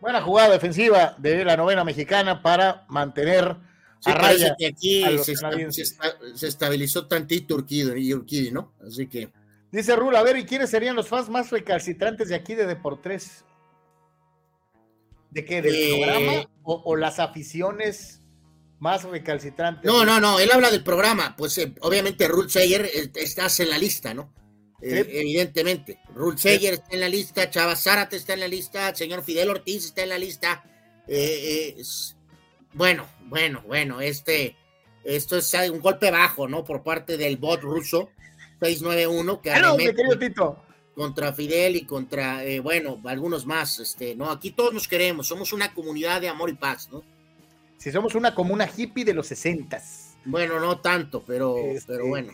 Buena 0.00 0.20
jugada 0.20 0.50
defensiva 0.50 1.14
de 1.18 1.44
la 1.44 1.56
novena 1.56 1.82
mexicana 1.84 2.42
para 2.42 2.84
mantener 2.88 3.56
a 4.04 4.14
raya 4.14 4.54
que 4.58 4.66
aquí 4.66 5.02
se, 5.22 6.46
estabilizó 6.46 7.06
tantito 7.06 7.54
Urquidi, 7.54 8.50
¿no? 8.50 8.74
Así 8.86 9.06
que. 9.06 9.30
Dice 9.72 9.96
Rula, 9.96 10.20
a 10.20 10.22
ver, 10.22 10.36
¿y 10.36 10.44
quiénes 10.44 10.70
serían 10.70 10.94
los 10.94 11.08
fans 11.08 11.28
más 11.28 11.50
recalcitrantes 11.50 12.28
de 12.28 12.34
aquí 12.34 12.54
de 12.54 12.66
Deportes? 12.66 13.44
¿De 15.30 15.44
qué? 15.44 15.62
¿Del 15.62 15.74
eh, 15.74 15.88
programa? 15.96 16.48
o, 16.62 16.96
las 16.96 17.18
aficiones 17.18 18.22
más 18.84 19.02
recalcitrante. 19.02 19.88
No, 19.88 20.04
no, 20.04 20.20
no, 20.20 20.38
él 20.38 20.50
habla 20.52 20.70
del 20.70 20.84
programa, 20.84 21.34
pues 21.38 21.56
eh, 21.56 21.74
obviamente 21.80 22.28
Ruth 22.28 22.50
Sayer 22.50 22.84
eh, 22.84 23.10
estás 23.14 23.58
en 23.60 23.70
la 23.70 23.78
lista, 23.78 24.12
¿no? 24.12 24.30
eh, 24.82 25.06
evidentemente. 25.08 26.00
Rul 26.14 26.38
Seyer 26.38 26.74
está 26.74 26.88
en 26.90 27.00
la 27.00 27.08
lista, 27.08 27.48
Chava 27.48 27.76
Zárate 27.76 28.16
está 28.16 28.34
en 28.34 28.40
la 28.40 28.48
lista, 28.48 28.90
el 28.90 28.96
señor 28.96 29.24
Fidel 29.24 29.48
Ortiz 29.48 29.86
está 29.86 30.02
en 30.02 30.10
la 30.10 30.18
lista. 30.18 30.62
Bueno, 32.74 33.06
bueno, 33.22 33.62
bueno, 33.66 34.02
este, 34.02 34.54
esto 35.02 35.38
es 35.38 35.54
un 35.70 35.80
golpe 35.80 36.10
bajo, 36.10 36.46
¿no? 36.46 36.62
Por 36.62 36.82
parte 36.82 37.16
del 37.16 37.38
bot 37.38 37.62
ruso 37.62 38.10
691 38.60 39.40
que 39.40 39.50
claro, 39.50 39.78
querido 39.78 40.18
Tito. 40.18 40.62
contra 40.94 41.32
Fidel 41.32 41.76
y 41.76 41.86
contra, 41.86 42.42
bueno, 42.62 43.00
algunos 43.06 43.46
más, 43.46 43.78
este, 43.78 44.14
¿no? 44.14 44.30
Aquí 44.30 44.50
todos 44.50 44.74
nos 44.74 44.86
queremos, 44.86 45.26
somos 45.26 45.54
una 45.54 45.72
comunidad 45.72 46.20
de 46.20 46.28
amor 46.28 46.50
y 46.50 46.54
paz, 46.54 46.90
¿no? 46.92 47.13
Si 47.78 47.92
somos 47.92 48.14
una 48.14 48.34
comuna 48.34 48.68
hippie 48.74 49.04
de 49.04 49.14
los 49.14 49.26
sesentas. 49.26 50.16
Bueno, 50.24 50.58
no 50.58 50.80
tanto, 50.80 51.22
pero, 51.26 51.56
este, 51.58 51.92
pero 51.92 52.06
bueno. 52.06 52.32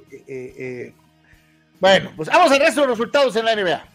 Bueno, 1.81 2.13
pues 2.15 2.29
vamos 2.29 2.53
al 2.53 2.61
resto 2.61 2.83
de 2.83 2.87
los 2.87 2.99
resultados 2.99 3.35
en 3.37 3.45
la 3.45 3.57
NBA. 3.57 3.91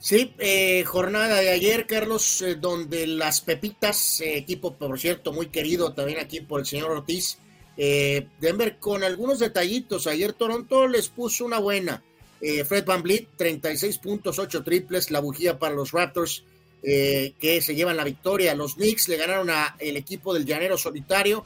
Sí, 0.00 0.32
eh, 0.38 0.84
jornada 0.84 1.40
de 1.40 1.50
ayer, 1.50 1.86
Carlos, 1.86 2.40
eh, 2.42 2.54
donde 2.54 3.06
las 3.08 3.40
Pepitas, 3.40 4.20
eh, 4.20 4.36
equipo 4.38 4.76
por 4.76 4.98
cierto 4.98 5.32
muy 5.32 5.46
querido 5.46 5.92
también 5.92 6.20
aquí 6.20 6.40
por 6.40 6.60
el 6.60 6.66
señor 6.66 6.90
Ortiz, 6.90 7.38
Denver 7.76 8.78
con 8.78 9.04
algunos 9.04 9.38
detallitos. 9.38 10.08
Ayer 10.08 10.32
Toronto 10.32 10.88
les 10.88 11.08
puso 11.08 11.44
una 11.44 11.60
buena. 11.60 12.02
Fred 12.40 12.84
Van 12.84 13.02
Vliet, 13.02 13.28
36 13.36 13.98
puntos, 13.98 14.40
8 14.40 14.64
triples, 14.64 15.12
la 15.12 15.20
bujía 15.20 15.60
para 15.60 15.76
los 15.76 15.92
Raptors 15.92 16.44
que 16.82 17.60
se 17.62 17.74
llevan 17.74 17.96
la 17.96 18.04
victoria. 18.04 18.54
Los 18.54 18.74
Knicks 18.74 19.08
le 19.08 19.16
ganaron 19.16 19.50
al 19.50 19.96
equipo 19.96 20.32
del 20.32 20.44
Llanero 20.44 20.78
Solitario 20.78 21.44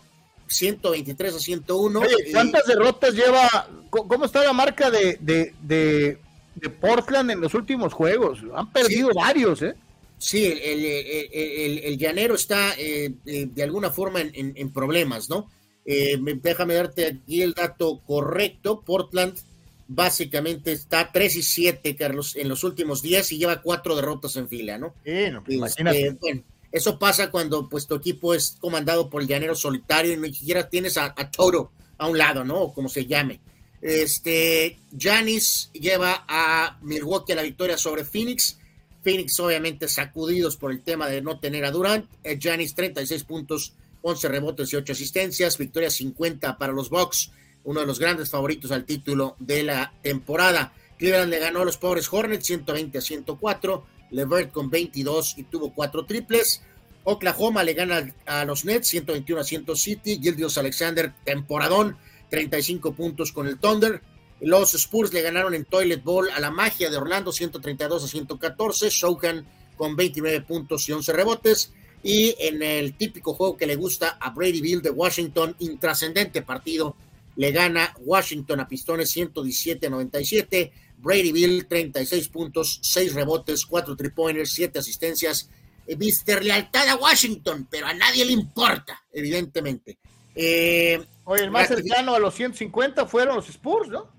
123 0.52 1.34
a 1.34 1.38
101. 1.38 2.02
¿cuántas 2.32 2.66
derrotas 2.66 3.14
lleva? 3.14 3.68
¿Cómo 3.90 4.24
está 4.24 4.44
la 4.44 4.52
marca 4.52 4.90
de, 4.90 5.18
de, 5.20 6.18
Portland 6.80 7.30
en 7.30 7.40
los 7.40 7.54
últimos 7.54 7.92
juegos? 7.92 8.40
Han 8.54 8.70
perdido 8.72 9.10
varios, 9.14 9.62
¿eh? 9.62 9.74
Sí, 10.18 10.46
el, 10.46 11.98
llanero 11.98 12.36
está 12.36 12.74
eh, 12.78 13.12
eh, 13.26 13.48
de 13.52 13.62
alguna 13.62 13.90
forma 13.90 14.20
en, 14.20 14.72
problemas, 14.72 15.28
¿no? 15.28 15.50
Eh, 15.84 16.16
déjame 16.40 16.74
darte 16.74 17.06
aquí 17.06 17.42
el 17.42 17.54
dato 17.54 18.00
correcto. 18.06 18.82
Portland 18.82 19.36
básicamente 19.94 20.72
está 20.72 21.10
3 21.12 21.36
y 21.36 21.42
7, 21.42 21.96
Carlos, 21.96 22.36
en 22.36 22.48
los 22.48 22.64
últimos 22.64 23.02
días 23.02 23.30
y 23.32 23.38
lleva 23.38 23.62
cuatro 23.62 23.94
derrotas 23.94 24.36
en 24.36 24.48
fila, 24.48 24.78
¿no? 24.78 24.94
Pues 25.44 25.56
imagínate. 25.56 26.16
Bueno, 26.20 26.42
eso 26.72 26.98
pasa 26.98 27.30
cuando 27.30 27.68
pues 27.68 27.86
tu 27.86 27.94
equipo 27.94 28.32
es 28.32 28.56
comandado 28.58 29.10
por 29.10 29.20
el 29.20 29.28
llanero 29.28 29.54
solitario 29.54 30.14
y 30.14 30.16
ni 30.16 30.32
siquiera 30.32 30.68
tienes 30.68 30.96
a, 30.96 31.14
Toro 31.30 31.70
a 31.98 32.08
un 32.08 32.16
lado, 32.16 32.44
¿no? 32.44 32.60
O 32.62 32.74
como 32.74 32.88
se 32.88 33.06
llame. 33.06 33.40
Este, 33.82 34.78
Janis 34.98 35.70
lleva 35.74 36.24
a 36.26 36.78
Milwaukee 36.82 37.32
a 37.32 37.36
la 37.36 37.42
victoria 37.42 37.76
sobre 37.76 38.04
Phoenix. 38.04 38.58
Phoenix 39.02 39.38
obviamente 39.40 39.86
sacudidos 39.88 40.56
por 40.56 40.72
el 40.72 40.80
tema 40.82 41.08
de 41.08 41.20
no 41.20 41.38
tener 41.38 41.64
a 41.66 41.70
Durant. 41.70 42.06
Janis 42.40 42.70
eh, 42.72 42.76
36 42.76 43.24
puntos, 43.24 43.74
11 44.00 44.28
rebotes 44.28 44.72
y 44.72 44.76
8 44.76 44.92
asistencias. 44.92 45.58
Victoria 45.58 45.90
50 45.90 46.56
para 46.56 46.72
los 46.72 46.88
Bucks, 46.88 47.32
uno 47.64 47.80
de 47.80 47.86
los 47.86 47.98
grandes 47.98 48.30
favoritos 48.30 48.70
al 48.72 48.84
título 48.84 49.36
de 49.38 49.62
la 49.62 49.92
temporada. 50.02 50.72
Cleveland 50.98 51.30
le 51.30 51.38
ganó 51.38 51.62
a 51.62 51.64
los 51.64 51.76
pobres 51.76 52.12
Hornets 52.12 52.46
120 52.46 52.98
a 52.98 53.00
104. 53.00 53.86
Levert 54.10 54.52
con 54.52 54.70
22 54.70 55.38
y 55.38 55.44
tuvo 55.44 55.72
cuatro 55.72 56.04
triples. 56.04 56.62
Oklahoma 57.04 57.64
le 57.64 57.74
gana 57.74 58.14
a 58.26 58.44
los 58.44 58.64
Nets 58.64 58.88
121 58.88 59.40
a 59.40 59.44
100 59.44 59.76
City. 59.76 60.20
Gildios 60.22 60.58
Alexander, 60.58 61.12
temporadón, 61.24 61.96
35 62.30 62.92
puntos 62.92 63.32
con 63.32 63.48
el 63.48 63.58
Thunder. 63.58 64.02
Los 64.40 64.74
Spurs 64.74 65.12
le 65.12 65.22
ganaron 65.22 65.54
en 65.54 65.64
Toilet 65.64 66.02
Bowl 66.02 66.28
a 66.30 66.40
la 66.40 66.50
magia 66.50 66.90
de 66.90 66.96
Orlando 66.96 67.32
132 67.32 68.04
a 68.04 68.08
114. 68.08 68.88
Shokan 68.90 69.46
con 69.76 69.96
29 69.96 70.42
puntos 70.42 70.88
y 70.88 70.92
11 70.92 71.12
rebotes. 71.12 71.72
Y 72.02 72.34
en 72.38 72.62
el 72.62 72.94
típico 72.96 73.34
juego 73.34 73.56
que 73.56 73.66
le 73.66 73.76
gusta 73.76 74.18
a 74.20 74.30
Brady 74.30 74.60
Bill 74.60 74.82
de 74.82 74.90
Washington, 74.90 75.54
intrascendente 75.60 76.42
partido, 76.42 76.96
le 77.36 77.50
gana 77.50 77.94
Washington 78.00 78.60
a 78.60 78.68
Pistones 78.68 79.10
117 79.10 79.86
a 79.86 79.90
97. 79.90 80.72
Brady 80.98 81.32
Bill, 81.32 81.66
36 81.66 82.28
puntos, 82.28 82.78
6 82.82 83.14
rebotes, 83.14 83.66
4 83.66 83.96
three-pointers, 83.96 84.52
7 84.52 84.78
asistencias. 84.78 85.50
Eh, 85.86 85.96
Mister 85.96 86.44
Lealtad 86.44 86.88
a 86.88 86.96
Washington, 86.96 87.66
pero 87.68 87.86
a 87.86 87.94
nadie 87.94 88.24
le 88.24 88.32
importa, 88.32 89.02
evidentemente. 89.12 89.98
Eh, 90.34 91.04
Oye, 91.24 91.44
el 91.44 91.50
más 91.50 91.68
cercano 91.68 92.14
a 92.14 92.20
los 92.20 92.34
150 92.34 93.06
fueron 93.06 93.36
los 93.36 93.48
Spurs, 93.48 93.88
¿no? 93.88 94.10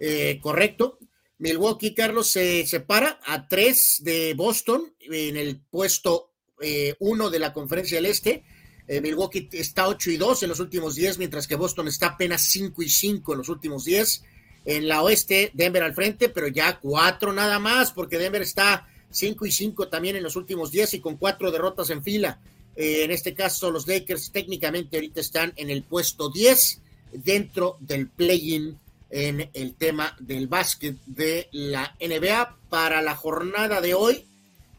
Eh, 0.00 0.38
correcto. 0.42 0.98
Milwaukee, 1.38 1.94
Carlos, 1.94 2.28
se 2.28 2.66
separa 2.66 3.20
a 3.24 3.46
3 3.46 4.00
de 4.02 4.34
Boston 4.34 4.92
en 5.00 5.36
el 5.36 5.60
puesto 5.60 6.32
1 6.98 7.30
de 7.30 7.38
la 7.38 7.52
conferencia 7.52 7.98
del 7.98 8.06
Este. 8.06 8.42
Milwaukee 8.88 9.48
está 9.52 9.88
8 9.88 10.10
y 10.10 10.16
2 10.16 10.44
en 10.44 10.48
los 10.48 10.60
últimos 10.60 10.94
10, 10.94 11.18
mientras 11.18 11.46
que 11.46 11.56
Boston 11.56 11.88
está 11.88 12.08
apenas 12.08 12.42
5 12.42 12.82
y 12.82 12.88
5 12.88 13.32
en 13.32 13.38
los 13.38 13.48
últimos 13.48 13.84
10. 13.84 14.24
En 14.64 14.88
la 14.88 15.02
oeste, 15.02 15.50
Denver 15.54 15.82
al 15.82 15.94
frente, 15.94 16.28
pero 16.28 16.48
ya 16.48 16.78
cuatro 16.78 17.32
nada 17.32 17.58
más, 17.58 17.92
porque 17.92 18.18
Denver 18.18 18.42
está 18.42 18.86
5 19.10 19.46
y 19.46 19.52
5 19.52 19.88
también 19.88 20.16
en 20.16 20.22
los 20.22 20.36
últimos 20.36 20.70
10 20.70 20.94
y 20.94 21.00
con 21.00 21.16
cuatro 21.16 21.50
derrotas 21.50 21.90
en 21.90 22.02
fila. 22.02 22.38
Eh, 22.76 23.04
en 23.04 23.10
este 23.10 23.34
caso, 23.34 23.70
los 23.70 23.86
Lakers 23.86 24.30
técnicamente 24.30 24.96
ahorita 24.96 25.20
están 25.20 25.52
en 25.56 25.70
el 25.70 25.82
puesto 25.82 26.30
10 26.30 26.80
dentro 27.12 27.76
del 27.80 28.08
play-in 28.08 28.78
en 29.10 29.48
el 29.54 29.74
tema 29.74 30.14
del 30.20 30.46
básquet 30.46 30.96
de 31.06 31.48
la 31.52 31.96
NBA 32.00 32.56
para 32.68 33.00
la 33.02 33.16
jornada 33.16 33.80
de 33.80 33.94
hoy. 33.94 34.24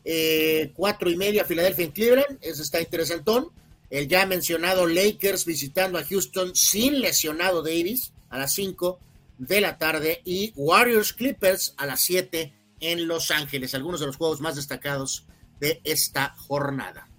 Eh, 0.06 0.72
cuatro 0.76 1.10
y 1.10 1.18
media 1.18 1.46
Filadelfia 1.46 1.86
en 1.86 1.92
Cleveland, 1.92 2.38
eso 2.42 2.62
está 2.62 2.80
interesantón. 2.80 3.50
El 3.90 4.08
ya 4.08 4.26
mencionado 4.26 4.88
Lakers 4.88 5.46
visitando 5.46 5.98
a 5.98 6.04
Houston 6.04 6.56
sin 6.56 7.02
lesionado 7.02 7.64
Davis 7.64 8.14
a 8.30 8.38
las 8.38 8.54
5 8.54 9.00
de 9.40 9.62
la 9.62 9.78
tarde 9.78 10.22
y 10.26 10.54
Warriors 10.56 11.14
Clippers 11.14 11.74
a 11.78 11.86
las 11.86 12.02
7 12.02 12.54
en 12.82 13.08
Los 13.08 13.32
Ángeles, 13.32 13.74
algunos 13.74 14.00
de 14.00 14.06
los 14.06 14.18
juegos 14.18 14.42
más 14.42 14.56
destacados 14.56 15.26
de 15.60 15.82
esta 15.84 16.36
jornada. 16.38 17.10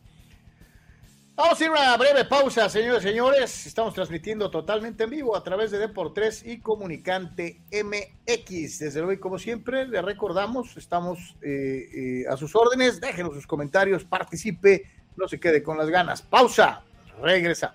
Vamos 1.43 1.59
a 1.59 1.65
ir 1.65 1.71
a 1.71 1.73
una 1.73 1.97
breve 1.97 2.27
pausa, 2.27 2.69
señores 2.69 3.03
y 3.03 3.09
señores. 3.09 3.67
Estamos 3.67 3.95
transmitiendo 3.95 4.51
totalmente 4.51 5.05
en 5.05 5.11
vivo 5.11 5.35
a 5.35 5.43
través 5.43 5.71
de 5.71 5.79
Deport 5.79 6.15
3 6.15 6.45
y 6.47 6.61
Comunicante 6.61 7.63
MX. 7.73 8.79
Desde 8.79 9.01
luego, 9.01 9.19
como 9.23 9.39
siempre, 9.39 9.89
le 9.89 10.03
recordamos, 10.03 10.77
estamos 10.77 11.35
eh, 11.41 11.89
eh, 11.95 12.25
a 12.29 12.37
sus 12.37 12.55
órdenes. 12.55 13.01
Déjenos 13.01 13.33
sus 13.33 13.47
comentarios, 13.47 14.05
participe, 14.05 14.85
no 15.17 15.29
se 15.29 15.39
quede 15.39 15.63
con 15.63 15.77
las 15.79 15.89
ganas. 15.89 16.23
Pausa, 16.23 16.83
regresa. 17.23 17.75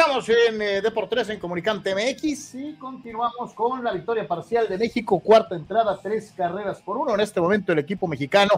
Regresamos 0.00 0.30
en 0.30 0.62
eh, 0.62 0.80
Deportes 0.80 1.28
en 1.28 1.38
Comunicante 1.38 1.94
MX 1.94 2.54
y 2.54 2.72
continuamos 2.76 3.52
con 3.52 3.84
la 3.84 3.92
victoria 3.92 4.26
parcial 4.26 4.66
de 4.66 4.78
México, 4.78 5.20
cuarta 5.20 5.54
entrada, 5.54 6.00
tres 6.02 6.32
carreras 6.34 6.80
por 6.80 6.96
uno. 6.96 7.12
En 7.12 7.20
este 7.20 7.38
momento 7.38 7.72
el 7.72 7.80
equipo 7.80 8.08
mexicano 8.08 8.48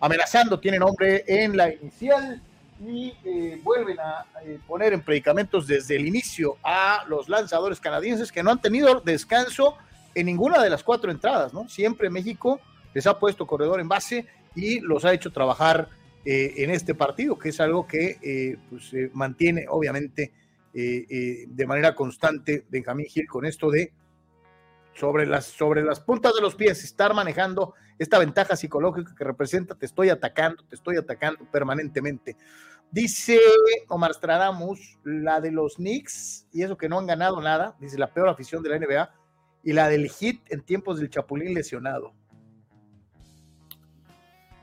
amenazando 0.00 0.60
tiene 0.60 0.78
nombre 0.78 1.24
en 1.26 1.56
la 1.56 1.72
inicial 1.72 2.42
y 2.86 3.14
eh, 3.24 3.58
vuelven 3.62 4.00
a 4.00 4.26
eh, 4.44 4.58
poner 4.66 4.92
en 4.92 5.00
predicamentos 5.00 5.66
desde 5.66 5.96
el 5.96 6.06
inicio 6.06 6.58
a 6.62 7.04
los 7.08 7.26
lanzadores 7.26 7.80
canadienses 7.80 8.30
que 8.30 8.42
no 8.42 8.50
han 8.50 8.60
tenido 8.60 9.00
descanso 9.00 9.78
en 10.14 10.26
ninguna 10.26 10.62
de 10.62 10.68
las 10.68 10.82
cuatro 10.82 11.10
entradas, 11.10 11.54
¿no? 11.54 11.70
Siempre 11.70 12.10
México 12.10 12.60
les 12.92 13.06
ha 13.06 13.18
puesto 13.18 13.46
corredor 13.46 13.80
en 13.80 13.88
base 13.88 14.26
y 14.54 14.80
los 14.80 15.06
ha 15.06 15.14
hecho 15.14 15.32
trabajar 15.32 15.88
en 16.24 16.70
este 16.70 16.94
partido, 16.94 17.36
que 17.36 17.48
es 17.48 17.60
algo 17.60 17.84
que 17.84 18.56
pues, 18.70 18.92
mantiene 19.12 19.64
obviamente 19.68 20.30
de 20.72 21.66
manera 21.66 21.94
constante 21.94 22.64
Benjamín 22.70 23.06
Gil 23.06 23.26
con 23.26 23.44
esto 23.44 23.70
de 23.70 23.92
sobre 24.94 25.26
las, 25.26 25.46
sobre 25.46 25.82
las 25.82 26.00
puntas 26.00 26.34
de 26.34 26.40
los 26.40 26.54
pies, 26.54 26.84
estar 26.84 27.14
manejando 27.14 27.74
esta 27.98 28.18
ventaja 28.18 28.56
psicológica 28.56 29.14
que 29.16 29.24
representa, 29.24 29.74
te 29.74 29.86
estoy 29.86 30.10
atacando, 30.10 30.64
te 30.64 30.74
estoy 30.74 30.96
atacando 30.96 31.44
permanentemente. 31.50 32.36
Dice 32.90 33.38
Omar 33.88 34.12
Stradamus, 34.12 34.98
la 35.04 35.40
de 35.40 35.50
los 35.50 35.76
Knicks, 35.76 36.46
y 36.52 36.62
eso 36.62 36.76
que 36.76 36.88
no 36.88 36.98
han 36.98 37.06
ganado 37.06 37.40
nada, 37.40 37.76
dice 37.80 37.98
la 37.98 38.12
peor 38.12 38.28
afición 38.28 38.62
de 38.62 38.70
la 38.70 38.78
NBA, 38.78 39.10
y 39.64 39.72
la 39.72 39.88
del 39.88 40.08
Hit 40.10 40.42
en 40.50 40.62
tiempos 40.62 40.98
del 40.98 41.08
Chapulín 41.08 41.54
lesionado. 41.54 42.12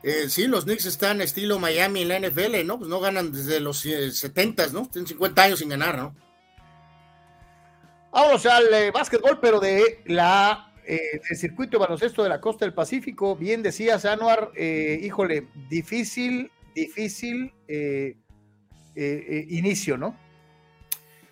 Eh, 0.03 0.29
sí, 0.29 0.47
los 0.47 0.63
Knicks 0.63 0.85
están 0.85 1.21
estilo 1.21 1.59
Miami 1.59 2.03
en 2.03 2.07
la 2.07 2.19
NFL, 2.19 2.65
¿no? 2.65 2.77
Pues 2.77 2.89
no 2.89 2.99
ganan 2.99 3.31
desde 3.31 3.59
los 3.59 3.79
70, 3.79 4.63
eh, 4.63 4.67
¿no? 4.71 4.87
Tienen 4.89 5.07
50 5.07 5.43
años 5.43 5.59
sin 5.59 5.69
ganar, 5.69 5.97
¿no? 5.97 6.15
Vamos 8.11 8.45
al 8.45 8.73
eh, 8.73 8.91
básquetbol, 8.91 9.39
pero 9.39 9.59
de 9.59 10.01
la 10.05 10.73
eh, 10.85 11.21
del 11.27 11.37
circuito 11.37 11.77
de 11.77 11.81
baloncesto 11.81 12.23
de 12.23 12.29
la 12.29 12.41
costa 12.41 12.65
del 12.65 12.73
Pacífico. 12.73 13.35
Bien 13.35 13.61
decías, 13.61 14.05
Anuar, 14.05 14.51
híjole, 14.57 15.47
difícil 15.69 16.49
difícil 16.73 17.53
eh, 17.67 18.15
eh, 18.95 19.25
eh, 19.29 19.45
inicio, 19.49 19.97
¿no? 19.97 20.15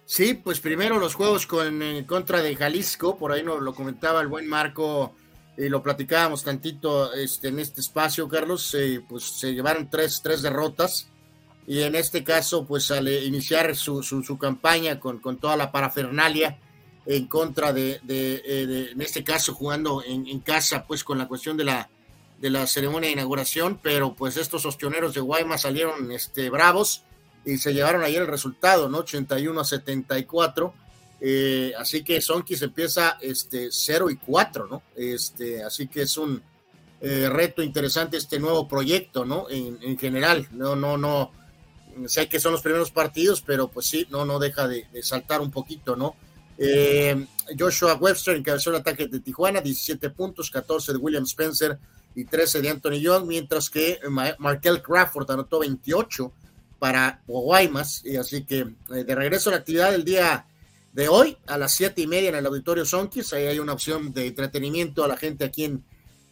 Sí, 0.06 0.34
pues 0.36 0.60
primero 0.60 1.00
los 1.00 1.16
juegos 1.16 1.48
con, 1.48 1.82
en 1.82 2.06
contra 2.06 2.42
de 2.42 2.56
Jalisco, 2.56 3.18
por 3.18 3.32
ahí 3.32 3.44
nos 3.44 3.62
lo 3.62 3.74
comentaba 3.74 4.22
el 4.22 4.28
buen 4.28 4.48
Marco 4.48 5.16
y 5.58 5.70
lo 5.70 5.82
platicábamos 5.82 6.44
tantito 6.44 7.14
este, 7.14 7.48
en 7.48 7.60
este 7.60 7.82
espacio, 7.82 8.28
Carlos, 8.28 8.76
pues 9.10 9.24
se 9.24 9.54
llevaron 9.54 9.90
tres, 9.90 10.22
tres 10.24 10.42
derrotas 10.42 11.10
y 11.66 11.82
en 11.82 11.96
este 11.96 12.24
caso, 12.24 12.66
pues 12.66 12.92
al 12.92 13.08
iniciar 13.10 13.76
su, 13.76 14.02
su, 14.02 14.38
campaña 14.38 15.00
con, 15.00 15.20
con, 15.20 15.38
toda 15.38 15.58
la 15.58 15.72
parafernalia 15.72 16.60
en 17.06 17.28
contra 17.28 17.74
de, 17.74 18.00
de, 18.04 18.92
en 18.92 19.02
este 19.02 19.24
caso 19.24 19.54
jugando 19.54 20.02
en, 20.06 20.28
en, 20.28 20.40
casa, 20.40 20.86
pues 20.88 21.04
con 21.04 21.18
la 21.18 21.28
cuestión 21.28 21.58
de 21.58 21.66
la 21.66 21.90
de 22.40 22.50
la 22.50 22.68
ceremonia 22.68 23.08
de 23.08 23.14
inauguración, 23.14 23.80
pero 23.82 24.14
pues 24.14 24.38
estos 24.38 24.66
ostioneros 24.66 25.14
de 25.14 25.22
Guaymas 25.22 25.62
salieron 25.62 26.12
este, 26.12 26.50
bravos 26.50 27.04
y 27.46 27.58
se 27.58 27.74
llevaron 27.74 28.04
ayer 28.04 28.22
el 28.22 28.28
resultado, 28.28 28.90
¿no? 28.90 29.00
81 29.00 29.60
a 29.60 29.66
74. 29.66 30.74
Eh, 31.20 31.74
así 31.78 32.04
que 32.04 32.22
Sonkis 32.22 32.62
empieza 32.62 33.18
este 33.22 33.70
0 33.72 34.10
y 34.10 34.18
4, 34.18 34.68
¿no? 34.68 34.84
Este, 34.96 35.64
así 35.64 35.88
que 35.88 36.04
es 36.04 36.18
un 36.18 36.42
eh, 37.02 37.30
reto 37.30 37.64
interesante 37.64 38.18
este 38.18 38.40
nuevo 38.40 38.68
proyecto, 38.68 39.26
¿no? 39.26 39.48
En, 39.50 39.98
general, 39.98 40.48
no, 40.52 40.76
no, 40.76 40.98
no, 40.98 41.32
sé 42.06 42.30
que 42.30 42.40
son 42.40 42.52
los 42.52 42.62
primeros 42.62 42.92
partidos, 42.92 43.42
pero 43.42 43.68
pues 43.68 43.88
sí, 43.88 44.08
no, 44.10 44.26
no 44.26 44.40
deja 44.40 44.68
de, 44.68 44.86
saltar 45.02 45.42
un 45.42 45.52
poquito, 45.52 45.96
¿no? 45.96 46.16
Eh, 46.58 47.26
Joshua 47.58 47.96
Webster 47.96 48.36
encabezó 48.36 48.72
el 48.72 48.78
ataque 48.78 49.08
de 49.08 49.20
Tijuana, 49.20 49.62
17 49.62 50.10
puntos, 50.12 50.50
14 50.50 50.94
de 50.94 50.98
William 50.98 51.24
Spencer, 51.24 51.80
y 52.18 52.26
13 52.26 52.62
de 52.62 52.70
Anthony 52.70 53.00
Young, 53.00 53.28
mientras 53.28 53.70
que 53.70 54.00
Markel 54.40 54.82
Crawford 54.82 55.30
anotó 55.30 55.60
28 55.60 56.34
para 56.80 57.22
Guaymas, 57.28 58.04
y 58.04 58.18
así 58.18 58.44
que 58.44 58.62
eh, 58.62 59.04
de 59.04 59.16
regreso 59.16 59.50
a 59.50 59.54
la 59.54 59.60
actividad 59.60 59.92
del 59.92 60.04
día 60.04 60.48
de 60.98 61.10
hoy, 61.10 61.38
a 61.46 61.60
las 61.60 61.74
siete 61.74 62.02
y 62.02 62.08
media 62.08 62.30
en 62.30 62.36
el 62.36 62.46
Auditorio 62.48 62.84
Sonkis, 62.84 63.32
ahí 63.32 63.46
hay 63.46 63.60
una 63.60 63.74
opción 63.74 64.12
de 64.14 64.26
entretenimiento 64.26 65.04
a 65.04 65.08
la 65.08 65.16
gente 65.16 65.46
aquí 65.46 65.66
en, 65.66 65.84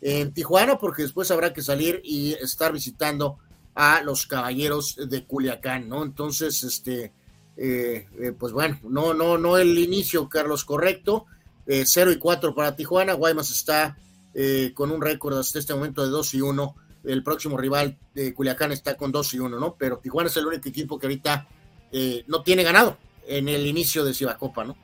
en 0.01 0.33
Tijuana, 0.33 0.79
porque 0.79 1.03
después 1.03 1.29
habrá 1.29 1.53
que 1.53 1.61
salir 1.61 2.01
y 2.03 2.33
estar 2.33 2.73
visitando 2.73 3.37
a 3.75 4.01
los 4.01 4.25
caballeros 4.25 4.95
de 5.07 5.23
Culiacán, 5.23 5.87
¿no? 5.87 6.01
Entonces, 6.01 6.63
este, 6.63 7.13
eh, 7.57 8.07
eh, 8.19 8.31
pues 8.31 8.53
bueno, 8.53 8.79
no, 8.81 9.13
no, 9.13 9.37
no 9.37 9.59
el 9.59 9.77
inicio, 9.77 10.27
Carlos, 10.27 10.65
correcto. 10.65 11.27
0 11.67 12.11
y 12.11 12.17
4 12.17 12.55
para 12.55 12.75
Tijuana, 12.75 13.13
Guaymas 13.13 13.51
está 13.51 13.99
eh, 14.33 14.71
con 14.73 14.89
un 14.89 14.99
récord 14.99 15.37
hasta 15.37 15.59
este 15.59 15.75
momento 15.75 16.03
de 16.03 16.09
2 16.09 16.33
y 16.33 16.41
1. 16.41 16.75
El 17.03 17.21
próximo 17.21 17.55
rival 17.55 17.99
de 18.15 18.33
Culiacán 18.33 18.71
está 18.71 18.97
con 18.97 19.11
2 19.11 19.35
y 19.35 19.39
1, 19.39 19.59
¿no? 19.59 19.75
Pero 19.77 19.99
Tijuana 19.99 20.27
es 20.27 20.37
el 20.37 20.47
único 20.47 20.67
equipo 20.67 20.97
que 20.97 21.05
ahorita 21.05 21.47
eh, 21.91 22.23
no 22.25 22.41
tiene 22.41 22.63
ganado 22.63 22.97
en 23.27 23.47
el 23.49 23.65
inicio 23.65 24.03
de 24.03 24.13
Cibacopa, 24.13 24.63
¿no? 24.63 24.75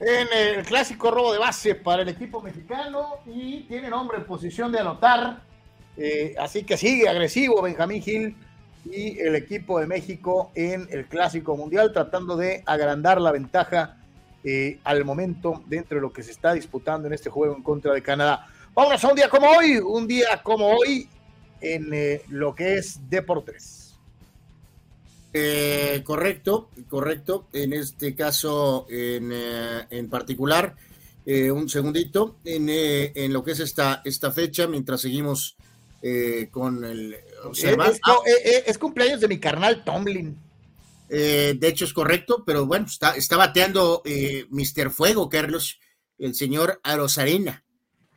En 0.00 0.28
el 0.32 0.64
clásico 0.64 1.10
robo 1.10 1.32
de 1.32 1.38
base 1.38 1.74
para 1.74 2.02
el 2.02 2.08
equipo 2.08 2.40
mexicano 2.40 3.16
y 3.26 3.62
tiene 3.62 3.88
nombre 3.88 4.18
en 4.18 4.24
posición 4.24 4.70
de 4.70 4.78
anotar. 4.78 5.42
Eh, 5.96 6.36
así 6.38 6.62
que 6.62 6.76
sigue 6.76 7.08
agresivo 7.08 7.60
Benjamín 7.60 8.00
Gil 8.00 8.36
y 8.84 9.18
el 9.18 9.34
equipo 9.34 9.80
de 9.80 9.86
México 9.86 10.52
en 10.54 10.86
el 10.90 11.06
clásico 11.06 11.56
mundial 11.56 11.92
tratando 11.92 12.36
de 12.36 12.62
agrandar 12.64 13.20
la 13.20 13.32
ventaja 13.32 13.96
eh, 14.44 14.78
al 14.84 15.04
momento 15.04 15.64
dentro 15.66 15.96
de 15.96 16.02
lo 16.02 16.12
que 16.12 16.22
se 16.22 16.30
está 16.30 16.52
disputando 16.52 17.08
en 17.08 17.14
este 17.14 17.28
juego 17.28 17.56
en 17.56 17.62
contra 17.62 17.92
de 17.92 18.02
Canadá. 18.02 18.46
Vámonos 18.74 19.02
a 19.02 19.08
un 19.08 19.16
día 19.16 19.28
como 19.28 19.48
hoy, 19.48 19.78
un 19.78 20.06
día 20.06 20.40
como 20.44 20.68
hoy 20.68 21.08
en 21.60 21.92
eh, 21.92 22.22
lo 22.28 22.54
que 22.54 22.76
es 22.76 23.00
Deportes. 23.10 23.87
Eh, 25.32 26.02
correcto, 26.04 26.70
correcto. 26.88 27.48
En 27.52 27.72
este 27.72 28.14
caso 28.14 28.86
en, 28.88 30.08
particular, 30.08 30.74
un 31.26 31.68
segundito, 31.68 32.36
en, 32.44 32.68
en, 32.68 33.32
lo 33.32 33.44
que 33.44 33.52
es 33.52 33.60
esta, 33.60 34.02
esta 34.04 34.32
fecha, 34.32 34.66
mientras 34.66 35.00
seguimos 35.00 35.56
con 36.50 36.84
el... 36.84 37.16
es 38.66 38.78
cumpleaños 38.78 39.20
de 39.20 39.28
mi 39.28 39.38
carnal 39.38 39.84
Tomlin. 39.84 40.48
Eh, 41.10 41.56
de 41.58 41.68
hecho 41.68 41.84
es 41.84 41.92
correcto, 41.92 42.42
pero 42.44 42.66
bueno, 42.66 42.86
está, 42.86 43.16
está 43.16 43.36
bateando 43.36 44.02
eh, 44.04 44.46
Mr. 44.50 44.90
Fuego, 44.90 45.28
Carlos, 45.28 45.80
el 46.18 46.34
señor 46.34 46.80
Arosarena. 46.82 47.64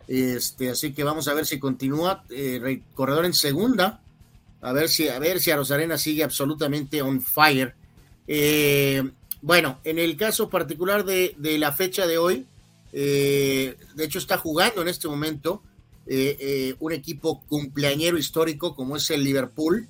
Este, 0.07 0.69
así 0.69 0.93
que 0.93 1.03
vamos 1.03 1.27
a 1.27 1.33
ver 1.33 1.45
si 1.45 1.59
continúa. 1.59 2.25
Eh, 2.29 2.81
corredor 2.93 3.25
en 3.25 3.33
segunda. 3.33 4.00
A 4.61 4.73
ver 4.73 4.89
si, 4.89 5.07
a 5.07 5.19
ver 5.19 5.39
si 5.39 5.51
Arosarena 5.51 5.97
sigue 5.97 6.23
absolutamente 6.23 7.01
on 7.01 7.21
fire. 7.21 7.73
bueno, 9.41 9.79
en 9.83 9.99
el 9.99 10.15
caso 10.15 10.49
particular 10.49 11.03
de, 11.03 11.35
de 11.37 11.57
la 11.57 11.71
fecha 11.71 12.05
de 12.05 12.17
hoy, 12.17 12.45
de 12.91 13.75
hecho 13.97 14.19
está 14.19 14.37
jugando 14.37 14.81
en 14.81 14.87
este 14.87 15.07
momento 15.07 15.63
un 16.79 16.91
equipo 16.91 17.41
cumpleañero 17.47 18.17
histórico 18.17 18.75
como 18.75 18.97
es 18.97 19.09
el 19.09 19.23
Liverpool 19.23 19.87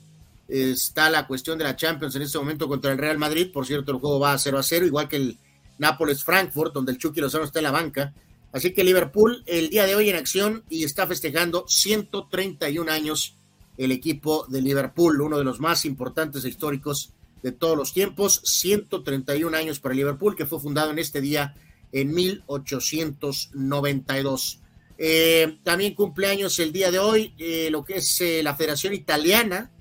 está 0.51 1.09
la 1.09 1.27
cuestión 1.27 1.57
de 1.57 1.63
la 1.63 1.75
Champions 1.75 2.15
en 2.15 2.23
este 2.23 2.37
momento 2.37 2.67
contra 2.67 2.91
el 2.91 2.97
Real 2.97 3.17
Madrid. 3.17 3.51
Por 3.51 3.65
cierto, 3.65 3.91
el 3.91 3.99
juego 3.99 4.19
va 4.19 4.33
a 4.33 4.37
0 4.37 4.57
a 4.57 4.63
0, 4.63 4.85
igual 4.85 5.07
que 5.07 5.15
el 5.15 5.37
Nápoles-Frankfurt, 5.77 6.73
donde 6.73 6.91
el 6.91 6.97
Chucky 6.97 7.21
Lozano 7.21 7.45
está 7.45 7.59
en 7.59 7.63
la 7.63 7.71
banca. 7.71 8.13
Así 8.51 8.73
que 8.73 8.83
Liverpool 8.83 9.43
el 9.45 9.69
día 9.69 9.85
de 9.85 9.95
hoy 9.95 10.09
en 10.09 10.17
acción 10.17 10.63
y 10.69 10.83
está 10.83 11.07
festejando 11.07 11.65
131 11.67 12.91
años 12.91 13.37
el 13.83 13.91
equipo 13.91 14.45
de 14.47 14.61
Liverpool, 14.61 15.21
uno 15.21 15.39
de 15.39 15.43
los 15.43 15.59
más 15.59 15.85
importantes 15.85 16.45
e 16.45 16.49
históricos 16.49 17.13
de 17.41 17.51
todos 17.51 17.75
los 17.75 17.93
tiempos. 17.93 18.39
131 18.43 19.57
años 19.57 19.79
para 19.79 19.95
Liverpool, 19.95 20.35
que 20.35 20.45
fue 20.45 20.59
fundado 20.59 20.91
en 20.91 20.99
este 20.99 21.19
día 21.19 21.55
en 21.91 22.13
1892. 22.13 24.59
Eh, 24.99 25.57
también 25.63 25.95
cumpleaños 25.95 26.59
el 26.59 26.71
día 26.71 26.91
de 26.91 26.99
hoy 26.99 27.33
eh, 27.39 27.69
lo 27.71 27.83
que 27.83 27.95
es 27.95 28.21
eh, 28.21 28.43
la 28.43 28.55
Federación 28.55 28.93
Italiana 28.93 29.71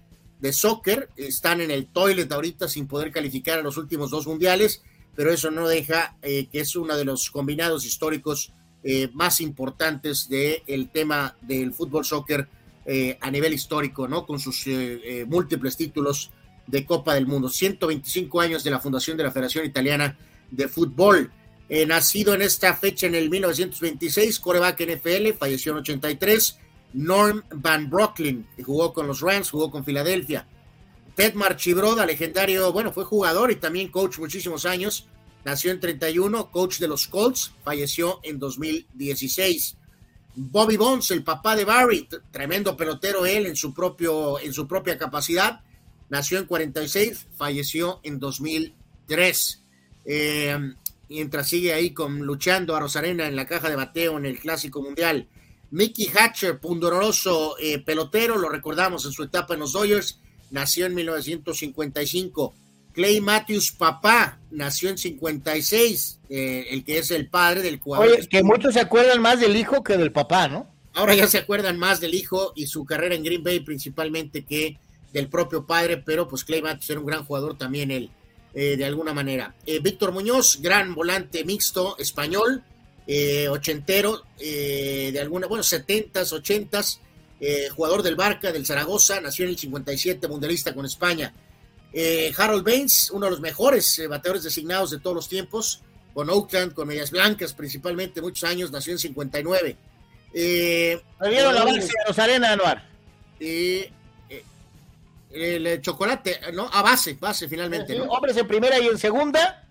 de 0.40 0.54
Soccer. 0.54 1.10
Están 1.16 1.60
en 1.60 1.70
el 1.70 1.88
toilet 1.88 2.32
ahorita 2.32 2.68
sin 2.68 2.86
poder 2.86 3.12
calificar 3.12 3.58
a 3.58 3.62
los 3.62 3.76
últimos 3.76 4.10
dos 4.10 4.26
mundiales, 4.26 4.82
pero 5.14 5.30
eso 5.30 5.50
no 5.50 5.68
deja 5.68 6.16
que 6.22 6.48
es 6.52 6.74
uno 6.74 6.96
de 6.96 7.04
los 7.04 7.30
combinados 7.30 7.84
históricos 7.84 8.54
más 9.12 9.42
importantes 9.42 10.26
del 10.30 10.88
tema 10.88 11.36
del 11.42 11.74
fútbol 11.74 12.06
soccer 12.06 12.48
a 13.20 13.30
nivel 13.30 13.52
histórico, 13.52 14.08
¿no? 14.08 14.26
Con 14.26 14.40
sus 14.40 14.64
múltiples 15.26 15.76
títulos 15.76 16.30
de 16.66 16.84
Copa 16.84 17.14
del 17.14 17.26
Mundo. 17.26 17.48
125 17.48 18.40
años 18.40 18.64
de 18.64 18.70
la 18.70 18.80
fundación 18.80 19.16
de 19.16 19.24
la 19.24 19.30
Federación 19.30 19.66
Italiana 19.66 20.16
de 20.50 20.68
Fútbol. 20.68 21.30
Eh, 21.68 21.86
nacido 21.86 22.34
en 22.34 22.42
esta 22.42 22.74
fecha 22.74 23.06
en 23.06 23.14
el 23.14 23.30
1926, 23.30 24.40
coreback 24.40 24.80
NFL, 24.80 25.34
falleció 25.38 25.72
en 25.72 25.78
83. 25.78 26.58
Norm 26.92 27.44
Van 27.54 27.88
Brocklin, 27.88 28.44
jugó 28.64 28.92
con 28.92 29.06
los 29.06 29.20
Rams, 29.20 29.50
jugó 29.50 29.70
con 29.70 29.84
Filadelfia. 29.84 30.48
Ted 31.14 31.34
Marchibroda, 31.34 32.06
legendario, 32.06 32.72
bueno, 32.72 32.92
fue 32.92 33.04
jugador 33.04 33.52
y 33.52 33.56
también 33.56 33.88
coach 33.88 34.18
muchísimos 34.18 34.66
años. 34.66 35.06
Nació 35.44 35.70
en 35.70 35.78
31, 35.78 36.50
coach 36.50 36.78
de 36.78 36.88
los 36.88 37.06
Colts, 37.06 37.52
falleció 37.62 38.18
en 38.24 38.38
2016. 38.40 39.76
Bobby 40.34 40.76
Bones, 40.76 41.10
el 41.10 41.22
papá 41.22 41.56
de 41.56 41.64
Barry, 41.64 42.08
tremendo 42.30 42.76
pelotero 42.76 43.26
él 43.26 43.46
en 43.46 43.56
su, 43.56 43.74
propio, 43.74 44.38
en 44.38 44.52
su 44.52 44.66
propia 44.66 44.96
capacidad. 44.96 45.60
Nació 46.08 46.38
en 46.38 46.46
46, 46.46 47.26
falleció 47.36 48.00
en 48.02 48.18
2003. 48.18 49.62
Eh, 50.04 50.74
mientras 51.08 51.48
sigue 51.48 51.72
ahí 51.74 51.90
con, 51.90 52.20
luchando 52.20 52.74
a 52.74 52.80
Rosarena 52.80 53.26
en 53.26 53.36
la 53.36 53.46
caja 53.46 53.68
de 53.68 53.76
bateo 53.76 54.16
en 54.16 54.26
el 54.26 54.38
Clásico 54.38 54.80
Mundial. 54.80 55.28
Mickey 55.72 56.08
Hatcher, 56.08 56.58
pundoroso 56.58 57.56
eh, 57.58 57.78
pelotero, 57.78 58.36
lo 58.38 58.48
recordamos 58.48 59.04
en 59.04 59.12
su 59.12 59.22
etapa 59.22 59.54
en 59.54 59.60
los 59.60 59.72
Dodgers, 59.72 60.18
nació 60.50 60.86
en 60.86 60.94
1955. 60.94 62.54
Clay 63.00 63.22
Matthews, 63.22 63.72
papá, 63.72 64.38
nació 64.50 64.90
en 64.90 64.98
56, 64.98 66.20
eh, 66.28 66.66
el 66.68 66.84
que 66.84 66.98
es 66.98 67.10
el 67.10 67.30
padre 67.30 67.62
del 67.62 67.80
jugador. 67.80 68.08
Oye, 68.08 68.28
que 68.28 68.42
muchos 68.42 68.74
se 68.74 68.80
acuerdan 68.80 69.22
más 69.22 69.40
del 69.40 69.56
hijo 69.56 69.82
que 69.82 69.96
del 69.96 70.12
papá, 70.12 70.48
¿no? 70.48 70.70
Ahora 70.92 71.14
ya 71.14 71.26
se 71.26 71.38
acuerdan 71.38 71.78
más 71.78 72.00
del 72.00 72.12
hijo 72.12 72.52
y 72.54 72.66
su 72.66 72.84
carrera 72.84 73.14
en 73.14 73.24
Green 73.24 73.42
Bay 73.42 73.60
principalmente 73.60 74.44
que 74.44 74.76
del 75.14 75.28
propio 75.30 75.64
padre, 75.64 75.96
pero 75.96 76.28
pues 76.28 76.44
Clay 76.44 76.60
Matthews 76.60 76.90
era 76.90 77.00
un 77.00 77.06
gran 77.06 77.24
jugador 77.24 77.56
también 77.56 77.90
él. 77.90 78.10
Eh, 78.52 78.76
de 78.76 78.84
alguna 78.84 79.14
manera. 79.14 79.54
Eh, 79.64 79.78
Víctor 79.78 80.12
Muñoz, 80.12 80.60
gran 80.60 80.94
volante 80.94 81.42
mixto 81.42 81.96
español, 81.98 82.62
eh, 83.06 83.48
ochentero, 83.48 84.24
de 84.38 85.18
alguna, 85.18 85.46
bueno, 85.46 85.62
setentas, 85.62 86.34
ochentas, 86.34 87.00
jugador 87.74 88.02
del 88.02 88.16
Barca, 88.16 88.52
del 88.52 88.66
Zaragoza, 88.66 89.22
nació 89.22 89.46
en 89.46 89.52
el 89.52 89.58
57, 89.58 90.28
mundialista 90.28 90.74
con 90.74 90.84
España. 90.84 91.32
Harold 92.36 92.64
Baines, 92.64 93.10
uno 93.10 93.26
de 93.26 93.32
los 93.32 93.40
mejores 93.40 94.00
bateadores 94.08 94.44
designados 94.44 94.90
de 94.90 94.98
todos 95.00 95.16
los 95.16 95.28
tiempos, 95.28 95.82
con 96.14 96.28
Oakland, 96.30 96.74
con 96.74 96.88
Medias 96.88 97.10
Blancas 97.10 97.52
principalmente, 97.52 98.20
muchos 98.20 98.48
años, 98.48 98.70
nació 98.70 98.92
en 98.92 98.98
59. 98.98 99.76
Eh, 100.32 101.00
la 101.20 101.64
base 101.64 101.92
Rosarena, 102.06 102.52
Anuar. 102.52 102.88
El 103.38 103.90
eh, 105.66 105.80
chocolate, 105.80 106.40
¿no? 106.52 106.68
A 106.72 106.82
base, 106.82 107.16
base 107.20 107.48
finalmente. 107.48 107.96
¿no? 107.96 108.04
Hombres 108.04 108.36
en 108.36 108.46
primera 108.46 108.78
y 108.78 108.86
en 108.86 108.98
segunda. 108.98 109.66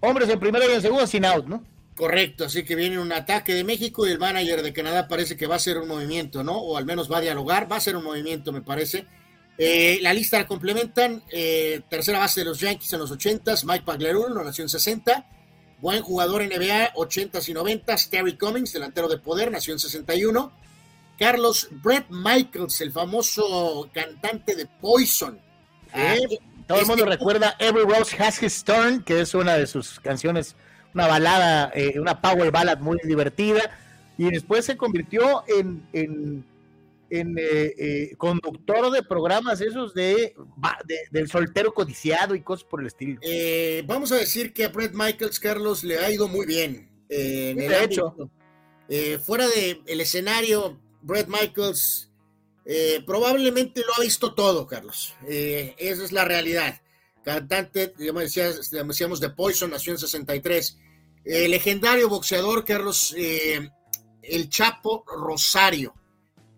Hombres 0.00 0.28
en 0.28 0.38
primera 0.38 0.66
y 0.66 0.72
en 0.72 0.82
segunda 0.82 1.06
sin 1.06 1.24
out, 1.24 1.46
¿no? 1.46 1.64
Correcto, 1.96 2.44
así 2.44 2.62
que 2.62 2.76
viene 2.76 3.00
un 3.00 3.12
ataque 3.12 3.52
de 3.54 3.64
México 3.64 4.06
y 4.06 4.12
el 4.12 4.20
manager 4.20 4.62
de 4.62 4.72
Canadá 4.72 5.08
parece 5.08 5.36
que 5.36 5.48
va 5.48 5.56
a 5.56 5.58
ser 5.58 5.78
un 5.78 5.88
movimiento, 5.88 6.44
¿no? 6.44 6.56
O 6.56 6.76
al 6.76 6.84
menos 6.84 7.10
va 7.10 7.18
a 7.18 7.20
dialogar, 7.20 7.70
va 7.70 7.76
a 7.76 7.80
ser 7.80 7.96
un 7.96 8.04
movimiento, 8.04 8.52
me 8.52 8.60
parece. 8.62 9.04
Eh, 9.60 9.98
la 10.02 10.12
lista 10.14 10.38
la 10.38 10.46
complementan, 10.46 11.24
eh, 11.30 11.80
tercera 11.88 12.20
base 12.20 12.40
de 12.40 12.46
los 12.46 12.60
Yankees 12.60 12.92
en 12.92 13.00
los 13.00 13.10
80s, 13.10 13.64
Mike 13.64 13.84
Pagliarulo, 13.84 14.44
nació 14.44 14.62
en 14.62 14.68
60, 14.68 15.26
buen 15.80 16.00
jugador 16.00 16.42
NBA, 16.42 16.94
80s 16.94 17.48
y 17.48 17.54
90s, 17.54 18.08
Terry 18.08 18.38
Cummings, 18.38 18.72
delantero 18.72 19.08
de 19.08 19.18
poder, 19.18 19.50
nació 19.50 19.72
en 19.72 19.80
61, 19.80 20.52
Carlos 21.18 21.68
Brett 21.82 22.06
Michaels, 22.08 22.80
el 22.80 22.92
famoso 22.92 23.90
cantante 23.92 24.54
de 24.54 24.66
Poison. 24.66 25.40
Ah, 25.92 26.14
todo 26.68 26.80
el 26.80 26.86
mundo 26.86 27.04
recuerda 27.04 27.56
Every 27.58 27.84
Rose 27.84 28.16
Has 28.22 28.40
His 28.40 28.62
Turn, 28.62 29.02
que 29.02 29.20
es 29.20 29.34
una 29.34 29.56
de 29.56 29.66
sus 29.66 29.98
canciones, 29.98 30.54
una 30.94 31.08
balada, 31.08 31.72
eh, 31.74 31.98
una 31.98 32.20
power 32.20 32.52
ballad 32.52 32.78
muy 32.78 32.98
divertida. 33.02 33.70
Y 34.16 34.30
después 34.30 34.64
se 34.64 34.76
convirtió 34.76 35.44
en, 35.48 35.86
en, 35.92 36.44
eh, 37.10 37.74
eh, 37.78 38.14
conductor 38.16 38.90
de 38.90 39.02
programas 39.02 39.60
esos 39.60 39.94
de, 39.94 40.34
del 41.10 41.28
soltero 41.28 41.72
codiciado 41.72 42.34
y 42.34 42.42
cosas 42.42 42.64
por 42.64 42.80
el 42.80 42.86
estilo. 42.86 43.20
vamos 43.86 44.12
a 44.12 44.16
decir 44.16 44.52
que 44.52 44.64
a 44.64 44.68
Brett 44.68 44.92
Michaels, 44.94 45.40
Carlos, 45.40 45.84
le 45.84 45.98
ha 45.98 46.10
ido 46.10 46.28
muy 46.28 46.46
bien. 46.46 46.90
en 47.08 47.60
el 47.60 47.68
de 47.68 47.84
hecho. 47.84 48.14
fuera 49.24 49.46
del 49.48 49.82
el 49.86 50.00
escenario, 50.00 50.80
Brett 51.02 51.28
Michaels 51.28 52.08
eh, 52.70 53.02
probablemente 53.06 53.80
lo 53.80 53.94
ha 53.96 54.02
visto 54.02 54.34
todo, 54.34 54.66
Carlos. 54.66 55.14
Eh, 55.26 55.74
esa 55.78 56.04
es 56.04 56.12
la 56.12 56.26
realidad. 56.26 56.82
Cantante, 57.24 57.94
como 57.94 58.20
decíamos, 58.20 59.20
de 59.20 59.30
Poison, 59.30 59.70
nació 59.70 59.94
en 59.94 59.98
63. 59.98 60.78
El 61.24 61.50
legendario 61.50 62.10
boxeador, 62.10 62.66
Carlos, 62.66 63.14
eh, 63.16 63.70
el 64.20 64.50
Chapo 64.50 65.02
Rosario. 65.06 65.94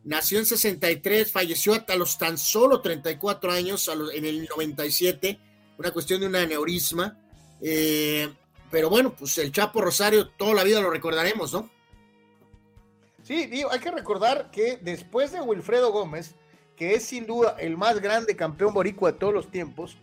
Nació 0.05 0.39
en 0.39 0.47
63, 0.47 1.31
falleció 1.31 1.75
hasta 1.75 1.97
los 1.97 2.17
tan 2.19 2.39
solo 2.39 2.81
34 2.81 3.53
años, 3.53 3.91
en 4.15 4.25
el 4.25 4.47
97, 4.47 5.39
una 5.79 5.91
cuestión 5.91 6.21
de 6.21 6.27
un 6.27 6.37
aneurisma. 6.37 7.19
pero 7.61 8.89
bueno, 8.89 9.15
pues 9.15 9.37
el 9.39 9.53
Chapo 9.53 9.81
Rosario, 9.81 10.29
toda 10.31 10.55
la 10.55 10.65
vida 10.65 10.81
lo 10.81 10.91
recordaremos, 10.91 11.53
¿no? 11.53 11.69
Sí, 13.31 13.49
hay 13.71 13.79
que 13.79 13.91
recordar 13.91 14.51
que 14.51 14.79
después 14.83 15.31
de 15.31 15.41
Wilfredo 15.41 15.93
Gómez, 15.93 16.35
que 16.75 16.95
es 16.95 17.05
sin 17.05 17.27
duda 17.27 17.57
el 17.61 17.77
más 17.77 18.01
grande 18.01 18.35
campeón 18.35 18.75
boricua 18.75 19.13
de 19.13 19.19
todos 19.19 19.33
los 19.33 19.51
tiempos, 19.51 19.99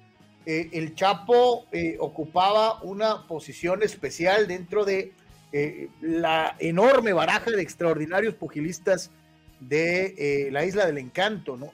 eh, 0.45 0.69
el 0.71 0.95
Chapo 0.95 1.65
eh, 1.73 1.97
ocupaba 1.99 2.81
una 2.83 3.27
posición 3.27 3.83
especial 3.83 4.47
dentro 4.47 4.85
de 4.85 5.11
eh, 5.51 5.89
la 5.99 6.55
enorme 6.59 7.11
baraja 7.11 7.51
de 7.51 7.61
extraordinarios 7.61 8.35
pugilistas 8.35 9.11
de 9.59 10.49
la 10.51 10.65
Isla 10.65 10.85
del 10.85 10.97
Encanto, 10.97 11.57
¿no? 11.57 11.73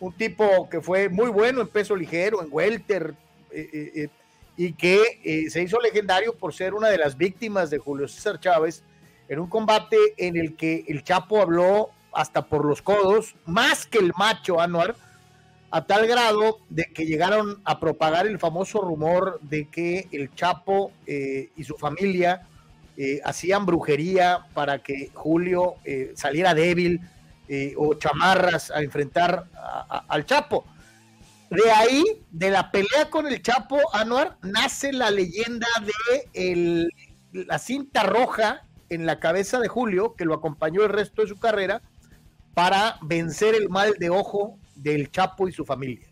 un 0.00 0.12
tipo 0.12 0.68
que 0.68 0.80
fue 0.80 1.08
muy 1.08 1.28
bueno 1.30 1.60
en 1.60 1.68
peso 1.68 1.96
ligero, 1.96 2.42
en 2.42 2.48
welter, 2.50 3.14
y 4.56 4.72
que 4.72 5.48
se 5.50 5.62
hizo 5.62 5.80
legendario 5.80 6.34
por 6.34 6.54
ser 6.54 6.74
una 6.74 6.88
de 6.88 6.98
las 6.98 7.16
víctimas 7.16 7.70
de 7.70 7.78
Julio 7.78 8.08
César 8.08 8.40
Chávez 8.40 8.84
en 9.28 9.38
un 9.38 9.48
combate 9.48 9.96
en 10.16 10.36
el 10.36 10.56
que 10.56 10.84
el 10.88 11.04
Chapo 11.04 11.40
habló 11.40 11.90
hasta 12.12 12.46
por 12.46 12.64
los 12.64 12.82
codos, 12.82 13.36
más 13.44 13.86
que 13.86 13.98
el 13.98 14.12
macho 14.16 14.60
Anuar, 14.60 14.96
a 15.70 15.84
tal 15.84 16.06
grado 16.06 16.60
de 16.70 16.86
que 16.86 17.04
llegaron 17.04 17.60
a 17.64 17.78
propagar 17.78 18.26
el 18.26 18.38
famoso 18.38 18.80
rumor 18.80 19.38
de 19.42 19.68
que 19.68 20.08
el 20.12 20.34
Chapo 20.34 20.92
eh, 21.06 21.50
y 21.56 21.64
su 21.64 21.76
familia 21.76 22.47
eh, 22.98 23.20
hacían 23.24 23.64
brujería 23.64 24.46
para 24.52 24.82
que 24.82 25.10
Julio 25.14 25.76
eh, 25.84 26.12
saliera 26.16 26.52
débil 26.52 27.00
o 27.78 27.94
chamarras 27.94 28.70
a 28.70 28.82
enfrentar 28.82 29.46
al 30.06 30.26
Chapo. 30.26 30.66
De 31.48 31.70
ahí, 31.70 32.04
de 32.30 32.50
la 32.50 32.70
pelea 32.70 33.08
con 33.08 33.26
el 33.26 33.40
Chapo 33.40 33.78
Anuar, 33.94 34.36
nace 34.42 34.92
la 34.92 35.10
leyenda 35.10 35.66
de 36.34 36.90
la 37.32 37.58
cinta 37.58 38.02
roja 38.02 38.66
en 38.90 39.06
la 39.06 39.18
cabeza 39.18 39.60
de 39.60 39.68
Julio, 39.68 40.14
que 40.14 40.26
lo 40.26 40.34
acompañó 40.34 40.82
el 40.82 40.90
resto 40.90 41.22
de 41.22 41.28
su 41.28 41.38
carrera, 41.38 41.80
para 42.52 42.98
vencer 43.02 43.54
el 43.54 43.68
mal 43.70 43.94
de 43.98 44.10
ojo 44.10 44.58
del 44.74 45.10
Chapo 45.10 45.48
y 45.48 45.52
su 45.52 45.64
familia. 45.64 46.06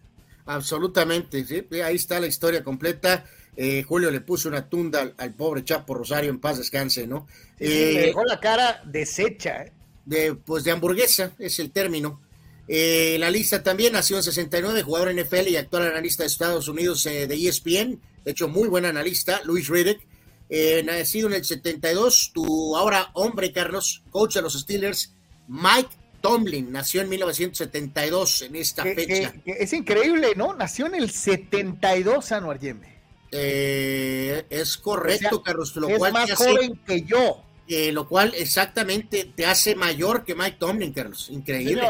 Absolutamente, 0.47 1.45
sí, 1.45 1.67
ahí 1.83 1.97
está 1.97 2.21
la 2.21 2.29
historia 2.29 2.63
completa. 2.63 3.25
Eh, 3.57 3.83
Julio 3.83 4.11
le 4.11 4.21
puso 4.21 4.49
una 4.49 4.69
tunda 4.69 5.15
al, 5.17 5.35
pobre 5.35 5.65
Chapo 5.65 5.95
Rosario, 5.95 6.31
en 6.31 6.41
paz 6.41 6.59
descanse, 6.59 7.07
¿no? 7.07 7.27
le 7.59 7.91
eh, 7.91 8.07
dejó 8.07 8.25
la 8.25 8.39
cara 8.39 8.83
deshecha. 8.85 9.63
¿eh? 9.63 9.73
De, 10.05 10.35
pues 10.35 10.65
de 10.65 10.71
hamburguesa, 10.71 11.33
es 11.39 11.59
el 11.59 11.71
término. 11.71 12.21
la 12.69 13.31
lista 13.31 13.63
también 13.63 13.95
nació 13.95 14.17
en 14.19 14.23
69, 14.23 14.83
jugador 14.83 15.15
NFL 15.15 15.49
y 15.49 15.57
actual 15.57 15.89
analista 15.89 16.23
de 16.23 16.29
Estados 16.29 16.69
Unidos 16.69 17.03
de 17.05 17.25
ESPN, 17.25 18.01
de 18.25 18.31
hecho 18.31 18.49
muy 18.49 18.69
buen 18.69 18.85
analista, 18.85 19.41
Luis 19.45 19.69
Riddick, 19.69 20.01
eh, 20.49 20.83
nacido 20.85 21.29
en 21.29 21.35
el 21.35 21.45
72, 21.45 22.31
tu 22.33 22.77
ahora 22.77 23.11
hombre, 23.15 23.53
Carlos, 23.53 24.03
coach 24.11 24.35
de 24.37 24.43
los 24.43 24.55
Steelers, 24.55 25.13
Mike 25.49 25.91
Tomlin, 26.21 26.71
nació 26.71 27.03
en 27.03 27.09
1972 27.09 28.43
en 28.43 28.57
esta 28.57 28.85
fecha. 28.85 29.35
es 29.45 29.73
increíble, 29.73 30.35
¿no? 30.37 30.55
Nació 30.55 30.87
en 30.87 30.95
el 30.95 31.11
72, 31.11 32.31
Anuar 32.33 32.61
Yeme. 32.61 32.96
Eh, 33.31 34.47
es 34.51 34.77
correcto, 34.77 35.43
Carlos. 35.43 35.75
Lo 35.77 35.89
es 35.89 36.13
más 36.13 36.33
joven 36.33 36.81
que 36.87 37.03
yo. 37.03 37.43
Eh, 37.69 37.91
lo 37.91 38.09
cual 38.09 38.33
exactamente 38.37 39.33
te 39.35 39.45
hace 39.45 39.75
mayor 39.75 40.25
que 40.25 40.37
Mike 40.37 40.57
Tomlin, 40.59 40.93
Carlos. 40.93 41.29
Increíble. 41.31 41.89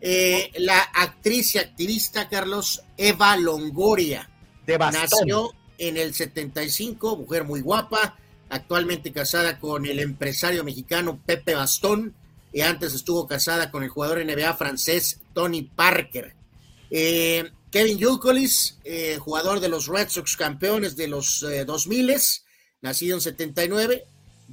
Eh, 0.00 0.52
la 0.58 0.80
actriz 0.80 1.56
y 1.56 1.58
activista, 1.58 2.28
Carlos, 2.28 2.82
Eva 2.96 3.36
Longoria. 3.36 4.28
De 4.66 4.78
nació 4.78 5.52
en 5.76 5.96
el 5.96 6.14
75, 6.14 7.16
mujer 7.16 7.42
muy 7.42 7.60
guapa, 7.60 8.16
actualmente 8.48 9.12
casada 9.12 9.58
con 9.58 9.86
el 9.86 9.98
empresario 9.98 10.62
mexicano 10.62 11.20
Pepe 11.26 11.56
Bastón, 11.56 12.14
y 12.52 12.60
antes 12.60 12.94
estuvo 12.94 13.26
casada 13.26 13.72
con 13.72 13.82
el 13.82 13.88
jugador 13.88 14.24
NBA 14.24 14.54
francés 14.54 15.20
Tony 15.32 15.62
Parker. 15.62 16.36
Eh, 16.90 17.50
Kevin 17.72 17.96
Yukolis, 17.96 18.78
eh, 18.84 19.16
jugador 19.18 19.58
de 19.58 19.70
los 19.70 19.86
Red 19.86 20.10
Sox 20.10 20.36
campeones 20.36 20.94
de 20.94 21.08
los 21.08 21.40
2000, 21.40 22.10
eh, 22.10 22.20
nacido 22.82 23.16
en 23.16 23.22
79. 23.22 24.04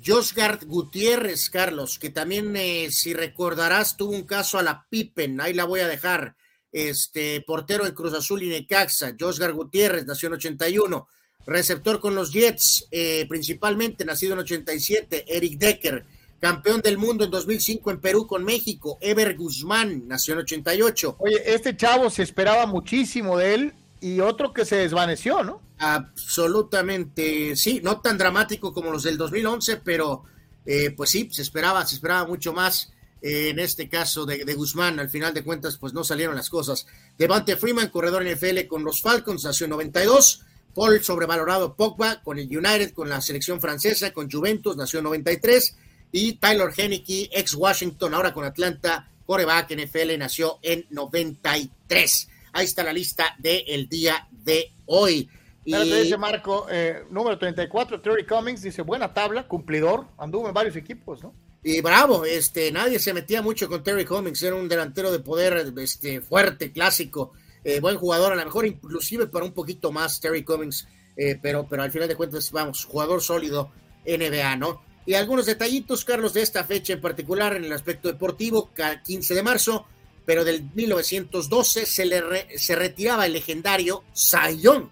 Josgard 0.01 0.65
Gutiérrez, 0.65 1.49
Carlos, 1.49 1.99
que 1.99 2.11
también, 2.11 2.55
si 2.93 3.13
recordarás, 3.13 3.97
tuvo 3.97 4.13
un 4.13 4.23
caso 4.23 4.57
a 4.57 4.63
la 4.63 4.85
Pippen, 4.89 5.41
ahí 5.41 5.53
la 5.53 5.65
voy 5.65 5.81
a 5.81 5.89
dejar, 5.89 6.37
este 6.71 7.41
portero 7.45 7.85
en 7.85 7.93
Cruz 7.93 8.13
Azul 8.13 8.41
y 8.41 8.47
Necaxa, 8.47 9.15
Josgar 9.19 9.51
Gutiérrez, 9.51 10.05
nació 10.05 10.27
en 10.27 10.35
81, 10.35 11.07
receptor 11.45 11.99
con 11.99 12.15
los 12.15 12.31
Jets, 12.31 12.87
principalmente 13.27 14.05
nacido 14.05 14.33
en 14.33 14.39
87, 14.39 15.25
Eric 15.27 15.57
Decker, 15.57 16.05
campeón 16.39 16.81
del 16.81 16.97
mundo 16.97 17.25
en 17.25 17.31
2005 17.31 17.91
en 17.91 17.99
Perú 17.99 18.25
con 18.25 18.43
México, 18.43 18.97
Ever 19.01 19.35
Guzmán, 19.35 20.07
nació 20.07 20.33
en 20.33 20.41
88. 20.41 21.17
Oye, 21.19 21.53
este 21.53 21.75
chavo 21.75 22.09
se 22.09 22.23
esperaba 22.23 22.65
muchísimo 22.65 23.37
de 23.37 23.53
él 23.53 23.73
y 24.01 24.21
otro 24.21 24.53
que 24.53 24.65
se 24.65 24.77
desvaneció, 24.77 25.43
¿no? 25.43 25.61
Absolutamente, 25.77 27.55
sí, 27.55 27.81
no 27.83 27.99
tan 28.01 28.17
dramático 28.17 28.73
como 28.73 28.91
los 28.91 29.03
del 29.03 29.17
2011, 29.17 29.77
pero 29.77 30.23
eh, 30.65 30.91
pues 30.91 31.09
sí, 31.09 31.29
se 31.31 31.41
esperaba, 31.41 31.85
se 31.85 31.95
esperaba 31.95 32.25
mucho 32.25 32.53
más. 32.53 32.91
Eh, 33.21 33.49
en 33.49 33.59
este 33.59 33.89
caso 33.89 34.25
de, 34.25 34.53
Guzmán, 34.53 34.97
al 34.97 35.09
final 35.09 35.33
de 35.33 35.43
cuentas, 35.43 35.77
pues 35.77 35.93
no 35.93 36.05
salieron 36.05 36.35
las 36.35 36.49
cosas. 36.49 36.87
Devante 37.17 37.57
Freeman, 37.57 37.89
corredor 37.89 38.25
NFL 38.25 38.65
con 38.69 38.85
los 38.85 39.01
Falcons, 39.01 39.43
nació 39.43 39.65
en 39.65 39.71
92. 39.71 40.45
Paul, 40.73 41.03
sobrevalorado 41.03 41.75
Pogba, 41.75 42.21
con 42.21 42.39
el 42.39 42.45
United, 42.45 42.93
con 42.93 43.09
la 43.09 43.19
selección 43.19 43.59
francesa, 43.59 44.13
con 44.13 44.31
Juventus, 44.31 44.77
nació 44.77 44.99
en 44.99 45.05
93 45.05 45.75
y 46.11 46.33
Tyler 46.33 46.69
Henneke, 46.75 47.29
ex 47.31 47.53
Washington, 47.53 48.13
ahora 48.13 48.33
con 48.33 48.43
Atlanta, 48.43 49.09
coreback 49.25 49.75
NFL, 49.75 50.17
nació 50.17 50.59
en 50.61 50.85
93. 50.89 52.29
Ahí 52.53 52.65
está 52.65 52.83
la 52.83 52.93
lista 52.93 53.35
del 53.37 53.87
día 53.87 54.27
de 54.31 54.71
hoy. 54.87 55.29
Y... 55.65 55.75
dice 55.75 56.17
Marco, 56.17 56.67
eh, 56.71 57.03
número 57.11 57.37
34, 57.37 58.01
Terry 58.01 58.25
Cummings, 58.25 58.63
dice, 58.63 58.81
buena 58.81 59.13
tabla, 59.13 59.47
cumplidor, 59.47 60.07
anduvo 60.17 60.47
en 60.47 60.53
varios 60.53 60.75
equipos, 60.75 61.21
¿no? 61.21 61.33
Y 61.61 61.81
bravo, 61.81 62.25
este, 62.25 62.71
nadie 62.71 62.99
se 62.99 63.13
metía 63.13 63.41
mucho 63.41 63.67
con 63.67 63.83
Terry 63.83 64.05
Cummings, 64.05 64.41
era 64.41 64.55
un 64.55 64.69
delantero 64.69 65.11
de 65.11 65.19
poder 65.19 65.73
este, 65.77 66.21
fuerte, 66.21 66.71
clásico, 66.71 67.33
eh, 67.63 67.81
buen 67.81 67.97
jugador, 67.97 68.31
a 68.31 68.35
lo 68.35 68.45
mejor 68.45 68.65
inclusive 68.65 69.27
para 69.27 69.45
un 69.45 69.51
poquito 69.51 69.91
más 69.91 70.19
Terry 70.21 70.43
Cummings, 70.43 70.87
eh, 71.17 71.37
pero, 71.39 71.67
pero 71.67 71.83
al 71.83 71.91
final 71.91 72.07
de 72.07 72.15
cuentas, 72.15 72.49
vamos, 72.51 72.85
jugador 72.85 73.21
sólido 73.21 73.71
NBA, 74.05 74.55
¿no? 74.55 74.81
Y 75.09 75.15
algunos 75.15 75.47
detallitos, 75.47 76.05
Carlos, 76.05 76.35
de 76.35 76.43
esta 76.43 76.63
fecha 76.63 76.93
en 76.93 77.01
particular 77.01 77.55
en 77.55 77.65
el 77.65 77.73
aspecto 77.73 78.09
deportivo, 78.09 78.69
15 79.03 79.33
de 79.33 79.41
marzo, 79.41 79.87
pero 80.23 80.43
del 80.43 80.69
1912 80.75 81.87
se, 81.87 82.05
le 82.05 82.21
se 82.59 82.75
retiraba 82.75 83.25
el 83.25 83.33
legendario 83.33 84.03
Sayón. 84.13 84.91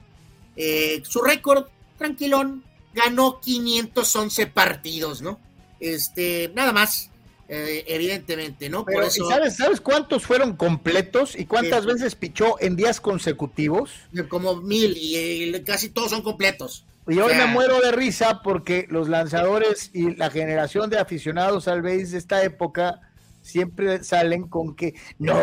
Eh, 0.55 1.03
su 1.07 1.21
récord, 1.21 1.67
tranquilón, 1.99 2.63
ganó 2.95 3.39
511 3.39 4.47
partidos, 4.47 5.21
¿no? 5.21 5.39
Este, 5.79 6.51
nada 6.55 6.73
más, 6.73 7.11
eh, 7.47 7.83
evidentemente, 7.85 8.71
¿no? 8.71 8.85
Por 8.85 9.03
eso, 9.03 9.29
¿sabes, 9.29 9.57
¿Sabes 9.57 9.81
cuántos 9.81 10.25
fueron 10.25 10.55
completos 10.55 11.35
y 11.37 11.45
cuántas 11.45 11.85
veces 11.85 12.15
pichó 12.15 12.59
en 12.59 12.75
días 12.75 12.99
consecutivos? 12.99 13.91
Como 14.29 14.55
mil 14.63 14.97
y 14.97 15.63
casi 15.63 15.89
todos 15.89 16.09
son 16.09 16.23
completos. 16.23 16.85
Y 17.09 17.19
hoy 17.19 17.33
me 17.35 17.45
muero 17.45 17.79
de 17.79 17.93
risa 17.93 18.41
porque 18.43 18.85
los 18.89 19.07
lanzadores 19.07 19.91
y 19.93 20.15
la 20.15 20.29
generación 20.29 20.89
de 20.89 20.99
aficionados 20.99 21.69
al 21.69 21.81
béis 21.81 22.11
de 22.11 22.17
esta 22.17 22.43
época 22.43 22.99
siempre 23.41 24.03
salen 24.03 24.47
con 24.47 24.75
que 24.75 24.93
no, 25.17 25.39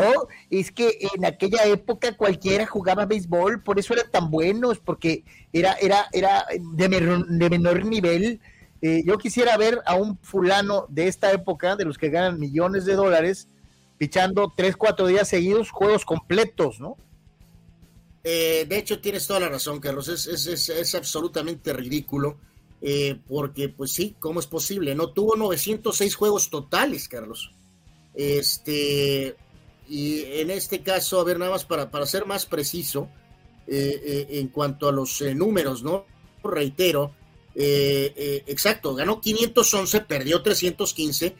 es 0.50 0.70
que 0.70 0.98
en 1.16 1.24
aquella 1.24 1.64
época 1.64 2.14
cualquiera 2.16 2.66
jugaba 2.66 3.06
béisbol, 3.06 3.62
por 3.62 3.78
eso 3.78 3.94
eran 3.94 4.10
tan 4.10 4.30
buenos, 4.30 4.78
porque 4.78 5.24
era, 5.54 5.72
era, 5.80 6.06
era 6.12 6.44
de, 6.60 6.88
menor, 6.90 7.84
nivel. 7.86 8.40
Eh, 8.82 9.02
yo 9.06 9.16
quisiera 9.16 9.56
ver 9.56 9.80
a 9.86 9.94
un 9.94 10.18
fulano 10.18 10.84
de 10.90 11.08
esta 11.08 11.32
época, 11.32 11.76
de 11.76 11.86
los 11.86 11.96
que 11.96 12.10
ganan 12.10 12.38
millones 12.38 12.84
de 12.84 12.92
dólares, 12.92 13.48
pichando 13.96 14.52
tres, 14.54 14.76
cuatro 14.76 15.06
días 15.06 15.28
seguidos, 15.28 15.70
juegos 15.70 16.04
completos, 16.04 16.78
¿no? 16.80 16.98
Eh, 18.26 18.64
de 18.66 18.78
hecho, 18.78 19.00
tienes 19.00 19.26
toda 19.26 19.40
la 19.40 19.50
razón, 19.50 19.78
Carlos. 19.80 20.08
Es, 20.08 20.26
es, 20.26 20.68
es, 20.70 20.94
absolutamente 20.94 21.74
ridículo. 21.74 22.38
Eh, 22.80 23.18
porque, 23.28 23.68
pues 23.68 23.92
sí, 23.92 24.16
¿cómo 24.18 24.40
es 24.40 24.46
posible? 24.46 24.94
No 24.94 25.10
tuvo 25.10 25.36
906 25.36 26.14
juegos 26.14 26.50
totales, 26.50 27.06
Carlos. 27.06 27.52
Este, 28.14 29.36
y 29.88 30.22
en 30.22 30.50
este 30.50 30.82
caso, 30.82 31.20
a 31.20 31.24
ver, 31.24 31.38
nada 31.38 31.50
más 31.50 31.64
para, 31.64 31.90
para 31.90 32.06
ser 32.06 32.26
más 32.26 32.46
preciso, 32.46 33.08
eh, 33.66 34.26
en 34.30 34.48
cuanto 34.48 34.88
a 34.88 34.92
los 34.92 35.20
números, 35.34 35.82
¿no? 35.82 36.04
Reitero, 36.42 37.14
exacto, 37.54 38.94
ganó 38.94 39.20
511, 39.20 40.00
perdió 40.02 40.42
315, 40.42 41.34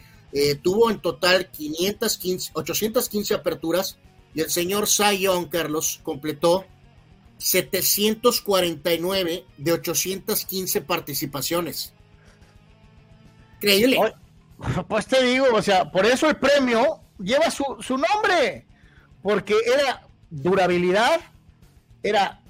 tuvo 0.62 0.90
en 0.90 1.00
total 1.00 1.50
515, 1.50 2.52
815 2.54 3.34
aperturas 3.34 3.98
y 4.34 4.40
el 4.40 4.50
señor 4.50 4.86
Sayón, 4.86 5.46
Carlos, 5.46 6.00
completó 6.02 6.64
749 7.38 9.46
de 9.56 9.72
815 9.72 10.80
participaciones. 10.82 11.94
Increíble. 13.56 13.98
Pues 14.88 15.06
te 15.06 15.22
digo, 15.22 15.46
o 15.52 15.60
sea, 15.60 15.90
por 15.90 16.06
eso 16.06 16.28
el 16.28 16.36
premio 16.36 17.00
lleva 17.18 17.50
su, 17.50 17.98
nombre, 17.98 18.64
porque 19.20 19.56
era 19.66 20.06
durabilidad, 20.30 21.20
era 22.02 22.40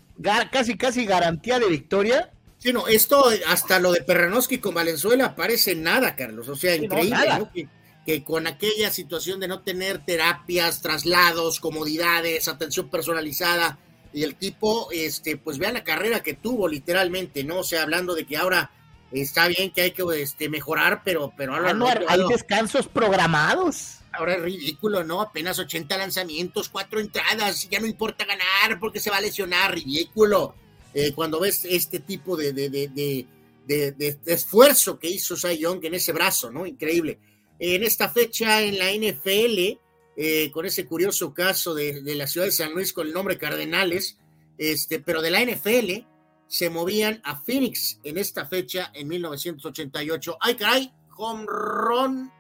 casi, 0.53 0.77
casi 0.77 1.07
garantía 1.07 1.59
de 1.59 1.67
victoria. 1.67 2.31
Sí, 2.59 2.73
no, 2.73 2.87
esto 2.89 3.25
hasta 3.49 3.81
lo 3.81 3.93
de 3.93 4.03
Perranoski 4.03 4.59
con 4.59 4.75
Valenzuela 4.75 5.35
parece 5.35 5.75
nada, 5.75 6.15
Carlos. 6.15 6.49
O 6.49 6.57
sea, 6.57 6.77
increíble, 6.77 7.49
Que, 7.53 7.69
que, 8.05 8.23
con 8.23 8.47
aquella 8.47 8.91
situación 8.91 9.41
de 9.41 9.49
no 9.49 9.63
tener 9.63 10.05
terapias, 10.05 10.83
traslados, 10.83 11.59
comodidades, 11.59 12.49
atención 12.49 12.91
personalizada, 12.91 13.79
y 14.15 14.23
el 14.23 14.37
tipo, 14.37 14.89
este, 14.93 15.37
pues 15.37 15.59
vea 15.59 15.73
la 15.73 15.83
carrera 15.83 16.23
que 16.23 16.35
tuvo 16.35 16.69
literalmente, 16.69 17.43
¿no? 17.43 17.59
O 17.59 17.65
sea, 17.65 17.83
hablando 17.83 18.15
de 18.15 18.25
que 18.25 18.37
ahora 18.37 18.71
está 19.11 19.49
bien 19.49 19.73
que 19.73 19.83
hay 19.83 19.91
que 19.91 20.05
este, 20.17 20.49
mejorar, 20.49 21.03
pero, 21.05 21.33
pero 21.37 21.57
ahora 21.57 21.75
no, 21.75 21.89
hay 21.89 22.21
descansos 22.29 22.87
programados. 22.87 23.97
Ahora 24.13 24.35
es 24.35 24.43
ridículo, 24.43 25.03
¿no? 25.03 25.21
Apenas 25.21 25.59
80 25.59 25.99
lanzamientos, 25.99 26.69
cuatro 26.69 27.01
entradas, 27.01 27.69
ya 27.69 27.81
no 27.81 27.87
importa 27.87 28.25
ganar 28.25 28.79
porque 28.79 29.01
se 29.01 29.11
va 29.11 29.17
a 29.17 29.21
lesionar, 29.21 29.75
ridículo. 29.75 30.55
Eh, 30.95 31.13
cuando 31.13 31.41
ves 31.41 31.65
este 31.65 31.99
tipo 31.99 32.37
de, 32.37 32.53
de, 32.53 32.69
de, 32.69 33.27
de, 33.67 34.19
esfuerzo 34.27 34.97
que 34.97 35.09
hizo 35.09 35.37
Cy 35.37 35.59
Young 35.59 35.85
en 35.85 35.95
ese 35.95 36.13
brazo, 36.13 36.53
¿no? 36.53 36.67
Increíble. 36.67 37.19
En 37.59 37.83
esta 37.83 38.09
fecha 38.09 38.63
en 38.63 38.79
la 38.79 38.93
NFL, 38.93 39.77
eh, 40.17 40.51
con 40.51 40.67
ese 40.67 40.87
curioso 40.87 41.35
caso 41.35 41.75
de, 41.75 42.03
la 42.15 42.27
ciudad 42.27 42.47
de 42.47 42.53
San 42.53 42.73
Luis 42.73 42.93
con 42.93 43.07
el 43.07 43.13
nombre 43.13 43.39
Cardenales, 43.39 44.19
este, 44.59 45.01
pero 45.01 45.21
de 45.23 45.31
la 45.31 45.45
NFL 45.45 46.07
se 46.47 46.71
movían 46.71 47.21
a 47.25 47.41
Phoenix 47.41 47.99
en 48.05 48.19
esta 48.19 48.47
fecha 48.47 48.91
en 48.95 49.09
1988. 49.09 50.39
¡Ay, 50.41 50.55
caray! 50.55 50.93
Home 51.17 51.45
run, 51.47 52.33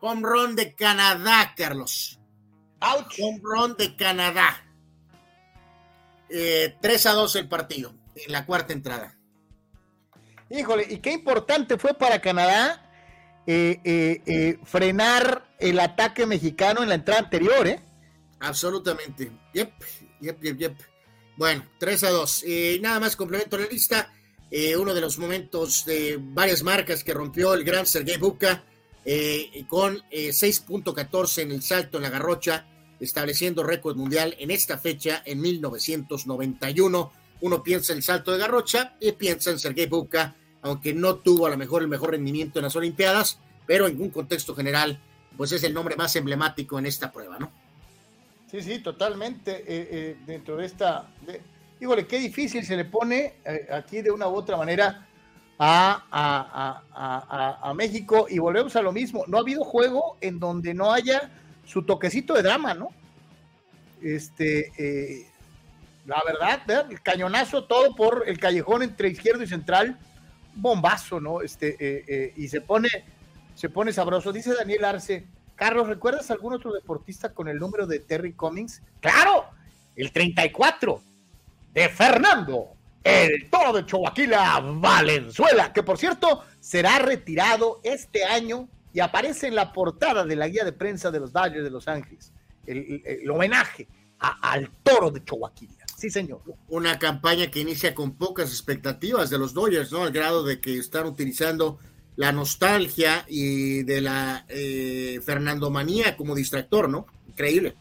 home 0.00 0.22
run 0.22 0.56
de 0.56 0.74
Canadá, 0.74 1.54
Carlos. 1.56 2.18
Ouch. 2.80 3.20
Home 3.20 3.40
run 3.42 3.76
de 3.76 3.96
Canadá. 3.96 4.62
3 6.28 6.30
eh, 6.30 7.08
a 7.08 7.12
2 7.12 7.36
el 7.36 7.48
partido, 7.48 7.94
en 8.14 8.32
la 8.32 8.44
cuarta 8.44 8.72
entrada. 8.72 9.16
Híjole, 10.50 10.86
y 10.88 10.98
qué 10.98 11.12
importante 11.12 11.78
fue 11.78 11.94
para 11.94 12.20
Canadá 12.20 12.82
eh, 13.46 13.80
eh, 13.84 14.58
frenar 14.64 15.45
el 15.58 15.78
ataque 15.80 16.26
mexicano 16.26 16.82
en 16.82 16.88
la 16.88 16.96
entrada 16.96 17.20
anterior, 17.20 17.66
¿eh? 17.66 17.80
Absolutamente. 18.40 19.30
Yep, 19.54 19.72
yep, 20.20 20.42
yep, 20.42 20.58
yep. 20.58 20.76
Bueno, 21.36 21.64
3 21.78 22.04
a 22.04 22.10
2. 22.10 22.44
Y 22.44 22.78
nada 22.80 23.00
más 23.00 23.16
complemento 23.16 23.58
la 23.58 23.66
lista. 23.66 24.12
uno 24.78 24.94
de 24.94 25.00
los 25.00 25.18
momentos 25.18 25.84
de 25.84 26.18
varias 26.20 26.62
marcas 26.62 27.02
que 27.02 27.14
rompió 27.14 27.54
el 27.54 27.64
gran 27.64 27.86
Sergei 27.86 28.16
Buka 28.16 28.64
con 29.68 30.02
6.14 30.10 31.42
en 31.42 31.52
el 31.52 31.62
salto 31.62 31.98
en 31.98 32.02
la 32.02 32.10
garrocha, 32.10 32.66
estableciendo 33.00 33.62
récord 33.62 33.96
mundial 33.96 34.34
en 34.38 34.50
esta 34.50 34.78
fecha 34.78 35.22
en 35.24 35.40
1991. 35.40 37.12
uno 37.40 37.62
piensa 37.62 37.92
en 37.92 37.98
el 37.98 38.02
salto 38.02 38.32
de 38.32 38.38
Garrocha 38.38 38.96
y 39.00 39.12
piensa 39.12 39.50
en 39.50 39.58
Sergei 39.58 39.86
Bubka, 39.86 40.34
aunque 40.62 40.94
no 40.94 41.16
tuvo 41.16 41.46
a 41.46 41.50
lo 41.50 41.58
mejor 41.58 41.82
el 41.82 41.88
mejor 41.88 42.12
rendimiento 42.12 42.58
en 42.58 42.64
las 42.64 42.76
Olimpiadas, 42.76 43.38
pero 43.66 43.86
en 43.86 44.00
un 44.00 44.10
contexto 44.10 44.54
general, 44.54 45.02
pues 45.36 45.52
es 45.52 45.62
el 45.64 45.74
nombre 45.74 45.96
más 45.96 46.16
emblemático 46.16 46.78
en 46.78 46.86
esta 46.86 47.12
prueba, 47.12 47.38
¿no? 47.38 47.50
Sí, 48.50 48.62
sí, 48.62 48.78
totalmente. 48.78 49.52
Eh, 49.52 49.88
eh, 49.90 50.16
dentro 50.24 50.56
de 50.56 50.66
esta. 50.66 51.08
De, 51.26 51.40
qué 52.06 52.18
difícil 52.18 52.64
se 52.64 52.76
le 52.76 52.84
pone 52.84 53.34
eh, 53.44 53.68
aquí 53.70 54.00
de 54.02 54.10
una 54.10 54.28
u 54.28 54.34
otra 54.34 54.56
manera 54.56 55.06
a, 55.58 56.82
a, 57.62 57.74
México 57.74 58.26
y 58.30 58.38
volvemos 58.38 58.76
a 58.76 58.82
lo 58.82 58.92
mismo. 58.92 59.24
No 59.26 59.36
ha 59.36 59.40
habido 59.40 59.64
juego 59.64 60.16
en 60.20 60.38
donde 60.38 60.72
no 60.74 60.92
haya 60.92 61.30
su 61.66 61.82
toquecito 61.82 62.34
de 62.34 62.42
drama, 62.42 62.74
¿no? 62.74 62.88
Este, 64.02 65.26
la 66.06 66.22
verdad, 66.26 66.90
el 66.90 67.02
cañonazo 67.02 67.64
todo 67.64 67.94
por 67.94 68.24
el 68.26 68.38
callejón 68.38 68.82
entre 68.82 69.08
izquierdo 69.08 69.42
y 69.42 69.48
central, 69.48 69.98
bombazo, 70.54 71.20
¿no? 71.20 71.42
Este, 71.42 72.32
y 72.36 72.48
se 72.48 72.60
pone, 72.60 72.88
se 73.56 73.70
pone 73.70 73.92
sabroso. 73.92 74.32
Dice 74.32 74.54
Daniel 74.54 74.84
Arce, 74.84 75.26
Carlos, 75.56 75.88
¿recuerdas 75.88 76.30
algún 76.30 76.52
otro 76.52 76.72
deportista 76.72 77.32
con 77.32 77.48
el 77.48 77.58
número 77.58 77.86
de 77.86 77.98
Terry 77.98 78.34
Cummings? 78.34 78.82
Claro, 79.00 79.46
el 79.96 80.12
34 80.12 81.00
de 81.72 81.88
Fernando, 81.88 82.74
el 83.02 83.48
toro 83.50 83.72
de 83.72 83.86
Choaquila 83.86 84.60
Valenzuela, 84.60 85.72
que 85.72 85.82
por 85.82 85.96
cierto 85.98 86.44
será 86.60 86.98
retirado 86.98 87.80
este 87.82 88.24
año 88.24 88.68
y 88.92 89.00
aparece 89.00 89.48
en 89.48 89.54
la 89.54 89.72
portada 89.72 90.24
de 90.24 90.36
la 90.36 90.48
guía 90.48 90.64
de 90.64 90.72
prensa 90.72 91.10
de 91.10 91.20
los 91.20 91.32
Dodgers 91.32 91.64
de 91.64 91.70
Los 91.70 91.88
Ángeles. 91.88 92.32
El, 92.66 93.30
homenaje 93.30 93.88
al 94.18 94.70
toro 94.82 95.10
de 95.10 95.24
Choaquila. 95.24 95.86
Sí, 95.96 96.10
señor. 96.10 96.42
Una 96.68 96.98
campaña 96.98 97.50
que 97.50 97.60
inicia 97.60 97.94
con 97.94 98.16
pocas 98.16 98.50
expectativas 98.50 99.30
de 99.30 99.38
los 99.38 99.54
Dodgers, 99.54 99.92
¿no? 99.92 100.02
Al 100.02 100.12
grado 100.12 100.42
de 100.42 100.60
que 100.60 100.76
están 100.76 101.06
utilizando 101.06 101.78
la 102.16 102.32
nostalgia 102.32 103.24
y 103.28 103.82
de 103.82 104.00
la 104.00 104.44
eh, 104.48 105.20
Fernando 105.24 105.70
Manía 105.70 106.16
como 106.16 106.34
distractor, 106.34 106.88
¿no? 106.88 107.06
Increíble. 107.28 107.76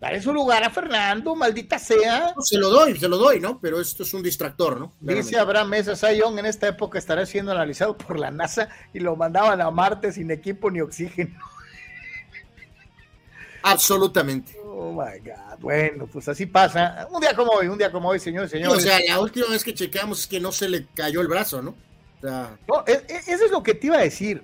Dale 0.00 0.22
su 0.22 0.32
lugar 0.32 0.64
a 0.64 0.70
Fernando, 0.70 1.36
maldita 1.36 1.78
sea. 1.78 2.34
se 2.40 2.56
lo 2.56 2.70
doy, 2.70 2.98
se 2.98 3.06
lo 3.06 3.18
doy, 3.18 3.38
¿no? 3.38 3.60
Pero 3.60 3.78
esto 3.78 4.02
es 4.02 4.14
un 4.14 4.22
distractor, 4.22 4.80
¿no? 4.80 4.94
Dice 4.98 5.38
Abraham 5.38 5.68
Mesa, 5.68 5.94
Sayón 5.94 6.38
en 6.38 6.46
esta 6.46 6.68
época 6.68 6.98
estará 6.98 7.26
siendo 7.26 7.52
analizado 7.52 7.98
por 7.98 8.18
la 8.18 8.30
NASA 8.30 8.70
y 8.94 9.00
lo 9.00 9.14
mandaban 9.14 9.60
a 9.60 9.70
Marte 9.70 10.10
sin 10.10 10.30
equipo 10.30 10.70
ni 10.70 10.80
oxígeno. 10.80 11.38
Absolutamente. 13.62 14.56
Oh 14.64 14.90
my 14.90 15.18
God. 15.18 15.58
Bueno, 15.58 16.06
pues 16.06 16.26
así 16.28 16.46
pasa. 16.46 17.06
Un 17.10 17.20
día 17.20 17.36
como 17.36 17.52
hoy, 17.52 17.68
un 17.68 17.76
día 17.76 17.92
como 17.92 18.08
hoy, 18.08 18.18
señores 18.18 18.50
y 18.50 18.56
señores. 18.56 18.78
o 18.78 18.80
sea, 18.80 18.98
la 19.06 19.20
última 19.20 19.48
vez 19.48 19.62
que 19.62 19.74
chequeamos 19.74 20.20
es 20.20 20.26
que 20.26 20.40
no 20.40 20.50
se 20.50 20.70
le 20.70 20.86
cayó 20.94 21.20
el 21.20 21.28
brazo, 21.28 21.60
¿no? 21.60 21.74
No, 22.22 22.84
e, 22.86 22.92
e, 22.92 23.16
eso 23.32 23.44
es 23.44 23.50
lo 23.50 23.62
que 23.62 23.74
te 23.74 23.86
iba 23.86 23.96
a 23.96 24.02
decir. 24.02 24.42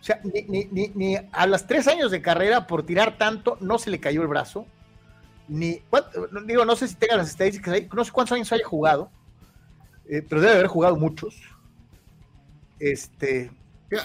O 0.00 0.02
sea, 0.02 0.20
ni, 0.22 1.16
a 1.32 1.46
las 1.46 1.66
tres 1.66 1.88
años 1.88 2.10
de 2.10 2.22
carrera 2.22 2.66
por 2.66 2.86
tirar 2.86 3.18
tanto 3.18 3.58
no 3.60 3.78
se 3.78 3.90
le 3.90 4.00
cayó 4.00 4.22
el 4.22 4.28
brazo. 4.28 4.66
Ni, 5.48 5.82
digo, 6.46 6.64
no 6.64 6.76
sé 6.76 6.88
si 6.88 6.94
tenga 6.94 7.16
las 7.16 7.30
estadísticas 7.30 7.74
ahí, 7.74 7.88
no 7.92 8.04
sé 8.04 8.12
cuántos 8.12 8.36
años 8.36 8.52
haya 8.52 8.66
jugado, 8.66 9.10
eh, 10.08 10.22
pero 10.26 10.40
debe 10.40 10.54
haber 10.54 10.66
jugado 10.66 10.96
muchos. 10.96 11.34
Este. 12.78 13.50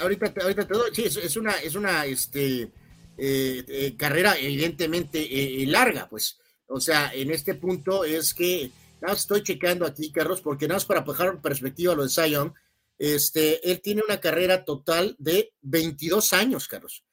ahorita, 0.02 0.34
ahorita 0.42 0.68
te 0.68 0.74
doy, 0.74 0.90
sí, 0.94 1.04
es, 1.04 1.38
una, 1.38 1.52
es 1.52 1.76
una 1.76 2.06
este, 2.06 2.72
eh, 3.18 3.64
eh, 3.68 3.96
carrera 3.98 4.36
evidentemente 4.38 5.28
larga, 5.68 6.08
pues. 6.10 6.40
O 6.68 6.80
sea, 6.80 7.14
en 7.14 7.30
este 7.30 7.54
punto 7.54 8.04
es 8.04 8.34
que, 8.34 8.72
nada 9.00 9.14
estoy 9.14 9.44
checando 9.44 9.86
aquí, 9.86 10.12
Carlos, 10.12 10.42
porque 10.42 10.68
nada 10.68 10.78
más 10.78 10.86
para 10.86 11.02
bajar 11.02 11.40
perspectiva 11.40 11.94
lo 11.94 12.04
de 12.04 12.10
Zion, 12.10 12.54
este, 13.00 13.70
él 13.70 13.82
tiene 13.82 14.02
una 14.08 14.20
carrera 14.20 14.66
total 14.66 15.16
de 15.20 15.54
22 15.62 16.34
años, 16.34 16.68
Carlos. 16.68 17.04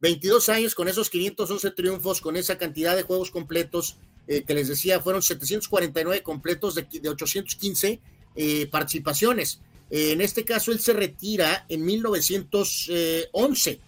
22 0.00 0.48
años 0.48 0.74
con 0.74 0.88
esos 0.88 1.10
511 1.10 1.70
triunfos, 1.72 2.20
con 2.20 2.36
esa 2.36 2.56
cantidad 2.56 2.94
de 2.94 3.02
juegos 3.02 3.30
completos 3.30 3.96
eh, 4.28 4.44
que 4.44 4.54
les 4.54 4.68
decía, 4.68 5.00
fueron 5.00 5.22
749 5.22 6.22
completos 6.22 6.74
de, 6.74 6.86
815 7.08 8.00
eh, 8.36 8.66
participaciones. 8.66 9.60
Eh, 9.90 10.12
en 10.12 10.20
este 10.20 10.44
caso, 10.44 10.70
él 10.70 10.80
se 10.80 10.92
retira 10.92 11.64
en 11.68 11.84
1911. 11.84 13.80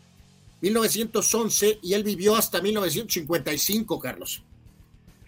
1911 0.62 1.78
y 1.82 1.94
él 1.94 2.04
vivió 2.04 2.36
hasta 2.36 2.60
1955, 2.60 3.98
Carlos. 3.98 4.42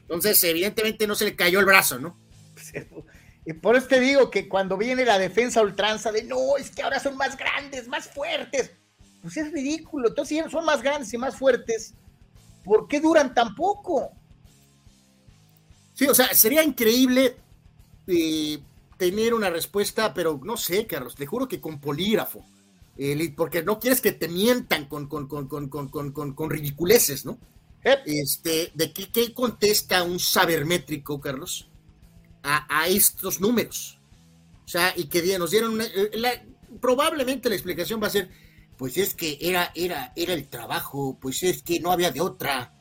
Entonces, 0.01 0.43
evidentemente 0.45 1.07
no 1.07 1.15
se 1.15 1.25
le 1.27 1.37
cayó 1.37 1.61
el 1.61 1.67
brazo, 1.67 1.99
¿no? 1.99 2.17
Y 3.45 3.55
por 3.55 3.77
eso 3.77 3.89
te 3.89 4.01
digo 4.01 4.31
que 4.31 4.49
cuando 4.49 4.77
viene 4.77 5.05
la 5.05 5.19
defensa 5.19 5.63
ultranza 5.63 6.13
de 6.13 6.23
no, 6.23 6.57
es 6.57 6.71
que 6.71 6.83
ahora 6.83 7.01
son 7.01 7.17
más 7.17 7.37
grandes, 7.37 7.89
más 7.89 8.09
fuertes, 8.09 8.71
pues 9.21 9.37
es 9.37 9.53
ridículo. 9.53 10.09
Entonces, 10.09 10.45
si 10.45 10.51
son 10.51 10.65
más 10.65 10.83
grandes 10.83 11.13
y 11.13 11.19
más 11.19 11.37
fuertes, 11.37 11.95
¿por 12.65 12.87
qué 12.87 13.01
duran 13.01 13.35
tan 13.35 13.55
poco? 13.55 14.13
Sí, 15.95 16.07
o 16.07 16.15
sea, 16.15 16.33
sería 16.35 16.63
increíble 16.63 17.37
eh, 18.07 18.59
tener 18.97 19.35
una 19.35 19.51
respuesta, 19.51 20.15
pero 20.15 20.41
no 20.43 20.57
sé, 20.57 20.87
Carlos, 20.87 21.17
te 21.17 21.27
juro 21.27 21.49
que 21.49 21.61
con 21.61 21.81
polígrafo. 21.81 22.45
porque 23.37 23.63
no 23.65 23.81
quieres 23.81 24.01
que 24.01 24.13
te 24.13 24.29
mientan 24.29 24.87
con, 24.87 25.09
con, 25.09 25.27
con, 25.27 25.49
con 26.33 26.51
ridiculeces, 26.51 27.25
¿no? 27.25 27.39
Eh. 27.85 27.99
Este, 28.07 28.71
¿De 28.75 28.93
qué, 28.93 29.11
qué 29.11 29.35
contesta 29.35 30.03
un 30.05 30.21
sabermétrico, 30.21 31.21
Carlos? 31.21 31.69
A, 32.43 32.87
estos 32.89 33.41
números. 33.41 33.99
O 34.65 34.69
sea, 34.69 34.93
y 34.97 35.05
que 35.05 35.39
nos 35.39 35.51
dieron 35.51 35.81
eh, 35.81 36.43
probablemente 36.81 37.49
la 37.49 37.55
explicación 37.55 38.03
va 38.03 38.07
a 38.07 38.11
ser, 38.11 38.31
pues 38.77 38.97
es 38.97 39.15
que 39.15 39.39
era, 39.41 39.73
era, 39.75 40.13
era 40.17 40.33
el 40.33 40.49
trabajo, 40.49 41.19
pues 41.21 41.43
es 41.43 41.63
que 41.63 41.81
no 41.81 41.93
había 41.93 42.11
de 42.11 42.21
otra. 42.21 42.75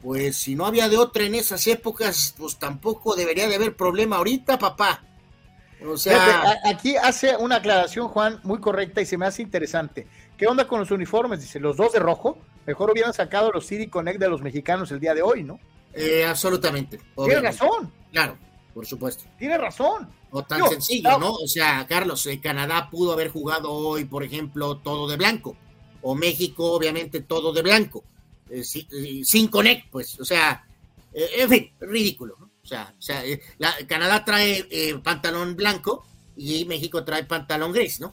Pues 0.00 0.36
si 0.36 0.54
no 0.54 0.64
había 0.64 0.88
de 0.88 0.96
otra 0.96 1.24
en 1.24 1.34
esas 1.34 1.66
épocas, 1.66 2.34
pues 2.38 2.58
tampoco 2.58 3.14
debería 3.14 3.48
de 3.48 3.56
haber 3.56 3.76
problema 3.76 4.16
ahorita, 4.16 4.58
papá. 4.58 5.04
O 5.86 5.96
sea, 5.96 6.58
aquí 6.64 6.96
hace 6.96 7.36
una 7.36 7.56
aclaración, 7.56 8.08
Juan, 8.08 8.40
muy 8.42 8.60
correcta 8.60 9.00
y 9.00 9.06
se 9.06 9.16
me 9.16 9.26
hace 9.26 9.42
interesante. 9.42 10.06
¿Qué 10.36 10.46
onda 10.46 10.66
con 10.66 10.80
los 10.80 10.90
uniformes? 10.90 11.40
Dice, 11.40 11.58
los 11.58 11.76
dos 11.76 11.92
de 11.92 11.98
rojo, 11.98 12.38
mejor 12.66 12.90
hubieran 12.90 13.12
sacado 13.14 13.50
los 13.50 13.66
CD 13.66 13.88
Connect 13.88 14.18
de 14.18 14.28
los 14.28 14.42
mexicanos 14.42 14.90
el 14.90 15.00
día 15.00 15.14
de 15.14 15.22
hoy, 15.22 15.42
¿no? 15.42 15.58
Eh, 15.94 16.24
absolutamente. 16.24 16.98
Tiene 17.16 17.40
razón. 17.40 17.92
Claro 18.12 18.38
por 18.72 18.86
supuesto. 18.86 19.24
Tiene 19.38 19.58
razón. 19.58 20.08
O 20.30 20.42
tan 20.42 20.68
sencillo, 20.68 21.18
¿no? 21.18 21.32
O 21.32 21.46
sea, 21.46 21.86
Carlos, 21.88 22.24
eh, 22.26 22.40
Canadá 22.40 22.88
pudo 22.90 23.12
haber 23.12 23.30
jugado 23.30 23.72
hoy, 23.72 24.04
por 24.04 24.22
ejemplo, 24.22 24.78
todo 24.78 25.08
de 25.08 25.16
blanco. 25.16 25.56
O 26.02 26.14
México, 26.14 26.72
obviamente, 26.72 27.20
todo 27.20 27.52
de 27.52 27.62
blanco. 27.62 28.04
Eh, 28.48 28.62
eh, 28.74 29.20
sin 29.24 29.48
connect, 29.48 29.90
pues. 29.90 30.18
O 30.20 30.24
sea, 30.24 30.64
en 31.12 31.48
fin, 31.48 31.72
ridículo, 31.80 32.36
¿no? 32.38 32.50
O 32.62 32.66
sea, 32.66 32.94
o 32.96 33.02
sea 33.02 33.22
Canadá 33.88 34.24
trae 34.24 34.64
pantalón 35.02 35.56
blanco 35.56 36.04
y 36.36 36.64
México 36.66 37.02
trae 37.04 37.24
pantalón 37.24 37.72
gris, 37.72 38.00
¿no? 38.00 38.12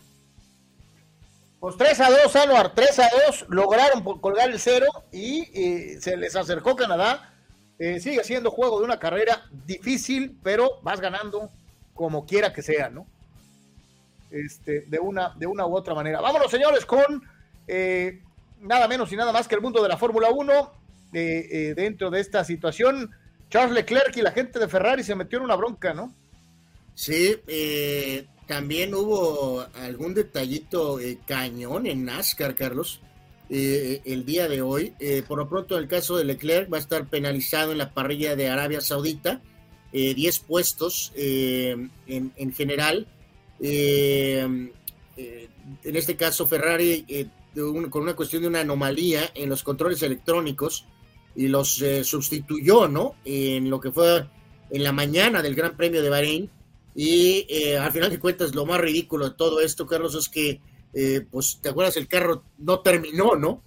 Pues 1.59 1.75
3 1.77 1.99
a 1.99 2.09
2, 2.23 2.35
Anuar, 2.35 2.73
3 2.73 2.99
a 2.99 3.09
2, 3.27 3.45
lograron 3.49 4.03
colgar 4.19 4.49
el 4.49 4.59
cero 4.59 4.87
y 5.11 5.43
se 5.99 6.15
les 6.15 6.35
acercó 6.35 6.75
Canadá 6.75 7.36
eh, 7.79 7.99
sigue 7.99 8.23
siendo 8.23 8.49
juego 8.49 8.79
de 8.79 8.85
una 8.85 8.99
carrera 8.99 9.45
difícil, 9.65 10.35
pero 10.41 10.79
vas 10.81 10.99
ganando 10.99 11.51
como 11.93 12.25
quiera 12.25 12.51
que 12.51 12.63
sea, 12.63 12.89
¿no? 12.89 13.05
Este, 14.31 14.81
de 14.81 14.99
una, 14.99 15.29
de 15.37 15.45
una 15.45 15.65
u 15.65 15.75
otra 15.75 15.93
manera. 15.93 16.19
Vámonos, 16.19 16.49
señores, 16.49 16.85
con 16.85 17.23
eh, 17.67 18.21
nada 18.61 18.87
menos 18.87 19.11
y 19.11 19.15
nada 19.15 19.31
más 19.31 19.47
que 19.47 19.55
el 19.55 19.61
mundo 19.61 19.81
de 19.83 19.89
la 19.89 19.97
Fórmula 19.97 20.29
1. 20.29 20.71
Eh, 21.13 21.73
dentro 21.75 22.09
de 22.09 22.19
esta 22.19 22.43
situación, 22.43 23.11
Charles 23.49 23.73
Leclerc 23.73 24.15
y 24.17 24.21
la 24.21 24.31
gente 24.31 24.59
de 24.59 24.67
Ferrari 24.67 25.03
se 25.03 25.15
metió 25.15 25.37
en 25.37 25.45
una 25.45 25.55
bronca, 25.55 25.93
¿no? 25.93 26.13
Sí, 26.95 27.37
también 28.45 28.93
hubo 28.93 29.65
algún 29.75 30.13
detallito 30.13 30.99
cañón 31.25 31.85
en 31.85 32.05
NASCAR, 32.05 32.55
Carlos. 32.55 33.01
Eh, 33.49 34.01
el 34.05 34.25
día 34.25 34.47
de 34.47 34.61
hoy. 34.61 34.93
Eh, 34.99 35.23
por 35.27 35.37
lo 35.37 35.47
pronto, 35.47 35.77
el 35.77 35.87
caso 35.87 36.17
de 36.17 36.25
Leclerc 36.25 36.71
va 36.71 36.77
a 36.77 36.81
estar 36.81 37.07
penalizado 37.07 37.71
en 37.71 37.77
la 37.77 37.93
parrilla 37.93 38.35
de 38.35 38.49
Arabia 38.49 38.81
Saudita, 38.81 39.41
10 39.93 40.17
eh, 40.17 40.41
puestos 40.45 41.13
en, 41.15 41.91
en, 42.05 42.53
general. 42.53 43.07
en 43.59 44.71
este 45.83 46.15
caso, 46.17 46.45
Ferrari, 46.45 47.29
con 47.89 48.03
una 48.03 48.15
cuestión 48.15 48.41
de 48.41 48.49
una 48.49 48.59
anomalía 48.61 49.31
en 49.33 49.49
los 49.49 49.63
controles 49.63 50.03
electrónicos, 50.03 50.85
y 51.35 51.47
los 51.47 51.83
sustituyó, 52.03 52.87
¿no? 52.87 53.15
En 53.23 53.69
lo 53.69 53.79
que 53.79 53.91
fue 53.91 54.27
en 54.71 54.83
la 54.83 54.91
mañana 54.91 55.43
del 55.43 55.53
Gran 55.55 55.77
Premio 55.77 56.01
de 56.01 56.09
Bahrein. 56.09 56.49
Y 56.95 57.45
al 57.75 57.91
final 57.91 58.09
de 58.09 58.19
cuentas, 58.19 58.55
lo 58.55 58.65
más 58.65 58.81
ridículo 58.81 59.29
de 59.29 59.35
todo 59.35 59.61
esto, 59.61 59.85
Carlos, 59.85 60.15
es 60.15 60.27
que 60.29 60.59
eh, 60.93 61.25
pues 61.29 61.59
te 61.61 61.69
acuerdas, 61.69 61.97
el 61.97 62.07
carro 62.07 62.43
no 62.57 62.79
terminó, 62.79 63.35
¿no? 63.35 63.61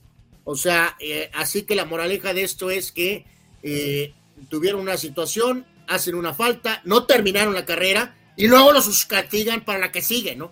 O 0.45 0.57
sea, 0.57 0.97
eh, 0.99 1.31
así 1.35 1.63
que 1.63 1.75
la 1.75 1.85
moraleja 1.85 2.35
de 2.35 2.43
esto 2.43 2.71
es 2.71 2.93
que 2.93 3.25
eh, 3.63 4.15
tuvieron 4.49 4.81
una 4.81 4.97
situación, 4.97 5.67
hacen 5.87 6.15
una 6.15 6.35
falta, 6.35 6.81
no 6.85 7.05
terminaron 7.05 7.55
la 7.55 7.67
carrera 7.67 8.17
y 8.37 8.49
luego 8.49 8.73
los 8.73 9.05
castigan 9.07 9.65
para 9.65 9.79
la 9.79 9.93
que 9.93 10.03
sigue, 10.03 10.35
¿no? 10.35 10.51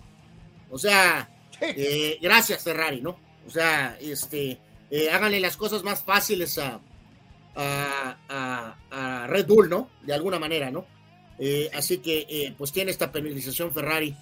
O 0.69 0.77
sea, 0.77 1.29
gracias 2.21 2.63
Ferrari, 2.63 3.01
¿no? 3.01 3.19
O 3.47 3.49
sea, 3.49 3.97
este, 3.99 4.59
háganle 5.11 5.39
las 5.39 5.57
cosas 5.57 5.83
más 5.83 6.03
fáciles 6.03 6.59
a, 6.59 6.79
a, 7.55 9.27
Red 9.27 9.47
Bull, 9.47 9.69
¿no? 9.69 9.89
De 10.03 10.13
alguna 10.13 10.37
manera, 10.37 10.69
¿no? 10.69 10.85
Así 11.73 11.97
que, 11.97 12.53
pues 12.57 12.71
tiene 12.71 12.91
esta 12.91 13.11
penalización 13.11 13.73
Ferrari 13.73 14.15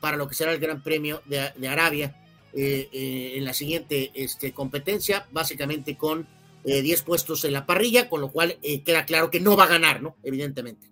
para 0.00 0.16
lo 0.16 0.26
que 0.28 0.34
será 0.34 0.52
el 0.52 0.58
Gran 0.58 0.82
Premio 0.82 1.22
de, 1.26 1.68
Arabia 1.68 2.20
en 2.52 3.44
la 3.44 3.52
siguiente 3.52 4.10
este, 4.14 4.52
competencia, 4.52 5.26
básicamente 5.32 5.96
con 5.96 6.26
10 6.64 7.02
puestos 7.02 7.44
en 7.44 7.52
la 7.52 7.66
parrilla, 7.66 8.08
con 8.08 8.20
lo 8.20 8.30
cual 8.30 8.58
queda 8.84 9.04
claro 9.04 9.30
que 9.30 9.40
no 9.40 9.56
va 9.56 9.64
a 9.64 9.68
ganar, 9.68 10.02
¿no? 10.02 10.16
Evidentemente. 10.22 10.88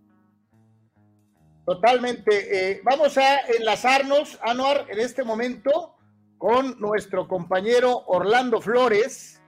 Totalmente. 1.65 2.81
vamos 2.85 3.17
a 3.19 3.39
enlazarnos, 3.59 4.39
Anuar, 4.43 4.87
en 4.91 5.01
este 5.01 5.25
momento 5.25 5.95
con 6.43 6.81
nuestro 6.81 7.29
compañero 7.29 8.03
Orlando 8.07 8.61
Flores, 8.61 9.41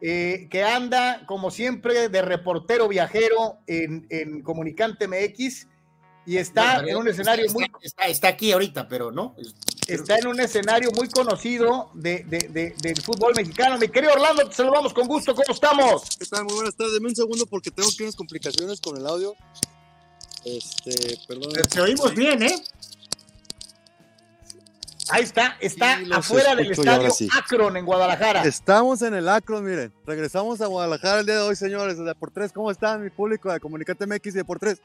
eh, 0.00 0.48
que 0.50 0.64
anda, 0.64 1.26
como 1.26 1.50
siempre, 1.50 2.08
de 2.08 2.22
reportero 2.22 2.88
viajero 2.88 3.58
en, 3.66 4.06
en 4.08 4.40
Comunicante 4.40 5.06
MX 5.06 5.68
y 6.26 6.36
está 6.36 6.80
en 6.86 6.96
un 6.96 7.08
escenario 7.08 7.50
muy... 7.52 7.66
Está, 7.82 8.28
aquí 8.28 8.52
ahorita, 8.52 8.88
pero 8.88 9.10
no. 9.10 9.34
Está 9.86 10.18
en 10.18 10.26
un 10.28 10.40
escenario 10.40 10.90
muy 10.92 11.08
conocido 11.08 11.90
de, 11.94 12.24
del 12.78 13.02
fútbol 13.02 13.32
mexicano. 13.34 13.78
Mi 13.78 13.88
querido 13.88 14.12
Orlando, 14.12 14.48
te 14.48 14.54
saludamos 14.54 14.92
con 14.92 15.06
gusto. 15.08 15.34
¿Cómo 15.34 15.52
estamos? 15.52 16.16
¿Qué 16.18 16.26
tal? 16.26 16.44
Muy 16.44 16.54
buenas 16.54 16.76
tardes. 16.76 16.94
Deme 16.94 17.08
un 17.08 17.16
segundo 17.16 17.46
porque 17.46 17.70
tengo 17.70 17.88
aquí 17.88 18.02
unas 18.02 18.16
complicaciones 18.16 18.80
con 18.80 18.96
el 18.96 19.06
audio. 19.06 19.34
Este, 20.44 21.18
perdón. 21.26 21.52
Te 21.68 21.80
oímos 21.80 22.14
bien, 22.14 22.42
¿eh? 22.42 22.62
Ahí 25.10 25.24
está, 25.24 25.56
está 25.60 25.98
afuera 26.12 26.54
del 26.54 26.70
estadio 26.70 27.10
Akron 27.36 27.76
en 27.76 27.84
Guadalajara. 27.84 28.44
Estamos 28.44 29.02
en 29.02 29.14
el 29.14 29.28
Akron, 29.28 29.64
miren. 29.64 29.92
Regresamos 30.06 30.60
a 30.60 30.66
Guadalajara 30.66 31.20
el 31.20 31.26
día 31.26 31.36
de 31.36 31.40
hoy, 31.40 31.56
señores. 31.56 31.98
De 31.98 32.14
por 32.14 32.30
tres, 32.30 32.52
¿cómo 32.52 32.70
están 32.70 33.02
mi 33.02 33.10
público 33.10 33.52
de 33.52 33.58
Comunicate 33.58 34.06
MX 34.06 34.26
y 34.26 34.30
de 34.30 34.44
por 34.44 34.60
tres? 34.60 34.80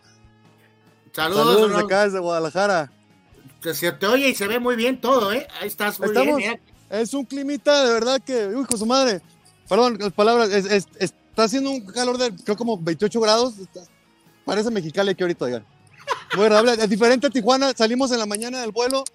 Saludos, 1.16 1.62
Saludos 1.62 1.84
acá 1.84 2.04
desde 2.04 2.20
Guadalajara. 2.20 2.92
Se 3.74 3.92
te 3.94 4.06
oye 4.06 4.30
y 4.30 4.36
se 4.36 4.48
ve 4.48 4.60
muy 4.60 4.76
bien 4.76 5.00
todo, 5.00 5.32
¿eh? 5.32 5.48
Ahí 5.62 5.68
estás 5.68 5.98
muy 5.98 6.12
bien. 6.12 6.40
¿eh? 6.42 6.62
Es 6.90 7.14
un 7.14 7.24
climita 7.24 7.86
de 7.86 7.94
verdad 7.94 8.22
que, 8.24 8.48
uy, 8.48 8.66
con 8.66 8.78
su 8.78 8.86
madre. 8.86 9.22
Perdón, 9.70 9.98
las 9.98 10.12
palabras. 10.12 10.50
está 10.50 11.44
haciendo 11.44 11.72
un 11.72 11.86
calor 11.86 12.18
de, 12.18 12.36
creo, 12.44 12.58
como 12.58 12.78
28 12.78 13.20
grados. 13.22 13.54
parece 14.44 14.70
Mexicali 14.70 15.16
que 15.16 15.24
ahorita, 15.24 15.46
oigan. 15.46 15.66
Muy 16.36 16.44
agradable. 16.44 16.74
Es 16.74 16.90
diferente 16.90 17.28
a 17.28 17.30
Tijuana. 17.30 17.72
Salimos 17.74 18.12
en 18.12 18.20
la 18.20 18.26
mañana 18.26 18.60
del 18.60 18.72
vuelo 18.72 19.06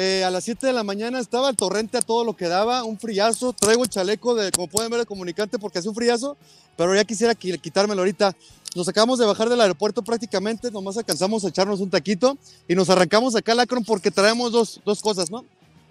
eh, 0.00 0.22
a 0.22 0.30
las 0.30 0.44
7 0.44 0.64
de 0.64 0.72
la 0.72 0.84
mañana 0.84 1.18
estaba 1.18 1.50
el 1.50 1.56
torrente 1.56 1.98
a 1.98 2.00
todo 2.00 2.22
lo 2.22 2.36
que 2.36 2.46
daba, 2.46 2.84
un 2.84 3.00
friazo. 3.00 3.52
Traigo 3.52 3.82
el 3.82 3.90
chaleco 3.90 4.36
de, 4.36 4.52
como 4.52 4.68
pueden 4.68 4.92
ver, 4.92 5.00
el 5.00 5.06
comunicante 5.06 5.58
porque 5.58 5.80
hace 5.80 5.88
un 5.88 5.94
friazo, 5.96 6.36
pero 6.76 6.94
ya 6.94 7.02
quisiera 7.02 7.34
quitármelo 7.34 8.02
ahorita. 8.02 8.36
Nos 8.74 8.88
acabamos 8.88 9.18
de 9.18 9.26
bajar 9.26 9.48
del 9.48 9.60
aeropuerto 9.60 10.02
prácticamente, 10.02 10.70
nomás 10.70 10.96
alcanzamos 10.96 11.44
a 11.44 11.48
echarnos 11.48 11.80
un 11.80 11.90
taquito 11.90 12.36
y 12.68 12.74
nos 12.74 12.90
arrancamos 12.90 13.34
acá 13.34 13.52
al 13.52 13.60
Akron 13.60 13.84
porque 13.84 14.10
traemos 14.10 14.52
dos, 14.52 14.80
dos 14.84 15.00
cosas, 15.00 15.30
¿no? 15.30 15.44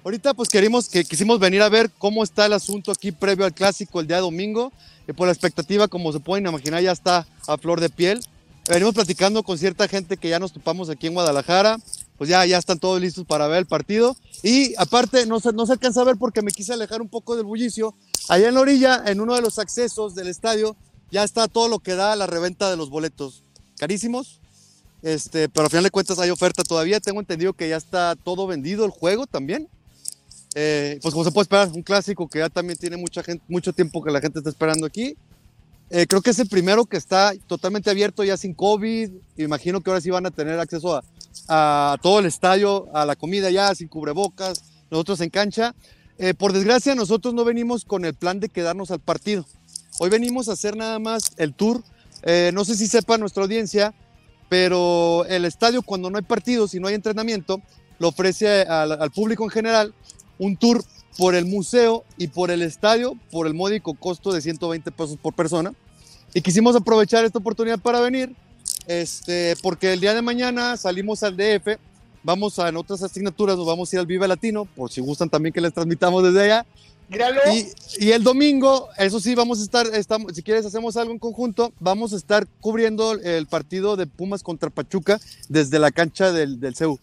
Ahorita 0.04 0.34
pues 0.34 0.48
querimos, 0.48 0.88
que, 0.88 1.04
quisimos 1.04 1.40
venir 1.40 1.62
a 1.62 1.70
ver 1.70 1.90
cómo 1.98 2.24
está 2.24 2.46
el 2.46 2.54
asunto 2.54 2.92
aquí 2.92 3.12
previo 3.12 3.46
al 3.46 3.54
clásico 3.54 4.00
el 4.00 4.08
día 4.08 4.20
domingo. 4.20 4.72
Y 5.08 5.14
por 5.14 5.28
la 5.28 5.34
expectativa, 5.34 5.88
como 5.88 6.14
se 6.14 6.20
pueden 6.20 6.46
imaginar, 6.46 6.82
ya 6.82 6.92
está 6.92 7.28
a 7.48 7.58
flor 7.58 7.82
de 7.82 7.90
piel. 7.90 8.20
Venimos 8.70 8.94
platicando 8.94 9.44
con 9.44 9.58
cierta 9.58 9.88
gente 9.88 10.18
que 10.18 10.30
ya 10.30 10.40
nos 10.40 10.54
topamos 10.54 10.90
aquí 10.90 11.08
en 11.08 11.14
Guadalajara 11.14 11.78
pues 12.18 12.30
ya, 12.30 12.46
ya 12.46 12.58
están 12.58 12.80
todos 12.80 13.00
listos 13.00 13.26
para 13.26 13.48
ver 13.48 13.60
el 13.60 13.66
partido. 13.66 14.18
Y 14.44 14.74
aparte, 14.78 15.26
no 15.26 15.40
se, 15.40 15.54
no 15.54 15.66
se 15.66 15.74
alcanza 15.74 16.02
a 16.02 16.06
ver 16.06 16.18
porque 16.18 16.42
me 16.42 16.52
quise 16.52 16.74
alejar 16.74 17.02
un 17.02 17.10
poco 17.10 17.36
del 17.36 17.46
bullicio. 17.46 17.96
Allá 18.28 18.50
en 18.50 18.56
la 18.56 18.62
orilla, 18.62 19.04
en 19.06 19.22
uno 19.22 19.36
de 19.36 19.42
los 19.42 19.60
accesos 19.60 20.16
del 20.16 20.28
estadio, 20.28 20.76
ya 21.12 21.24
está 21.24 21.48
todo 21.48 21.68
lo 21.68 21.80
que 21.80 21.96
da 21.96 22.16
la 22.16 22.28
reventa 22.28 22.70
de 22.70 22.78
los 22.78 22.90
boletos. 22.90 23.44
Carísimos, 23.78 24.40
este, 25.02 25.50
pero 25.50 25.66
al 25.66 25.70
final 25.70 25.84
de 25.84 25.92
cuentas 25.92 26.20
hay 26.20 26.30
oferta 26.30 26.64
todavía. 26.64 27.00
Tengo 27.00 27.20
entendido 27.20 27.54
que 27.54 27.70
ya 27.70 27.78
está 27.78 28.16
todo 28.16 28.48
vendido 28.48 28.86
el 28.86 28.92
juego 28.92 29.28
también. 29.28 29.70
Eh, 30.56 31.00
pues 31.02 31.14
como 31.14 31.24
se 31.24 31.32
puede 31.32 31.44
esperar, 31.44 31.70
un 31.74 31.84
clásico 31.84 32.28
que 32.28 32.40
ya 32.40 32.50
también 32.50 32.80
tiene 32.80 32.98
mucha 32.98 33.22
gente, 33.22 33.44
mucho 33.48 33.74
tiempo 33.74 34.04
que 34.04 34.12
la 34.12 34.22
gente 34.22 34.40
está 34.40 34.50
esperando 34.50 34.86
aquí. 34.86 35.16
Eh, 35.90 36.06
creo 36.06 36.22
que 36.22 36.32
es 36.32 36.40
el 36.40 36.50
primero 36.50 36.86
que 36.86 36.98
está 36.98 37.32
totalmente 37.48 37.90
abierto 37.90 38.24
ya 38.24 38.36
sin 38.38 38.54
COVID. 38.54 39.12
Imagino 39.38 39.82
que 39.82 39.90
ahora 39.90 40.02
sí 40.02 40.10
van 40.10 40.26
a 40.26 40.32
tener 40.32 40.60
acceso 40.60 41.02
a, 41.48 41.98
todo 42.02 42.20
el 42.20 42.26
estadio, 42.26 42.88
a 42.94 43.06
la 43.06 43.16
comida 43.16 43.50
ya, 43.50 43.74
sin 43.76 43.88
cubrebocas, 43.88 44.64
nosotros 44.90 45.22
en 45.22 45.30
cancha. 45.30 45.76
Eh, 46.18 46.34
por 46.34 46.52
desgracia, 46.52 46.96
nosotros 46.96 47.34
no 47.34 47.46
venimos 47.46 47.86
con 47.86 48.04
el 48.04 48.16
plan 48.16 48.40
de 48.40 48.50
quedarnos 48.50 48.92
al 48.92 49.00
partido. 49.00 49.46
Hoy 50.00 50.10
venimos 50.10 50.50
a 50.50 50.54
hacer 50.54 50.76
nada 50.76 51.00
más 51.00 51.32
el 51.38 51.54
tour. 51.54 51.84
Eh, 52.24 52.52
no 52.54 52.66
sé 52.66 52.76
si 52.76 52.88
sepa 52.88 53.18
nuestra 53.18 53.44
audiencia, 53.44 53.94
pero 54.50 55.26
el 55.26 55.46
estadio 55.46 55.82
cuando 55.82 56.10
no 56.10 56.18
hay 56.18 56.24
partidos 56.24 56.74
y 56.74 56.80
no 56.80 56.88
hay 56.88 56.96
entrenamiento, 56.96 57.62
lo 58.00 58.10
ofrece 58.10 58.62
al, 58.62 58.92
al 58.92 59.12
público 59.12 59.44
en 59.44 59.50
general 59.50 59.94
un 60.40 60.56
tour 60.56 60.84
por 61.18 61.34
el 61.34 61.46
museo 61.46 62.04
y 62.18 62.28
por 62.28 62.52
el 62.52 62.62
estadio 62.62 63.16
por 63.32 63.48
el 63.48 63.56
módico 63.56 63.96
costo 63.96 64.32
de 64.32 64.42
120 64.42 64.92
pesos 64.92 65.18
por 65.22 65.34
persona. 65.34 65.74
Y 66.34 66.42
quisimos 66.42 66.76
aprovechar 66.76 67.26
esta 67.26 67.40
oportunidad 67.40 67.80
para 67.80 68.00
venir 68.00 68.36
este, 68.88 69.56
porque 69.62 69.94
el 69.94 70.00
día 70.00 70.14
de 70.14 70.22
mañana 70.22 70.78
salimos 70.78 71.22
al 71.22 71.36
DF, 71.36 71.78
vamos 72.24 72.58
a 72.58 72.70
en 72.70 72.78
otras 72.78 73.04
asignaturas, 73.04 73.58
nos 73.58 73.68
vamos 73.68 73.92
a 73.92 73.96
ir 73.96 74.00
al 74.00 74.06
Vive 74.06 74.28
Latino, 74.28 74.66
por 74.66 74.90
si 74.90 75.02
gustan 75.02 75.30
también 75.30 75.52
que 75.52 75.62
les 75.62 75.74
transmitamos 75.74 76.24
desde 76.24 76.44
allá. 76.44 76.66
Y, 77.10 78.06
y, 78.06 78.12
el 78.12 78.24
domingo, 78.24 78.90
eso 78.98 79.20
sí, 79.22 79.34
vamos 79.34 79.62
a 79.62 79.64
estar, 79.64 79.88
estamos, 79.94 80.34
si 80.36 80.44
quieres 80.44 80.66
hacemos 80.66 80.98
algo 80.98 81.14
en 81.14 81.20
conjunto, 81.20 81.72
vamos 81.80 82.12
a 82.12 82.18
estar 82.18 82.46
cubriendo 82.60 83.14
el 83.14 83.48
partido 83.48 83.96
de 83.96 84.08
Pumas 84.08 84.44
contra 84.44 84.70
Pachuca 84.70 85.18
desde 85.48 85.80
la 85.80 85.92
cancha 85.92 86.34
del, 86.34 86.60
del 86.60 86.76
CEU. 86.76 87.00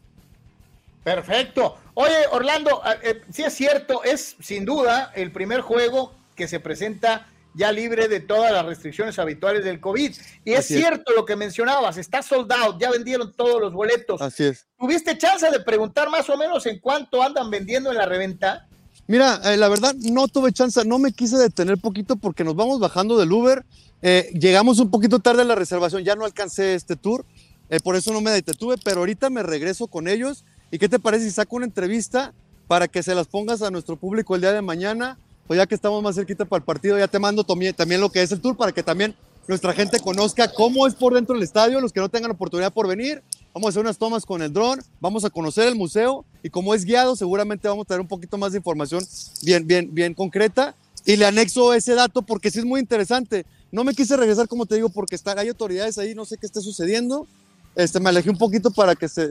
Perfecto. 1.02 1.78
Oye, 1.94 2.26
Orlando, 2.32 2.82
si 3.02 3.09
eh, 3.09 3.22
sí 3.31 3.43
es 3.44 3.55
cierto, 3.55 4.05
es 4.05 4.36
sin 4.40 4.64
duda 4.64 5.12
el 5.14 5.32
primer 5.32 5.62
juego 5.62 6.12
que 6.35 6.48
se 6.48 6.60
presenta 6.60 7.28
ya 7.55 7.70
libre 7.70 8.09
de 8.09 8.20
todas 8.20 8.52
las 8.52 8.66
restricciones 8.66 9.18
habituales 9.18 9.64
del 9.64 9.81
COVID. 9.81 10.14
Y 10.44 10.52
es 10.52 10.66
cierto 10.66 11.12
lo 11.14 11.24
que 11.24 11.36
mencionabas, 11.36 11.97
está 11.97 12.22
soldado, 12.22 12.78
ya 12.78 12.90
vendieron 12.90 13.32
todos 13.32 13.60
los 13.60 13.72
boletos. 13.72 14.20
Así 14.20 14.44
es. 14.44 14.66
¿Tuviste 14.78 15.16
chance 15.16 15.48
de 15.51 15.60
preguntar 15.60 16.10
más 16.10 16.28
o 16.28 16.36
menos 16.36 16.66
en 16.66 16.81
cuánto 16.81 17.22
andan 17.22 17.51
vendiendo 17.51 17.90
en 17.90 17.97
la 17.97 18.06
reventa? 18.06 18.66
Mira, 19.06 19.40
eh, 19.44 19.56
la 19.56 19.68
verdad 19.68 19.94
no 19.94 20.28
tuve 20.28 20.52
chance, 20.52 20.85
no 20.85 20.98
me 20.98 21.12
quise 21.12 21.36
detener 21.36 21.78
poquito 21.78 22.16
porque 22.16 22.44
nos 22.44 22.56
vamos 22.56 22.81
bajando 22.81 23.18
del 23.18 23.32
Uber. 23.32 23.64
Eh, 24.02 24.31
llegamos 24.35 24.78
un 24.78 24.90
poquito 24.90 25.18
tarde 25.18 25.43
a 25.43 25.44
la 25.44 25.55
reservación, 25.55 26.05
ya 26.05 26.16
no 26.16 26.24
alcancé 26.24 26.74
este 26.74 26.97
tour, 26.97 27.24
eh, 27.70 27.81
por 27.81 27.97
eso 27.97 28.12
no 28.12 28.20
me 28.20 28.31
detuve, 28.31 28.76
pero 28.82 29.01
ahorita 29.01 29.31
me 29.31 29.43
regreso 29.43 29.86
con 29.86 30.09
ellos. 30.09 30.44
¿Y 30.70 30.78
qué 30.78 30.89
te 30.89 30.98
parece 30.98 31.26
si 31.26 31.31
saco 31.31 31.56
una 31.56 31.66
entrevista 31.66 32.32
para 32.66 32.89
que 32.89 33.02
se 33.02 33.14
las 33.14 33.26
pongas 33.26 33.62
a 33.62 33.70
nuestro 33.70 33.97
público 33.97 34.35
el 34.35 34.40
día 34.40 34.52
de 34.52 34.62
mañana? 34.62 35.18
pues 35.47 35.59
ya 35.59 35.66
que 35.66 35.74
estamos 35.74 36.02
más 36.02 36.14
cerquita 36.14 36.44
para 36.44 36.59
el 36.59 36.64
partido, 36.64 36.98
ya 36.98 37.09
te 37.09 37.18
mando 37.18 37.44
también 37.44 38.01
lo 38.01 38.10
que 38.10 38.22
es 38.22 38.32
el 38.32 38.40
tour 38.40 38.56
para 38.56 38.72
que 38.72 38.82
también 38.82 39.14
nuestra 39.47 39.74
gente 39.74 40.01
conozca 40.01 40.51
cómo 40.52 40.86
es 40.86 40.94
por 40.94 41.14
dentro 41.14 41.35
del 41.35 41.43
estadio, 41.43 41.81
los 41.81 41.93
que 41.93 42.01
no 42.01 42.09
tengan 42.09 42.31
oportunidad 42.31 42.72
por 42.72 42.89
venir. 42.89 43.22
Vamos 43.55 43.68
a 43.68 43.70
hacer 43.70 43.82
unas 43.82 43.98
tomas 43.98 44.26
con 44.26 44.43
el 44.43 44.52
dron, 44.52 44.82
vamos 45.01 45.24
a 45.24 45.31
conocer 45.31 45.68
el 45.68 45.76
museo 45.76 46.24
y 46.43 46.51
como 46.51 46.74
es 46.74 46.85
guiado, 46.85 47.14
seguramente 47.14 47.68
vamos 47.68 47.85
a 47.85 47.86
tener 47.86 48.01
un 48.01 48.09
poquito 48.09 48.36
más 48.36 48.51
de 48.51 48.59
información 48.59 49.06
bien, 49.43 49.64
bien, 49.64 49.94
bien 49.94 50.12
concreta. 50.12 50.74
Y 51.06 51.14
le 51.14 51.24
anexo 51.24 51.72
ese 51.72 51.94
dato 51.94 52.22
porque 52.22 52.51
sí 52.51 52.59
es 52.59 52.64
muy 52.64 52.81
interesante. 52.81 53.47
No 53.70 53.85
me 53.85 53.94
quise 53.94 54.16
regresar, 54.16 54.48
como 54.48 54.66
te 54.66 54.74
digo, 54.74 54.89
porque 54.89 55.14
están, 55.14 55.39
hay 55.39 55.48
autoridades 55.48 55.98
ahí, 55.98 56.16
no 56.16 56.24
sé 56.24 56.36
qué 56.36 56.47
esté 56.47 56.60
sucediendo. 56.60 57.28
Este, 57.76 58.01
me 58.01 58.09
alejé 58.09 58.31
un 58.31 58.39
poquito 58.39 58.72
para 58.72 58.97
que 58.97 59.09
se, 59.09 59.28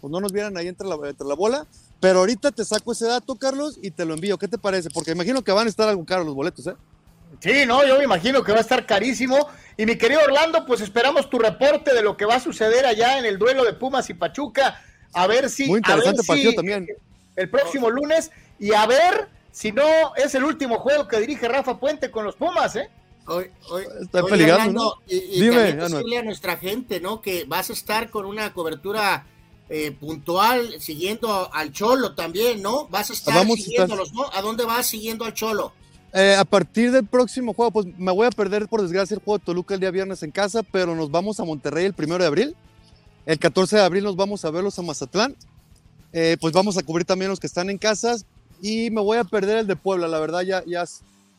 pues 0.00 0.10
no 0.10 0.20
nos 0.20 0.32
vieran 0.32 0.56
ahí 0.56 0.68
entre 0.68 0.86
la, 0.86 0.96
entre 1.06 1.26
la 1.26 1.34
bola, 1.34 1.66
pero 2.00 2.20
ahorita 2.20 2.52
te 2.52 2.64
saco 2.64 2.92
ese 2.92 3.06
dato, 3.06 3.36
Carlos, 3.36 3.78
y 3.82 3.90
te 3.90 4.06
lo 4.06 4.14
envío. 4.14 4.38
¿Qué 4.38 4.48
te 4.48 4.56
parece? 4.56 4.88
Porque 4.88 5.10
imagino 5.10 5.42
que 5.42 5.52
van 5.52 5.66
a 5.66 5.70
estar 5.70 5.86
algo 5.86 6.04
caros 6.06 6.24
los 6.24 6.34
boletos, 6.34 6.66
¿eh? 6.66 6.74
Sí, 7.40 7.66
no, 7.66 7.86
yo 7.86 7.98
me 7.98 8.04
imagino 8.04 8.42
que 8.42 8.52
va 8.52 8.58
a 8.58 8.62
estar 8.62 8.86
carísimo. 8.86 9.48
Y 9.76 9.86
mi 9.86 9.96
querido 9.96 10.20
Orlando, 10.22 10.64
pues 10.64 10.80
esperamos 10.80 11.28
tu 11.28 11.38
reporte 11.38 11.92
de 11.92 12.02
lo 12.02 12.16
que 12.16 12.24
va 12.24 12.36
a 12.36 12.40
suceder 12.40 12.86
allá 12.86 13.18
en 13.18 13.26
el 13.26 13.38
duelo 13.38 13.64
de 13.64 13.74
Pumas 13.74 14.08
y 14.10 14.14
Pachuca. 14.14 14.82
A 15.12 15.26
ver 15.26 15.50
si. 15.50 15.66
Muy 15.66 15.78
interesante 15.78 16.22
partido 16.22 16.52
también. 16.54 16.86
El 17.34 17.50
próximo 17.50 17.90
lunes. 17.90 18.30
Y 18.58 18.72
a 18.72 18.86
ver 18.86 19.28
si 19.52 19.72
no 19.72 20.14
es 20.16 20.34
el 20.34 20.44
último 20.44 20.78
juego 20.78 21.08
que 21.08 21.20
dirige 21.20 21.48
Rafa 21.48 21.78
Puente 21.78 22.10
con 22.10 22.24
los 22.24 22.36
Pumas, 22.36 22.76
¿eh? 22.76 22.90
Hoy, 23.26 23.50
hoy, 23.68 23.84
Está 24.02 24.22
peligrando, 24.22 25.00
Y, 25.06 25.40
Dime, 25.40 25.72
decirle 25.72 26.18
a 26.18 26.22
nuestra 26.22 26.56
gente, 26.56 27.00
¿no? 27.00 27.20
Que 27.20 27.44
vas 27.44 27.70
a 27.70 27.72
estar 27.72 28.08
con 28.08 28.24
una 28.24 28.52
cobertura 28.52 29.26
eh, 29.68 29.90
puntual, 29.90 30.80
siguiendo 30.80 31.50
al 31.52 31.72
Cholo 31.72 32.14
también, 32.14 32.62
¿no? 32.62 32.86
Vas 32.88 33.10
a 33.10 33.14
estar 33.14 33.44
siguiéndolos, 33.46 34.12
¿no? 34.12 34.30
¿A 34.32 34.40
dónde 34.40 34.64
vas 34.64 34.86
siguiendo 34.86 35.24
al 35.24 35.34
Cholo? 35.34 35.72
Eh, 36.12 36.34
a 36.34 36.44
partir 36.44 36.92
del 36.92 37.04
próximo 37.04 37.52
juego, 37.52 37.70
pues 37.70 37.86
me 37.98 38.12
voy 38.12 38.26
a 38.26 38.30
perder 38.30 38.68
por 38.68 38.80
desgracia 38.80 39.14
el 39.14 39.22
juego 39.22 39.38
de 39.38 39.44
Toluca 39.44 39.74
el 39.74 39.80
día 39.80 39.90
viernes 39.90 40.22
en 40.22 40.30
casa, 40.30 40.62
pero 40.62 40.94
nos 40.94 41.10
vamos 41.10 41.40
a 41.40 41.44
Monterrey 41.44 41.84
el 41.84 41.94
primero 41.94 42.22
de 42.22 42.28
abril. 42.28 42.56
El 43.26 43.38
14 43.38 43.76
de 43.76 43.82
abril 43.82 44.04
nos 44.04 44.16
vamos 44.16 44.44
a 44.44 44.50
verlos 44.50 44.78
a 44.78 44.82
Mazatlán. 44.82 45.36
Eh, 46.12 46.36
pues 46.40 46.52
vamos 46.54 46.78
a 46.78 46.82
cubrir 46.82 47.04
también 47.04 47.30
los 47.30 47.40
que 47.40 47.46
están 47.46 47.68
en 47.68 47.76
casas 47.76 48.24
y 48.62 48.90
me 48.90 49.00
voy 49.00 49.18
a 49.18 49.24
perder 49.24 49.58
el 49.58 49.66
de 49.66 49.76
Puebla. 49.76 50.08
La 50.08 50.20
verdad 50.20 50.42
ya, 50.42 50.62
ya, 50.64 50.84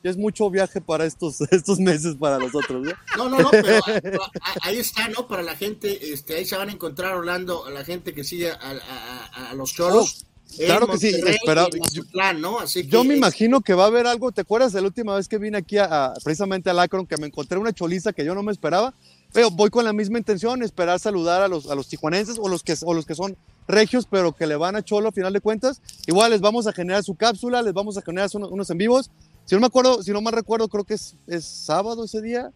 ya 0.04 0.10
es 0.10 0.18
mucho 0.18 0.50
viaje 0.50 0.82
para 0.82 1.06
estos, 1.06 1.42
estos 1.52 1.80
meses 1.80 2.16
para 2.16 2.38
nosotros. 2.38 2.86
¿no? 2.86 2.92
No, 3.18 3.30
no, 3.30 3.40
no, 3.40 3.50
pero, 3.50 3.80
pero 4.04 4.22
ahí 4.62 4.78
está, 4.78 5.08
¿no? 5.08 5.28
Para 5.28 5.42
la 5.42 5.56
gente, 5.56 6.14
este, 6.14 6.36
ahí 6.36 6.46
se 6.46 6.58
van 6.58 6.70
a 6.70 6.74
encontrar 6.74 7.14
Orlando, 7.14 7.70
la 7.70 7.84
gente 7.84 8.14
que 8.14 8.24
sigue 8.24 8.52
a, 8.52 8.58
a, 8.62 9.50
a 9.50 9.54
los 9.56 9.74
choros. 9.74 10.24
Oh, 10.24 10.28
Claro 10.56 10.88
que 10.88 10.98
sí, 10.98 11.08
esperaba. 11.08 11.68
Plan, 12.12 12.40
¿no? 12.42 12.60
Así 12.60 12.84
que 12.84 12.90
yo 12.90 13.04
me 13.04 13.16
imagino 13.16 13.62
que 13.62 13.74
va 13.74 13.84
a 13.84 13.88
haber 13.88 14.08
algo. 14.08 14.32
¿Te 14.32 14.42
acuerdas 14.42 14.74
de 14.74 14.82
la 14.82 14.88
última 14.88 15.16
vez 15.16 15.28
que 15.28 15.38
vine 15.38 15.58
aquí 15.58 15.78
a, 15.78 16.06
a, 16.06 16.14
precisamente 16.24 16.70
al 16.70 16.80
Akron 16.80 17.06
que 17.06 17.18
me 17.18 17.28
encontré 17.28 17.58
una 17.58 17.74
choliza 17.74 18.14
que 18.14 18.26
yo 18.26 18.34
no 18.34 18.44
me 18.44 18.52
esperaba? 18.52 18.94
Pero 19.34 19.52
voy 19.52 19.70
con 19.70 19.84
la 19.84 19.94
misma 19.94 20.18
intención, 20.18 20.64
esperar 20.64 21.00
saludar 21.00 21.42
a 21.42 21.48
los, 21.48 21.70
a 21.70 21.76
los 21.76 21.88
tijuanenses 21.88 22.38
o 22.40 22.48
los, 22.48 22.64
que, 22.64 22.76
o 22.82 22.94
los 22.94 23.06
que 23.06 23.14
son 23.14 23.36
regios, 23.68 24.08
pero 24.10 24.32
que 24.32 24.48
le 24.48 24.56
van 24.56 24.76
a 24.76 24.84
Cholo 24.84 25.10
a 25.10 25.12
final 25.12 25.34
de 25.34 25.42
cuentas. 25.42 25.82
Igual 26.08 26.32
les 26.32 26.42
vamos 26.42 26.66
a 26.66 26.74
generar 26.74 27.04
su 27.04 27.16
cápsula, 27.16 27.62
les 27.62 27.74
vamos 27.74 27.98
a 27.98 28.02
generar 28.02 28.30
unos, 28.34 28.50
unos 28.50 28.70
en 28.70 28.78
vivos. 28.78 29.12
Si 29.46 29.56
no 29.56 29.62
me 29.62 29.68
acuerdo, 29.68 30.02
si 30.02 30.12
no 30.12 30.22
mal 30.22 30.34
recuerdo, 30.34 30.68
creo 30.70 30.86
que 30.86 30.94
es, 30.94 31.16
es 31.28 31.46
sábado 31.46 32.06
ese 32.06 32.22
día. 32.22 32.52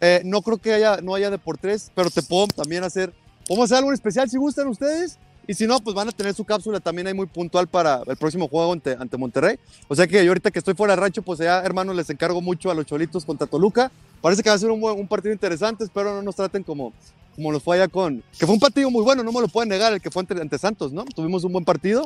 Eh, 0.00 0.22
no 0.24 0.42
creo 0.42 0.58
que 0.58 0.72
haya, 0.72 1.00
no 1.00 1.14
haya 1.14 1.30
de 1.30 1.38
por 1.38 1.58
tres, 1.58 1.90
pero 1.94 2.10
te 2.10 2.22
puedo 2.22 2.48
también 2.48 2.82
hacer, 2.82 3.12
podemos 3.46 3.66
hacer 3.66 3.78
algo 3.78 3.92
especial 3.92 4.30
si 4.30 4.38
gustan 4.38 4.68
ustedes. 4.68 5.18
Y 5.46 5.54
si 5.54 5.66
no, 5.66 5.80
pues 5.80 5.94
van 5.94 6.08
a 6.08 6.12
tener 6.12 6.34
su 6.34 6.44
cápsula 6.44 6.78
también 6.78 7.06
ahí 7.08 7.14
muy 7.14 7.26
puntual 7.26 7.66
para 7.66 8.02
el 8.06 8.16
próximo 8.16 8.48
juego 8.48 8.72
ante, 8.72 8.92
ante 8.92 9.16
Monterrey. 9.16 9.58
O 9.88 9.96
sea 9.96 10.06
que 10.06 10.24
yo 10.24 10.30
ahorita 10.30 10.50
que 10.50 10.60
estoy 10.60 10.74
fuera 10.74 10.94
de 10.94 11.00
rancho, 11.00 11.22
pues 11.22 11.40
ya, 11.40 11.60
hermanos, 11.60 11.96
les 11.96 12.08
encargo 12.10 12.40
mucho 12.40 12.70
a 12.70 12.74
los 12.74 12.86
cholitos 12.86 13.24
contra 13.24 13.46
Toluca. 13.46 13.90
Parece 14.20 14.42
que 14.42 14.50
va 14.50 14.54
a 14.54 14.58
ser 14.58 14.70
un, 14.70 15.08
partido 15.08 15.32
interesante, 15.32 15.82
espero 15.82 16.14
no 16.14 16.22
nos 16.22 16.36
traten 16.36 16.62
como, 16.62 16.92
como 17.34 17.50
nos 17.50 17.62
fue 17.62 17.76
allá 17.76 17.88
con... 17.88 18.22
Que 18.38 18.46
fue 18.46 18.54
un 18.54 18.60
partido 18.60 18.88
muy 18.88 19.02
bueno, 19.02 19.24
no 19.24 19.32
me 19.32 19.40
lo 19.40 19.48
pueden 19.48 19.68
negar, 19.68 19.92
el 19.92 20.00
que 20.00 20.12
fue 20.12 20.20
ante, 20.20 20.40
ante 20.40 20.58
Santos, 20.58 20.92
¿no? 20.92 21.04
Tuvimos 21.04 21.42
un 21.42 21.52
buen 21.52 21.64
partido, 21.64 22.04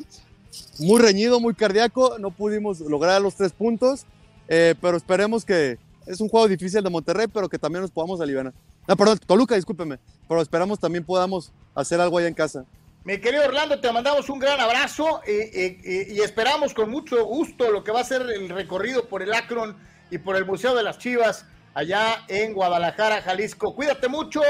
muy 0.78 0.98
reñido, 1.00 1.38
muy 1.38 1.54
cardíaco, 1.54 2.16
no 2.18 2.30
pudimos 2.30 2.80
lograr 2.80 3.20
los 3.20 3.34
tres 3.34 3.52
puntos, 3.52 4.06
eh, 4.48 4.74
pero 4.80 4.96
esperemos 4.96 5.44
que... 5.44 5.78
Es 6.06 6.20
un 6.20 6.28
juego 6.28 6.46
difícil 6.46 6.84
de 6.84 6.88
Monterrey, 6.88 7.26
pero 7.26 7.48
que 7.48 7.58
también 7.58 7.82
nos 7.82 7.90
podamos 7.90 8.20
aliviar. 8.20 8.52
No, 8.86 8.96
perdón, 8.96 9.18
Toluca, 9.26 9.56
discúlpeme, 9.56 9.98
pero 10.28 10.40
esperamos 10.40 10.78
también 10.78 11.04
podamos 11.04 11.50
hacer 11.74 12.00
algo 12.00 12.16
allá 12.16 12.28
en 12.28 12.34
casa. 12.34 12.64
Mi 13.06 13.18
querido 13.18 13.44
Orlando, 13.44 13.78
te 13.78 13.92
mandamos 13.92 14.28
un 14.28 14.40
gran 14.40 14.58
abrazo 14.58 15.20
eh, 15.24 15.78
eh, 15.84 16.06
y 16.10 16.20
esperamos 16.22 16.74
con 16.74 16.90
mucho 16.90 17.24
gusto 17.24 17.70
lo 17.70 17.84
que 17.84 17.92
va 17.92 18.00
a 18.00 18.04
ser 18.04 18.22
el 18.22 18.48
recorrido 18.48 19.06
por 19.06 19.22
el 19.22 19.32
Akron 19.32 19.76
y 20.10 20.18
por 20.18 20.34
el 20.34 20.44
Museo 20.44 20.74
de 20.74 20.82
las 20.82 20.98
Chivas 20.98 21.46
allá 21.72 22.24
en 22.26 22.52
Guadalajara, 22.52 23.22
Jalisco. 23.22 23.76
Cuídate 23.76 24.08
mucho 24.08 24.40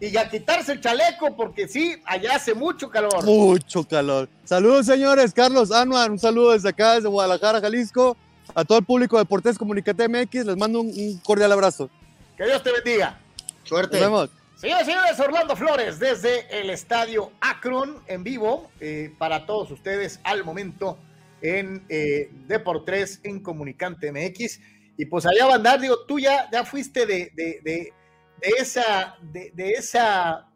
y 0.00 0.12
ya 0.12 0.30
quitarse 0.30 0.72
el 0.72 0.80
chaleco 0.80 1.36
porque 1.36 1.68
sí, 1.68 1.94
allá 2.06 2.36
hace 2.36 2.54
mucho 2.54 2.88
calor. 2.88 3.22
Mucho 3.22 3.84
calor. 3.84 4.30
Saludos, 4.44 4.86
señores. 4.86 5.34
Carlos 5.34 5.70
Anuar, 5.70 6.10
un 6.10 6.18
saludo 6.18 6.52
desde 6.52 6.70
acá, 6.70 6.94
desde 6.94 7.08
Guadalajara, 7.08 7.60
Jalisco. 7.60 8.16
A 8.54 8.64
todo 8.64 8.78
el 8.78 8.84
público 8.86 9.16
de 9.16 9.24
Deportes 9.24 9.58
Comunicate 9.58 10.08
MX, 10.08 10.46
les 10.46 10.56
mando 10.56 10.80
un, 10.80 10.86
un 10.86 11.18
cordial 11.18 11.52
abrazo. 11.52 11.90
Que 12.34 12.46
Dios 12.46 12.62
te 12.62 12.72
bendiga. 12.72 13.20
Suerte. 13.62 14.00
Nos 14.00 14.06
vemos. 14.06 14.45
Señores, 14.56 14.86
señores, 14.86 15.20
Orlando 15.20 15.54
Flores 15.54 15.98
desde 15.98 16.60
el 16.60 16.70
estadio 16.70 17.30
Akron 17.42 18.02
en 18.06 18.24
vivo 18.24 18.70
eh, 18.80 19.14
para 19.18 19.44
todos 19.44 19.70
ustedes 19.70 20.18
al 20.24 20.44
momento 20.44 20.96
en 21.42 21.84
eh, 21.90 22.30
Deportes 22.46 23.20
en 23.22 23.40
Comunicante 23.40 24.10
MX. 24.10 24.58
Y 24.96 25.04
pues 25.04 25.26
allá 25.26 25.44
va 25.44 25.52
a 25.52 25.56
andar, 25.56 25.78
digo, 25.78 26.06
tú 26.06 26.18
ya, 26.18 26.48
ya 26.50 26.64
fuiste 26.64 27.04
de, 27.04 27.32
de, 27.34 27.60
de, 27.62 27.92
de 28.40 28.48
esa, 28.58 29.18
de, 29.20 29.52
esa 29.72 30.48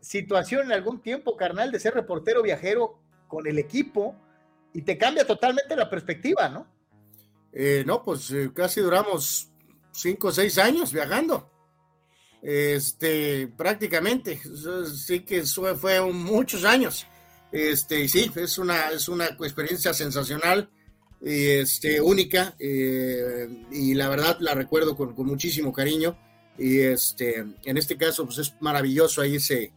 situación 0.00 0.64
en 0.64 0.72
algún 0.72 1.02
tiempo, 1.02 1.36
carnal, 1.36 1.70
de 1.70 1.78
ser 1.78 1.92
reportero 1.92 2.42
viajero 2.42 2.98
con 3.28 3.46
el 3.46 3.58
equipo 3.58 4.16
y 4.72 4.80
te 4.80 4.96
cambia 4.96 5.26
totalmente 5.26 5.76
la 5.76 5.90
perspectiva, 5.90 6.48
¿no? 6.48 6.66
Eh, 7.52 7.84
no, 7.86 8.02
pues 8.02 8.30
eh, 8.30 8.50
casi 8.54 8.80
duramos 8.80 9.50
cinco 9.90 10.28
o 10.28 10.32
seis 10.32 10.56
años 10.56 10.90
viajando. 10.90 11.51
Este, 12.42 13.46
prácticamente, 13.46 14.40
sí 14.92 15.20
que 15.20 15.44
fue, 15.44 16.12
muchos 16.12 16.64
años. 16.64 17.06
Este, 17.52 18.08
sí, 18.08 18.30
es 18.34 18.58
una, 18.58 18.90
es 18.90 19.08
una 19.08 19.26
experiencia 19.26 19.94
sensacional 19.94 20.68
y 21.20 21.46
este, 21.50 22.00
única 22.00 22.56
eh, 22.58 23.46
y 23.70 23.94
la 23.94 24.08
verdad 24.08 24.38
la 24.40 24.54
recuerdo 24.54 24.96
con, 24.96 25.14
con, 25.14 25.26
muchísimo 25.26 25.72
cariño 25.72 26.18
y 26.58 26.80
este, 26.80 27.44
en 27.64 27.76
este 27.76 27.96
caso 27.96 28.24
pues 28.24 28.38
es 28.38 28.54
maravilloso 28.60 29.20
ahí 29.20 29.36
ese, 29.36 29.72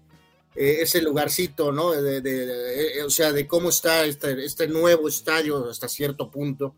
eh, 0.55 0.77
ese 0.81 1.01
lugarcito, 1.01 1.71
¿no? 1.71 1.91
De, 1.91 2.21
de, 2.21 2.45
de, 2.45 3.03
o 3.03 3.09
sea, 3.09 3.31
de 3.31 3.45
cómo 3.45 3.69
está 3.69 4.05
este, 4.05 4.45
este, 4.45 4.67
nuevo 4.67 5.09
estadio 5.09 5.69
hasta 5.69 5.89
cierto 5.89 6.31
punto, 6.31 6.75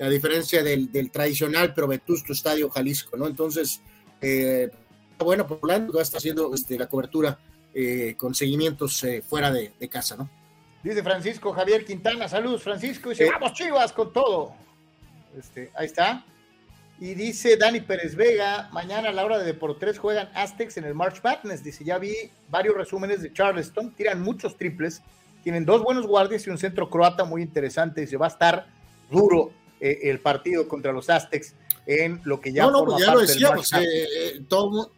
a 0.00 0.08
diferencia 0.08 0.62
del, 0.62 0.92
del 0.92 1.10
tradicional 1.10 1.74
pero 1.74 1.88
vetusto 1.88 2.32
estadio 2.32 2.70
Jalisco, 2.70 3.16
¿no? 3.16 3.26
Entonces, 3.26 3.80
eh, 4.20 4.70
bueno, 5.24 5.46
por 5.46 5.58
Orlando 5.62 6.00
está 6.00 6.18
haciendo 6.18 6.54
este, 6.54 6.78
la 6.78 6.86
cobertura 6.86 7.38
eh, 7.74 8.14
con 8.16 8.34
seguimientos 8.34 9.04
fuera 9.28 9.50
de, 9.50 9.72
casa, 9.88 10.16
¿no? 10.16 10.28
Dice 10.82 11.02
Francisco 11.02 11.52
Javier 11.52 11.84
Quintana, 11.84 12.28
saludos 12.28 12.62
Francisco, 12.62 13.10
dice, 13.10 13.26
eh, 13.26 13.30
vamos 13.32 13.54
Chivas 13.54 13.92
con 13.92 14.12
todo. 14.12 14.54
Este, 15.36 15.72
ahí 15.74 15.86
está. 15.86 16.24
Y 16.98 17.14
dice 17.14 17.56
Dani 17.56 17.80
Pérez 17.80 18.14
Vega, 18.14 18.70
mañana 18.72 19.10
a 19.10 19.12
la 19.12 19.24
hora 19.24 19.38
de 19.38 19.44
Deportes 19.44 19.98
juegan 19.98 20.30
Aztecs 20.34 20.76
en 20.78 20.84
el 20.84 20.94
March 20.94 21.20
Madness. 21.22 21.62
Dice, 21.62 21.84
ya 21.84 21.98
vi 21.98 22.14
varios 22.48 22.76
resúmenes 22.76 23.20
de 23.20 23.32
Charleston, 23.32 23.92
tiran 23.94 24.22
muchos 24.22 24.56
triples, 24.56 25.02
tienen 25.42 25.66
dos 25.66 25.82
buenos 25.82 26.06
guardias 26.06 26.46
y 26.46 26.50
un 26.50 26.58
centro 26.58 26.88
croata 26.88 27.24
muy 27.24 27.42
interesante. 27.42 28.00
Dice, 28.00 28.16
va 28.16 28.26
a 28.26 28.30
estar 28.30 28.66
duro 29.10 29.50
eh, 29.80 29.98
el 30.04 30.20
partido 30.20 30.68
contra 30.68 30.92
los 30.92 31.10
Aztecs 31.10 31.54
en 31.84 32.20
lo 32.24 32.40
que 32.40 32.52
ya... 32.52 32.62
No, 32.64 32.70
no, 32.70 32.84
pues 32.84 33.04
ya 33.04 33.12
lo 33.12 33.20
decíamos, 33.20 33.72
eh, 33.74 34.40
todo, 34.48 34.90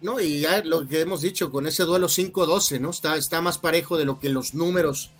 ¿no? 0.00 0.20
Y 0.20 0.40
ya 0.40 0.62
lo 0.62 0.86
que 0.86 1.00
hemos 1.00 1.20
dicho 1.20 1.50
con 1.50 1.66
ese 1.66 1.84
duelo 1.84 2.08
5-12, 2.08 2.80
¿no? 2.80 2.90
Está, 2.90 3.16
está 3.16 3.40
más 3.40 3.58
parejo 3.58 3.96
de 3.96 4.04
lo 4.04 4.18
que 4.18 4.28
los 4.28 4.54
números 4.54 5.10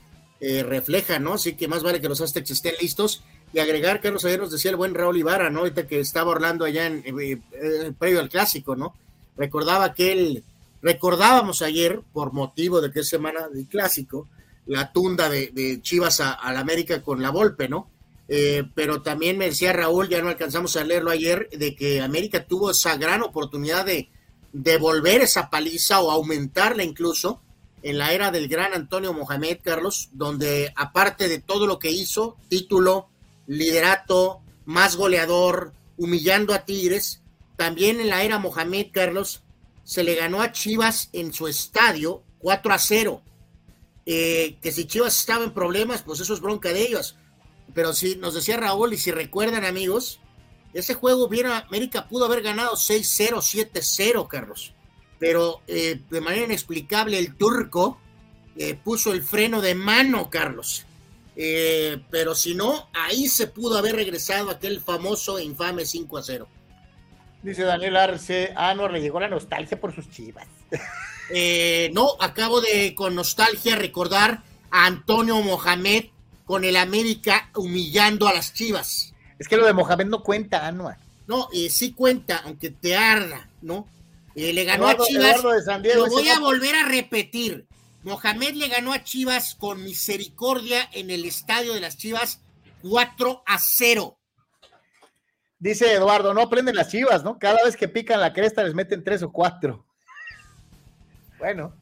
eh, 0.41 0.63
reflejan, 0.63 1.25
¿no? 1.25 1.35
Así 1.35 1.55
que 1.55 1.67
más 1.67 1.83
vale 1.83 2.01
que 2.01 2.09
los 2.09 2.21
Aztecs 2.21 2.51
estén 2.53 2.75
listos. 2.81 3.23
Y 3.53 3.59
agregar, 3.59 4.01
Carlos, 4.01 4.25
ayer 4.25 4.39
nos 4.39 4.53
decía 4.53 4.71
el 4.71 4.77
buen 4.77 4.95
Raúl 4.95 5.17
Ibarra, 5.17 5.51
¿no? 5.51 5.61
Ahorita 5.61 5.87
que 5.87 6.01
estaba 6.01 6.31
Orlando 6.31 6.65
allá 6.65 6.87
en, 6.87 7.03
eh, 7.07 7.41
eh, 7.53 7.93
previo 7.99 8.21
al 8.21 8.29
clásico, 8.29 8.77
¿no? 8.77 8.95
Recordaba 9.37 9.95
que 9.95 10.13
él, 10.13 10.45
recordábamos 10.83 11.63
ayer, 11.63 12.03
por 12.13 12.33
motivo 12.33 12.81
de 12.81 12.93
que 12.93 13.01
es 13.01 13.09
semana 13.09 13.49
del 13.49 13.67
clásico, 13.67 14.29
la 14.67 14.93
tunda 14.93 15.29
de, 15.29 15.81
Chivas 15.83 16.21
a, 16.21 16.39
la 16.53 16.61
América 16.61 17.03
con 17.03 17.21
la 17.23 17.31
Volpe, 17.31 17.69
¿no? 17.69 17.89
Eh, 18.29 18.65
pero 18.75 19.01
también 19.01 19.39
me 19.39 19.47
decía 19.47 19.73
Raúl, 19.73 20.09
ya 20.09 20.21
no 20.21 20.29
alcanzamos 20.29 20.77
a 20.77 20.85
leerlo 20.85 21.11
ayer, 21.11 21.49
de 21.51 21.75
que 21.75 22.03
América 22.03 22.45
tuvo 22.45 22.71
esa 22.71 22.97
gran 22.97 23.23
oportunidad 23.23 23.87
de 23.87 24.11
devolver 24.53 25.20
esa 25.20 25.51
paliza 25.51 26.01
o 26.01 26.11
aumentarla 26.11 26.83
incluso 26.83 27.43
en 27.83 27.99
la 27.99 28.12
era 28.12 28.31
del 28.31 28.49
gran 28.49 28.75
Antonio 28.75 29.12
Mohamed 29.12 29.59
Carlos, 29.62 30.09
donde 30.12 30.73
aparte 30.77 31.29
de 31.29 31.41
todo 31.41 31.66
lo 31.66 31.79
que 31.79 31.91
hizo, 31.91 32.37
título, 32.49 33.09
liderato, 33.47 34.41
más 34.65 34.97
goleador, 34.97 35.73
humillando 35.97 36.55
a 36.55 36.65
Tigres, 36.65 37.23
también 37.57 38.01
en 38.01 38.09
la 38.09 38.23
era 38.23 38.39
Mohamed 38.39 38.89
Carlos 38.93 39.43
se 39.85 40.05
le 40.05 40.15
ganó 40.15 40.43
a 40.43 40.53
Chivas 40.53 41.09
en 41.12 41.33
su 41.33 41.49
estadio 41.49 42.23
4 42.39 42.75
a 42.75 42.79
0. 42.79 43.23
Eh, 44.07 44.59
que 44.61 44.73
si 44.73 44.87
Chivas 44.87 45.19
estaba 45.19 45.45
en 45.45 45.53
problemas, 45.53 46.03
pues 46.03 46.20
eso 46.20 46.35
es 46.35 46.41
bronca 46.41 46.73
de 46.73 46.83
ellos. 46.83 47.16
Pero 47.75 47.93
si 47.93 48.16
nos 48.16 48.35
decía 48.35 48.57
Raúl, 48.57 48.93
y 48.93 48.99
si 48.99 49.11
recuerdan 49.11 49.65
amigos, 49.65 50.20
ese 50.79 50.95
juego 50.95 51.29
bien 51.29 51.47
América 51.47 52.09
pudo 52.09 52.27
haber 52.27 52.43
ganado 52.43 52.75
6-0, 52.75 53.39
7-0, 53.73 54.29
Carlos. 54.29 54.73
Pero 55.19 55.63
eh, 55.67 56.01
de 56.09 56.21
manera 56.21 56.45
inexplicable 56.45 57.19
el 57.19 57.37
turco 57.37 57.99
eh, 58.57 58.75
puso 58.75 59.13
el 59.13 59.23
freno 59.23 59.61
de 59.61 59.75
mano, 59.75 60.31
Carlos. 60.31 60.85
Eh, 61.37 62.01
pero 62.11 62.35
si 62.35 62.55
no, 62.55 62.89
ahí 62.93 63.29
se 63.29 63.47
pudo 63.47 63.79
haber 63.79 63.95
regresado 63.95 64.51
aquel 64.51 64.81
famoso 64.81 65.39
e 65.39 65.45
infame 65.45 65.85
5 65.85 66.23
0. 66.23 66.49
Dice 67.43 67.63
Daniel 67.63 67.97
Arce, 67.97 68.53
ah, 68.57 68.75
no, 68.75 68.89
le 68.89 69.01
llegó 69.01 69.21
la 69.21 69.29
nostalgia 69.29 69.81
por 69.81 69.95
sus 69.95 70.11
chivas. 70.11 70.47
Eh, 71.31 71.91
no, 71.93 72.17
acabo 72.21 72.63
de 72.63 72.95
con 72.95 73.15
nostalgia 73.15 73.77
recordar 73.77 74.45
a 74.71 74.87
Antonio 74.87 75.39
Mohamed 75.43 76.07
con 76.47 76.65
el 76.65 76.75
América 76.75 77.51
humillando 77.55 78.27
a 78.27 78.33
las 78.33 78.55
chivas. 78.55 79.13
Es 79.39 79.48
que 79.48 79.56
lo 79.56 79.66
de 79.66 79.73
Mohamed 79.73 80.06
no 80.06 80.23
cuenta, 80.23 80.66
Anuar. 80.66 80.98
No, 81.27 81.48
eh, 81.52 81.69
sí 81.70 81.93
cuenta, 81.93 82.39
aunque 82.44 82.70
te 82.70 82.97
arda, 82.97 83.48
¿no? 83.60 83.86
Eh, 84.35 84.52
le 84.52 84.65
ganó 84.65 84.85
Eduardo, 84.85 85.05
a 85.05 85.06
Chivas. 85.06 85.82
Diego, 85.82 86.06
lo 86.06 86.12
voy 86.12 86.28
a 86.28 86.40
volver 86.40 86.74
a 86.74 86.86
repetir. 86.86 87.66
Mohamed 88.02 88.55
le 88.55 88.69
ganó 88.69 88.93
a 88.93 89.02
Chivas 89.05 89.55
con 89.55 89.82
misericordia 89.85 90.89
en 90.93 91.10
el 91.10 91.24
estadio 91.24 91.74
de 91.74 91.81
las 91.81 91.97
Chivas 91.97 92.40
4 92.82 93.43
a 93.47 93.59
0. 93.59 94.19
Dice 95.59 95.93
Eduardo, 95.93 96.32
no 96.35 96.43
aprenden 96.43 96.77
las 96.77 96.89
chivas, 96.89 97.24
¿no? 97.24 97.39
Cada 97.39 97.65
vez 97.65 97.77
que 97.77 97.89
pican 97.89 98.20
la 98.20 98.32
cresta 98.32 98.62
les 98.62 98.74
meten 98.74 99.02
tres 99.02 99.24
o 99.24 99.32
cuatro. 99.32 99.85
Bueno, 101.39 101.74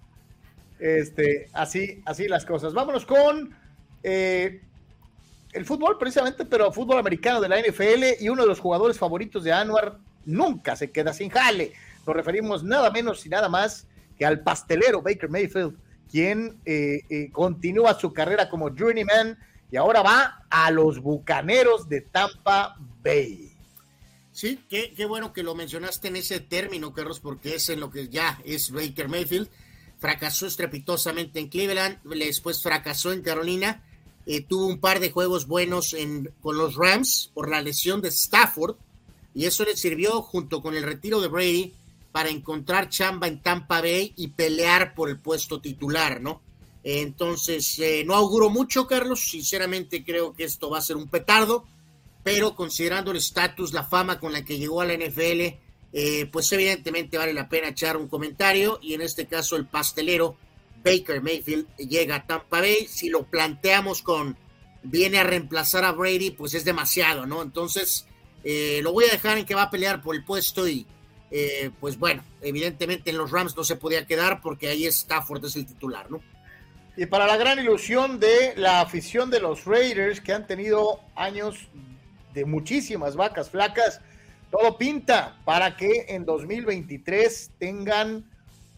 este, 0.78 1.50
así, 1.52 2.02
así 2.06 2.26
las 2.26 2.46
cosas. 2.46 2.72
Vámonos 2.72 3.04
con 3.04 3.54
eh, 4.02 4.62
el 5.56 5.64
fútbol 5.64 5.96
precisamente, 5.98 6.44
pero 6.44 6.70
fútbol 6.70 6.98
americano 6.98 7.40
de 7.40 7.48
la 7.48 7.58
NFL 7.58 8.20
y 8.22 8.28
uno 8.28 8.42
de 8.42 8.48
los 8.48 8.60
jugadores 8.60 8.98
favoritos 8.98 9.42
de 9.42 9.52
Anwar 9.52 9.98
nunca 10.26 10.76
se 10.76 10.90
queda 10.90 11.14
sin 11.14 11.30
jale. 11.30 11.72
Nos 12.06 12.14
referimos 12.14 12.62
nada 12.62 12.90
menos 12.90 13.24
y 13.24 13.30
nada 13.30 13.48
más 13.48 13.86
que 14.18 14.26
al 14.26 14.40
pastelero 14.40 15.00
Baker 15.00 15.30
Mayfield, 15.30 15.74
quien 16.10 16.60
eh, 16.66 17.00
eh, 17.08 17.30
continúa 17.32 17.98
su 17.98 18.12
carrera 18.12 18.50
como 18.50 18.68
journeyman 18.68 19.38
y 19.70 19.76
ahora 19.76 20.02
va 20.02 20.44
a 20.50 20.70
los 20.70 21.00
Bucaneros 21.00 21.88
de 21.88 22.02
Tampa 22.02 22.76
Bay. 23.02 23.50
Sí, 24.32 24.62
qué, 24.68 24.92
qué 24.94 25.06
bueno 25.06 25.32
que 25.32 25.42
lo 25.42 25.54
mencionaste 25.54 26.08
en 26.08 26.16
ese 26.16 26.40
término, 26.40 26.92
Carlos, 26.92 27.18
porque 27.18 27.54
es 27.54 27.70
en 27.70 27.80
lo 27.80 27.90
que 27.90 28.08
ya 28.08 28.38
es 28.44 28.70
Baker 28.70 29.08
Mayfield. 29.08 29.48
Fracasó 29.98 30.46
estrepitosamente 30.46 31.40
en 31.40 31.48
Cleveland, 31.48 32.02
después 32.04 32.62
fracasó 32.62 33.14
en 33.14 33.22
Carolina 33.22 33.82
eh, 34.26 34.42
tuvo 34.42 34.66
un 34.66 34.80
par 34.80 35.00
de 35.00 35.10
juegos 35.10 35.46
buenos 35.46 35.94
en, 35.94 36.32
con 36.42 36.58
los 36.58 36.74
Rams 36.74 37.30
por 37.32 37.48
la 37.48 37.62
lesión 37.62 38.02
de 38.02 38.08
Stafford 38.08 38.76
y 39.34 39.44
eso 39.44 39.64
le 39.64 39.76
sirvió 39.76 40.20
junto 40.22 40.60
con 40.60 40.74
el 40.74 40.82
retiro 40.82 41.20
de 41.20 41.28
Brady 41.28 41.72
para 42.10 42.30
encontrar 42.30 42.88
chamba 42.88 43.28
en 43.28 43.42
Tampa 43.42 43.80
Bay 43.80 44.14
y 44.16 44.28
pelear 44.28 44.94
por 44.94 45.10
el 45.10 45.18
puesto 45.18 45.60
titular, 45.60 46.20
¿no? 46.20 46.40
Entonces, 46.82 47.78
eh, 47.78 48.04
no 48.06 48.14
auguro 48.14 48.48
mucho, 48.48 48.86
Carlos, 48.86 49.28
sinceramente 49.28 50.04
creo 50.04 50.32
que 50.32 50.44
esto 50.44 50.70
va 50.70 50.78
a 50.78 50.82
ser 50.82 50.96
un 50.96 51.08
petardo, 51.08 51.66
pero 52.22 52.54
considerando 52.54 53.10
el 53.10 53.18
estatus, 53.18 53.72
la 53.72 53.84
fama 53.84 54.18
con 54.18 54.32
la 54.32 54.44
que 54.44 54.58
llegó 54.58 54.80
a 54.80 54.86
la 54.86 54.94
NFL, 54.94 55.58
eh, 55.92 56.26
pues 56.32 56.50
evidentemente 56.52 57.18
vale 57.18 57.34
la 57.34 57.48
pena 57.48 57.68
echar 57.68 57.96
un 57.96 58.08
comentario 58.08 58.78
y 58.82 58.94
en 58.94 59.02
este 59.02 59.26
caso 59.26 59.56
el 59.56 59.66
pastelero 59.66 60.36
Baker 60.86 61.20
Mayfield 61.20 61.66
llega 61.76 62.16
a 62.16 62.26
Tampa 62.26 62.60
Bay. 62.60 62.86
Si 62.86 63.08
lo 63.08 63.24
planteamos 63.24 64.02
con 64.02 64.36
viene 64.84 65.18
a 65.18 65.24
reemplazar 65.24 65.84
a 65.84 65.90
Brady, 65.90 66.30
pues 66.30 66.54
es 66.54 66.64
demasiado, 66.64 67.26
¿no? 67.26 67.42
Entonces, 67.42 68.06
eh, 68.44 68.78
lo 68.82 68.92
voy 68.92 69.06
a 69.06 69.10
dejar 69.10 69.36
en 69.36 69.44
que 69.44 69.56
va 69.56 69.62
a 69.62 69.70
pelear 69.70 70.00
por 70.00 70.14
el 70.14 70.24
puesto 70.24 70.68
y, 70.68 70.86
eh, 71.32 71.70
pues 71.80 71.98
bueno, 71.98 72.22
evidentemente 72.40 73.10
en 73.10 73.18
los 73.18 73.32
Rams 73.32 73.56
no 73.56 73.64
se 73.64 73.74
podía 73.74 74.06
quedar 74.06 74.40
porque 74.40 74.68
ahí 74.68 74.86
Stafford 74.86 75.44
es 75.44 75.56
el 75.56 75.66
titular, 75.66 76.08
¿no? 76.08 76.20
Y 76.96 77.06
para 77.06 77.26
la 77.26 77.36
gran 77.36 77.58
ilusión 77.58 78.20
de 78.20 78.54
la 78.56 78.80
afición 78.80 79.28
de 79.28 79.40
los 79.40 79.64
Raiders, 79.64 80.20
que 80.20 80.32
han 80.32 80.46
tenido 80.46 81.00
años 81.16 81.68
de 82.32 82.44
muchísimas 82.44 83.16
vacas 83.16 83.50
flacas, 83.50 84.00
todo 84.52 84.78
pinta 84.78 85.36
para 85.44 85.76
que 85.76 86.06
en 86.08 86.24
2023 86.24 87.50
tengan 87.58 88.24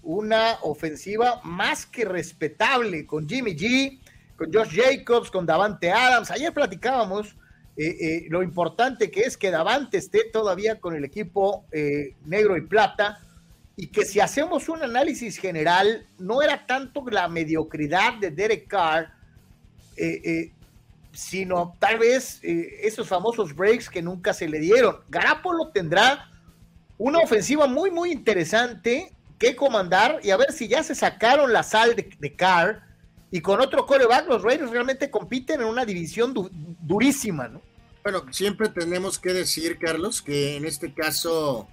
una 0.09 0.57
ofensiva 0.63 1.43
más 1.45 1.85
que 1.85 2.07
respetable 2.07 3.05
con 3.05 3.29
Jimmy 3.29 3.55
G, 3.55 4.01
con 4.37 4.51
Josh 4.51 4.75
Jacobs, 4.75 5.31
con 5.31 5.45
Davante 5.45 5.93
Adams. 5.93 6.31
Ayer 6.31 6.51
platicábamos 6.51 7.37
eh, 7.77 7.85
eh, 8.01 8.27
lo 8.31 8.43
importante 8.43 9.11
que 9.11 9.21
es 9.21 9.37
que 9.37 9.51
Davante 9.51 9.99
esté 9.99 10.25
todavía 10.33 10.81
con 10.81 10.97
el 10.97 11.05
equipo 11.05 11.67
eh, 11.73 12.17
negro 12.25 12.57
y 12.57 12.63
plata 12.63 13.21
y 13.77 13.89
que 13.89 14.07
si 14.07 14.19
hacemos 14.19 14.71
un 14.71 14.83
análisis 14.83 15.37
general, 15.37 16.07
no 16.19 16.41
era 16.41 16.65
tanto 16.65 17.05
la 17.11 17.29
mediocridad 17.29 18.15
de 18.15 18.31
Derek 18.31 18.67
Carr, 18.67 19.13
sino 21.13 21.77
tal 21.79 21.99
vez 21.99 22.41
esos 22.43 23.07
famosos 23.07 23.55
breaks 23.55 23.91
que 23.91 24.01
nunca 24.01 24.33
se 24.33 24.49
le 24.49 24.59
dieron. 24.59 24.97
Garapolo 25.11 25.69
tendrá 25.69 26.31
una 26.97 27.19
ofensiva 27.19 27.67
muy, 27.67 27.91
muy 27.91 28.11
interesante 28.11 29.13
que 29.39 29.57
comandar 29.57 30.21
y 30.23 30.31
a 30.31 30.37
ver 30.37 30.53
si 30.53 30.69
ya 30.69 30.83
se 30.83 30.95
sacaron 30.95 31.53
la 31.53 31.63
sal 31.63 31.95
de, 31.95 32.37
Carr 32.37 32.83
y 33.31 33.41
con 33.41 33.61
otro 33.61 33.87
coreback 33.87 34.29
los 34.29 34.43
Raiders 34.43 34.71
realmente 34.71 35.11
compiten 35.11 35.61
en 35.61 35.69
una 35.69 35.85
división 35.85 36.35
durísima, 36.81 37.49
¿no? 37.49 37.63
Bueno, 38.03 38.25
siempre 38.33 38.69
tenemos 38.69 39.19
que 39.19 39.33
decir, 39.33 39.79
Carlos, 39.79 40.23
que 40.23 40.57
en 40.57 40.65
este 40.65 40.95
caso, 40.95 41.69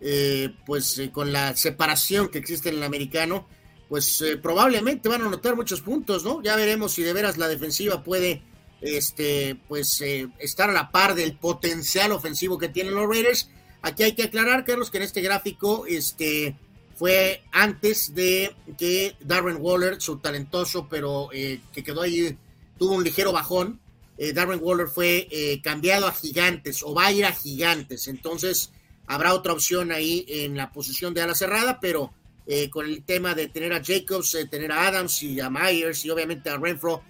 eh, 0.00 0.52
pues 0.66 0.98
eh, 0.98 1.10
con 1.12 1.32
la 1.32 1.54
separación 1.54 2.28
que 2.28 2.38
existe 2.38 2.70
en 2.70 2.76
el 2.76 2.82
americano, 2.82 3.46
pues 3.88 4.20
eh, 4.20 4.36
probablemente 4.36 5.08
van 5.08 5.22
a 5.22 5.26
anotar 5.26 5.54
muchos 5.54 5.80
puntos, 5.80 6.24
¿no? 6.24 6.42
Ya 6.42 6.56
veremos 6.56 6.92
si 6.92 7.02
de 7.02 7.12
veras 7.12 7.38
la 7.38 7.46
defensiva 7.46 8.02
puede, 8.02 8.42
este, 8.80 9.60
pues 9.68 10.00
estar 10.00 10.70
a 10.70 10.72
la 10.72 10.90
par 10.90 11.14
del 11.14 11.36
potencial 11.36 12.10
ofensivo 12.10 12.58
que 12.58 12.68
tienen 12.68 12.94
los 12.94 13.08
Raiders. 13.08 13.50
Aquí 13.82 14.02
hay 14.02 14.12
que 14.12 14.24
aclarar, 14.24 14.64
Carlos, 14.64 14.90
que 14.90 14.96
en 14.96 15.04
este 15.04 15.20
gráfico, 15.20 15.86
este, 15.86 16.56
fue 16.96 17.42
antes 17.52 18.14
de 18.14 18.56
que 18.78 19.16
Darren 19.20 19.58
Waller, 19.60 20.00
su 20.00 20.18
talentoso, 20.18 20.88
pero 20.88 21.28
eh, 21.30 21.60
que 21.72 21.84
quedó 21.84 22.00
ahí, 22.00 22.36
tuvo 22.78 22.94
un 22.94 23.04
ligero 23.04 23.32
bajón. 23.32 23.80
Eh, 24.16 24.32
Darren 24.32 24.60
Waller 24.62 24.88
fue 24.88 25.28
eh, 25.30 25.60
cambiado 25.62 26.06
a 26.06 26.12
Gigantes 26.12 26.82
o 26.82 26.94
va 26.94 27.06
a 27.06 27.12
ir 27.12 27.26
a 27.26 27.32
Gigantes. 27.32 28.08
Entonces 28.08 28.72
habrá 29.06 29.34
otra 29.34 29.52
opción 29.52 29.92
ahí 29.92 30.24
en 30.26 30.56
la 30.56 30.72
posición 30.72 31.12
de 31.12 31.20
ala 31.20 31.34
cerrada, 31.34 31.78
pero 31.80 32.12
con 32.70 32.86
el 32.86 33.02
tema 33.02 33.34
de 33.34 33.48
tener 33.48 33.72
a 33.72 33.82
Jacobs, 33.84 34.30
de 34.30 34.46
tener 34.46 34.70
a 34.70 34.86
Adams 34.86 35.20
y 35.24 35.40
a 35.40 35.50
Myers 35.50 36.04
y 36.04 36.10
obviamente 36.10 36.48
a 36.48 36.56
Renfro, 36.56 37.02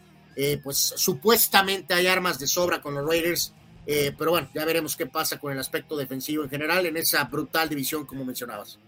pues 0.65 0.95
supuestamente 0.97 1.93
hay 1.93 2.07
armas 2.07 2.39
de 2.39 2.47
sobra 2.47 2.81
con 2.81 2.95
los 2.95 3.07
Raiders. 3.07 3.53
pero 3.85 4.31
bueno, 4.31 4.49
ya 4.55 4.65
veremos 4.65 4.97
qué 4.97 5.05
pasa 5.05 5.39
con 5.39 5.53
el 5.53 5.59
aspecto 5.59 5.95
defensivo 5.95 6.43
en 6.43 6.49
general 6.49 6.87
en 6.87 6.97
esa 6.97 7.25
brutal 7.25 7.69
división 7.69 8.07
como 8.07 8.25
mencionabas. 8.25 8.79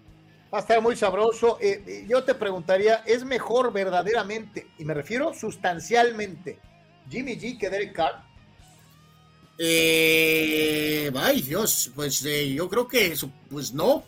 Va 0.53 0.59
a 0.59 0.61
estar 0.63 0.81
muy 0.81 0.97
sabroso. 0.97 1.59
Eh, 1.61 1.83
eh, 1.87 2.07
yo 2.09 2.25
te 2.25 2.35
preguntaría, 2.35 3.03
¿es 3.07 3.25
mejor 3.25 3.73
verdaderamente, 3.73 4.69
y 4.79 4.85
me 4.85 4.95
refiero 4.95 5.35
sustancialmente, 5.35 6.59
Jimmy 7.11 7.37
G 7.37 7.59
que 7.59 7.69
Derek 7.69 7.93
Carr? 7.93 8.29
Eh, 9.61 11.11
ay 11.17 11.43
Dios, 11.43 11.91
pues 11.97 12.25
eh, 12.25 12.55
yo 12.55 12.69
creo 12.69 12.87
que 12.87 13.15
pues 13.51 13.75
no. 13.75 14.05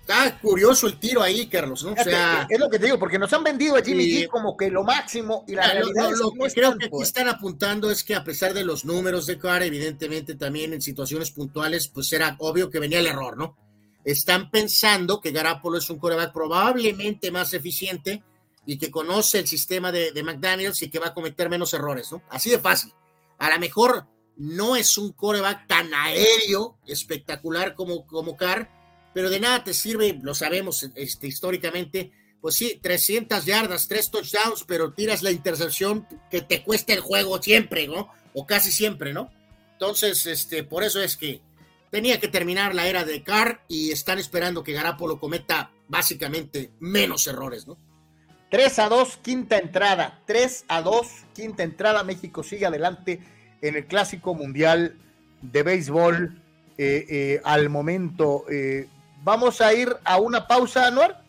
Está 0.00 0.36
curioso 0.40 0.88
el 0.88 0.98
tiro 0.98 1.22
ahí, 1.22 1.46
Carlos, 1.46 1.84
¿no? 1.84 1.92
O 1.92 2.02
sea, 2.02 2.44
es 2.50 2.58
lo 2.58 2.68
que 2.68 2.80
te 2.80 2.86
digo, 2.86 2.98
porque 2.98 3.20
nos 3.20 3.32
han 3.32 3.44
vendido 3.44 3.76
a 3.76 3.82
Jimmy 3.82 4.04
G 4.04 4.28
como 4.28 4.56
que 4.56 4.68
lo 4.68 4.82
máximo 4.82 5.44
y 5.46 5.54
la 5.54 5.62
realidad 5.62 6.10
lo, 6.18 6.32
que 6.32 6.52
creo 6.52 6.76
que 6.76 6.86
aquí 6.86 7.02
están 7.02 7.28
apuntando 7.28 7.88
es 7.88 8.02
que 8.02 8.16
a 8.16 8.24
pesar 8.24 8.52
de 8.52 8.64
los 8.64 8.84
números 8.84 9.26
de 9.26 9.38
Carr, 9.38 9.62
evidentemente 9.62 10.34
también 10.34 10.72
en 10.72 10.82
situaciones 10.82 11.30
puntuales, 11.30 11.86
pues 11.86 12.12
era 12.12 12.34
obvio 12.40 12.68
que 12.68 12.80
venía 12.80 12.98
el 12.98 13.06
error, 13.06 13.36
¿no? 13.36 13.56
Están 14.04 14.50
pensando 14.50 15.20
que 15.20 15.30
Garapolo 15.30 15.78
es 15.78 15.88
un 15.90 15.98
coreback 15.98 16.32
probablemente 16.32 17.30
más 17.30 17.52
eficiente 17.54 18.22
y 18.66 18.78
que 18.78 18.90
conoce 18.90 19.38
el 19.38 19.46
sistema 19.46 19.90
de, 19.92 20.22
McDaniels 20.22 20.82
y 20.82 20.90
que 20.90 20.98
va 20.98 21.08
a 21.08 21.14
cometer 21.14 21.48
menos 21.48 21.74
errores, 21.74 22.10
¿no? 22.12 22.22
Así 22.30 22.50
de 22.50 22.58
fácil. 22.58 22.92
A 23.38 23.50
lo 23.50 23.58
mejor 23.58 24.06
no 24.36 24.76
es 24.76 24.96
un 24.98 25.12
coreback 25.12 25.66
tan 25.66 25.92
aéreo, 25.92 26.78
espectacular 26.86 27.74
como, 27.74 28.06
como 28.06 28.36
Carr, 28.36 28.70
pero 29.14 29.30
de 29.30 29.40
nada 29.40 29.64
te 29.64 29.74
sirve, 29.74 30.18
lo 30.22 30.34
sabemos 30.34 30.88
este, 30.94 31.26
históricamente, 31.26 32.12
pues 32.40 32.54
sí, 32.54 32.78
300 32.82 33.44
yardas, 33.44 33.88
3 33.88 34.10
touchdowns, 34.10 34.64
pero 34.66 34.92
tiras 34.92 35.22
la 35.22 35.30
intercepción 35.30 36.06
que 36.30 36.40
te 36.40 36.62
cuesta 36.62 36.92
el 36.92 37.00
juego 37.00 37.42
siempre, 37.42 37.88
¿no? 37.88 38.10
O 38.32 38.46
casi 38.46 38.72
siempre, 38.72 39.12
¿no? 39.12 39.30
Entonces, 39.72 40.26
este, 40.26 40.62
por 40.62 40.84
eso 40.84 41.02
es 41.02 41.16
que 41.16 41.42
tenía 41.92 42.18
que 42.18 42.26
terminar 42.26 42.74
la 42.74 42.86
era 42.86 43.04
de 43.04 43.22
Carr 43.22 43.60
y 43.68 43.92
están 43.92 44.18
esperando 44.18 44.64
que 44.64 44.72
Garapolo 44.72 45.20
cometa 45.20 45.70
básicamente 45.88 46.70
menos 46.80 47.26
errores, 47.26 47.66
¿no? 47.68 47.76
3 48.50 48.78
a 48.78 48.88
2, 48.88 49.18
quinta 49.18 49.58
entrada. 49.58 50.22
3 50.26 50.64
a 50.68 50.80
2, 50.80 51.06
quinta 51.34 51.62
entrada. 51.62 52.02
México 52.02 52.42
sigue 52.42 52.64
adelante 52.64 53.20
en 53.60 53.76
el 53.76 53.86
Clásico 53.86 54.34
Mundial 54.34 54.96
de 55.42 55.62
Béisbol 55.62 56.42
eh, 56.78 57.06
eh, 57.08 57.40
al 57.44 57.68
momento. 57.68 58.44
Eh, 58.50 58.88
vamos 59.22 59.60
a 59.60 59.74
ir 59.74 59.94
a 60.04 60.18
una 60.18 60.46
pausa, 60.46 60.86
Anuar, 60.86 61.22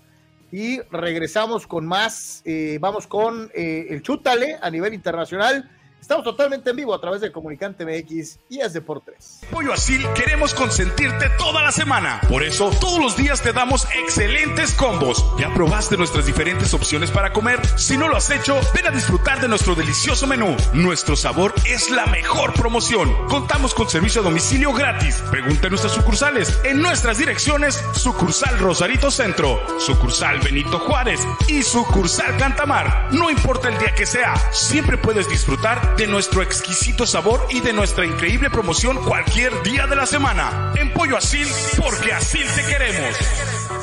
y 0.49 0.79
regresamos 0.91 1.67
con 1.67 1.85
más. 1.85 2.41
vamos 2.79 3.07
con 3.07 3.51
el 3.53 4.01
Chútale 4.01 4.59
a 4.61 4.69
nivel 4.69 4.93
internacional 4.93 5.69
Estamos 6.03 6.25
totalmente 6.25 6.69
en 6.71 6.75
vivo 6.75 6.93
a 6.93 6.99
través 6.99 7.21
de 7.21 7.31
Comunicante 7.31 7.85
MX 7.85 8.37
y 8.49 8.59
es 8.59 8.73
de 8.73 8.81
por 8.81 8.99
tres. 8.99 9.39
Pollo 9.49 9.71
Asil 9.71 10.05
queremos 10.13 10.53
consentirte 10.53 11.29
toda 11.37 11.63
la 11.63 11.71
semana. 11.71 12.19
Por 12.27 12.43
eso, 12.43 12.71
todos 12.81 12.99
los 12.99 13.15
días 13.15 13.41
te 13.41 13.53
damos 13.53 13.87
excelentes 13.95 14.73
combos. 14.73 15.25
¿Ya 15.39 15.53
probaste 15.53 15.95
nuestras 15.95 16.25
diferentes 16.25 16.73
opciones 16.73 17.09
para 17.09 17.31
comer? 17.31 17.65
Si 17.77 17.95
no 17.95 18.09
lo 18.09 18.17
has 18.17 18.29
hecho, 18.31 18.59
ven 18.75 18.87
a 18.87 18.91
disfrutar 18.91 19.39
de 19.39 19.47
nuestro 19.47 19.75
delicioso 19.75 20.27
menú. 20.27 20.57
Nuestro 20.73 21.15
sabor 21.15 21.53
es 21.65 21.89
la 21.89 22.05
mejor 22.07 22.51
promoción. 22.51 23.09
Contamos 23.29 23.73
con 23.73 23.87
servicio 23.87 24.19
a 24.19 24.25
domicilio 24.25 24.73
gratis. 24.73 25.23
Pregunta 25.31 25.67
en 25.67 25.69
nuestras 25.69 25.93
sucursales. 25.93 26.59
En 26.65 26.81
nuestras 26.81 27.17
direcciones, 27.17 27.81
sucursal 27.93 28.59
Rosarito 28.59 29.09
Centro, 29.09 29.57
sucursal 29.79 30.41
Benito 30.41 30.79
Juárez 30.79 31.21
y 31.47 31.63
sucursal 31.63 32.35
Cantamar. 32.35 33.07
No 33.13 33.29
importa 33.29 33.69
el 33.69 33.77
día 33.77 33.95
que 33.95 34.05
sea, 34.05 34.35
siempre 34.51 34.97
puedes 34.97 35.29
disfrutar 35.29 35.92
de 35.97 36.07
nuestro 36.07 36.41
exquisito 36.41 37.05
sabor 37.05 37.45
y 37.49 37.61
de 37.61 37.73
nuestra 37.73 38.05
increíble 38.05 38.49
promoción 38.49 38.97
cualquier 39.03 39.61
día 39.63 39.87
de 39.87 39.95
la 39.95 40.05
semana. 40.05 40.73
En 40.75 40.91
Pollo 40.91 41.17
Asil, 41.17 41.47
porque 41.77 42.13
así 42.13 42.39
te 42.55 42.65
queremos. 42.65 43.82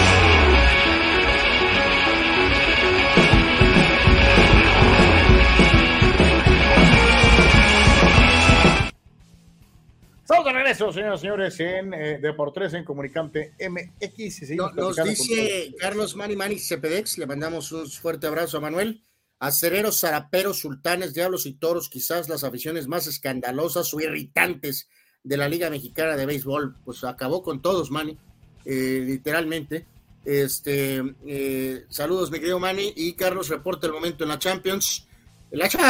Regreso, 10.71 10.93
señoras 10.93 11.19
y 11.19 11.21
señores, 11.21 11.59
en 11.59 11.93
eh, 11.93 12.19
Deportes 12.19 12.73
en 12.73 12.83
Comunicante 12.83 13.53
MX. 13.59 14.51
Y 14.51 14.55
no, 14.55 14.71
nos 14.71 14.95
dice 15.03 15.73
Carlos 15.79 16.15
Mani 16.15 16.35
Mani 16.35 16.59
Cepedex, 16.59 17.17
le 17.17 17.25
mandamos 17.25 17.71
un 17.71 17.89
fuerte 17.89 18.27
abrazo 18.27 18.57
a 18.57 18.61
Manuel. 18.61 19.03
Acereros, 19.39 19.99
zaraperos, 19.99 20.59
sultanes, 20.59 21.13
diablos 21.13 21.45
y 21.45 21.53
toros, 21.53 21.89
quizás 21.89 22.29
las 22.29 22.43
aficiones 22.43 22.87
más 22.87 23.07
escandalosas 23.07 23.91
o 23.93 23.99
irritantes 23.99 24.87
de 25.23 25.37
la 25.37 25.49
Liga 25.49 25.69
Mexicana 25.69 26.15
de 26.15 26.27
Béisbol. 26.27 26.77
Pues 26.85 27.03
acabó 27.03 27.41
con 27.41 27.61
todos, 27.61 27.89
Mani, 27.89 28.17
eh, 28.65 29.03
literalmente. 29.03 29.87
Este, 30.23 31.01
eh, 31.25 31.85
saludos, 31.89 32.29
mi 32.29 32.37
querido 32.37 32.59
Mani. 32.59 32.93
Y 32.95 33.13
Carlos, 33.13 33.49
reporta 33.49 33.87
el 33.87 33.93
momento 33.93 34.23
en 34.23 34.29
la 34.29 34.37
Champions. 34.37 35.07
La 35.49 35.67
Champions. 35.67 35.87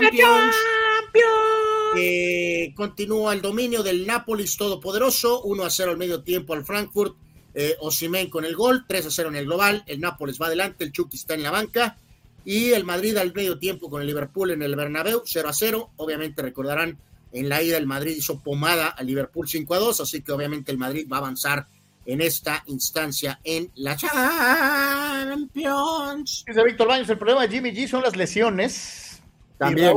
La 0.00 0.10
Champions. 0.12 0.56
Eh, 1.96 2.72
continúa 2.76 3.32
el 3.34 3.42
dominio 3.42 3.82
del 3.82 4.06
Nápoles 4.06 4.56
todopoderoso, 4.56 5.42
1 5.42 5.64
a 5.64 5.70
0 5.70 5.90
al 5.92 5.96
medio 5.96 6.22
tiempo 6.22 6.54
al 6.54 6.64
Frankfurt, 6.64 7.16
eh, 7.54 7.76
Osimen 7.80 8.30
con 8.30 8.44
el 8.44 8.54
gol, 8.54 8.84
3 8.86 9.06
a 9.06 9.10
0 9.10 9.30
en 9.30 9.36
el 9.36 9.46
global, 9.46 9.82
el 9.86 10.00
Nápoles 10.00 10.40
va 10.40 10.46
adelante, 10.46 10.84
el 10.84 10.92
Chucky 10.92 11.16
está 11.16 11.34
en 11.34 11.42
la 11.42 11.50
banca 11.50 11.96
y 12.44 12.70
el 12.70 12.84
Madrid 12.84 13.16
al 13.16 13.34
medio 13.34 13.58
tiempo 13.58 13.90
con 13.90 14.00
el 14.00 14.06
Liverpool 14.06 14.52
en 14.52 14.62
el 14.62 14.76
Bernabéu, 14.76 15.22
0 15.24 15.48
a 15.48 15.52
0, 15.52 15.90
obviamente 15.96 16.42
recordarán 16.42 16.98
en 17.32 17.48
la 17.48 17.62
ida 17.62 17.76
el 17.76 17.86
Madrid 17.86 18.16
hizo 18.16 18.40
pomada 18.40 18.88
al 18.88 19.06
Liverpool 19.06 19.48
5 19.48 19.74
a 19.74 19.78
2, 19.78 20.00
así 20.00 20.22
que 20.22 20.32
obviamente 20.32 20.72
el 20.72 20.78
Madrid 20.78 21.06
va 21.10 21.16
a 21.18 21.20
avanzar 21.20 21.66
en 22.06 22.20
esta 22.20 22.62
instancia 22.66 23.40
en 23.44 23.70
la 23.76 23.96
Champions. 23.96 25.44
Dice 26.46 26.64
Víctor 26.64 26.88
Baños, 26.88 27.08
el 27.08 27.18
problema 27.18 27.42
de 27.42 27.48
Jimmy 27.48 27.70
G 27.70 27.86
son 27.88 28.02
las 28.02 28.16
lesiones. 28.16 29.20
También. 29.58 29.92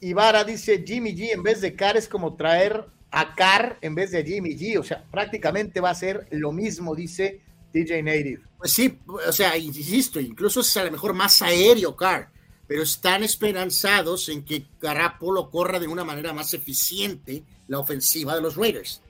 Ivara 0.00 0.44
dice 0.44 0.84
Jimmy 0.86 1.14
G 1.14 1.32
en 1.32 1.42
vez 1.42 1.60
de 1.60 1.74
Car 1.74 1.96
es 1.96 2.08
como 2.08 2.36
traer 2.36 2.84
a 3.10 3.34
Car 3.34 3.78
en 3.80 3.94
vez 3.94 4.10
de 4.10 4.24
Jimmy 4.24 4.56
G, 4.56 4.78
o 4.78 4.82
sea, 4.82 5.04
prácticamente 5.10 5.80
va 5.80 5.90
a 5.90 5.94
ser 5.94 6.26
lo 6.30 6.52
mismo, 6.52 6.94
dice 6.94 7.40
DJ 7.72 8.02
Native. 8.02 8.42
Pues 8.58 8.72
sí, 8.72 8.98
o 9.06 9.32
sea, 9.32 9.56
insisto, 9.56 10.20
incluso 10.20 10.60
es 10.60 10.76
a 10.76 10.84
lo 10.84 10.90
mejor 10.90 11.14
más 11.14 11.40
aéreo 11.42 11.96
Car, 11.96 12.30
pero 12.66 12.82
están 12.82 13.22
esperanzados 13.22 14.28
en 14.28 14.44
que 14.44 14.66
Garapolo 14.80 15.50
corra 15.50 15.78
de 15.78 15.86
una 15.86 16.04
manera 16.04 16.32
más 16.32 16.52
eficiente 16.52 17.42
la 17.68 17.78
ofensiva 17.78 18.34
de 18.34 18.42
los 18.42 18.56
Raiders. 18.56 19.00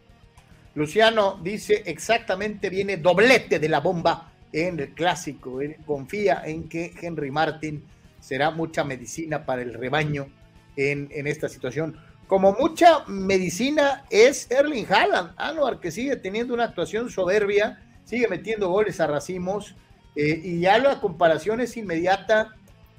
Luciano 0.75 1.41
dice 1.43 1.83
exactamente 1.87 2.69
viene 2.69 2.99
doblete 2.99 3.59
de 3.59 3.69
la 3.69 3.81
bomba 3.81 4.31
en 4.53 4.79
el 4.79 4.91
clásico. 4.91 5.59
Confía 5.87 6.43
en 6.45 6.69
que 6.69 6.93
Henry 7.01 7.31
Martin 7.31 7.83
será 8.21 8.51
mucha 8.51 8.85
medicina 8.85 9.47
para 9.47 9.63
el 9.63 9.73
rebaño 9.73 10.29
en, 10.77 11.27
esta 11.27 11.49
situación. 11.49 11.97
Como 12.27 12.53
mucha 12.53 13.05
medicina 13.07 14.05
es 14.11 14.51
Erling 14.51 14.87
Haaland, 14.89 15.33
Anuar, 15.37 15.81
que 15.81 15.91
sigue 15.91 16.17
teniendo 16.17 16.55
una 16.55 16.65
actuación 16.65 17.09
soberbia, 17.11 17.83
sigue 18.05 18.29
metiendo 18.29 18.69
goles 18.69 19.01
a 19.01 19.07
racimos, 19.07 19.75
eh, 20.17 20.41
y 20.43 20.61
ya 20.61 20.79
la 20.79 21.01
comparación 21.01 21.61
es 21.61 21.77
inmediata 21.77 22.55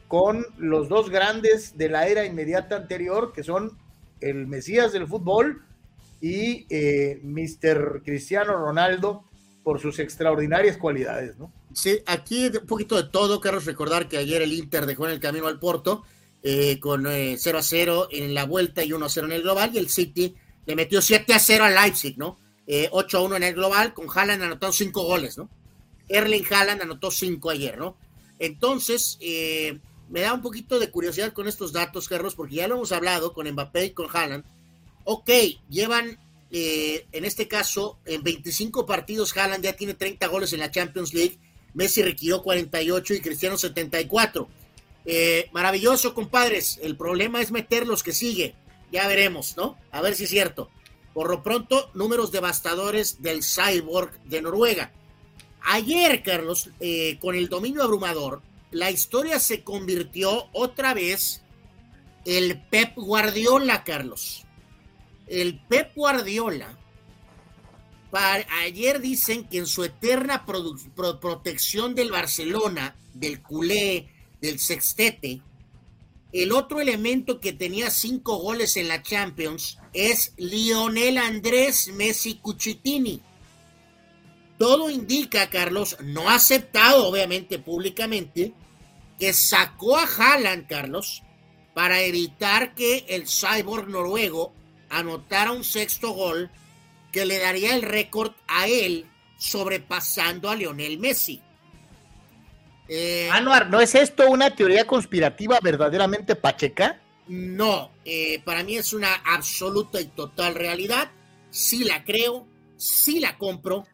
con 0.08 0.46
los 0.58 0.88
dos 0.88 1.10
grandes 1.10 1.78
de 1.78 1.90
la 1.90 2.08
era 2.08 2.26
inmediata 2.26 2.78
anterior, 2.78 3.34
que 3.34 3.44
son 3.44 3.78
el 4.22 4.48
Mesías 4.48 4.94
del 4.94 5.08
fútbol 5.08 5.64
y 6.22 6.66
eh, 6.70 7.20
Mr. 7.24 8.02
Cristiano 8.04 8.54
Ronaldo 8.58 9.26
por 9.64 9.80
sus 9.80 10.00
extraordinarias 10.00 10.78
cualidades, 10.78 11.38
¿no? 11.38 11.52
Sí, 11.74 12.00
aquí 12.06 12.48
un 12.48 12.66
poquito 12.66 12.96
de 12.96 13.10
todo, 13.10 13.42
Carlos, 13.42 13.66
recordar 13.66 14.08
que 14.08 14.18
ayer 14.18 14.42
el 14.42 14.54
Inter 14.54 14.86
dejó 14.86 15.06
en 15.06 15.12
el 15.12 15.20
camino 15.20 15.48
al 15.48 15.60
Porto, 15.60 16.04
eh, 16.44 16.80
con 16.80 17.04
0 17.04 17.12
eh, 17.12 17.38
a 17.60 17.64
0 17.64 18.08
en 18.12 18.34
la 18.34 18.46
vuelta 18.46 18.84
y 18.84 18.94
1 18.94 19.06
a 19.06 19.10
0 19.10 19.28
en 19.28 19.34
el 19.34 19.42
global, 19.42 19.72
y 19.74 19.80
el 19.80 19.90
City 19.90 20.36
le 20.66 20.76
metió 20.76 21.02
7 21.02 21.34
a 21.34 21.40
0 21.40 21.66
al 21.66 21.76
Leipzig, 21.76 22.18
¿no? 22.18 22.38
8 22.92 23.18
eh, 23.18 23.20
a 23.20 23.24
1 23.24 23.36
en 23.38 23.44
el 23.44 23.54
global, 23.56 23.94
con 23.94 24.08
Haaland 24.14 24.44
anotando 24.44 24.74
5 24.74 25.04
goles, 25.04 25.38
¿no? 25.38 25.50
Erling 26.08 26.46
Haaland 26.50 26.84
anotó 26.84 27.12
5 27.12 27.50
ayer, 27.50 27.78
¿no? 27.78 27.98
Entonces, 28.40 29.18
me 30.10 30.22
da 30.22 30.34
un 30.34 30.42
poquito 30.42 30.80
de 30.80 30.92
curiosidad 30.92 31.34
con 31.34 31.48
estos 31.48 31.74
datos, 31.74 32.08
Carlos, 32.08 32.36
porque 32.36 32.56
ya 32.56 32.68
lo 32.68 32.76
hemos 32.76 32.92
hablado 32.92 33.34
con 33.34 33.50
Mbappé 33.50 33.86
y 33.86 33.92
con 33.92 34.08
Haaland. 34.14 34.46
Ok, 35.06 35.30
llevan, 35.70 36.20
en 36.52 37.26
este 37.26 37.48
caso, 37.48 38.00
en 38.06 38.22
25 38.22 38.86
partidos, 38.86 39.36
Haaland 39.36 39.64
ya 39.64 39.74
tiene 39.74 39.96
30 39.96 40.28
goles 40.28 40.54
en 40.54 40.60
la 40.60 40.70
Champions 40.70 41.14
League, 41.14 41.40
Messi 41.74 42.04
requirió 42.04 42.42
48 42.42 43.16
y 43.16 43.20
Cristiano 43.20 43.58
74 43.58 44.48
eh, 45.10 45.50
maravilloso, 45.54 46.14
compadres. 46.14 46.80
El 46.84 46.98
problema 46.98 47.40
es 47.40 47.52
meter 47.52 47.88
los 47.88 48.04
que 48.04 48.12
sigue. 48.12 48.56
Ya 48.92 49.08
veremos, 49.08 49.56
¿no? 49.56 49.78
A 49.90 50.02
ver 50.02 50.16
si 50.16 50.26
es 50.26 50.30
cierto. 50.30 50.70
Por 51.14 51.30
lo 51.30 51.44
pronto, 51.44 51.90
números 51.94 52.34
devastadores 52.34 53.22
del 53.22 53.42
Cyborg 53.42 54.22
de 54.26 54.42
Noruega. 54.42 54.92
Ayer, 55.62 56.22
Carlos, 56.24 56.70
eh, 56.82 57.18
con 57.22 57.36
el 57.36 57.48
dominio 57.48 57.84
abrumador, 57.84 58.42
la 58.72 58.92
historia 58.92 59.40
se 59.40 59.64
convirtió 59.64 60.50
otra 60.52 60.94
vez 60.94 61.42
el 62.26 62.62
Pep 62.70 62.94
Guardiola, 62.96 63.86
Carlos. 63.86 64.46
El 65.26 65.58
Pep 65.70 65.96
Guardiola. 65.96 66.78
ayer 68.62 69.00
dicen 69.00 69.46
que 69.48 69.60
en 69.60 69.68
su 69.68 69.86
eterna 69.86 70.46
protección 70.46 71.96
del 71.96 72.12
Barcelona, 72.12 72.98
del 73.14 73.42
culé, 73.42 74.10
del 74.42 74.60
sextete. 74.60 75.42
El 76.32 76.52
otro 76.52 76.80
elemento 76.80 77.40
que 77.40 77.54
tenía 77.54 77.90
cinco 77.90 78.38
goles 78.38 78.78
en 78.78 78.88
la 78.88 79.02
Champions 79.02 79.78
es 79.94 80.34
Lionel 80.38 81.18
Andrés 81.18 81.90
Messi 81.94 82.36
Cuchitini. 82.36 83.22
Todo 84.58 84.90
indica, 84.90 85.50
Carlos, 85.50 85.98
no 86.04 86.30
aceptado 86.30 87.08
obviamente 87.08 87.60
públicamente, 87.60 88.54
que 89.20 89.34
sacó 89.34 89.98
a 89.98 90.04
Haaland, 90.06 90.68
Carlos, 90.68 91.24
para 91.74 92.02
evitar 92.02 92.74
que 92.76 93.06
el 93.08 93.28
cyborg 93.28 93.88
noruego 93.88 94.54
anotara 94.90 95.52
un 95.52 95.64
sexto 95.64 96.12
gol 96.12 96.50
que 97.12 97.26
le 97.26 97.40
daría 97.40 97.76
el 97.76 97.84
récord 97.84 98.34
a 98.48 98.68
él 98.68 99.06
sobrepasando 99.38 100.50
a 100.50 100.56
Lionel 100.56 100.98
Messi. 100.98 101.42
Eh, 102.88 103.30
Anuar, 103.32 103.70
¿no 103.70 103.82
es 103.82 103.96
esto 103.96 104.30
una 104.30 104.56
teoría 104.56 104.86
conspirativa 104.86 105.60
verdaderamente 105.62 106.36
pacheca? 106.36 107.02
No, 107.28 107.92
eh, 108.06 108.42
para 108.46 108.64
mí 108.64 108.78
es 108.78 108.94
una 108.94 109.14
absoluta 109.26 110.00
y 110.00 110.06
total 110.06 110.56
realidad. 110.56 111.12
Sí 111.50 111.84
la 111.84 112.04
creo, 112.04 112.48
sí 112.78 113.20
la 113.20 113.38
compro 113.38 113.86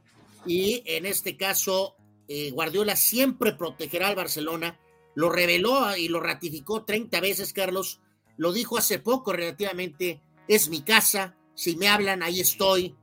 y 0.46 0.84
en 0.86 1.06
este 1.06 1.38
caso 1.38 1.96
eh, 2.28 2.52
Guardiola 2.52 2.96
siempre 2.96 3.54
protegerá 3.54 4.08
al 4.10 4.16
Barcelona. 4.16 4.80
Lo 5.16 5.30
reveló 5.30 5.96
y 5.96 6.08
lo 6.08 6.20
ratificó 6.20 6.84
30 6.84 7.20
veces, 7.22 7.54
Carlos. 7.54 8.00
lo 8.38 8.52
dijo 8.52 8.78
hace 8.78 8.98
poco 8.98 9.32
relativamente, 9.32 10.22
es 10.48 10.70
mi 10.70 10.82
casa, 10.82 11.36
si 11.54 11.76
me 11.76 11.88
hablan, 11.88 12.24
ahí 12.24 12.40
estoy. 12.40 12.96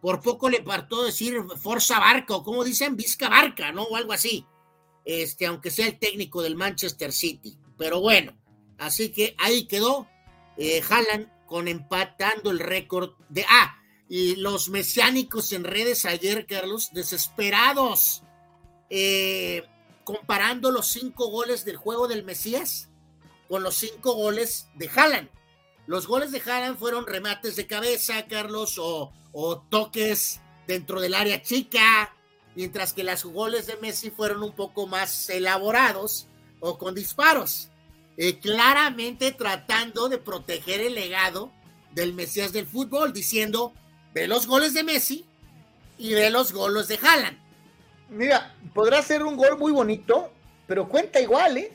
Por 0.00 0.20
poco 0.20 0.48
le 0.48 0.62
partó 0.62 1.02
decir 1.04 1.34
Forza 1.60 1.98
Barca, 1.98 2.36
o 2.36 2.44
como 2.44 2.62
dicen, 2.62 2.96
Vizca 2.96 3.28
Barca, 3.28 3.72
¿no? 3.72 3.82
O 3.82 3.96
algo 3.96 4.12
así. 4.12 4.46
Este, 5.06 5.46
aunque 5.46 5.70
sea 5.70 5.86
el 5.86 5.98
técnico 5.98 6.42
del 6.42 6.56
Manchester 6.56 7.12
City. 7.12 7.56
Pero 7.78 8.00
bueno, 8.00 8.36
así 8.76 9.10
que 9.10 9.34
ahí 9.38 9.66
quedó. 9.66 10.06
Eh, 10.58 10.82
con 11.46 11.68
empatando 11.68 12.50
el 12.50 12.58
récord 12.58 13.12
de. 13.28 13.44
Ah, 13.48 13.76
y 14.08 14.36
los 14.36 14.68
mesiánicos 14.68 15.52
en 15.52 15.64
redes 15.64 16.04
ayer, 16.04 16.46
Carlos, 16.46 16.90
desesperados, 16.92 18.22
eh, 18.90 19.64
comparando 20.04 20.70
los 20.70 20.86
cinco 20.86 21.28
goles 21.28 21.64
del 21.64 21.76
juego 21.76 22.06
del 22.06 22.24
Mesías 22.24 22.88
con 23.48 23.62
los 23.62 23.76
cinco 23.76 24.14
goles 24.14 24.68
de 24.74 24.88
Haaland. 24.88 25.28
Los 25.86 26.06
goles 26.06 26.32
de 26.32 26.40
Haaland 26.40 26.78
fueron 26.78 27.06
remates 27.06 27.56
de 27.56 27.66
cabeza, 27.66 28.26
Carlos, 28.26 28.78
o, 28.78 29.12
toques 29.70 30.40
dentro 30.66 31.00
del 31.00 31.14
área 31.14 31.42
chica, 31.42 32.15
mientras 32.56 32.92
que 32.92 33.04
los 33.04 33.24
goles 33.24 33.66
de 33.66 33.76
Messi 33.76 34.10
fueron 34.10 34.42
un 34.42 34.52
poco 34.52 34.86
más 34.86 35.30
elaborados 35.30 36.26
o 36.58 36.78
con 36.78 36.94
disparos. 36.94 37.68
Eh, 38.16 38.38
claramente 38.38 39.30
tratando 39.32 40.08
de 40.08 40.18
proteger 40.18 40.80
el 40.80 40.94
legado 40.94 41.52
del 41.92 42.14
Mesías 42.14 42.52
del 42.52 42.66
fútbol, 42.66 43.12
diciendo, 43.12 43.74
ve 44.14 44.26
los 44.26 44.46
goles 44.46 44.72
de 44.72 44.82
Messi 44.82 45.26
y 45.98 46.14
ve 46.14 46.30
los 46.30 46.52
goles 46.52 46.88
de 46.88 46.98
Haaland. 47.00 47.38
Mira, 48.08 48.54
podrá 48.74 49.02
ser 49.02 49.22
un 49.22 49.36
gol 49.36 49.58
muy 49.58 49.70
bonito, 49.70 50.32
pero 50.66 50.88
cuenta 50.88 51.20
igual, 51.20 51.58
¿eh? 51.58 51.72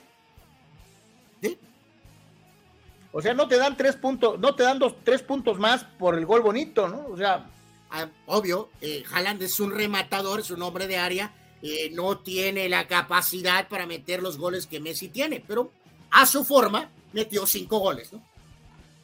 O 3.14 3.22
sea, 3.22 3.34
no 3.34 3.48
te 3.48 3.58
dan 3.58 3.76
tres 3.76 3.96
puntos, 3.96 4.40
no 4.40 4.56
te 4.56 4.64
dan 4.64 4.80
dos, 4.80 4.96
tres 5.04 5.22
puntos 5.22 5.60
más 5.60 5.84
por 5.84 6.18
el 6.18 6.26
gol 6.26 6.42
bonito, 6.42 6.88
¿no? 6.88 7.06
O 7.08 7.18
sea. 7.18 7.46
Ah, 7.92 8.08
obvio, 8.26 8.70
eh, 8.80 9.04
Haaland 9.12 9.44
es 9.44 9.60
un 9.60 9.72
rematador, 9.72 10.40
es 10.40 10.50
un 10.50 10.62
hombre 10.62 10.88
de 10.88 10.98
área, 10.98 11.34
eh, 11.62 11.92
no 11.92 12.20
tiene 12.20 12.70
la 12.70 12.88
capacidad 12.88 13.68
para 13.68 13.86
meter 13.86 14.24
los 14.24 14.38
goles 14.38 14.66
que 14.66 14.80
Messi 14.80 15.10
tiene, 15.10 15.44
pero 15.46 15.72
a 16.10 16.26
su 16.26 16.46
forma 16.46 16.90
metió 17.12 17.46
cinco 17.46 17.80
goles. 17.80 18.12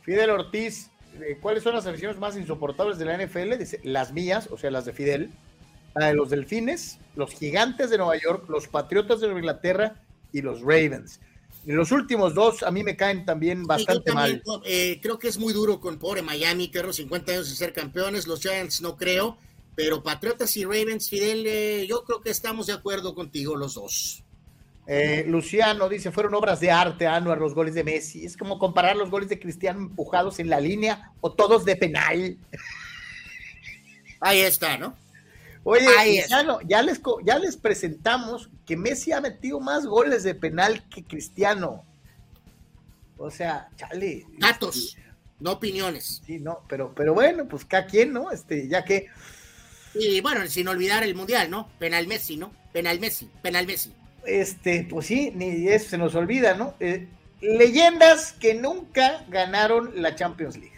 Fidel 0.04 0.30
Ortiz, 0.30 0.90
eh, 1.20 1.38
¿cuáles 1.42 1.64
son 1.64 1.76
las 1.76 1.84
selecciones 1.84 2.18
más 2.18 2.38
insoportables 2.38 2.98
de 2.98 3.06
la 3.06 3.18
NFL? 3.18 3.58
Dice, 3.58 3.82
las 3.84 4.14
mías, 4.14 4.48
o 4.52 4.58
sea, 4.58 4.72
las 4.72 4.86
de 4.86 4.94
Fidel, 4.94 5.32
la 5.94 6.08
de 6.08 6.14
los 6.14 6.30
Delfines, 6.30 6.98
los 7.18 7.34
Gigantes 7.34 7.90
de 7.90 7.98
Nueva 7.98 8.16
York, 8.18 8.50
los 8.50 8.70
Patriotas 8.70 9.20
de 9.20 9.28
Inglaterra 9.28 9.96
y 10.32 10.42
los 10.42 10.62
Ravens. 10.62 11.20
Los 11.68 11.92
últimos 11.92 12.34
dos 12.34 12.64
a 12.64 12.72
mí 12.72 12.82
me 12.82 12.96
caen 12.96 13.26
también 13.26 13.68
bastante 13.68 14.14
mal. 14.14 14.42
Eh, 14.64 15.00
creo 15.02 15.20
que 15.20 15.28
es 15.28 15.38
muy 15.38 15.52
duro 15.52 15.82
con 15.82 16.00
pobre 16.00 16.22
Miami, 16.22 16.70
que 16.70 16.82
los 16.82 16.96
50 16.96 17.34
años 17.34 17.50
de 17.50 17.56
ser 17.58 17.74
campeones. 17.74 18.26
Los 18.26 18.40
Giants 18.40 18.80
no 18.80 18.96
creo, 18.96 19.38
pero 19.76 20.02
Patriotas 20.02 20.56
y 20.56 20.64
Ravens, 20.64 21.10
Fidel, 21.10 21.46
eh, 21.46 21.86
yo 21.86 22.06
creo 22.06 22.22
que 22.22 22.30
estamos 22.30 22.68
de 22.68 22.74
acuerdo 22.74 23.14
contigo 23.14 23.58
los 23.58 23.74
dos. 23.74 24.24
Eh, 24.88 25.26
Luciano 25.28 25.90
dice, 25.90 26.10
fueron 26.10 26.36
obras 26.36 26.62
de 26.62 26.72
arte, 26.72 27.06
Anuar, 27.06 27.38
los 27.38 27.54
goles 27.54 27.76
de 27.76 27.84
Messi. 27.84 28.24
Es 28.24 28.38
como 28.38 28.58
comparar 28.58 28.96
los 28.96 29.12
goles 29.12 29.28
de 29.28 29.38
Cristiano 29.38 29.82
empujados 29.82 30.40
en 30.40 30.50
la 30.50 30.62
línea 30.62 31.12
o 31.20 31.34
todos 31.34 31.66
de 31.66 31.76
penal. 31.76 32.38
Ahí 34.22 34.40
está, 34.40 34.78
¿no? 34.78 34.96
Oye, 35.64 36.26
ya, 36.68 36.82
les, 36.82 37.02
ya 37.26 37.40
les 37.40 37.58
presentamos 37.58 38.50
que 38.66 38.78
Messi 38.78 39.12
ha 39.12 39.22
metido 39.22 39.60
más 39.60 39.86
goles 39.86 40.24
de 40.24 40.36
penal 40.36 40.88
que 40.90 41.04
Cristiano. 41.04 41.86
O 43.18 43.32
sea, 43.32 43.70
chale. 43.76 44.26
Datos, 44.38 44.78
este, 44.78 45.04
no 45.40 45.54
opiniones. 45.54 46.22
Sí, 46.26 46.40
no, 46.40 46.64
pero, 46.68 46.94
pero 46.96 47.14
bueno, 47.14 47.48
pues 47.48 47.66
cada 47.66 47.86
quien, 47.86 48.14
¿no? 48.14 48.32
Este, 48.32 48.68
ya 48.68 48.86
que. 48.86 49.08
Y 49.94 50.22
bueno, 50.22 50.46
sin 50.48 50.68
olvidar 50.68 51.04
el 51.04 51.16
mundial, 51.16 51.50
¿no? 51.50 51.70
Penal 51.80 52.08
Messi, 52.08 52.38
¿no? 52.38 52.52
Penal 52.72 53.00
Messi, 53.00 53.30
penal 53.42 53.66
Messi. 53.66 53.94
Este, 54.26 54.86
pues 54.90 55.08
sí, 55.08 55.32
ni 55.34 55.68
eso 55.68 55.90
se 55.90 55.98
nos 55.98 56.14
olvida, 56.14 56.54
¿no? 56.54 56.76
Eh, 56.80 57.08
leyendas 57.42 58.34
que 58.34 58.54
nunca 58.54 59.26
ganaron 59.30 60.02
la 60.02 60.16
Champions 60.16 60.58
League. 60.58 60.77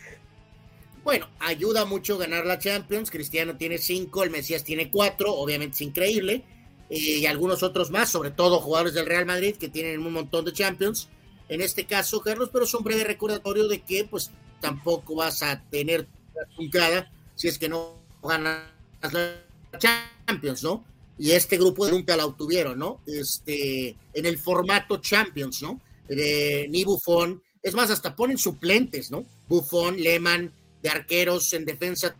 Bueno, 1.10 1.27
ayuda 1.40 1.86
mucho 1.86 2.19
ganar 2.19 2.45
la 2.45 2.60
Champions. 2.60 3.10
Cristiano 3.10 3.57
tiene 3.57 3.80
cinco, 3.80 4.23
el 4.23 4.30
Mesías 4.30 4.64
tiene 4.64 4.91
cuatro, 4.91 5.34
obviamente 5.34 5.73
es 5.73 5.81
increíble. 5.81 6.44
Y 6.88 7.26
algunos 7.26 7.64
otros 7.64 7.90
más, 7.90 8.11
sobre 8.11 8.30
todo 8.30 8.60
jugadores 8.60 8.94
del 8.94 9.07
Real 9.07 9.26
Madrid 9.26 9.56
que 9.56 9.69
tienen 9.69 10.06
un 10.06 10.14
montón 10.14 10.45
de 10.45 10.53
Champions. 10.53 11.10
En 11.48 11.61
este 11.61 11.88
caso, 11.88 12.22
Carlos, 12.22 12.52
pero 12.53 12.65
es 12.65 12.73
un 12.76 12.84
breve 12.84 13.03
recordatorio 13.03 13.68
de 13.68 13.81
que 13.81 14.03
pues 14.06 14.30
tampoco 14.61 15.15
vas 15.15 15.41
a 15.41 15.60
tener 15.72 16.07
truncada 16.56 17.11
si 17.36 17.48
es 17.48 17.57
que 17.57 17.69
no 17.69 18.03
ganas 18.22 18.65
la 19.11 19.34
Champions, 19.80 20.61
¿no? 20.61 20.86
Y 21.18 21.31
este 21.31 21.57
grupo 21.57 21.90
nunca 21.90 22.15
la 22.15 22.27
obtuvieron, 22.27 22.77
¿no? 22.77 23.02
Este, 23.07 23.95
en 24.14 24.26
el 24.27 24.38
formato 24.38 24.98
Champions, 24.98 25.64
¿no? 25.64 25.81
De, 26.07 26.68
ni 26.69 26.84
Buffon, 26.84 27.41
es 27.64 27.73
más, 27.73 27.90
hasta 27.90 28.15
ponen 28.15 28.38
suplentes, 28.38 29.10
¿no? 29.10 29.26
Buffon, 29.48 29.99
Lehmann, 29.99 30.53
de 30.81 30.89
arqueros 30.89 31.51
en 31.53 31.65
defensa, 31.65 32.15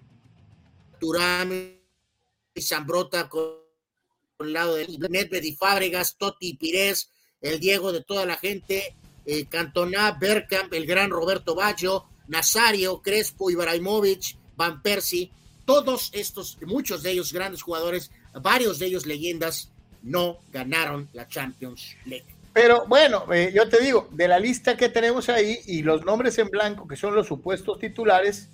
Turán 1.00 1.80
y 2.54 2.62
Zambrota 2.62 3.30
con, 3.30 3.60
el 4.40 4.54
lado 4.54 4.76
de 4.76 4.88
Nedved 5.10 5.44
y 5.44 5.56
Fábregas, 5.56 6.18
Totti 6.18 6.54
Pires, 6.56 7.12
el 7.42 7.60
Diego 7.60 7.92
de 7.92 8.04
toda 8.04 8.26
la 8.26 8.38
gente, 8.38 8.96
eh, 9.26 9.46
Cantona, 9.48 10.12
Bergkamp, 10.14 10.74
el 10.74 10.86
gran 10.86 11.10
Roberto 11.10 11.56
Baggio, 11.56 12.06
Nazario, 12.28 13.02
Crespo, 13.02 13.50
Ibrahimovic, 13.50 14.38
Van 14.56 14.82
Persie, 14.82 15.32
todos 15.66 16.10
estos, 16.14 16.58
muchos 16.66 17.04
de 17.04 17.12
ellos 17.12 17.34
grandes 17.34 17.62
jugadores, 17.62 18.12
varios 18.42 18.80
de 18.80 18.88
ellos 18.88 19.06
leyendas, 19.06 19.72
no 20.02 20.40
ganaron 20.52 21.10
la 21.14 21.28
Champions 21.28 21.96
League. 22.06 22.39
Pero 22.62 22.86
bueno, 22.88 23.24
eh, 23.34 23.54
yo 23.56 23.70
te 23.70 23.80
digo, 23.80 24.10
de 24.12 24.28
la 24.28 24.38
lista 24.38 24.76
que 24.76 24.90
tenemos 24.90 25.30
ahí 25.30 25.60
y 25.66 25.82
los 25.82 26.04
nombres 26.04 26.38
en 26.40 26.50
blanco, 26.50 26.90
que 26.90 26.98
son 26.98 27.16
los 27.16 27.26
supuestos 27.26 27.80
titulares, 27.80 28.50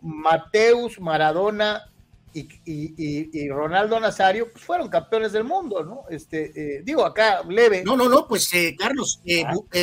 Mateus, 0.00 0.98
Maradona 0.98 1.88
y, 2.34 3.48
Ronaldo 3.48 4.00
Nazario, 4.00 4.50
pues 4.50 4.64
fueron 4.64 4.88
campeones 4.88 5.30
del 5.30 5.44
mundo, 5.44 5.84
¿no? 5.84 6.02
Este, 6.10 6.78
eh, 6.78 6.82
digo, 6.82 7.06
acá 7.06 7.44
leve. 7.48 7.84
No, 7.84 7.96
no, 7.96 8.08
no, 8.08 8.26
pues 8.26 8.52
eh, 8.54 8.74
Carlos, 8.76 9.20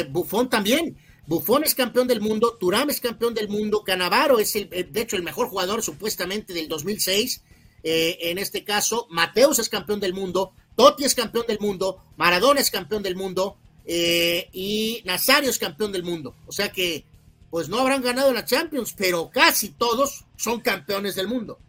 Bufón 0.10 0.50
también. 0.50 0.98
Bufón 1.26 1.64
es 1.64 1.74
campeón 1.74 2.10
del 2.10 2.20
mundo, 2.20 2.58
Turam 2.60 2.90
es 2.90 3.00
campeón 3.00 3.34
del 3.34 3.48
mundo, 3.48 3.86
Canavaro 3.86 4.40
es, 4.40 4.54
el, 4.58 4.68
de 4.70 5.02
hecho, 5.02 5.16
el 5.16 5.24
mejor 5.24 5.48
jugador 5.48 5.82
supuestamente 5.82 6.52
del 6.52 6.68
2006. 6.68 7.42
en 7.84 8.38
este 8.38 8.66
caso, 8.66 9.08
Mateus 9.10 9.60
es 9.60 9.70
campeón 9.70 10.02
del 10.02 10.14
mundo, 10.14 10.52
Totti 10.80 11.04
es 11.04 11.14
campeón 11.14 11.46
del 11.46 11.60
mundo, 11.60 12.06
Maradona 12.16 12.62
es 12.62 12.72
campeón 12.72 13.04
del 13.04 13.18
mundo 13.18 13.58
eh, 13.84 14.48
y 14.54 15.02
Nazario 15.04 15.50
es 15.50 15.60
campeón 15.60 15.92
del 15.92 16.04
mundo. 16.04 16.38
O 16.48 16.54
sea 16.54 16.72
que, 16.72 17.04
pues 17.50 17.68
no 17.68 17.80
habrán 17.80 18.02
ganado 18.02 18.32
la 18.32 18.46
Champions, 18.46 18.96
pero 18.98 19.30
casi 19.30 19.72
todos 19.72 20.24
son 20.38 20.62
campeones 20.62 21.16
del 21.16 21.28
mundo. 21.28 21.60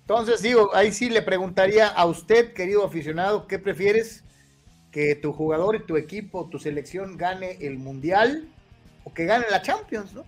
Entonces, 0.00 0.42
digo, 0.42 0.74
ahí 0.74 0.92
sí 0.92 1.08
le 1.08 1.22
preguntaría 1.22 1.86
a 1.86 2.06
usted, 2.06 2.54
querido 2.54 2.84
aficionado, 2.84 3.46
¿qué 3.46 3.60
prefieres? 3.60 4.24
¿Que 4.90 5.14
tu 5.14 5.32
jugador 5.32 5.76
y 5.76 5.86
tu 5.86 5.96
equipo, 5.96 6.48
tu 6.50 6.58
selección 6.58 7.16
gane 7.16 7.56
el 7.60 7.78
Mundial 7.78 8.48
o 9.04 9.14
que 9.14 9.26
gane 9.26 9.46
la 9.48 9.62
Champions, 9.62 10.12
no? 10.12 10.24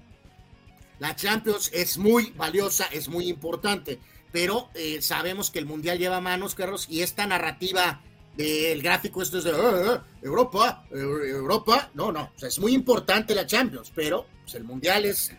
La 1.01 1.17
Champions 1.17 1.73
es 1.75 1.99
muy 1.99 2.33
valiosa, 2.37 2.87
es 2.93 3.09
muy 3.09 3.29
importante 3.29 3.99
pero 4.33 4.69
eh, 4.75 5.01
sabemos 5.01 5.51
que 5.51 5.59
el 5.59 5.67
Mundial 5.67 5.99
lleva 5.99 6.21
manos, 6.21 6.55
Carlos, 6.55 6.87
y 6.89 7.03
esta 7.03 7.27
narrativa 7.27 8.03
del 8.37 8.83
gráfico, 8.83 9.23
esto 9.23 9.39
es 9.39 9.45
de 9.45 9.51
ah, 9.51 9.57
ah, 9.87 10.05
Europa, 10.23 10.85
Europa, 10.91 11.91
no, 11.95 12.13
no, 12.13 12.33
es 12.41 12.59
muy 12.59 12.73
importante 12.73 13.35
la 13.35 13.47
Champions, 13.47 13.91
pero 13.95 14.27
pues, 14.43 14.55
el 14.55 14.65
Mundial 14.65 15.05
es... 15.07 15.33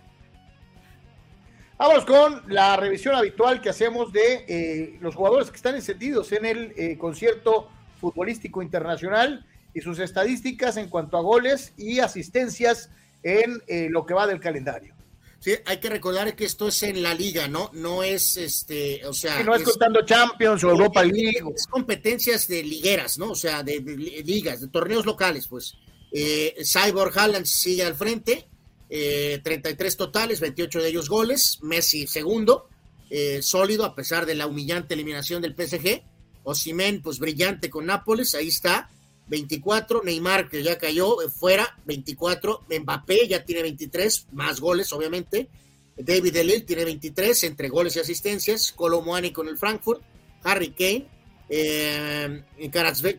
Vamos 1.78 2.04
con 2.04 2.44
la 2.48 2.76
revisión 2.76 3.16
habitual 3.16 3.62
que 3.62 3.70
hacemos 3.70 4.12
de 4.12 4.46
eh, 4.50 4.98
los 5.00 5.16
jugadores 5.16 5.50
que 5.50 5.56
están 5.56 5.76
encendidos 5.76 6.34
en 6.34 6.46
el 6.46 6.74
eh, 6.76 6.98
concierto 6.98 7.70
futbolístico 8.02 8.62
internacional 8.62 9.46
y 9.74 9.80
sus 9.80 10.00
estadísticas 10.00 10.76
en 10.76 10.90
cuanto 10.90 11.16
a 11.16 11.22
goles 11.22 11.74
y 11.78 12.00
asistencias 12.00 12.90
en 13.24 13.62
lo 13.92 14.06
que 14.06 14.14
va 14.14 14.28
del 14.28 14.40
calendario. 14.40 14.99
Sí, 15.40 15.54
hay 15.66 15.78
que 15.78 15.90
recordar 15.90 16.36
que 16.36 16.44
esto 16.44 16.68
es 16.68 16.84
en 16.84 17.02
la 17.02 17.14
liga, 17.14 17.48
¿no? 17.48 17.72
No 17.74 18.04
es 18.04 18.36
este, 18.36 19.06
o 19.06 19.14
sea. 19.14 19.42
no 19.44 19.56
es, 19.56 19.64
contando 19.64 20.04
Champions 20.04 20.64
o 20.66 20.72
Europa 20.72 21.02
League. 21.04 21.42
Es 21.56 21.66
competencias 21.66 22.48
de 22.50 22.62
ligueras, 22.62 23.18
¿no? 23.18 23.32
O 23.32 23.36
sea, 23.36 23.64
de, 23.64 23.80
ligas, 23.80 24.60
de 24.60 24.68
torneos 24.68 25.06
locales, 25.06 25.48
pues. 25.48 25.76
Eh, 26.12 26.56
Cyborg 26.66 27.18
Haaland 27.18 27.46
sigue 27.46 27.84
al 27.84 27.96
frente, 27.96 28.48
eh, 28.90 29.40
33 29.42 29.96
totales, 29.96 30.42
28 30.42 30.82
de 30.82 30.90
ellos 30.90 31.08
goles. 31.08 31.60
Messi 31.62 32.06
segundo, 32.06 32.68
eh, 33.10 33.42
sólido 33.42 33.86
a 33.86 33.96
pesar 33.96 34.26
de 34.26 34.36
la 34.36 34.46
humillante 34.46 34.94
eliminación 34.94 35.42
del 35.42 35.56
PSG. 35.56 36.04
Osimen, 36.44 37.02
pues 37.02 37.20
brillante 37.20 37.70
con 37.70 37.86
Nápoles, 37.86 38.36
ahí 38.36 38.50
está. 38.50 38.90
24, 39.30 40.04
Neymar 40.04 40.50
que 40.50 40.64
ya 40.64 40.78
cayó 40.78 41.22
eh, 41.22 41.30
fuera, 41.30 41.80
24, 41.86 42.66
Mbappé 42.82 43.28
ya 43.28 43.46
tiene 43.46 43.62
23, 43.62 44.28
más 44.34 44.60
goles 44.60 44.92
obviamente, 44.92 45.50
David 45.98 46.34
Delil 46.34 46.66
tiene 46.66 46.86
23 46.86 47.44
entre 47.44 47.70
goles 47.70 47.96
y 47.96 48.00
asistencias, 48.00 48.72
Colomuani 48.72 49.32
con 49.32 49.48
el 49.48 49.58
Frankfurt, 49.58 50.02
Harry 50.44 50.72
Kane, 50.72 51.08
eh, 51.50 52.44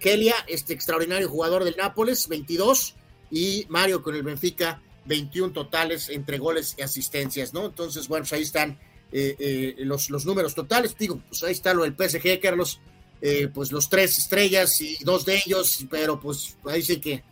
Kelia, 0.00 0.34
este 0.46 0.72
extraordinario 0.72 1.28
jugador 1.28 1.64
del 1.64 1.76
Nápoles, 1.76 2.28
22, 2.28 2.94
y 3.30 3.66
Mario 3.68 4.02
con 4.02 4.14
el 4.14 4.22
Benfica, 4.22 4.82
21 5.04 5.52
totales 5.52 6.08
entre 6.08 6.38
goles 6.38 6.74
y 6.78 6.82
asistencias, 6.82 7.52
¿no? 7.52 7.66
Entonces, 7.66 8.08
bueno, 8.08 8.22
pues 8.22 8.32
ahí 8.32 8.42
están 8.42 8.78
eh, 9.12 9.36
eh, 9.38 9.74
los, 9.78 10.10
los 10.10 10.24
números 10.24 10.54
totales, 10.54 10.96
digo, 10.98 11.22
pues 11.28 11.42
ahí 11.42 11.52
está 11.52 11.74
lo 11.74 11.84
del 11.84 11.94
PSG, 11.94 12.40
Carlos, 12.40 12.80
eh, 13.20 13.48
pues 13.52 13.72
los 13.72 13.88
tres 13.88 14.18
estrellas 14.18 14.80
y 14.80 15.02
dos 15.04 15.24
de 15.24 15.40
ellos, 15.44 15.84
pero 15.90 16.18
pues 16.18 16.56
ahí 16.66 16.82
sí 16.82 17.00
que 17.00 17.22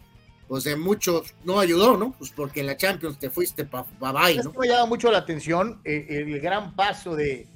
pues 0.46 0.64
de 0.64 0.76
mucho 0.76 1.22
no 1.44 1.60
ayudó, 1.60 1.96
¿no? 1.96 2.12
Pues 2.18 2.30
porque 2.30 2.60
en 2.60 2.66
la 2.66 2.76
Champions 2.76 3.18
te 3.18 3.30
fuiste 3.30 3.64
para 3.64 3.84
pa 3.84 4.12
bye, 4.12 4.36
¿no? 4.42 4.52
me 4.58 4.66
llama 4.66 4.86
mucho 4.86 5.10
la 5.10 5.18
atención 5.18 5.80
eh, 5.84 6.06
el 6.08 6.40
gran 6.40 6.74
paso 6.74 7.14
de, 7.14 7.46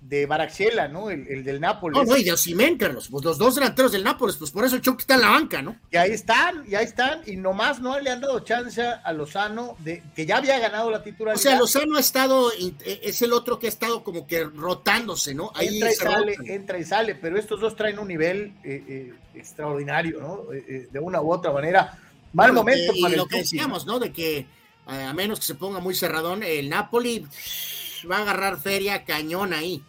de 0.00 0.26
Baraxela, 0.26 0.88
¿no? 0.88 1.10
El, 1.10 1.44
del 1.44 1.60
Nápoles. 1.60 1.96
No, 1.96 2.04
no, 2.04 2.16
y 2.16 2.24
de 2.24 2.32
Osimén, 2.32 2.78
Carlos. 2.78 3.08
Pues 3.10 3.24
los 3.24 3.38
dos 3.38 3.54
delanteros 3.54 3.92
del 3.92 4.02
Nápoles, 4.02 4.36
pues 4.36 4.50
por 4.50 4.64
eso 4.64 4.78
Chucky 4.78 5.02
está 5.02 5.14
en 5.14 5.20
la 5.20 5.30
banca, 5.30 5.62
¿no? 5.62 5.76
Y 5.90 5.96
ahí 5.96 6.12
están, 6.12 6.64
y 6.66 6.74
ahí 6.74 6.84
están, 6.84 7.20
y 7.26 7.36
nomás 7.36 7.80
no 7.80 7.98
le 8.00 8.10
han 8.10 8.20
dado 8.20 8.40
chance 8.40 8.82
a 8.82 9.12
Lozano, 9.12 9.76
de, 9.78 10.02
que 10.14 10.24
ya 10.24 10.38
había 10.38 10.58
ganado 10.58 10.90
la 10.90 11.02
titularidad. 11.02 11.38
O 11.38 11.42
sea, 11.42 11.58
Lozano 11.58 11.96
ha 11.96 12.00
estado, 12.00 12.50
e, 12.52 13.00
es 13.02 13.20
el 13.22 13.32
otro 13.32 13.58
que 13.58 13.66
ha 13.66 13.68
estado 13.68 14.02
como 14.02 14.26
que 14.26 14.44
rotándose, 14.44 15.34
¿no? 15.34 15.52
Ahí 15.54 15.76
entra 15.76 15.92
y 15.92 15.94
sale, 15.94 16.36
entra 16.46 16.78
y 16.78 16.84
sale, 16.84 17.14
pero 17.14 17.38
estos 17.38 17.60
dos 17.60 17.76
traen 17.76 17.98
un 17.98 18.08
nivel 18.08 18.54
eh, 18.64 18.84
eh, 18.88 19.14
extraordinario, 19.34 20.20
¿no? 20.20 20.52
Eh, 20.52 20.88
de 20.90 20.98
una 20.98 21.20
u 21.20 21.30
otra 21.30 21.52
manera. 21.52 21.98
Mal 22.32 22.52
momento 22.52 22.92
para 23.02 23.16
lo 23.16 23.26
que 23.26 23.38
decíamos, 23.38 23.86
¿no? 23.86 23.98
De 23.98 24.12
que 24.12 24.46
a 24.86 25.12
menos 25.12 25.40
que 25.40 25.46
se 25.46 25.54
ponga 25.54 25.80
muy 25.80 25.94
cerradón, 25.94 26.42
el 26.42 26.68
Napoli 26.68 27.26
va 28.10 28.18
a 28.18 28.22
agarrar 28.22 28.58
feria 28.58 29.04
cañón 29.04 29.52
ahí. 29.52 29.82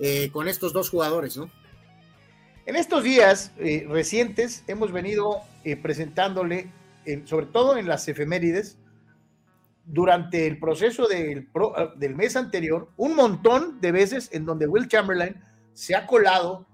Eh, 0.00 0.30
con 0.32 0.46
estos 0.46 0.72
dos 0.72 0.90
jugadores, 0.90 1.36
¿no? 1.36 1.50
En 2.66 2.76
estos 2.76 3.02
días 3.02 3.52
eh, 3.58 3.84
recientes 3.88 4.62
hemos 4.68 4.92
venido 4.92 5.40
eh, 5.64 5.76
presentándole, 5.76 6.70
sobre 7.24 7.46
todo 7.46 7.76
en 7.78 7.88
las 7.88 8.06
efemérides, 8.06 8.78
durante 9.86 10.46
el 10.46 10.58
proceso 10.58 11.08
del, 11.08 11.48
del, 11.96 12.14
mes 12.14 12.36
anterior, 12.36 12.90
un 12.98 13.16
montón 13.16 13.80
de 13.80 13.90
veces 13.90 14.28
en 14.32 14.44
donde 14.44 14.66
Will 14.66 14.86
Chamberlain 14.86 15.40
se 15.72 15.96
ha 15.96 16.06
colado 16.06 16.66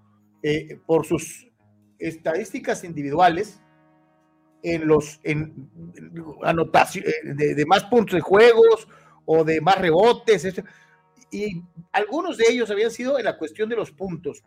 por 0.85 1.07
sus 1.07 1.47
estadísticas 2.01 2.83
individuales 2.83 3.61
en 4.65 4.89
los 4.89 5.21
en, 5.23 5.71
anotación 6.43 7.05
de, 7.23 7.55
de, 7.55 7.67
más 7.67 7.85
puntos 7.85 8.17
de 8.17 8.21
juegos 8.21 8.89
o 9.25 9.45
de 9.45 9.61
más 9.61 9.79
rebotes. 9.79 10.45
Etc 10.45 10.67
y 11.35 11.63
algunos 11.91 12.37
de 12.37 12.45
ellos 12.49 12.71
habían 12.71 12.93
sido 12.93 13.19
en 13.19 13.25
la 13.25 13.37
cuestión 13.37 13.69
de 13.69 13.75
los 13.75 13.91
puntos. 13.91 14.45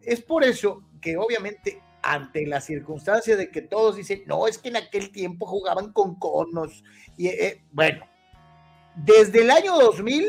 Es 0.00 0.22
por 0.22 0.44
eso 0.44 0.82
que 1.00 1.18
obviamente 1.18 1.82
ante 2.02 2.46
la 2.46 2.60
circunstancia 2.60 3.36
de 3.36 3.50
que 3.50 3.60
todos 3.60 3.96
dicen, 3.96 4.22
no, 4.26 4.48
es 4.48 4.56
que 4.56 4.70
en 4.70 4.76
aquel 4.76 5.12
tiempo 5.12 5.46
jugaban 5.46 5.92
con 5.92 6.18
conos. 6.18 6.82
Y 7.18 7.28
eh, 7.28 7.62
bueno, 7.70 8.08
desde 8.96 9.42
el 9.42 9.50
año 9.50 9.76
2000, 9.76 10.26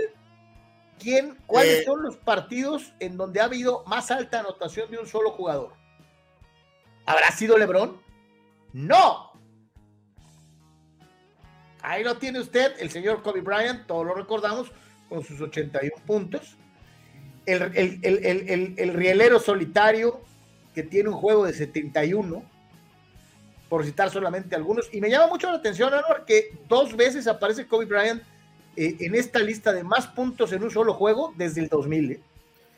¿quién, 1.00 1.38
¿cuáles 1.48 1.80
eh. 1.80 1.84
son 1.86 2.04
los 2.04 2.18
partidos 2.18 2.94
en 3.00 3.16
donde 3.16 3.40
ha 3.40 3.46
habido 3.46 3.86
más 3.86 4.12
alta 4.12 4.42
anotación 4.42 4.92
de 4.92 4.98
un 4.98 5.08
solo 5.08 5.32
jugador? 5.32 5.74
¿Habrá 7.06 7.32
sido 7.32 7.58
Lebron? 7.58 8.02
No. 8.74 9.32
Ahí 11.82 12.04
lo 12.04 12.18
tiene 12.18 12.40
usted, 12.40 12.76
el 12.80 12.92
señor 12.92 13.24
Kobe 13.24 13.42
Bryant, 13.42 13.88
todos 13.88 14.06
lo 14.06 14.14
recordamos, 14.14 14.72
con 15.14 15.24
sus 15.24 15.40
81 15.40 15.92
puntos. 16.08 16.58
El, 17.46 18.00
el, 18.78 18.94
rielero 18.94 19.40
solitario 19.40 20.22
que 20.74 20.82
tiene 20.82 21.10
un 21.10 21.16
juego 21.16 21.46
de 21.46 21.54
71, 21.54 22.44
por 23.70 23.86
citar 23.86 24.10
solamente 24.10 24.56
algunos. 24.56 24.90
Y 24.92 25.02
me 25.02 25.12
llama 25.12 25.28
mucho 25.28 25.52
la 25.52 25.58
atención, 25.58 25.94
Anwar, 25.94 26.26
que 26.26 26.58
dos 26.68 26.96
veces 26.96 27.28
aparece 27.28 27.68
Kobe 27.68 27.86
Bryant 27.86 28.24
eh, 28.76 28.96
en 29.02 29.14
esta 29.14 29.38
lista 29.38 29.72
de 29.72 29.84
más 29.84 30.08
puntos 30.08 30.52
en 30.52 30.64
un 30.64 30.72
solo 30.72 30.96
juego 30.96 31.34
desde 31.38 31.62
el 31.62 31.68
2000. 31.68 32.12
¿eh? 32.14 32.20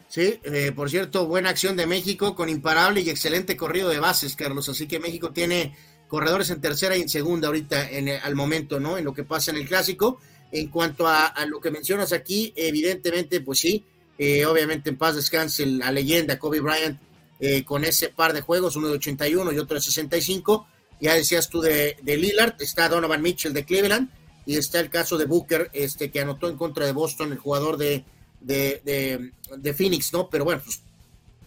Sí, 0.10 0.40
eh, 0.44 0.74
por 0.76 0.90
cierto, 0.90 1.28
buena 1.28 1.52
acción 1.52 1.78
de 1.78 1.86
México 1.86 2.36
con 2.36 2.50
imparable 2.50 3.00
y 3.00 3.10
excelente 3.10 3.56
corrido 3.56 3.88
de 3.88 4.00
bases, 4.00 4.36
Carlos. 4.36 4.68
Así 4.68 4.88
que 4.88 5.00
México 5.00 5.32
tiene 5.32 5.74
corredores 6.10 6.50
en 6.50 6.60
tercera 6.60 6.98
y 6.98 7.02
en 7.02 7.10
segunda 7.10 7.48
ahorita 7.48 7.90
en 7.90 8.10
al 8.10 8.36
momento, 8.36 8.80
¿no? 8.80 8.98
En 8.98 9.06
lo 9.06 9.14
que 9.14 9.24
pasa 9.24 9.52
en 9.52 9.58
el 9.58 9.68
clásico. 9.68 10.20
En 10.56 10.70
cuanto 10.70 11.06
a, 11.06 11.34
lo 11.48 11.60
que 11.60 11.70
mencionas 11.70 12.14
aquí, 12.14 12.54
evidentemente, 12.56 13.42
pues 13.42 13.60
sí, 13.60 13.84
eh, 14.18 14.46
obviamente 14.46 14.90
en 14.90 14.98
paz 14.98 15.16
descanse 15.16 15.66
la 15.66 15.92
leyenda 15.92 16.40
Kobe 16.40 16.62
Bryant 16.62 16.98
eh, 17.42 17.66
con 17.66 17.84
ese 17.84 18.08
par 18.08 18.32
de 18.32 18.40
juegos, 18.40 18.78
uno 18.78 18.88
de 18.88 18.94
81 18.94 19.52
y 19.52 19.58
otro 19.58 19.76
de 19.76 19.82
65. 19.82 20.66
Ya 21.02 21.14
decías 21.14 21.50
tú 21.50 21.60
de, 21.60 21.98
Lillard, 22.06 22.56
está 22.62 22.88
Donovan 22.88 23.22
Mitchell 23.22 23.52
de 23.52 23.66
Cleveland 23.66 24.08
y 24.46 24.56
está 24.56 24.80
el 24.80 24.90
caso 24.90 25.18
de 25.18 25.26
Booker, 25.26 25.72
este 25.74 26.10
que 26.10 26.22
anotó 26.22 26.48
en 26.48 26.56
contra 26.56 26.86
de 26.86 26.94
Boston, 26.94 27.34
el 27.34 27.38
jugador 27.38 27.76
de, 27.76 28.06
de, 28.40 29.32
de, 29.58 29.74
Phoenix, 29.74 30.14
¿no? 30.14 30.30
Pero 30.30 30.46
bueno, 30.46 30.62
pues 30.64 30.80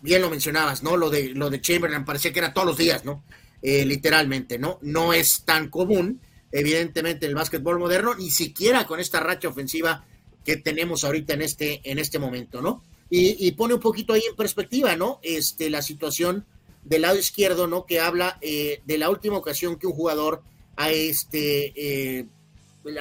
bien 0.02 0.20
lo 0.20 0.28
mencionabas, 0.28 0.82
¿no? 0.82 0.98
Lo 0.98 1.08
de, 1.08 1.30
lo 1.30 1.48
de 1.48 1.62
Chamberlain 1.62 2.04
parecía 2.04 2.30
que 2.30 2.40
era 2.40 2.52
todos 2.52 2.66
los 2.66 2.76
días, 2.76 3.06
¿no? 3.06 3.24
Eh, 3.62 3.86
literalmente, 3.86 4.58
¿no? 4.58 4.78
No 4.82 5.14
es 5.14 5.44
tan 5.46 5.70
común, 5.70 6.20
evidentemente 6.52 7.26
el 7.26 7.34
básquetbol 7.34 7.78
moderno, 7.78 8.14
ni 8.14 8.30
siquiera 8.30 8.86
con 8.86 9.00
esta 9.00 9.20
racha 9.20 9.48
ofensiva 9.48 10.04
que 10.44 10.56
tenemos 10.56 11.04
ahorita 11.04 11.34
en 11.34 11.42
este, 11.42 11.80
en 11.84 11.98
este 11.98 12.18
momento, 12.18 12.62
¿no? 12.62 12.82
Y, 13.10 13.52
pone 13.52 13.72
un 13.72 13.80
poquito 13.80 14.12
ahí 14.12 14.22
en 14.28 14.36
perspectiva, 14.36 14.94
¿no? 14.94 15.18
Este, 15.22 15.70
la 15.70 15.80
situación 15.80 16.44
del 16.84 17.02
lado 17.02 17.18
izquierdo, 17.18 17.66
¿no? 17.66 17.86
Que 17.86 18.00
habla 18.00 18.38
eh, 18.42 18.82
de 18.84 18.98
la 18.98 19.08
última 19.08 19.38
ocasión 19.38 19.76
que 19.76 19.86
un 19.86 19.94
jugador 19.94 20.42
ha, 20.76 20.90
este, 20.90 21.72
eh, 21.74 22.26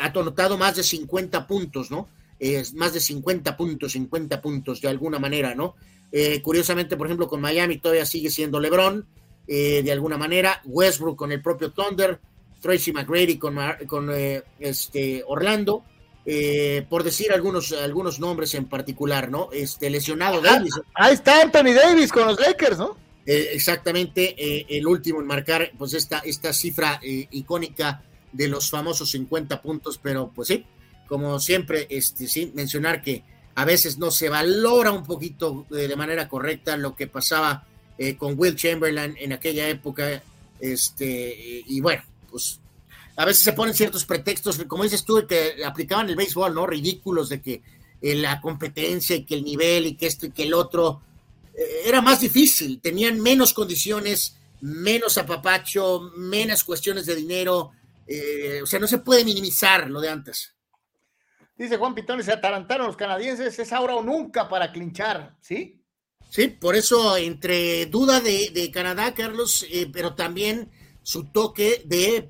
ha 0.01 0.05
anotado 0.05 0.57
más 0.57 0.77
de 0.77 0.83
50 0.83 1.45
puntos, 1.45 1.91
¿no? 1.91 2.07
Es 2.39 2.73
más 2.73 2.93
de 2.93 3.01
50 3.01 3.57
puntos, 3.57 3.91
50 3.93 4.41
puntos 4.41 4.79
de 4.79 4.87
alguna 4.87 5.19
manera, 5.19 5.55
¿no? 5.55 5.75
Eh, 6.13 6.41
curiosamente, 6.41 6.95
por 6.95 7.07
ejemplo, 7.07 7.27
con 7.27 7.41
Miami 7.41 7.77
todavía 7.77 8.05
sigue 8.05 8.29
siendo 8.29 8.59
LeBron, 8.59 9.05
de 9.45 9.91
alguna 9.93 10.17
manera, 10.17 10.61
Westbrook 10.65 11.17
con 11.17 11.31
el 11.31 11.41
propio 11.41 11.71
Thunder, 11.71 12.19
Tracy 12.61 12.91
McGrady 12.91 13.37
con, 13.37 13.57
con 13.87 14.09
eh, 14.13 14.43
este, 14.59 15.23
Orlando, 15.27 15.83
eh, 16.25 16.85
por 16.89 17.03
decir 17.03 17.31
algunos, 17.31 17.71
algunos 17.71 18.19
nombres 18.19 18.53
en 18.55 18.65
particular, 18.65 19.29
¿no? 19.29 19.49
Este 19.51 19.89
lesionado 19.89 20.39
ah, 20.39 20.53
Davis. 20.53 20.73
Ahí 20.93 21.13
está 21.13 21.41
Anthony 21.41 21.73
Davis 21.73 22.11
con 22.11 22.27
los 22.27 22.39
Lakers, 22.39 22.77
¿no? 22.77 22.97
Eh, 23.25 23.49
exactamente, 23.53 24.35
el 24.69 24.87
último 24.87 25.19
en 25.19 25.27
marcar, 25.27 25.71
pues 25.77 25.93
esta, 25.93 26.19
esta 26.19 26.53
cifra 26.53 26.99
icónica 27.03 28.01
de 28.31 28.47
los 28.47 28.69
famosos 28.69 29.11
50 29.11 29.61
puntos, 29.61 29.99
pero 30.01 30.31
pues 30.33 30.47
sí, 30.47 30.65
como 31.07 31.37
siempre, 31.39 31.87
este, 31.89 32.27
sí, 32.27 32.51
mencionar 32.55 33.01
que 33.01 33.23
a 33.55 33.65
veces 33.65 33.97
no 33.97 34.11
se 34.11 34.29
valora 34.29 34.91
un 34.91 35.03
poquito 35.03 35.65
de 35.69 35.93
manera 35.97 36.29
correcta 36.29 36.77
lo 36.77 36.95
que 36.95 37.07
pasaba 37.07 37.65
con 38.17 38.39
Will 38.39 38.55
Chamberlain 38.55 39.15
en 39.19 39.33
aquella 39.33 39.67
época, 39.67 40.21
este, 40.61 41.63
y 41.65 41.81
bueno, 41.81 42.03
pues 42.29 42.59
a 43.17 43.25
veces 43.25 43.43
se 43.43 43.53
ponen 43.53 43.73
ciertos 43.73 44.05
pretextos, 44.05 44.59
como 44.65 44.83
dices 44.83 45.03
tú, 45.03 45.25
que 45.27 45.63
aplicaban 45.65 46.07
el 46.07 46.15
béisbol, 46.15 46.53
¿no? 46.53 46.67
Ridículos 46.67 47.29
de 47.29 47.41
que 47.41 47.63
eh, 47.99 48.15
la 48.15 48.39
competencia 48.39 49.15
y 49.15 49.25
que 49.25 49.33
el 49.33 49.43
nivel 49.43 49.87
y 49.87 49.95
que 49.95 50.05
esto 50.05 50.27
y 50.27 50.31
que 50.31 50.43
el 50.43 50.53
otro 50.53 51.01
eh, 51.55 51.81
era 51.85 51.99
más 51.99 52.21
difícil, 52.21 52.79
tenían 52.79 53.19
menos 53.19 53.53
condiciones, 53.53 54.37
menos 54.61 55.17
apapacho, 55.17 56.11
menos 56.15 56.63
cuestiones 56.63 57.07
de 57.07 57.15
dinero, 57.15 57.71
eh, 58.05 58.61
o 58.61 58.67
sea, 58.67 58.79
no 58.79 58.87
se 58.87 58.99
puede 58.99 59.25
minimizar 59.25 59.89
lo 59.89 59.99
de 59.99 60.09
antes. 60.09 60.53
Dice 61.57 61.77
Juan 61.77 61.95
Pitón, 61.95 62.23
se 62.23 62.31
atarantaron 62.31 62.85
los 62.85 62.95
canadienses, 62.95 63.57
es 63.57 63.73
ahora 63.73 63.95
o 63.95 64.03
nunca 64.03 64.47
para 64.47 64.71
clinchar, 64.71 65.35
¿sí? 65.41 65.81
Sí, 66.29 66.49
por 66.49 66.75
eso 66.75 67.17
entre 67.17 67.87
duda 67.87 68.21
de, 68.21 68.51
de 68.53 68.69
Canadá, 68.69 69.15
Carlos, 69.15 69.65
pero 69.91 70.13
también 70.13 70.69
su 71.07 71.23
toque 71.23 71.83
de, 71.85 72.21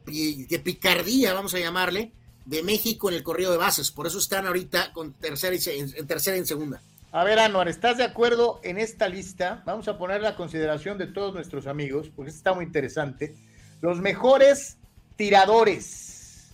picardía, 0.64 1.34
vamos 1.34 1.56
a 1.56 1.60
llamarle, 1.60 2.12
de 2.46 2.62
México 2.62 3.10
en 3.10 3.16
el 3.16 3.24
corrido 3.24 3.52
de 3.52 3.58
bases. 3.58 3.90
Por 3.90 4.06
eso 4.06 4.20
están 4.20 4.46
ahorita 4.46 4.94
con 4.94 5.14
tercera 5.14 5.56
en, 5.56 6.06
tercera 6.06 6.38
y 6.38 6.42
en 6.42 6.46
segunda. 6.46 6.80
A 7.12 7.24
ver, 7.24 7.40
Anuar, 7.40 7.70
¿estás 7.70 7.98
de 7.98 8.04
acuerdo 8.04 8.60
en 8.62 8.78
esta 8.78 9.10
lista? 9.10 9.64
Vamos 9.66 9.88
a 9.88 9.98
poner 9.98 10.22
la 10.22 10.36
consideración 10.36 11.00
de 11.00 11.08
todos 11.08 11.34
nuestros 11.34 11.66
amigos, 11.66 12.12
porque 12.16 12.30
está 12.30 12.54
muy 12.54 12.66
interesante. 12.66 13.36
Los 13.82 14.00
mejores 14.00 14.78
tiradores. 15.16 16.54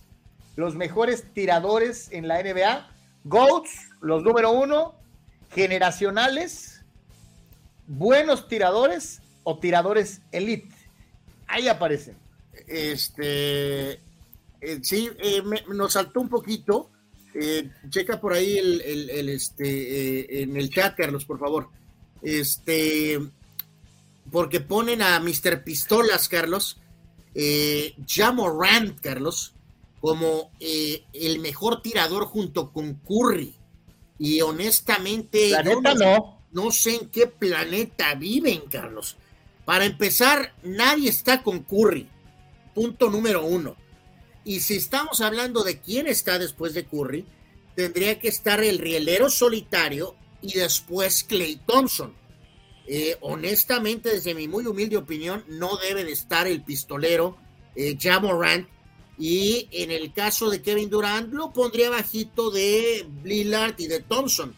Los 0.56 0.76
mejores 0.76 1.24
tiradores 1.34 2.08
en 2.10 2.26
la 2.26 2.42
NBA. 2.42 2.88
GOATs, 3.24 3.90
los 4.00 4.22
número 4.22 4.50
uno. 4.50 4.94
Generacionales. 5.50 6.80
Buenos 7.86 8.48
tiradores 8.48 9.20
o 9.42 9.58
tiradores 9.58 10.22
elite 10.32 10.73
ahí 11.54 11.68
aparecen. 11.68 12.16
Este, 12.66 13.92
eh, 13.92 14.80
sí, 14.82 15.08
eh, 15.18 15.42
nos 15.68 15.92
saltó 15.92 16.20
un 16.20 16.28
poquito. 16.28 16.90
Eh, 17.34 17.70
checa 17.90 18.20
por 18.20 18.32
ahí 18.32 18.58
el, 18.58 18.80
el, 18.80 19.28
este, 19.28 20.42
en 20.42 20.56
el 20.56 20.70
chat, 20.70 20.96
Carlos, 20.96 21.24
por 21.24 21.38
favor. 21.38 21.68
Este, 22.22 23.18
porque 24.30 24.60
ponen 24.60 25.02
a 25.02 25.18
Mr. 25.20 25.62
Pistolas, 25.64 26.28
Carlos, 26.28 26.78
eh, 27.34 27.94
Rand, 28.16 29.00
Carlos, 29.00 29.52
como 30.00 30.50
el 30.60 31.38
mejor 31.40 31.82
tirador 31.82 32.24
junto 32.24 32.72
con 32.72 32.94
Curry. 32.94 33.54
Y 34.18 34.40
honestamente, 34.40 35.52
no, 35.64 36.40
no 36.52 36.70
sé 36.70 36.96
en 36.96 37.08
qué 37.10 37.26
planeta 37.26 38.14
viven, 38.14 38.62
Carlos. 38.70 39.16
Para 39.64 39.86
empezar, 39.86 40.54
nadie 40.62 41.08
está 41.08 41.42
con 41.42 41.60
Curry. 41.62 42.08
Punto 42.74 43.08
número 43.08 43.44
uno. 43.44 43.76
Y 44.44 44.60
si 44.60 44.76
estamos 44.76 45.20
hablando 45.20 45.64
de 45.64 45.80
quién 45.80 46.06
está 46.06 46.38
después 46.38 46.74
de 46.74 46.84
Curry, 46.84 47.24
tendría 47.74 48.18
que 48.18 48.28
estar 48.28 48.62
el 48.62 48.78
rielero 48.78 49.30
solitario 49.30 50.16
y 50.42 50.52
después 50.54 51.24
Clay 51.24 51.60
Thompson. 51.66 52.14
Eh, 52.86 53.16
honestamente, 53.22 54.10
desde 54.10 54.34
mi 54.34 54.46
muy 54.46 54.66
humilde 54.66 54.98
opinión, 54.98 55.44
no 55.48 55.76
debe 55.78 56.04
de 56.04 56.12
estar 56.12 56.46
el 56.46 56.62
pistolero 56.62 57.38
eh, 57.74 57.96
Jamorant. 57.98 58.68
Y 59.18 59.68
en 59.70 59.90
el 59.90 60.12
caso 60.12 60.50
de 60.50 60.60
Kevin 60.60 60.90
Durant, 60.90 61.32
lo 61.32 61.52
pondría 61.52 61.88
bajito 61.88 62.50
de 62.50 63.06
Lillard 63.22 63.76
y 63.78 63.86
de 63.86 64.00
Thompson. 64.00 64.54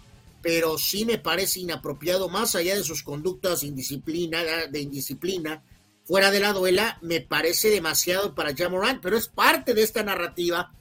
Pero 0.47 0.79
sí 0.79 1.05
me 1.05 1.19
parece 1.19 1.59
inapropiado, 1.59 2.29
más 2.29 2.55
allá 2.55 2.77
de 2.77 2.85
sus 2.85 3.03
conductas 3.03 3.63
de 3.63 3.67
indisciplina, 3.67 5.65
fuera 6.05 6.31
de 6.31 6.39
la 6.39 6.53
duela, 6.53 7.01
me 7.03 7.21
parece 7.21 7.69
demasiado 7.69 8.33
para 8.33 8.55
Jamorant, 8.55 9.03
pero 9.03 9.17
es 9.17 9.27
parte 9.27 9.75
de 9.75 9.83
esta 9.83 10.05
narrativa 10.05 10.73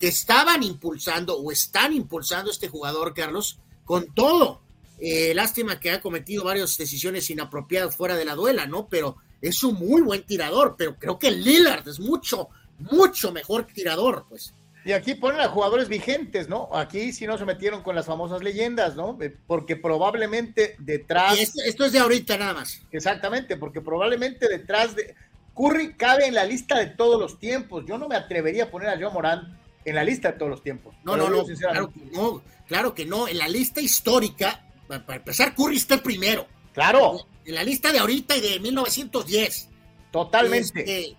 que 0.00 0.08
estaban 0.08 0.62
impulsando 0.62 1.36
o 1.36 1.52
están 1.52 1.92
impulsando 1.92 2.50
este 2.50 2.68
jugador, 2.68 3.12
Carlos, 3.12 3.58
con 3.84 4.14
todo. 4.14 4.62
Eh, 4.98 5.34
lástima 5.34 5.78
que 5.78 5.90
ha 5.90 6.00
cometido 6.00 6.44
varias 6.44 6.78
decisiones 6.78 7.28
inapropiadas 7.28 7.94
fuera 7.94 8.16
de 8.16 8.24
la 8.24 8.34
duela, 8.34 8.64
¿no? 8.64 8.88
Pero 8.88 9.16
es 9.42 9.62
un 9.62 9.74
muy 9.74 10.00
buen 10.00 10.24
tirador, 10.24 10.74
pero 10.78 10.96
creo 10.98 11.18
que 11.18 11.30
Lillard 11.30 11.86
es 11.86 12.00
mucho, 12.00 12.48
mucho 12.78 13.30
mejor 13.30 13.66
tirador, 13.66 14.24
pues. 14.26 14.54
Y 14.84 14.92
aquí 14.92 15.14
ponen 15.14 15.40
a 15.40 15.48
jugadores 15.48 15.88
vigentes, 15.88 16.48
¿no? 16.48 16.68
Aquí 16.72 17.12
sí 17.12 17.26
no 17.26 17.38
se 17.38 17.44
metieron 17.44 17.82
con 17.82 17.94
las 17.94 18.06
famosas 18.06 18.42
leyendas, 18.42 18.96
¿no? 18.96 19.16
Porque 19.46 19.76
probablemente 19.76 20.74
detrás. 20.78 21.38
Esto, 21.38 21.84
es 21.84 21.92
de 21.92 22.00
ahorita 22.00 22.36
nada 22.36 22.54
más. 22.54 22.82
Exactamente, 22.90 23.56
porque 23.56 23.80
probablemente 23.80 24.48
detrás 24.48 24.96
de. 24.96 25.14
Curry 25.54 25.94
cabe 25.94 26.26
en 26.26 26.34
la 26.34 26.44
lista 26.44 26.78
de 26.78 26.86
todos 26.86 27.20
los 27.20 27.38
tiempos. 27.38 27.84
Yo 27.86 27.98
no 27.98 28.08
me 28.08 28.16
atrevería 28.16 28.64
a 28.64 28.70
poner 28.70 28.88
a 28.88 28.98
Joe 28.98 29.12
Morán 29.12 29.60
en 29.84 29.94
la 29.94 30.02
lista 30.02 30.32
de 30.32 30.38
todos 30.38 30.50
los 30.50 30.62
tiempos. 30.62 30.94
No, 31.04 31.16
no, 31.16 31.28
no 31.28 31.44
claro, 31.44 31.92
que 31.92 32.00
no. 32.10 32.42
Claro 32.66 32.94
que 32.94 33.04
no. 33.04 33.28
En 33.28 33.38
la 33.38 33.48
lista 33.48 33.80
histórica, 33.80 34.64
para 34.88 35.16
empezar, 35.16 35.54
Curry 35.54 35.76
está 35.76 35.94
el 35.94 36.00
primero. 36.00 36.46
Claro. 36.72 37.26
En 37.44 37.54
la 37.54 37.62
lista 37.62 37.92
de 37.92 37.98
ahorita 37.98 38.36
y 38.36 38.40
de 38.40 38.60
1910. 38.60 39.68
Totalmente. 40.10 40.80
Este, 40.80 41.16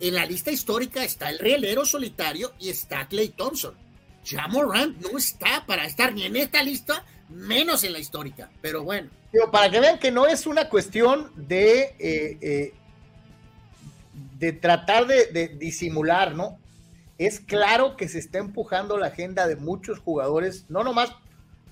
en 0.00 0.14
la 0.14 0.26
lista 0.26 0.50
histórica 0.50 1.04
está 1.04 1.30
el 1.30 1.38
rielero 1.38 1.84
solitario 1.84 2.52
y 2.58 2.68
está 2.68 3.06
Clay 3.08 3.30
Thompson. 3.30 3.74
Ya 4.24 4.46
Morant 4.48 4.98
no 4.98 5.16
está 5.16 5.64
para 5.66 5.86
estar 5.86 6.12
ni 6.12 6.24
en 6.24 6.36
esta 6.36 6.62
lista, 6.62 7.04
menos 7.28 7.84
en 7.84 7.92
la 7.92 7.98
histórica. 7.98 8.50
Pero 8.60 8.82
bueno. 8.82 9.08
Pero 9.32 9.50
para 9.50 9.70
que 9.70 9.80
vean 9.80 9.98
que 9.98 10.10
no 10.10 10.26
es 10.26 10.46
una 10.46 10.68
cuestión 10.68 11.30
de, 11.36 11.94
eh, 11.98 12.38
eh, 12.40 12.74
de 14.38 14.52
tratar 14.52 15.06
de, 15.06 15.48
disimular, 15.58 16.34
¿no? 16.34 16.58
Es 17.18 17.40
claro 17.40 17.96
que 17.96 18.08
se 18.08 18.18
está 18.18 18.38
empujando 18.38 18.98
la 18.98 19.06
agenda 19.06 19.46
de 19.46 19.56
muchos 19.56 20.00
jugadores, 20.00 20.66
no 20.68 20.84
nomás, 20.84 21.10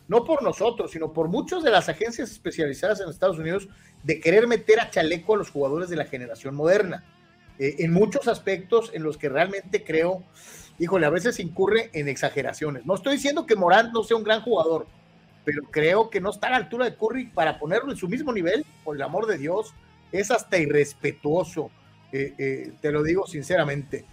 no 0.08 0.24
por 0.24 0.42
nosotros, 0.42 0.92
sino 0.92 1.12
por 1.12 1.28
muchas 1.28 1.62
de 1.62 1.70
las 1.70 1.88
agencias 1.88 2.30
especializadas 2.30 3.00
en 3.00 3.10
Estados 3.10 3.38
Unidos, 3.38 3.68
de 4.02 4.20
querer 4.20 4.46
meter 4.46 4.80
a 4.80 4.90
chaleco 4.90 5.34
a 5.34 5.38
los 5.38 5.50
jugadores 5.50 5.90
de 5.90 5.96
la 5.96 6.06
generación 6.06 6.54
moderna 6.54 7.04
eh, 7.58 7.76
en 7.78 7.92
muchos 7.92 8.28
aspectos 8.28 8.90
en 8.94 9.02
los 9.02 9.16
que 9.16 9.28
realmente 9.28 9.84
creo, 9.84 10.22
híjole, 10.78 11.06
a 11.06 11.10
veces 11.10 11.38
incurre 11.40 11.90
en 11.92 12.08
exageraciones. 12.08 12.84
No 12.86 12.94
estoy 12.94 13.16
diciendo 13.16 13.46
que 13.46 13.56
Morán 13.56 13.92
no 13.92 14.02
sea 14.02 14.16
un 14.16 14.24
gran 14.24 14.42
jugador, 14.42 14.86
pero 15.44 15.62
creo 15.70 16.10
que 16.10 16.20
no 16.20 16.30
está 16.30 16.48
a 16.48 16.50
la 16.50 16.56
altura 16.56 16.86
de 16.86 16.96
Curry 16.96 17.26
para 17.26 17.58
ponerlo 17.58 17.92
en 17.92 17.96
su 17.96 18.08
mismo 18.08 18.32
nivel, 18.32 18.64
por 18.82 18.96
el 18.96 19.02
amor 19.02 19.26
de 19.26 19.38
Dios, 19.38 19.74
es 20.10 20.30
hasta 20.30 20.58
irrespetuoso, 20.58 21.70
eh, 22.12 22.34
eh, 22.38 22.72
te 22.80 22.92
lo 22.92 23.02
digo 23.02 23.26
sinceramente. 23.26 24.04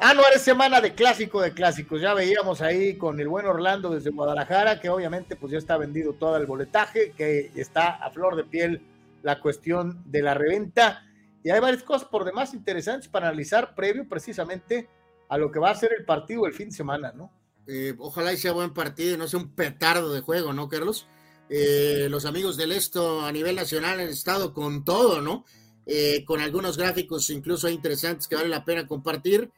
Ah, 0.00 0.14
no, 0.14 0.22
es 0.32 0.42
semana 0.42 0.80
de 0.80 0.94
clásico 0.94 1.40
de 1.40 1.52
clásicos. 1.52 2.00
Ya 2.00 2.14
veíamos 2.14 2.60
ahí 2.62 2.96
con 2.96 3.18
el 3.18 3.26
buen 3.26 3.46
Orlando 3.46 3.90
desde 3.90 4.10
Guadalajara, 4.10 4.78
que 4.78 4.88
obviamente 4.88 5.34
pues 5.34 5.50
ya 5.50 5.58
está 5.58 5.76
vendido 5.76 6.12
todo 6.12 6.36
el 6.36 6.46
boletaje, 6.46 7.12
que 7.16 7.50
está 7.56 7.88
a 7.96 8.08
flor 8.10 8.36
de 8.36 8.44
piel 8.44 8.80
la 9.24 9.40
cuestión 9.40 10.00
de 10.06 10.22
la 10.22 10.34
reventa. 10.34 11.04
Y 11.48 11.50
hay 11.50 11.60
varias 11.60 11.82
cosas 11.82 12.06
por 12.06 12.26
demás 12.26 12.52
interesantes 12.52 13.08
para 13.08 13.28
analizar 13.28 13.74
previo 13.74 14.06
precisamente 14.06 14.86
a 15.30 15.38
lo 15.38 15.50
que 15.50 15.58
va 15.58 15.70
a 15.70 15.74
ser 15.74 15.92
el 15.98 16.04
partido 16.04 16.44
el 16.44 16.52
fin 16.52 16.68
de 16.68 16.76
semana, 16.76 17.10
¿no? 17.12 17.32
Eh, 17.66 17.94
ojalá 17.98 18.34
y 18.34 18.36
sea 18.36 18.52
buen 18.52 18.74
partido 18.74 19.14
y 19.14 19.16
no 19.16 19.26
sea 19.26 19.40
un 19.40 19.54
petardo 19.54 20.12
de 20.12 20.20
juego, 20.20 20.52
¿no, 20.52 20.68
Carlos? 20.68 21.06
Eh, 21.48 22.08
los 22.10 22.26
amigos 22.26 22.58
del 22.58 22.72
esto 22.72 23.24
a 23.24 23.32
nivel 23.32 23.56
nacional 23.56 23.98
han 23.98 24.10
estado 24.10 24.52
con 24.52 24.84
todo, 24.84 25.22
¿no? 25.22 25.46
Eh, 25.86 26.22
con 26.26 26.42
algunos 26.42 26.76
gráficos 26.76 27.30
incluso 27.30 27.70
interesantes 27.70 28.28
que 28.28 28.36
vale 28.36 28.50
la 28.50 28.66
pena 28.66 28.86
compartir. 28.86 29.50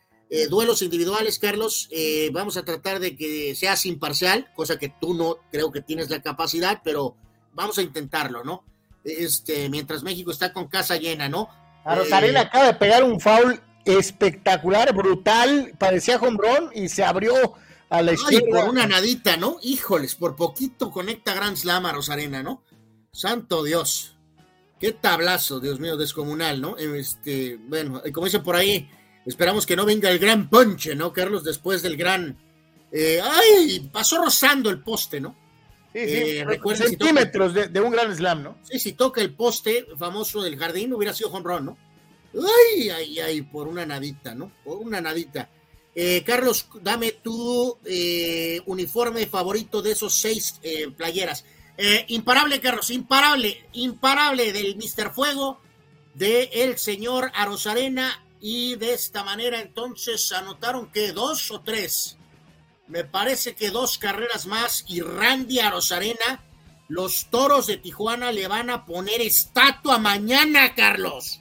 duelos 0.48 0.82
individuales, 0.82 1.40
Carlos, 1.40 1.90
vamos 2.30 2.56
a 2.56 2.64
tratar 2.64 3.00
de 3.00 3.16
que 3.16 3.56
seas 3.56 3.84
imparcial, 3.84 4.46
cosa 4.54 4.78
que 4.78 4.94
tú 5.00 5.12
no 5.12 5.38
creo 5.50 5.72
que 5.72 5.80
tienes 5.80 6.08
la 6.08 6.22
capacidad, 6.22 6.82
pero 6.84 7.16
vamos 7.52 7.78
a 7.78 7.82
intentarlo, 7.82 8.44
¿no? 8.44 8.62
Este, 9.02 9.68
mientras 9.68 10.04
México 10.04 10.30
está 10.30 10.52
con 10.52 10.68
casa 10.68 10.96
llena, 10.96 11.28
¿no? 11.28 11.48
A 11.84 11.94
Rosarena 11.94 12.42
acaba 12.42 12.66
de 12.66 12.74
pegar 12.74 13.02
un 13.04 13.20
foul 13.20 13.60
espectacular, 13.84 14.94
brutal, 14.94 15.72
parecía 15.78 16.16
hombrón 16.18 16.70
y 16.74 16.88
se 16.88 17.04
abrió 17.04 17.54
a 17.88 18.02
la 18.02 18.12
izquierda. 18.12 18.46
por 18.62 18.68
una 18.70 18.86
nadita, 18.86 19.36
¿no? 19.36 19.56
Híjoles, 19.62 20.14
por 20.14 20.36
poquito 20.36 20.90
conecta 20.90 21.34
Grand 21.34 21.56
Slam 21.56 21.86
a 21.86 21.92
Rosarena, 21.92 22.42
¿no? 22.42 22.62
Santo 23.12 23.64
Dios. 23.64 24.16
Qué 24.78 24.92
tablazo, 24.92 25.60
Dios 25.60 25.80
mío, 25.80 25.96
descomunal, 25.96 26.60
¿no? 26.60 26.76
Este, 26.76 27.58
bueno, 27.68 28.02
como 28.14 28.26
dice 28.26 28.40
por 28.40 28.56
ahí, 28.56 28.88
esperamos 29.26 29.66
que 29.66 29.76
no 29.76 29.84
venga 29.84 30.10
el 30.10 30.18
gran 30.18 30.48
ponche, 30.48 30.94
¿no, 30.94 31.12
Carlos? 31.12 31.44
Después 31.44 31.82
del 31.82 31.96
gran. 31.96 32.38
Eh, 32.92 33.20
¡Ay! 33.22 33.90
Pasó 33.92 34.24
rozando 34.24 34.70
el 34.70 34.82
poste, 34.82 35.20
¿no? 35.20 35.36
Sí, 35.92 36.06
sí, 36.06 36.38
eh, 36.38 36.46
centímetros 36.76 37.52
de, 37.52 37.80
un 37.80 37.90
gran 37.90 38.14
slam, 38.14 38.42
¿no? 38.42 38.58
Sí, 38.62 38.78
si 38.78 38.92
toca 38.92 39.20
el 39.20 39.34
poste 39.34 39.86
famoso 39.98 40.40
del 40.40 40.56
jardín, 40.56 40.92
hubiera 40.92 41.12
sido 41.12 41.30
home 41.30 41.44
run, 41.44 41.64
¿no? 41.66 41.78
Ay, 42.34 42.90
ay, 42.90 43.18
ay, 43.18 43.42
por 43.42 43.66
una 43.66 43.84
nadita, 43.84 44.34
¿no? 44.34 44.52
Por 44.64 44.78
una 44.78 45.00
nadita. 45.00 45.50
Eh, 45.92 46.22
Carlos, 46.24 46.68
dame 46.80 47.12
tu 47.22 47.76
eh, 47.84 48.60
uniforme 48.66 49.26
favorito 49.26 49.82
de 49.82 49.92
esos 49.92 50.14
seis 50.14 50.60
playeras. 50.96 51.44
imparable, 52.06 52.60
Carlos, 52.60 52.90
imparable, 52.90 53.66
imparable 53.72 54.52
del 54.52 54.76
Mister 54.76 55.10
Fuego, 55.10 55.60
del 56.14 56.48
el 56.52 56.78
señor 56.78 57.32
Arosarena, 57.34 58.24
y 58.40 58.76
de 58.76 58.94
esta 58.94 59.22
manera 59.22 59.60
entonces 59.60 60.30
anotaron 60.32 60.90
que 60.90 61.12
dos 61.12 61.50
o 61.50 61.60
tres. 61.60 62.16
Me 62.90 63.04
parece 63.04 63.54
que 63.54 63.70
dos 63.70 63.98
carreras 63.98 64.46
más 64.46 64.84
y 64.88 65.00
Randy 65.00 65.60
Arozarena, 65.60 66.42
los 66.88 67.26
toros 67.26 67.68
de 67.68 67.76
Tijuana 67.76 68.32
le 68.32 68.48
van 68.48 68.68
a 68.68 68.84
poner 68.84 69.20
estatua 69.20 69.98
mañana, 69.98 70.74
Carlos. 70.74 71.40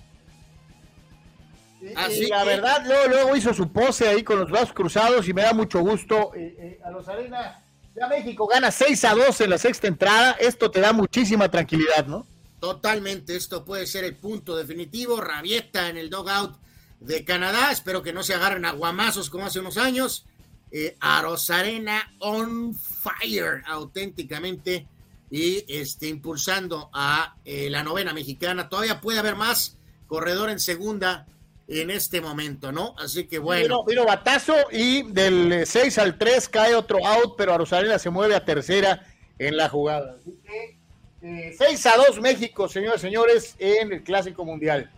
Así 1.96 2.28
la 2.28 2.44
verdad, 2.44 2.86
luego, 2.86 3.36
hizo 3.36 3.52
su 3.56 3.72
pose 3.72 4.08
ahí 4.08 4.22
con 4.22 4.38
los 4.38 4.52
brazos 4.52 4.74
cruzados 4.74 5.28
y 5.28 5.34
me 5.34 5.42
da 5.42 5.54
mucho 5.54 5.80
gusto. 5.80 6.34
Eh, 6.36 6.56
eh, 6.60 6.80
a 6.86 6.92
los 6.92 7.08
Arena, 7.08 7.64
ya 7.96 8.08
México 8.08 8.46
gana 8.46 8.70
6 8.70 9.06
a 9.06 9.16
2 9.16 9.42
en 9.42 9.50
la 9.50 9.58
sexta 9.58 9.88
entrada. 9.88 10.34
Esto 10.34 10.70
te 10.70 10.82
da 10.82 10.94
muchísima 10.94 11.50
tranquilidad, 11.50 12.06
¿no? 12.06 12.28
Totalmente, 12.60 13.36
esto 13.36 13.66
puede 13.66 13.88
ser 13.88 14.04
el 14.04 14.16
punto 14.16 14.56
definitivo. 14.56 15.20
Rabieta 15.20 15.90
en 15.90 15.98
el 15.98 16.12
dogout 16.12 16.60
de 17.00 17.26
Canadá. 17.26 17.72
Espero 17.72 18.04
que 18.04 18.14
no 18.14 18.22
se 18.22 18.36
agarren 18.36 18.66
aguamazos 18.66 19.32
como 19.32 19.48
hace 19.48 19.60
unos 19.60 19.78
años 19.78 20.28
eh, 20.72 20.96
Arena 21.00 22.14
on 22.20 22.74
fire 22.74 23.64
auténticamente 23.66 24.88
y 25.32 25.64
este, 25.68 26.08
impulsando 26.08 26.90
a 26.94 27.36
eh, 27.46 27.70
la 27.70 27.84
novena 27.84 28.14
mexicana. 28.14 28.70
Todavía 28.70 29.02
puede 29.02 29.20
haber 29.20 29.36
más 29.36 29.78
corredor 30.08 30.50
en 30.50 30.60
segunda 30.60 31.28
en 31.68 31.92
este 31.92 32.20
momento, 32.20 32.72
¿no? 32.72 32.96
Así 32.98 33.28
que 33.28 33.38
bueno. 33.38 33.84
Vino, 33.86 34.06
batazo 34.06 34.56
y 34.72 35.04
del 35.12 35.68
6 35.68 35.98
al 36.00 36.18
3 36.18 36.50
cae 36.50 36.76
otro 36.76 37.06
out, 37.06 37.36
pero 37.38 37.54
Arosarena 37.54 38.00
se 38.00 38.10
mueve 38.10 38.36
a 38.36 38.44
tercera 38.44 39.06
en 39.38 39.56
la 39.56 39.70
jugada. 39.70 40.18
Así 40.20 40.36
que 40.44 41.56
6 41.58 41.86
eh, 41.86 41.90
a 41.90 41.98
2 41.98 42.22
México, 42.22 42.68
señores 42.68 43.02
señores, 43.02 43.56
en 43.60 43.94
el 43.94 44.04
Clásico 44.04 44.46
Mundial. 44.46 44.92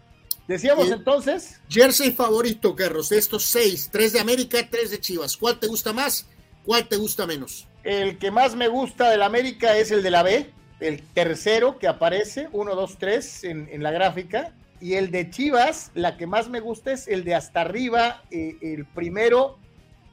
Decíamos 0.51 0.91
entonces. 0.91 1.61
Jersey 1.69 2.11
favorito, 2.11 2.75
Carlos, 2.75 3.07
de 3.07 3.17
estos 3.17 3.43
seis, 3.43 3.87
tres 3.89 4.11
de 4.11 4.19
América, 4.19 4.57
tres 4.69 4.91
de 4.91 4.99
Chivas. 4.99 5.37
¿Cuál 5.37 5.57
te 5.57 5.67
gusta 5.67 5.93
más? 5.93 6.27
¿Cuál 6.65 6.89
te 6.89 6.97
gusta 6.97 7.25
menos? 7.25 7.69
El 7.85 8.17
que 8.17 8.31
más 8.31 8.53
me 8.53 8.67
gusta 8.67 9.09
del 9.09 9.21
América 9.21 9.77
es 9.77 9.91
el 9.91 10.03
de 10.03 10.11
la 10.11 10.23
B, 10.23 10.51
el 10.81 11.03
tercero 11.13 11.79
que 11.79 11.87
aparece, 11.87 12.49
1, 12.51 12.75
2, 12.75 12.97
3 12.99 13.43
en, 13.45 13.81
la 13.81 13.91
gráfica. 13.91 14.53
Y 14.81 14.95
el 14.95 15.09
de 15.09 15.29
Chivas, 15.29 15.89
la 15.93 16.17
que 16.17 16.27
más 16.27 16.49
me 16.49 16.59
gusta 16.59 16.91
es 16.91 17.07
el 17.07 17.23
de 17.23 17.33
hasta 17.33 17.61
arriba, 17.61 18.21
eh, 18.29 18.57
el 18.61 18.85
primero 18.85 19.57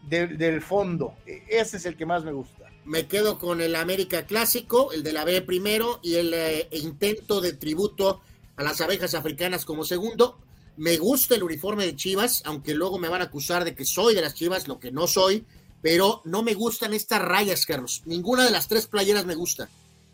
del 0.09 0.63
fondo. 0.63 1.15
E, 1.27 1.43
ese 1.49 1.79
es 1.79 1.85
el 1.85 1.97
que 1.97 2.07
más 2.07 2.23
me 2.23 2.31
gusta. 2.31 2.71
Me 2.85 3.09
quedo 3.09 3.41
con 3.41 3.61
el 3.61 3.75
América 3.75 4.23
clásico, 4.23 4.93
el 4.93 5.03
de 5.03 5.13
la 5.13 5.25
B 5.25 5.43
primero 5.43 5.99
y 6.01 6.15
el 6.15 6.33
eh, 6.33 6.69
intento 6.71 7.41
de 7.41 7.55
tributo 7.55 8.21
a 8.59 8.63
las 8.65 8.81
abejas 8.81 9.15
africanas 9.15 9.65
como 9.65 9.85
segundo. 9.85 10.39
Me 10.77 10.97
gusta 10.99 11.35
el 11.35 11.45
uniforme 11.45 11.87
de 11.87 11.97
Chivas, 11.97 12.43
aunque 12.45 12.75
luego 12.75 12.99
me 12.99 13.09
van 13.09 13.23
a 13.23 13.27
acusar 13.27 13.65
de 13.65 13.75
que 13.75 13.85
soy 13.85 14.15
de 14.15 14.21
las 14.21 14.35
Chivas, 14.35 14.69
lo 14.69 14.79
que 14.79 14.93
no 14.93 15.07
soy, 15.07 15.47
pero 15.81 16.23
no 16.25 16.43
me 16.43 16.55
gustan 16.55 16.93
estas 16.93 17.23
rayas, 17.23 17.65
Carlos. 17.67 18.03
Ninguna 18.05 18.45
de 18.45 18.51
las 18.51 18.69
tres 18.69 18.87
playeras 18.87 19.25
me 19.25 19.37
gusta. 19.37 19.69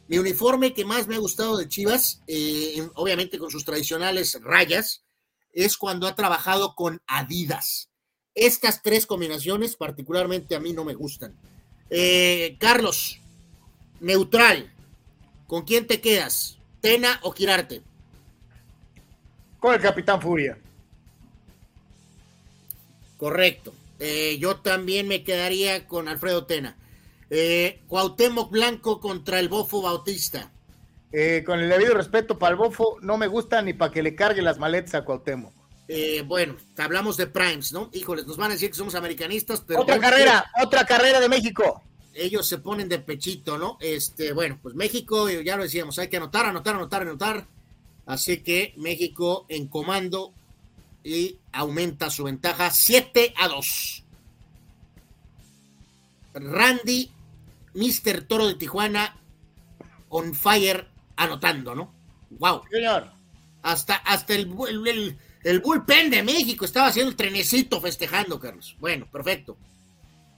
Mi 0.09 0.19
uniforme 0.19 0.75
que 0.75 0.85
más 0.85 1.07
me 1.07 1.17
ha 1.17 1.19
gustado 1.19 1.57
de 1.57 1.69
Chivas, 1.69 2.21
eh, 2.27 2.87
obviamente 2.95 3.39
con 3.39 3.51
sus 3.51 3.65
tradicionales 3.65 4.39
rayas, 4.43 5.03
es 5.53 5.79
cuando 5.79 6.07
ha 6.07 6.15
trabajado 6.15 6.75
con 6.75 7.01
Adidas. 7.07 7.89
Estas 8.35 8.83
tres 8.83 9.07
combinaciones 9.07 9.77
particularmente 9.77 10.55
a 10.55 10.61
mí 10.61 10.75
no 10.75 10.85
me 10.85 10.95
gustan. 10.95 11.35
Eh, 11.89 12.57
Carlos, 12.61 13.21
neutral, 14.01 14.71
¿con 15.47 15.65
quién 15.65 15.87
te 15.87 16.03
quedas? 16.03 16.59
¿Tena 16.83 17.21
o 17.23 17.33
Girarte? 17.33 17.83
Con 19.65 19.73
el 19.73 19.81
Capitán 19.81 20.21
Furia. 20.21 20.59
Correcto. 23.17 23.73
Eh, 23.99 24.37
yo 24.39 24.57
también 24.57 25.09
me 25.09 25.25
quedaría 25.25 25.87
con 25.87 26.07
Alfredo 26.07 26.45
Tena. 26.45 26.77
Eh, 27.31 27.81
Cuauhtémoc 27.89 28.51
Blanco 28.51 29.01
contra 29.01 29.41
el 29.41 29.49
Bofo 29.49 29.81
Bautista. 29.81 30.53
Eh, 31.13 31.45
con 31.47 31.61
el 31.61 31.71
debido 31.71 31.95
respeto 31.95 32.39
para 32.39 32.51
el 32.51 32.57
Bofo, 32.59 32.99
no 33.01 33.17
me 33.17 33.27
gusta 33.27 33.63
ni 33.63 33.73
para 33.73 33.91
que 33.91 34.03
le 34.03 34.15
cargue 34.15 34.43
las 34.43 34.59
maletas 34.59 34.97
a 34.97 35.05
Cuauhtémoc. 35.07 35.55
Eh, 35.89 36.23
bueno, 36.27 36.57
hablamos 36.77 37.17
de 37.17 37.27
Primes, 37.27 37.73
¿no? 37.73 37.89
Híjoles, 37.95 38.27
nos 38.27 38.37
van 38.37 38.51
a 38.51 38.55
decir 38.57 38.69
que 38.69 38.77
somos 38.77 38.95
americanistas, 38.95 39.63
pero. 39.67 39.81
Otra 39.81 39.99
carrera, 39.99 40.45
otra 40.63 40.85
carrera 40.85 41.21
de 41.21 41.29
México. 41.31 41.83
Ellos 42.13 42.47
se 42.47 42.59
ponen 42.59 42.91
de 42.91 42.99
pechito, 42.99 43.57
¿no? 43.57 43.79
Este, 43.81 44.35
bueno, 44.35 44.59
pues 44.61 44.75
México, 44.75 45.31
ya 45.31 45.57
lo 45.57 45.63
decíamos, 45.63 45.99
hay 45.99 46.09
que 46.09 46.19
anotar, 46.19 46.45
anotar, 46.45 46.75
anotar, 46.75 47.01
anotar. 47.01 47.47
Así 48.07 48.39
que 48.39 48.75
México 48.77 49.47
en 49.49 49.69
comando 49.69 50.33
y 51.03 51.39
aumenta 51.53 52.11
su 52.11 52.25
ventaja 52.25 52.71
7 52.71 53.35
a 53.37 53.49
2. 53.49 54.05
Randy, 56.35 57.11
Mr. 57.75 58.23
Toro 58.23 58.47
de 58.47 58.55
Tijuana, 58.55 59.17
on 60.09 60.35
fire, 60.35 60.89
anotando, 61.17 61.75
¿no? 61.75 61.93
Wow. 62.31 62.63
Señor. 62.71 63.13
Hasta, 63.63 63.97
hasta 63.97 64.35
el, 64.35 64.53
el, 64.69 65.19
el, 65.43 65.61
bullpen 65.61 66.11
de 66.11 66.23
México 66.23 66.65
estaba 66.65 66.89
haciendo 66.89 67.11
el 67.11 67.17
trenecito 67.17 67.81
festejando, 67.81 68.39
Carlos. 68.39 68.77
Bueno, 68.79 69.07
perfecto. 69.11 69.57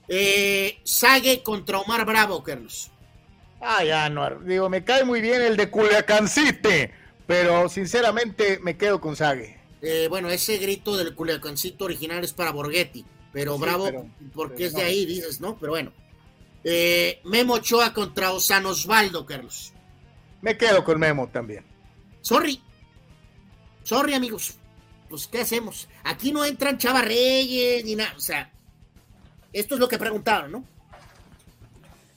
Eh, 0.07 0.79
Sague 0.83 1.43
contra 1.43 1.79
Omar 1.79 2.05
Bravo, 2.05 2.41
Carlos. 2.43 2.91
Ah, 3.59 3.83
ya, 3.83 4.09
no. 4.09 4.29
Digo, 4.39 4.69
me 4.69 4.83
cae 4.83 5.03
muy 5.03 5.19
bien 5.19 5.41
el 5.41 5.57
de 5.57 5.69
Culiacán 5.69 6.27
City, 6.27 6.89
pero 7.27 7.69
sinceramente 7.69 8.59
me 8.63 8.77
quedo 8.77 8.99
con 9.01 9.15
Sague. 9.15 9.59
Eh, 9.81 10.07
bueno, 10.09 10.29
ese 10.29 10.57
grito 10.57 10.97
del 10.97 11.13
Culiacancito 11.13 11.85
original 11.85 12.23
es 12.23 12.33
para 12.33 12.51
Borghetti. 12.51 13.05
Pero 13.33 13.59
bravo, 13.59 14.09
porque 14.33 14.65
es 14.65 14.73
de 14.73 14.81
ahí, 14.81 15.05
dices, 15.05 15.39
¿no? 15.39 15.57
Pero 15.59 15.73
bueno. 15.73 15.91
Eh, 16.63 17.21
Memo 17.23 17.55
Ochoa 17.55 17.93
contra 17.93 18.31
Osano 18.31 18.69
Osvaldo, 18.69 19.25
Carlos. 19.25 19.73
Me 20.41 20.57
quedo 20.57 20.83
con 20.83 20.99
Memo 20.99 21.27
también. 21.27 21.63
Sorry. 22.21 22.61
Sorry, 23.83 24.13
amigos. 24.13 24.55
Pues, 25.09 25.27
¿qué 25.27 25.41
hacemos? 25.41 25.87
Aquí 26.03 26.31
no 26.31 26.43
entran 26.43 26.77
Chava 26.77 27.01
Reyes 27.01 27.85
ni 27.85 27.95
nada. 27.95 28.13
O 28.17 28.19
sea, 28.19 28.51
esto 29.53 29.75
es 29.75 29.79
lo 29.79 29.87
que 29.87 29.97
preguntaron, 29.97 30.51
¿no? 30.51 30.65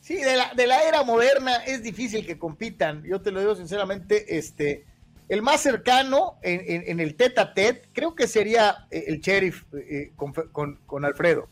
Sí, 0.00 0.16
de 0.16 0.36
la, 0.36 0.54
de 0.54 0.66
la 0.66 0.82
era 0.82 1.04
moderna 1.04 1.56
es 1.64 1.82
difícil 1.82 2.26
que 2.26 2.38
compitan. 2.38 3.04
Yo 3.04 3.20
te 3.20 3.30
lo 3.30 3.40
digo 3.40 3.54
sinceramente, 3.54 4.38
este 4.38 4.86
el 5.30 5.42
más 5.42 5.60
cercano 5.60 6.38
en, 6.42 6.98
el 6.98 7.14
tete 7.14 7.40
a 7.40 7.54
tete, 7.54 7.88
creo 7.92 8.16
que 8.16 8.26
sería 8.26 8.88
eh, 8.90 9.04
el 9.06 9.20
sheriff 9.20 9.62
eh, 9.74 10.10
con, 10.16 11.04
Alfredo. 11.04 11.48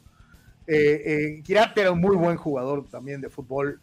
Eh, 0.67 1.41
eh 1.47 1.73
era 1.77 1.93
un 1.93 2.01
muy 2.01 2.17
buen 2.17 2.37
jugador 2.37 2.89
también 2.91 3.21
de 3.21 3.31
fútbol, 3.31 3.81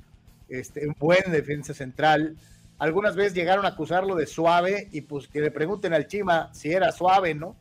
este, 0.50 0.86
un 0.86 0.96
buen 1.00 1.32
defensa 1.32 1.74
central. 1.74 2.36
Algunas 2.78 3.16
veces 3.16 3.34
llegaron 3.34 3.64
a 3.64 3.70
acusarlo 3.70 4.16
de 4.16 4.28
suave 4.28 4.90
y 4.92 5.00
pues 5.00 5.30
que 5.30 5.40
le 5.40 5.50
pregunten 5.50 5.94
al 5.94 6.08
Chima 6.08 6.54
si 6.54 6.74
era 6.74 6.92
suave, 6.92 7.34
¿no? 7.34 7.56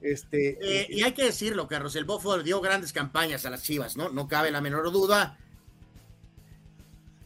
Este, 0.00 0.86
y 0.88 1.02
hay 1.02 1.12
que 1.12 1.24
decirlo, 1.24 1.66
Carlos, 1.66 1.96
el 1.96 2.04
Bofo 2.04 2.40
dio 2.44 2.60
grandes 2.60 2.92
campañas 2.92 3.44
a 3.44 3.50
las 3.50 3.64
Chivas, 3.64 3.96
¿no? 3.96 4.08
No 4.08 4.28
cabe 4.28 4.52
la 4.52 4.60
menor 4.60 4.92
duda. 4.92 5.36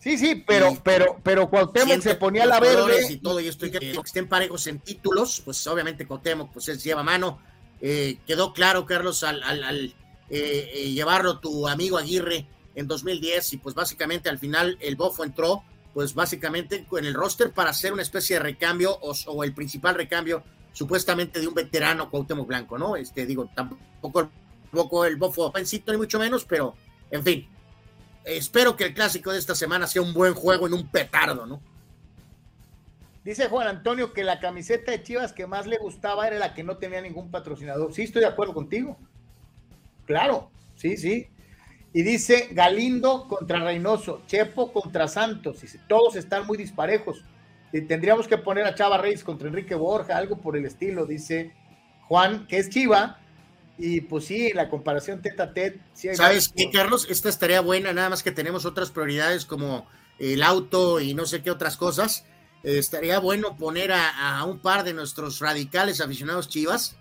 Sí, 0.07 0.19
sí, 0.19 0.45
pero, 0.47 0.79
pero, 0.85 1.17
pero 1.21 1.51
Cuauhtémoc 1.51 2.01
se 2.01 2.15
ponía 2.15 2.47
la 2.47 2.61
verde. 2.61 3.11
Y 3.11 3.17
todo, 3.17 3.41
y 3.41 3.49
estoy 3.49 3.73
que, 3.73 3.91
estén 3.91 4.29
parejos 4.29 4.69
en 4.69 4.79
títulos, 4.79 5.43
pues 5.45 5.67
obviamente 5.67 6.07
Cuauhtémoc, 6.07 6.53
pues 6.53 6.69
él 6.69 6.79
lleva 6.79 7.03
mano. 7.03 7.41
Eh, 7.81 8.19
quedó 8.25 8.53
claro, 8.53 8.87
Carlos, 8.87 9.25
al, 9.25 9.43
al, 9.43 9.87
eh, 10.31 10.71
eh, 10.75 10.93
llevarlo 10.93 11.41
tu 11.41 11.67
amigo 11.67 11.99
Aguirre 11.99 12.47
en 12.77 12.87
2010 12.87 13.55
y 13.55 13.57
pues 13.57 13.75
básicamente 13.75 14.29
al 14.29 14.39
final 14.39 14.79
el 14.81 14.95
Bofo 14.95 15.25
entró, 15.25 15.65
pues 15.93 16.15
básicamente 16.15 16.87
en 16.89 17.05
el 17.05 17.13
roster 17.13 17.51
para 17.51 17.71
hacer 17.71 17.93
una 17.93 18.03
especie 18.03 18.37
de 18.37 18.45
recambio 18.45 18.97
o, 19.01 19.43
el 19.43 19.55
principal 19.55 19.97
recambio 19.97 20.45
supuestamente 20.73 21.41
de 21.41 21.49
un 21.49 21.55
veterano 21.55 22.09
Cuauhtémoc 22.11 22.47
Blanco, 22.47 22.79
¿no? 22.79 22.95
Este, 22.95 23.27
digo, 23.27 23.51
tampoco, 23.57 24.31
tampoco 24.71 25.05
el 25.05 25.17
Bofo 25.17 25.47
ofensito 25.47 25.91
ni 25.91 25.99
mucho 25.99 26.21
menos, 26.21 26.45
pero 26.45 26.77
en 27.11 27.25
fin, 27.25 27.49
espero 28.27 28.77
que 28.77 28.85
el 28.85 28.95
clásico 28.95 29.33
de 29.33 29.39
esta 29.39 29.55
semana 29.55 29.87
sea 29.87 30.03
un 30.03 30.13
buen 30.13 30.35
juego 30.35 30.67
en 30.67 30.75
un 30.75 30.91
petardo, 30.91 31.47
¿no? 31.47 31.63
Dice 33.25 33.49
Juan 33.49 33.67
Antonio 33.67 34.13
que 34.13 34.23
la 34.23 34.39
camiseta 34.39 34.93
de 34.93 35.03
Chivas 35.03 35.33
que 35.33 35.47
más 35.47 35.67
le 35.67 35.79
gustaba 35.79 36.27
era 36.27 36.39
la 36.39 36.55
que 36.55 36.63
no 36.63 36.77
tenía 36.77 37.01
ningún 37.01 37.31
patrocinador. 37.31 37.93
Sí, 37.93 38.03
estoy 38.03 38.21
de 38.21 38.29
acuerdo 38.29 38.55
contigo. 38.55 38.97
Claro, 40.05 40.51
sí, 40.77 40.97
sí. 40.97 41.29
Y 41.93 42.03
dice 42.03 42.51
Galindo 42.53 43.27
contra 43.27 43.59
Reynoso, 43.59 44.23
Chepo 44.27 44.73
contra 44.73 45.09
Santos. 45.09 45.61
Dice, 45.61 45.81
todos 45.89 46.15
están 46.15 46.47
muy 46.47 46.57
disparejos. 46.57 47.25
Y 47.73 47.81
tendríamos 47.81 48.29
que 48.29 48.39
poner 48.39 48.65
a 48.65 48.75
Chava 48.75 48.99
Reyes 48.99 49.25
contra 49.25 49.49
Enrique 49.49 49.75
Borja, 49.75 50.17
algo 50.17 50.39
por 50.39 50.57
el 50.57 50.65
estilo, 50.65 51.05
dice 51.05 51.53
Juan, 52.07 52.47
que 52.47 52.59
es 52.59 52.71
Chiva, 52.71 53.19
y 53.79 54.01
pues 54.01 54.25
sí, 54.25 54.53
la 54.55 54.69
comparación 54.69 55.21
teta 55.21 55.45
a 55.45 55.53
tet. 55.53 55.81
¿Sabes 55.93 56.51
qué, 56.55 56.71
Carlos? 56.71 57.07
Esta 57.11 57.29
estaría 57.29 57.61
buena, 57.61 57.93
nada 57.93 58.11
más 58.11 58.23
que 58.23 58.33
tenemos 58.33 58.65
otras 58.65 58.91
prioridades 58.91 59.45
como 59.45 59.87
el 60.19 60.43
auto 60.43 61.01
y 61.01 61.15
no 61.15 61.27
sé 61.27 61.43
qué 61.43 61.51
otras 61.51 61.77
cosas. 61.77 62.25
Eh, 62.63 62.79
estaría 62.79 63.19
bueno 63.19 63.57
poner 63.57 63.93
a, 63.93 64.43
un 64.45 64.61
par 64.61 64.83
de 64.83 64.95
nuestros 64.95 65.41
radicales 65.41 66.01
aficionados 66.01 66.49
chivas 66.49 66.97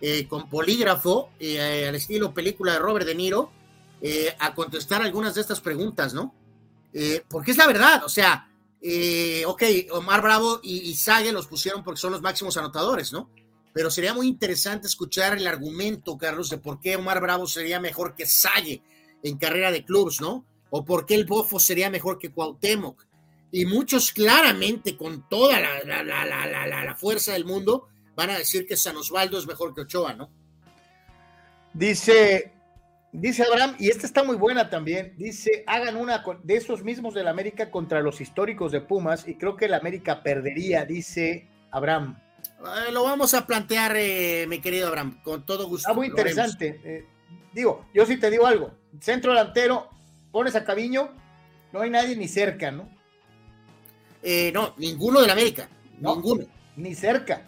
eh, 0.00 0.26
con 0.26 0.50
polígrafo, 0.50 1.30
eh, 1.38 1.86
al 1.88 1.94
estilo 1.94 2.34
película 2.34 2.72
de 2.72 2.78
Robert 2.80 3.06
De 3.06 3.14
Niro, 3.14 3.52
a 4.38 4.54
contestar 4.54 5.02
algunas 5.02 5.34
de 5.34 5.40
estas 5.40 5.60
preguntas, 5.60 6.14
¿no? 6.14 6.34
porque 7.28 7.50
es 7.50 7.58
la 7.58 7.66
verdad, 7.66 8.04
o 8.04 8.08
sea, 8.08 8.48
ok, 9.46 9.62
Omar 9.90 10.22
Bravo 10.22 10.60
y, 10.62 10.78
y 10.78 10.94
Sague 10.94 11.30
los 11.30 11.46
pusieron 11.46 11.84
porque 11.84 12.00
son 12.00 12.12
los 12.12 12.22
máximos 12.22 12.56
anotadores, 12.56 13.12
¿no? 13.12 13.28
Pero 13.76 13.90
sería 13.90 14.14
muy 14.14 14.26
interesante 14.26 14.86
escuchar 14.86 15.36
el 15.36 15.46
argumento, 15.46 16.16
Carlos, 16.16 16.48
de 16.48 16.56
por 16.56 16.80
qué 16.80 16.96
Omar 16.96 17.20
Bravo 17.20 17.46
sería 17.46 17.78
mejor 17.78 18.14
que 18.14 18.24
Sague 18.24 18.80
en 19.22 19.36
carrera 19.36 19.70
de 19.70 19.84
clubs, 19.84 20.18
¿no? 20.18 20.46
O 20.70 20.82
por 20.82 21.04
qué 21.04 21.14
el 21.14 21.26
Bofo 21.26 21.60
sería 21.60 21.90
mejor 21.90 22.18
que 22.18 22.32
Cuauhtémoc. 22.32 23.04
Y 23.52 23.66
muchos 23.66 24.12
claramente, 24.12 24.96
con 24.96 25.28
toda 25.28 25.60
la, 25.60 26.02
la, 26.02 26.94
fuerza 26.96 27.34
del 27.34 27.44
mundo, 27.44 27.88
van 28.14 28.30
a 28.30 28.38
decir 28.38 28.66
que 28.66 28.78
San 28.78 28.96
Osvaldo 28.96 29.38
es 29.38 29.46
mejor 29.46 29.74
que 29.74 29.82
Ochoa, 29.82 30.14
¿no? 30.14 30.30
Dice, 31.74 32.54
dice 33.12 33.42
Abraham, 33.42 33.76
y 33.78 33.90
esta 33.90 34.06
está 34.06 34.24
muy 34.24 34.36
buena 34.36 34.70
también, 34.70 35.12
dice, 35.18 35.64
hagan 35.66 35.96
una 35.96 36.24
de 36.42 36.56
esos 36.56 36.82
mismos 36.82 37.12
del 37.12 37.28
América 37.28 37.70
contra 37.70 38.00
los 38.00 38.22
históricos 38.22 38.72
de 38.72 38.80
Pumas, 38.80 39.28
y 39.28 39.34
creo 39.34 39.54
que 39.54 39.66
el 39.66 39.74
América 39.74 40.22
perdería, 40.22 40.86
dice 40.86 41.46
Abraham. 41.70 42.22
Eh, 42.58 42.92
lo 42.92 43.04
vamos 43.04 43.34
a 43.34 43.46
plantear, 43.46 43.96
eh, 43.96 44.46
mi 44.48 44.60
querido 44.60 44.88
Abraham, 44.88 45.20
con 45.22 45.44
todo 45.44 45.68
gusto. 45.68 45.88
Está 45.88 45.94
muy 45.94 46.08
interesante. 46.08 46.80
Eh, 46.84 47.06
digo, 47.52 47.86
yo 47.94 48.06
sí 48.06 48.16
te 48.16 48.30
digo 48.30 48.46
algo. 48.46 48.72
Centro 49.00 49.32
delantero, 49.32 49.88
pones 50.32 50.54
a 50.54 50.64
Caviño, 50.64 51.10
no 51.72 51.80
hay 51.80 51.90
nadie 51.90 52.16
ni 52.16 52.28
cerca, 52.28 52.70
¿no? 52.70 52.94
no, 54.52 54.74
ninguno 54.76 55.20
del 55.20 55.30
América. 55.30 55.68
ninguno. 56.00 56.44
Ni 56.76 56.94
cerca. 56.94 57.46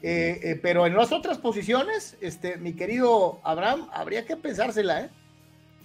Pero 0.00 0.86
en 0.86 0.96
las 0.96 1.12
otras 1.12 1.38
posiciones, 1.38 2.16
este, 2.20 2.56
mi 2.56 2.72
querido 2.72 3.40
Abraham, 3.44 3.88
habría 3.92 4.24
que 4.24 4.36
pensársela, 4.36 5.02
¿eh? 5.02 5.10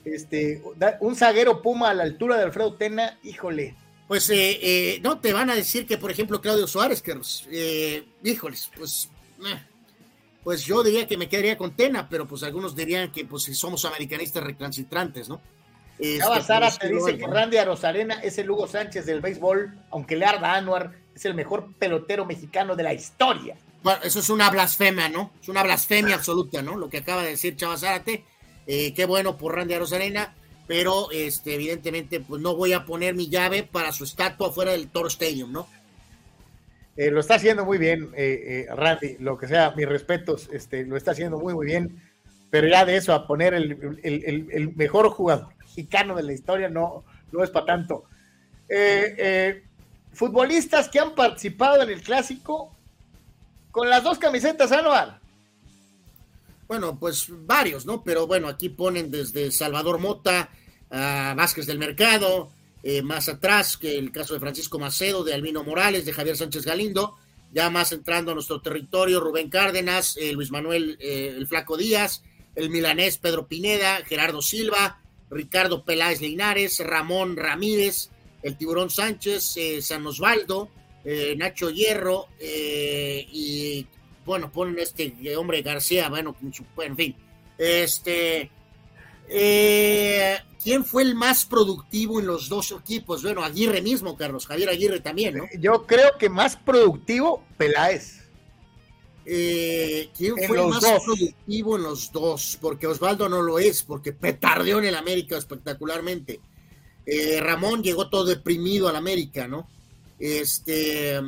Este, 0.06 0.64
un 1.02 1.16
zaguero 1.16 1.62
Puma 1.62 1.90
a 1.90 1.94
la 1.94 2.04
altura 2.04 2.38
de 2.38 2.44
Alfredo 2.44 2.76
Tena, 2.76 3.20
híjole. 3.24 3.76
Pues 4.08 4.30
eh, 4.30 5.00
no 5.04 5.20
te 5.20 5.34
van 5.34 5.50
a 5.50 5.56
decir 5.56 5.86
que, 5.86 5.98
por 5.98 6.12
ejemplo, 6.12 6.40
Claudio 6.40 6.68
Suárez, 6.68 7.02
que 7.02 8.06
híjoles, 8.24 8.72
pues, 8.76 9.10
pues 10.44 10.64
yo 10.64 10.82
diría 10.82 11.06
que 11.06 11.18
me 11.18 11.28
quedaría 11.28 11.58
con 11.58 11.76
Tena, 11.76 12.08
pero 12.08 12.26
pues 12.26 12.44
algunos 12.44 12.76
dirían 12.76 13.12
que 13.12 13.26
pues 13.26 13.44
si 13.44 13.54
somos 13.54 13.84
americanistas 13.84 14.44
recalcitrantes, 14.44 15.28
¿no? 15.28 15.42
Este, 16.00 16.44
Sara 16.44 16.72
te 16.72 16.90
dice 16.90 17.18
que 17.18 17.26
Randy 17.26 17.58
Arozarena 17.58 18.22
es 18.22 18.38
el 18.38 18.50
Hugo 18.50 18.68
Sánchez 18.68 19.06
del 19.06 19.20
béisbol, 19.20 19.78
aunque 19.90 20.16
le 20.16 20.26
arda 20.26 20.54
Anuar, 20.54 20.94
es 21.16 21.26
el 21.26 21.34
mejor 21.34 21.74
pelotero 21.78 22.24
mexicano 22.26 22.76
de 22.76 22.84
la 22.84 22.94
historia. 22.94 23.58
Bueno, 23.82 24.00
eso 24.04 24.20
es 24.20 24.30
una 24.30 24.50
blasfemia, 24.50 25.10
¿no? 25.10 25.32
Es 25.42 25.50
una 25.50 25.64
blasfemia 25.64 26.16
absoluta, 26.16 26.62
¿no? 26.62 26.78
Lo 26.78 26.90
que 26.90 27.00
acaba 27.00 27.24
de 27.24 27.32
decir 27.32 27.56
Chava 27.56 27.78
Zárate. 27.78 28.26
Eh, 28.68 28.94
qué 28.94 29.06
bueno 29.06 29.38
por 29.38 29.56
Randy 29.56 29.74
Arozarena, 29.74 30.36
pero 30.68 31.10
este, 31.12 31.56
evidentemente 31.56 32.20
pues 32.20 32.42
no 32.42 32.56
voy 32.56 32.74
a 32.74 32.86
poner 32.86 33.16
mi 33.16 33.30
llave 33.30 33.64
para 33.64 33.92
su 33.92 34.04
estatua 34.04 34.52
fuera 34.52 34.72
del 34.72 34.90
Toro 34.90 35.08
Stadium, 35.08 35.52
¿no? 35.52 35.68
Eh, 36.96 37.12
lo 37.12 37.20
está 37.20 37.36
haciendo 37.36 37.64
muy 37.64 37.78
bien, 37.78 38.10
eh, 38.16 38.68
Randy, 38.76 39.18
lo 39.20 39.38
que 39.38 39.48
sea, 39.48 39.72
mis 39.76 39.88
respetos, 39.88 40.50
este, 40.52 40.84
lo 40.84 40.98
está 40.98 41.12
haciendo 41.12 41.38
muy, 41.38 41.54
muy 41.54 41.68
bien, 41.68 42.02
pero 42.50 42.68
ya 42.68 42.86
de 42.86 42.98
eso 42.98 43.14
a 43.14 43.28
poner 43.28 43.54
el, 43.54 44.00
el 44.04 44.76
mejor 44.76 45.10
jugador 45.10 45.50
mexicano 45.60 46.16
de 46.16 46.24
la 46.24 46.34
historia 46.34 46.70
no, 46.70 47.04
no 47.32 47.44
es 47.44 47.50
para 47.52 47.68
tanto. 47.68 48.06
Eh, 48.70 49.16
eh, 49.18 49.64
futbolistas 50.14 50.90
que 50.90 51.00
han 51.00 51.16
participado 51.16 51.84
en 51.84 51.90
el 51.90 52.02
clásico 52.02 52.76
con 53.72 53.90
las 53.90 54.04
dos 54.04 54.18
camisetas 54.18 54.72
anual. 54.72 55.20
Bueno, 56.68 57.00
pues 57.00 57.28
varios, 57.30 57.86
¿no? 57.86 58.04
Pero 58.04 58.28
bueno, 58.28 58.48
aquí 58.48 58.70
ponen 58.70 59.10
desde 59.10 59.52
Salvador 59.52 60.00
Mota 60.00 60.50
a 60.90 61.34
Vázquez 61.36 61.66
del 61.66 61.80
Mercado, 61.80 62.50
eh, 62.84 63.02
más 63.02 63.30
atrás 63.30 63.78
que 63.78 63.98
el 63.98 64.12
caso 64.12 64.34
de 64.34 64.40
Francisco 64.40 64.80
Macedo, 64.80 65.24
de 65.24 65.34
Albino 65.34 65.64
Morales, 65.64 66.06
de 66.06 66.14
Javier 66.14 66.38
Sánchez 66.38 66.66
Galindo, 66.66 67.16
ya 67.54 67.70
más 67.70 67.92
entrando 67.92 68.32
a 68.32 68.34
nuestro 68.34 68.62
territorio, 68.62 69.20
Rubén 69.20 69.50
Cárdenas, 69.50 70.18
Luis 70.34 70.52
Manuel 70.52 70.98
el 71.00 71.48
Flaco 71.48 71.78
Díaz, 71.78 72.24
el 72.56 72.70
milanés 72.70 73.18
Pedro 73.18 73.48
Pineda, 73.48 74.04
Gerardo 74.06 74.42
Silva, 74.42 75.00
Ricardo 75.30 75.84
Peláez 75.84 76.22
Linares, 76.22 76.80
Ramón 76.80 77.38
Ramírez, 77.38 78.10
el 78.42 78.58
Tiburón 78.58 78.90
Sánchez, 78.90 79.58
eh, 79.58 79.82
San 79.82 80.06
Osvaldo, 80.08 80.70
eh, 81.04 81.36
Nacho 81.38 81.70
Hierro 81.70 82.28
eh, 82.40 83.26
y 83.32 83.86
bueno, 84.28 84.52
ponen 84.52 84.78
este 84.78 85.36
hombre 85.36 85.64
García, 85.64 86.10
bueno, 86.10 86.36
en 86.84 86.96
fin. 86.96 87.16
Este, 87.58 88.52
¿quién 90.64 90.86
fue 90.86 91.02
el 91.02 91.16
más 91.16 91.46
productivo 91.46 92.20
en 92.20 92.28
los 92.28 92.50
dos 92.50 92.72
equipos? 92.72 93.24
Bueno, 93.24 93.44
Aguirre 93.44 93.82
mismo, 93.82 94.16
Carlos, 94.16 94.46
Javier 94.46 94.70
Aguirre 94.70 95.00
también, 95.00 95.38
¿no? 95.38 95.46
Yo 95.60 95.88
creo 95.88 96.18
que 96.20 96.30
más 96.30 96.56
productivo 96.56 97.44
Peláez. 97.58 98.18
Eh, 99.30 100.10
¿Quién 100.16 100.36
fue 100.48 100.58
el 100.58 100.68
más 100.68 100.84
productivo 101.04 101.76
en 101.76 101.84
los 101.84 102.12
dos? 102.12 102.58
Porque 102.62 102.88
Osvaldo 102.88 103.28
no 103.28 103.42
lo 103.42 103.60
es, 103.60 103.84
porque 103.84 104.14
petardeó 104.14 104.80
en 104.80 104.86
el 104.86 104.96
América 104.96 105.38
espectacularmente. 105.38 106.40
Eh, 107.06 107.40
Ramón 107.42 107.84
llegó 107.84 108.10
todo 108.10 108.24
deprimido 108.24 108.88
al 108.88 108.96
América, 108.96 109.48
¿no? 109.48 109.70
Este, 110.20 111.20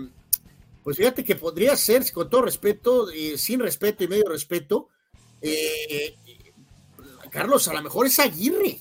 pues 0.89 0.97
fíjate 0.97 1.23
que 1.23 1.35
podría 1.35 1.75
ser, 1.77 2.09
con 2.11 2.29
todo 2.29 2.43
respeto, 2.43 3.09
eh, 3.11 3.37
sin 3.37 3.59
respeto 3.59 4.03
y 4.03 4.07
medio 4.07 4.27
respeto, 4.27 4.89
Carlos, 7.31 7.67
a 7.67 7.73
lo 7.73 7.81
mejor 7.81 8.07
es 8.07 8.19
Aguirre. 8.19 8.79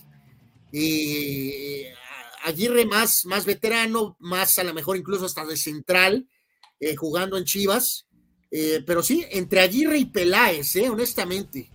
Aguirre 2.45 2.87
más, 2.87 3.25
más 3.27 3.45
veterano, 3.45 4.17
más 4.19 4.59
a 4.59 4.65
lo 4.65 4.75
mejor 4.75 4.97
incluso 4.97 5.27
hasta 5.27 5.45
de 5.45 5.57
central, 5.57 6.29
jugando 6.97 7.37
en 7.37 7.45
Chivas 7.45 8.09
eh, 8.51 8.83
pero 8.87 9.03
sí, 9.03 9.25
entre 9.31 9.61
Aguirre 9.61 9.99
y 9.99 10.07
Peláez, 10.07 10.77
eh, 10.77 10.89
honestamente. 10.89 11.71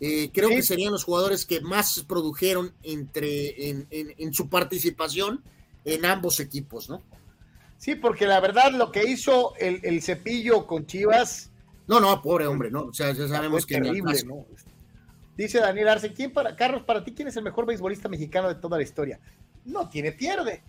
Eh, 0.00 0.30
creo 0.32 0.48
que 0.48 0.62
serían 0.62 0.92
los 0.92 1.04
jugadores 1.04 1.46
que 1.46 1.60
más 1.60 2.04
produjeron 2.08 2.74
entre, 2.82 3.70
en, 3.70 4.34
su 4.34 4.48
participación 4.48 5.44
en 5.84 6.04
ambos 6.04 6.40
equipos, 6.40 6.88
¿no? 6.88 7.02
Sí, 7.82 7.96
porque 7.96 8.28
la 8.28 8.38
verdad 8.38 8.70
lo 8.70 8.92
que 8.92 9.02
hizo 9.10 9.56
el, 9.56 10.00
cepillo 10.02 10.68
con 10.68 10.86
Chivas. 10.86 11.50
No, 11.88 11.98
no, 11.98 12.22
pobre 12.22 12.46
hombre, 12.46 12.70
¿no? 12.70 12.82
O 12.82 12.92
sea, 12.92 13.10
ya 13.10 13.26
sabemos 13.26 13.66
que. 13.66 13.74
Terrible, 13.74 14.22
¿no? 14.24 14.46
Dice 15.36 15.58
Daniel 15.58 15.88
Arce, 15.88 16.12
¿quién 16.12 16.32
para, 16.32 16.54
Carlos, 16.54 16.84
para 16.84 17.02
ti, 17.02 17.12
quién 17.12 17.26
es 17.26 17.36
el 17.36 17.42
mejor 17.42 17.66
beisbolista 17.66 18.08
mexicano 18.08 18.46
de 18.46 18.54
toda 18.54 18.76
la 18.76 18.84
historia? 18.84 19.18
No 19.64 19.88
tiene 19.88 20.12
pierde. 20.12 20.62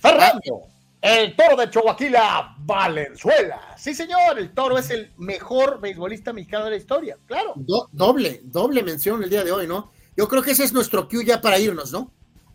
Fernando. 0.00 0.62
El 1.00 1.36
toro 1.36 1.58
de 1.58 1.70
Chihuahua, 1.70 2.56
Valenzuela. 2.58 3.76
Sí, 3.78 3.94
señor, 3.94 4.36
el 4.36 4.52
toro 4.52 4.78
es 4.78 4.90
el 4.90 5.12
mejor 5.18 5.80
beisbolista 5.80 6.32
mexicano 6.32 6.64
de 6.64 6.72
la 6.72 6.76
historia, 6.76 7.16
claro. 7.26 7.54
doble, 7.92 8.40
doble 8.42 8.82
mención 8.82 9.22
el 9.22 9.30
día 9.30 9.44
de 9.44 9.52
hoy, 9.52 9.68
¿no? 9.68 9.92
Yo 10.16 10.26
creo 10.26 10.42
que 10.42 10.50
ese 10.50 10.64
es 10.64 10.72
nuestro 10.72 11.08
cue 11.08 11.24
ya 11.24 11.40
para 11.40 11.56
irnos, 11.60 11.92
¿no? 11.92 12.10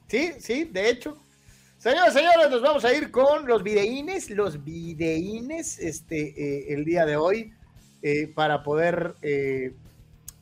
Sí, 0.09 0.33
sí, 0.39 0.65
de 0.65 0.89
hecho. 0.89 1.17
Señores, 1.81 2.13
señores, 2.13 2.51
nos 2.51 2.61
vamos 2.61 2.85
a 2.85 2.93
ir 2.93 3.09
con 3.09 3.47
los 3.47 3.63
videínes, 3.63 4.29
los 4.29 4.63
videínes, 4.63 5.79
este, 5.79 6.19
eh, 6.27 6.75
el 6.75 6.85
día 6.85 7.07
de 7.07 7.15
hoy, 7.15 7.55
eh, 8.03 8.27
para 8.27 8.61
poder 8.61 9.15
eh, 9.23 9.73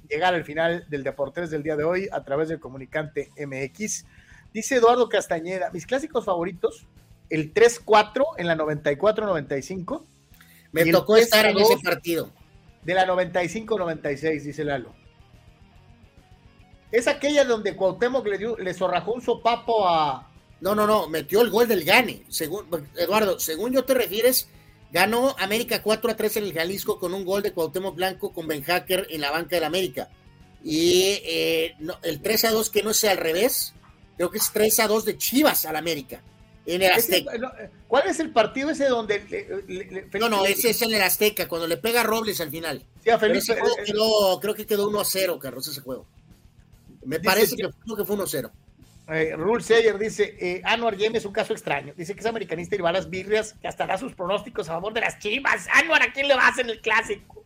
llegar 0.09 0.34
al 0.34 0.43
final 0.43 0.84
del 0.90 1.01
Deportes 1.01 1.50
del 1.50 1.64
día 1.64 1.77
de 1.77 1.85
hoy 1.85 2.09
a 2.11 2.26
través 2.26 2.50
del 2.50 2.59
comunicante 2.59 3.30
MX. 3.38 4.06
Dice 4.53 4.76
Eduardo 4.76 5.08
Castañeda, 5.08 5.72
mis 5.72 5.85
clásicos 5.85 6.26
favoritos 6.26 6.85
el 7.30 7.53
3-4 7.53 8.26
en 8.35 8.45
la 8.45 8.58
94-95. 8.58 10.03
Me 10.74 10.92
tocó 10.92 11.16
estar 11.16 11.45
en 11.45 11.58
ese 11.58 11.77
partido. 11.77 12.34
De 12.84 12.93
la 12.93 13.08
95-96, 13.08 14.42
dice 14.42 14.66
Lalo. 14.66 14.93
Es 16.92 17.08
aquella 17.08 17.45
donde 17.45 17.77
Cuauhtémoc 17.77 18.27
le, 18.27 18.38
dio, 18.38 18.58
le 18.58 18.74
zorrajó 18.74 19.14
un 19.14 19.22
sopapo 19.22 19.88
a... 19.88 20.28
No, 20.62 20.76
no, 20.76 20.86
no, 20.86 21.08
metió 21.08 21.42
el 21.42 21.50
gol 21.50 21.68
del 21.68 21.84
Gane. 21.84 22.24
Según, 22.30 22.66
Eduardo, 22.96 23.40
según 23.40 23.74
yo 23.74 23.86
te 23.86 23.94
refieres, 23.94 24.50
ganó 24.92 25.36
América 25.38 25.82
4 25.82 26.12
a 26.12 26.16
3 26.16 26.38
en 26.38 26.44
el 26.46 26.54
Jalisco 26.54 27.00
con 27.00 27.14
un 27.14 27.26
gol 27.26 27.42
de 27.42 27.54
Cuauhtémoc 27.54 27.96
Blanco 27.96 28.34
con 28.34 28.48
Ben 28.48 28.64
Hacker 28.64 29.08
en 29.10 29.22
la 29.22 29.32
banca 29.32 29.56
del 29.56 29.64
América. 29.64 30.10
Y 30.64 31.22
eh, 31.24 31.76
el 32.04 32.22
3 32.22 32.46
a 32.46 32.52
2 32.52 32.70
que 32.70 32.84
no 32.84 32.94
sea 32.94 33.12
al 33.12 33.18
revés, 33.18 33.74
creo 34.18 34.30
que 34.30 34.38
es 34.38 34.52
3 34.52 34.80
a 34.82 34.88
2 34.88 35.06
de 35.06 35.18
Chivas 35.18 35.66
al 35.66 35.76
América. 35.76 36.22
En 36.66 36.84
el 36.84 36.92
Azteca. 36.92 37.32
¿Cuál 37.88 38.08
es 38.08 38.20
el 38.20 38.32
partido 38.32 38.70
ese 38.70 38.88
donde... 38.88 39.24
no, 40.20 40.30
no, 40.30 40.46
ese 40.46 40.70
es 40.70 40.82
en 40.84 40.94
el 40.94 41.02
Azteca, 41.02 41.48
cuando 41.48 41.68
le 41.68 41.78
pega 41.78 42.04
Robles 42.04 42.40
al 42.42 42.52
final. 42.52 42.86
Sí, 43.04 43.10
a 43.10 43.18
Felipe, 43.18 43.54
eh, 43.54 43.84
quedó, 43.86 44.40
creo 44.40 44.54
que 44.54 44.68
quedó 44.68 44.88
1 44.88 45.00
a 45.00 45.06
0, 45.06 45.40
Carlos, 45.40 45.68
ese 45.68 45.82
juego. 45.82 46.06
Me 47.06 47.20
parece 47.20 47.56
que, 47.56 47.70
fue 48.06 48.16
1 48.16 48.24
a 48.24 48.28
0. 48.28 48.52
Eh, 49.12 49.36
Rule 49.36 49.64
Sayer 49.64 49.98
dice, 49.98 50.36
eh, 50.40 50.62
Anuar 50.64 50.96
Yem 50.96 51.16
es 51.16 51.26
un 51.26 51.34
caso 51.34 51.54
extraño. 51.54 51.94
Dice 51.98 52.14
que 52.14 52.20
es 52.20 52.26
americanista 52.26 52.76
y 52.76 52.80
va 52.80 52.90
a 52.90 52.94
las 52.94 53.10
birrias, 53.10 53.56
que 53.60 53.68
hasta 53.68 53.88
da 53.88 53.98
sus 53.98 54.14
pronósticos 54.14 54.70
a 54.70 54.74
favor 54.74 54.94
de 54.94 55.02
las 55.02 55.18
chivas. 55.18 55.68
Anuar, 55.74 56.04
¿a 56.04 56.14
quién 56.14 56.28
le 56.28 56.36
vas 56.36 56.58
en 56.60 56.70
el 56.70 56.80
clásico? 56.80 57.44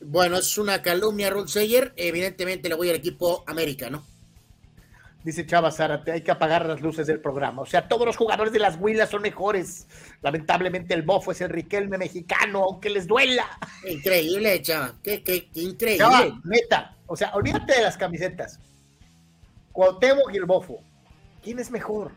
Bueno, 0.00 0.38
es 0.38 0.58
una 0.58 0.82
calumnia, 0.82 1.30
Rule 1.30 1.48
Sayer. 1.48 1.92
Evidentemente 1.96 2.68
le 2.68 2.74
voy 2.74 2.90
al 2.90 2.96
equipo 2.96 3.44
América, 3.46 3.90
¿no? 3.90 4.04
Dice 5.22 5.46
Chava 5.46 5.70
Zárate, 5.70 6.10
hay 6.10 6.22
que 6.22 6.32
apagar 6.32 6.66
las 6.66 6.80
luces 6.80 7.06
del 7.06 7.20
programa. 7.20 7.62
O 7.62 7.66
sea, 7.66 7.86
todos 7.86 8.04
los 8.04 8.16
jugadores 8.16 8.52
de 8.52 8.58
las 8.58 8.76
Huilas 8.80 9.08
son 9.08 9.22
mejores. 9.22 9.86
Lamentablemente 10.20 10.94
el 10.94 11.02
bofo 11.02 11.30
es 11.30 11.40
el 11.42 11.50
Riquelme 11.50 11.96
mexicano, 11.96 12.64
aunque 12.64 12.90
les 12.90 13.06
duela. 13.06 13.46
Increíble, 13.88 14.60
Chava. 14.62 14.94
Qué, 15.00 15.22
qué, 15.22 15.48
increíble. 15.54 15.98
Chava, 15.98 16.40
neta. 16.42 16.96
O 17.06 17.16
sea, 17.16 17.32
olvídate 17.34 17.72
de 17.76 17.82
las 17.82 17.96
camisetas. 17.96 18.58
Cuauhtémoc 19.72 20.32
y 20.32 20.36
el 20.36 20.44
bofo. 20.44 20.82
¿Quién 21.42 21.58
es 21.58 21.70
mejor? 21.70 22.12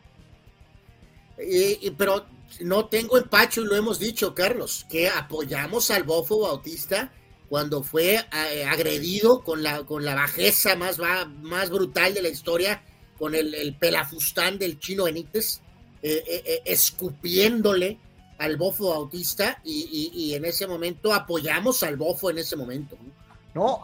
pero 1.97 2.25
no 2.61 2.85
tengo 2.85 3.17
empacho 3.17 3.61
y 3.61 3.65
lo 3.65 3.75
hemos 3.75 3.99
dicho, 3.99 4.33
Carlos, 4.33 4.85
que 4.89 5.09
apoyamos 5.09 5.91
al 5.91 6.03
bofo 6.03 6.41
Bautista 6.41 7.11
cuando 7.49 7.83
fue 7.83 8.15
eh, 8.15 8.63
agredido 8.63 9.43
con 9.43 9.61
la, 9.61 9.83
con 9.83 10.05
la 10.05 10.15
bajeza 10.15 10.75
más, 10.75 10.99
más 11.41 11.69
brutal 11.69 12.13
de 12.13 12.21
la 12.21 12.29
historia 12.29 12.83
con 13.17 13.35
el, 13.35 13.75
pelafustán 13.79 14.57
del 14.57 14.79
chino 14.79 15.05
Benítez, 15.05 15.61
eh, 16.01 16.23
eh, 16.27 16.61
escupiéndole 16.65 17.99
al 18.37 18.57
bofo 18.57 18.93
autista 18.93 19.61
y, 19.63 20.33
en 20.33 20.45
ese 20.45 20.67
momento 20.67 21.13
apoyamos 21.13 21.81
al 21.83 21.95
bofo 21.95 22.29
en 22.29 22.39
ese 22.39 22.55
momento. 22.55 22.97
No, 23.01 23.11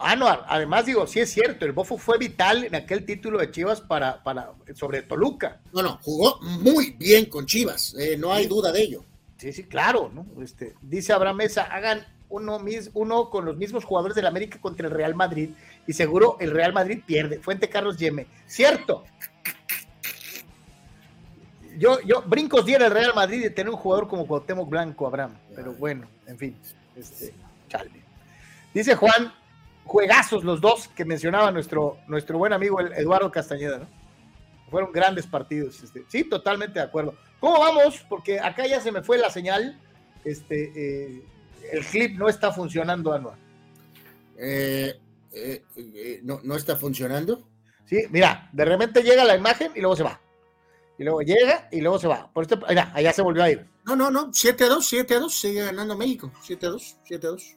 Anuar, 0.00 0.44
además 0.48 0.84
digo, 0.84 1.06
sí 1.06 1.20
es 1.20 1.30
cierto, 1.30 1.64
el 1.64 1.72
bofo 1.72 1.96
fue 1.96 2.18
vital 2.18 2.64
en 2.64 2.74
aquel 2.74 3.06
título 3.06 3.38
de 3.38 3.50
Chivas 3.50 3.80
para, 3.80 4.22
para 4.22 4.52
sobre 4.74 5.02
Toluca. 5.02 5.60
No, 5.72 5.82
no, 5.82 5.98
jugó 6.02 6.38
muy 6.42 6.90
bien 6.90 7.26
con 7.26 7.46
Chivas, 7.46 7.94
no 8.18 8.32
hay 8.32 8.46
duda 8.46 8.70
de 8.70 8.82
ello. 8.82 9.04
Sí, 9.38 9.52
sí, 9.52 9.64
claro, 9.64 10.10
¿no? 10.14 10.26
Este, 10.42 10.74
dice 10.82 11.12
Abraham 11.12 11.38
Mesa, 11.38 11.62
hagan 11.62 12.06
uno, 12.28 12.58
mis, 12.58 12.90
uno 12.94 13.28
con 13.28 13.44
los 13.44 13.56
mismos 13.56 13.84
jugadores 13.84 14.14
del 14.14 14.26
América 14.26 14.58
contra 14.60 14.86
el 14.86 14.92
Real 14.92 15.14
Madrid 15.14 15.50
y 15.86 15.92
seguro 15.92 16.36
el 16.38 16.50
Real 16.50 16.72
Madrid 16.72 17.02
pierde. 17.04 17.40
Fuente 17.40 17.68
Carlos 17.68 17.96
Yeme. 17.96 18.26
Cierto. 18.46 19.04
Yo, 21.76 22.00
yo, 22.02 22.22
brincos 22.22 22.64
diera 22.64 22.86
el 22.86 22.92
Real 22.92 23.14
Madrid 23.14 23.42
de 23.42 23.50
tener 23.50 23.70
un 23.70 23.78
jugador 23.78 24.06
como 24.06 24.26
Cuauhtémoc 24.26 24.68
Blanco, 24.68 25.06
Abraham. 25.06 25.36
Pero 25.54 25.74
bueno, 25.74 26.06
en 26.26 26.38
fin. 26.38 26.56
Este, 26.94 27.34
Dice 28.72 28.94
Juan, 28.94 29.32
juegazos 29.84 30.44
los 30.44 30.60
dos 30.60 30.88
que 30.88 31.04
mencionaba 31.04 31.50
nuestro, 31.50 31.98
nuestro 32.06 32.38
buen 32.38 32.52
amigo 32.52 32.80
Eduardo 32.80 33.30
Castañeda, 33.30 33.78
¿no? 33.78 33.86
Fueron 34.70 34.90
grandes 34.90 35.26
partidos. 35.26 35.82
Este. 35.82 36.04
Sí, 36.08 36.24
totalmente 36.24 36.78
de 36.78 36.86
acuerdo. 36.86 37.14
¿Cómo 37.40 37.58
vamos? 37.58 38.04
Porque 38.08 38.40
acá 38.40 38.66
ya 38.66 38.80
se 38.80 38.90
me 38.90 39.02
fue 39.02 39.18
la 39.18 39.30
señal. 39.30 39.78
Este, 40.24 40.72
eh, 40.74 41.22
el 41.72 41.84
clip 41.84 42.18
no 42.18 42.28
está 42.28 42.52
funcionando, 42.52 43.12
Anuar. 43.12 43.36
Eh, 44.38 44.98
eh, 45.32 46.20
no, 46.22 46.40
no 46.42 46.56
está 46.56 46.76
funcionando. 46.76 47.46
Sí, 47.84 48.06
mira, 48.10 48.48
de 48.52 48.64
repente 48.64 49.02
llega 49.02 49.24
la 49.24 49.36
imagen 49.36 49.72
y 49.74 49.80
luego 49.80 49.96
se 49.96 50.04
va. 50.04 50.20
Y 50.98 51.04
luego 51.04 51.20
llega 51.20 51.68
y 51.70 51.80
luego 51.80 51.98
se 51.98 52.08
va. 52.08 52.30
Por 52.32 52.44
esto, 52.44 52.58
mira, 52.68 52.90
allá 52.94 53.12
se 53.12 53.22
volvió 53.22 53.42
a 53.42 53.50
ir. 53.50 53.66
No, 53.84 53.96
no, 53.96 54.10
no, 54.10 54.30
7 54.32 54.64
a 54.64 54.68
2, 54.68 54.86
7 54.86 55.14
a 55.14 55.20
2, 55.20 55.34
sigue 55.34 55.64
ganando 55.64 55.96
México. 55.96 56.30
7 56.42 56.66
a 56.66 56.70
2, 56.70 56.96
7 57.04 57.26
a 57.26 57.30
2. 57.30 57.56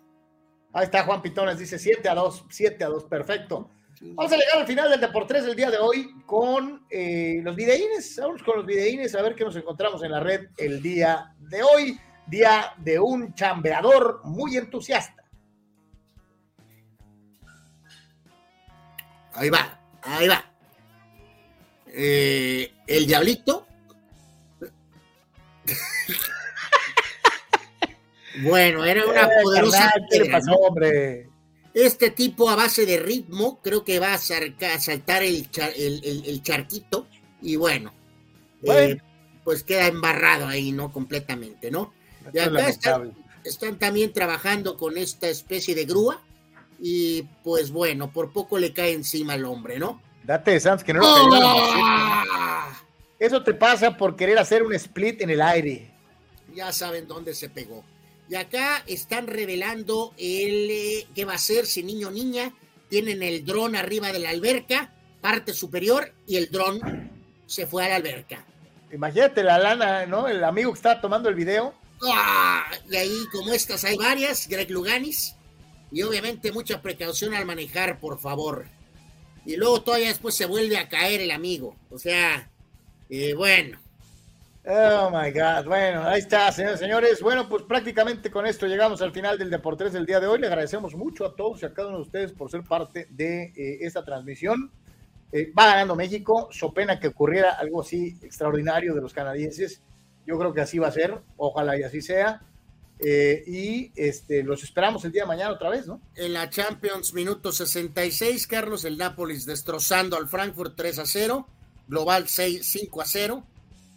Ahí 0.76 0.84
está 0.84 1.06
Juan 1.06 1.22
Pitones, 1.22 1.58
dice 1.58 1.80
7 1.80 2.10
a 2.10 2.16
2, 2.16 2.48
7 2.50 2.84
a 2.84 2.90
2, 2.90 3.06
perfecto. 3.06 3.70
Vamos 4.02 4.30
a 4.34 4.36
llegar 4.36 4.58
al 4.58 4.68
final 4.68 4.90
del 4.90 5.00
Deportes 5.00 5.46
del 5.46 5.56
día 5.56 5.72
de 5.72 5.78
hoy 5.78 6.14
con 6.26 6.86
eh, 6.90 7.40
los 7.42 7.56
videínes. 7.56 8.18
Vamos 8.22 8.44
con 8.44 8.58
los 8.58 8.66
videínes 8.66 9.16
a 9.16 9.22
ver 9.22 9.36
qué 9.36 9.46
nos 9.46 9.56
encontramos 9.56 10.04
en 10.04 10.12
la 10.12 10.20
red 10.20 10.50
el 10.58 10.82
día 10.82 11.34
de 11.40 11.64
hoy. 11.64 11.98
Día 12.28 12.74
de 12.78 13.00
un 13.00 13.34
chambeador 13.34 14.20
muy 14.26 14.58
entusiasta. 14.58 15.24
Ahí 19.32 19.50
va, 19.50 19.80
ahí 20.02 20.28
va. 20.28 20.44
Eh, 21.88 22.74
el 22.86 23.08
diablito. 23.08 23.66
bueno, 28.44 28.86
era 28.86 29.06
una 29.06 29.24
eh, 29.24 29.30
poderosa. 29.44 29.94
hombre? 30.60 31.30
Este 31.74 32.10
tipo 32.12 32.50
a 32.50 32.56
base 32.56 32.86
de 32.86 32.98
ritmo 33.00 33.60
creo 33.62 33.84
que 33.84 34.00
va 34.00 34.14
a, 34.14 34.18
saltar 34.18 35.24
el, 35.24 35.50
el, 35.76 36.42
charquito 36.42 37.08
y 37.42 37.58
bueno, 37.58 37.94
eh, 38.64 38.98
pues 39.44 39.64
queda 39.64 39.88
embarrado 39.88 40.48
ahí, 40.48 40.72
¿no? 40.72 40.92
Completamente, 40.92 41.70
¿no? 41.72 41.94
Y 42.34 42.40
acá 42.40 42.70
están, 43.44 43.78
también 43.78 44.14
trabajando 44.14 44.78
con 44.78 44.98
esta 44.98 45.28
especie 45.28 45.76
de 45.76 45.86
grúa 45.86 46.22
y 46.80 47.24
pues 47.44 47.72
bueno, 47.72 48.12
por 48.12 48.32
poco 48.32 48.58
le 48.58 48.74
cae 48.74 48.94
encima 48.94 49.34
al 49.34 49.46
hombre, 49.46 49.78
¿no? 49.78 50.02
Date 50.24 50.60
de 50.60 50.78
que 50.84 50.94
no 50.94 51.02
lo 51.02 51.08
¡Oh! 51.08 52.24
Eso 53.20 53.44
te 53.44 53.54
pasa 53.54 53.96
por 53.96 54.16
querer 54.16 54.40
hacer 54.40 54.64
un 54.64 54.74
split 54.74 55.22
en 55.22 55.30
el 55.30 55.42
aire. 55.42 55.92
Ya 56.54 56.72
saben 56.72 57.08
dónde 57.08 57.34
se 57.34 57.50
pegó. 57.50 57.84
Y 58.30 58.36
acá 58.36 58.84
están 58.88 59.28
revelando 59.28 60.14
el 60.18 60.70
eh, 60.72 61.08
qué 61.14 61.26
va 61.26 61.34
a 61.34 61.38
ser 61.38 61.66
si 61.66 61.84
niño 61.84 62.08
o 62.08 62.12
niña. 62.12 62.54
Tienen 62.90 63.22
el 63.22 63.46
dron 63.46 63.76
arriba 63.76 64.12
de 64.12 64.20
la 64.20 64.30
alberca, 64.30 64.94
parte 65.22 65.54
superior, 65.54 66.14
y 66.28 66.38
el 66.38 66.50
dron 66.50 67.12
se 67.46 67.68
fue 67.68 67.86
a 67.86 67.90
la 67.90 67.96
alberca. 67.96 68.46
Imagínate 68.92 69.44
la 69.44 69.60
lana, 69.60 70.06
¿no? 70.06 70.28
El 70.28 70.44
amigo 70.44 70.72
que 70.72 70.78
está 70.78 71.02
tomando 71.02 71.30
el 71.30 71.36
video. 71.36 71.74
¡Ah! 72.04 72.66
Y 72.90 72.96
ahí, 72.96 73.18
como 73.32 73.54
estas, 73.54 73.84
hay 73.84 73.98
varias, 73.98 74.48
Greg 74.48 74.70
Luganis. 74.72 75.36
Y 75.92 76.02
obviamente 76.02 76.52
mucha 76.52 76.82
precaución 76.82 77.34
al 77.34 77.46
manejar, 77.46 78.00
por 78.00 78.20
favor. 78.20 78.68
Y 79.46 79.56
luego 79.56 79.82
todavía 79.82 80.10
después 80.10 80.36
se 80.36 80.46
vuelve 80.46 80.78
a 80.78 80.90
caer 80.90 81.22
el 81.22 81.32
amigo. 81.32 81.76
O 81.92 82.00
sea, 82.00 82.50
eh, 83.10 83.34
bueno. 83.34 83.80
Oh 84.68 85.12
my 85.12 85.30
God. 85.32 85.66
Bueno, 85.68 86.04
ahí 86.04 86.20
está, 86.20 86.52
señores 86.52 86.80
señores. 86.80 87.22
Bueno, 87.22 87.48
pues 87.48 87.62
prácticamente 87.64 88.32
con 88.32 88.48
esto 88.48 88.66
llegamos 88.66 89.00
al 89.04 89.12
final 89.12 89.38
del 89.38 89.52
Deportes 89.52 89.94
del 89.94 90.08
día 90.08 90.20
de 90.20 90.26
hoy. 90.26 90.40
Le 90.40 90.48
agradecemos 90.48 90.96
mucho 90.96 91.24
a 91.24 91.36
todos 91.36 91.62
y 91.62 91.68
a 91.68 91.74
cada 91.74 91.90
uno 91.90 91.98
de 91.98 92.04
ustedes 92.04 92.32
por 92.32 92.50
ser 92.50 92.64
parte 92.64 93.06
de 93.12 93.54
eh, 93.56 93.78
esta 93.82 94.04
transmisión. 94.04 94.72
Eh, 95.32 95.52
va 95.58 95.68
ganando 95.68 95.96
México. 95.96 96.50
So 96.52 96.74
pena 96.74 97.00
que 97.00 97.10
ocurriera 97.10 97.52
algo 97.52 97.82
así 97.82 98.18
extraordinario 98.24 98.96
de 98.96 99.02
los 99.02 99.14
canadienses. 99.14 99.84
Yo 100.26 100.40
creo 100.40 100.52
que 100.52 100.62
así 100.62 100.80
va 100.80 100.88
a 100.88 100.92
ser. 100.92 101.22
Ojalá 101.38 101.78
y 101.78 101.84
así 101.84 102.02
sea. 102.02 102.42
Eh, 102.98 103.44
y 103.46 103.92
este, 103.96 104.42
los 104.42 104.64
esperamos 104.64 105.06
el 105.06 105.12
día 105.12 105.24
de 105.24 105.28
mañana 105.28 105.52
otra 105.52 105.70
vez, 105.70 105.86
¿no? 105.86 106.02
En 106.16 106.34
la 106.34 106.50
Champions, 106.50 107.14
minuto 107.14 107.52
66, 107.52 108.48
Carlos, 108.48 108.84
el 108.84 108.98
Nápoles 108.98 109.46
destrozando 109.46 110.18
al 110.18 110.28
Frankfurt 110.28 110.76
3 110.76 111.00
a 111.00 111.06
0, 111.06 111.48
global 111.88 112.28
6, 112.28 112.66
5 112.66 113.02
a 113.02 113.06
0 113.06 113.44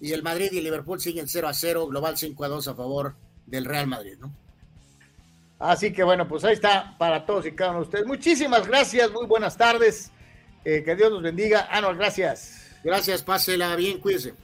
y 0.01 0.13
el 0.13 0.23
Madrid 0.23 0.49
y 0.53 0.59
el 0.59 0.65
Liverpool 0.65 1.01
siguen 1.01 1.29
0 1.29 1.49
a 1.49 1.55
0, 1.55 1.87
global 1.89 2.17
5 2.17 2.45
a 2.45 2.49
2 2.49 2.69
a 2.69 2.75
favor 2.75 3.15
del 3.47 3.65
Real 3.65 3.87
Madrid, 3.87 4.17
¿no? 4.19 4.33
Así 5.59 5.93
que 5.93 6.05
bueno, 6.05 6.29
pues 6.29 6.45
ahí 6.45 6.55
está 6.55 6.97
para 6.99 7.27
todos 7.27 7.47
y 7.47 7.53
cada 7.53 7.71
uno 7.71 7.81
de 7.81 7.87
ustedes. 7.87 8.07
Muchísimas 8.07 8.67
gracias, 8.69 9.11
muy 9.11 9.27
buenas 9.27 9.57
tardes. 9.57 10.13
Eh, 10.65 10.83
que 10.85 10.95
Dios 10.95 11.11
los 11.11 11.23
bendiga. 11.23 11.69
Anual, 11.71 11.97
gracias. 11.97 12.77
Gracias, 12.85 13.23
pásela 13.23 13.75
bien, 13.75 13.99
cuídese. 13.99 14.35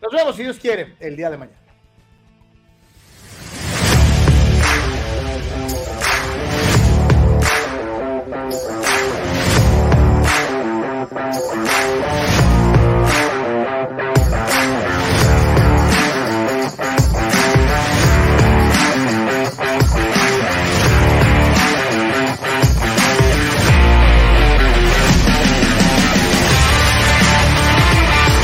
Nos 0.00 0.12
vemos 0.12 0.36
si 0.36 0.42
Dios 0.42 0.58
quiere 0.58 0.96
el 1.00 1.16
día 1.16 1.30
de 1.30 1.38
mañana. 1.38 1.61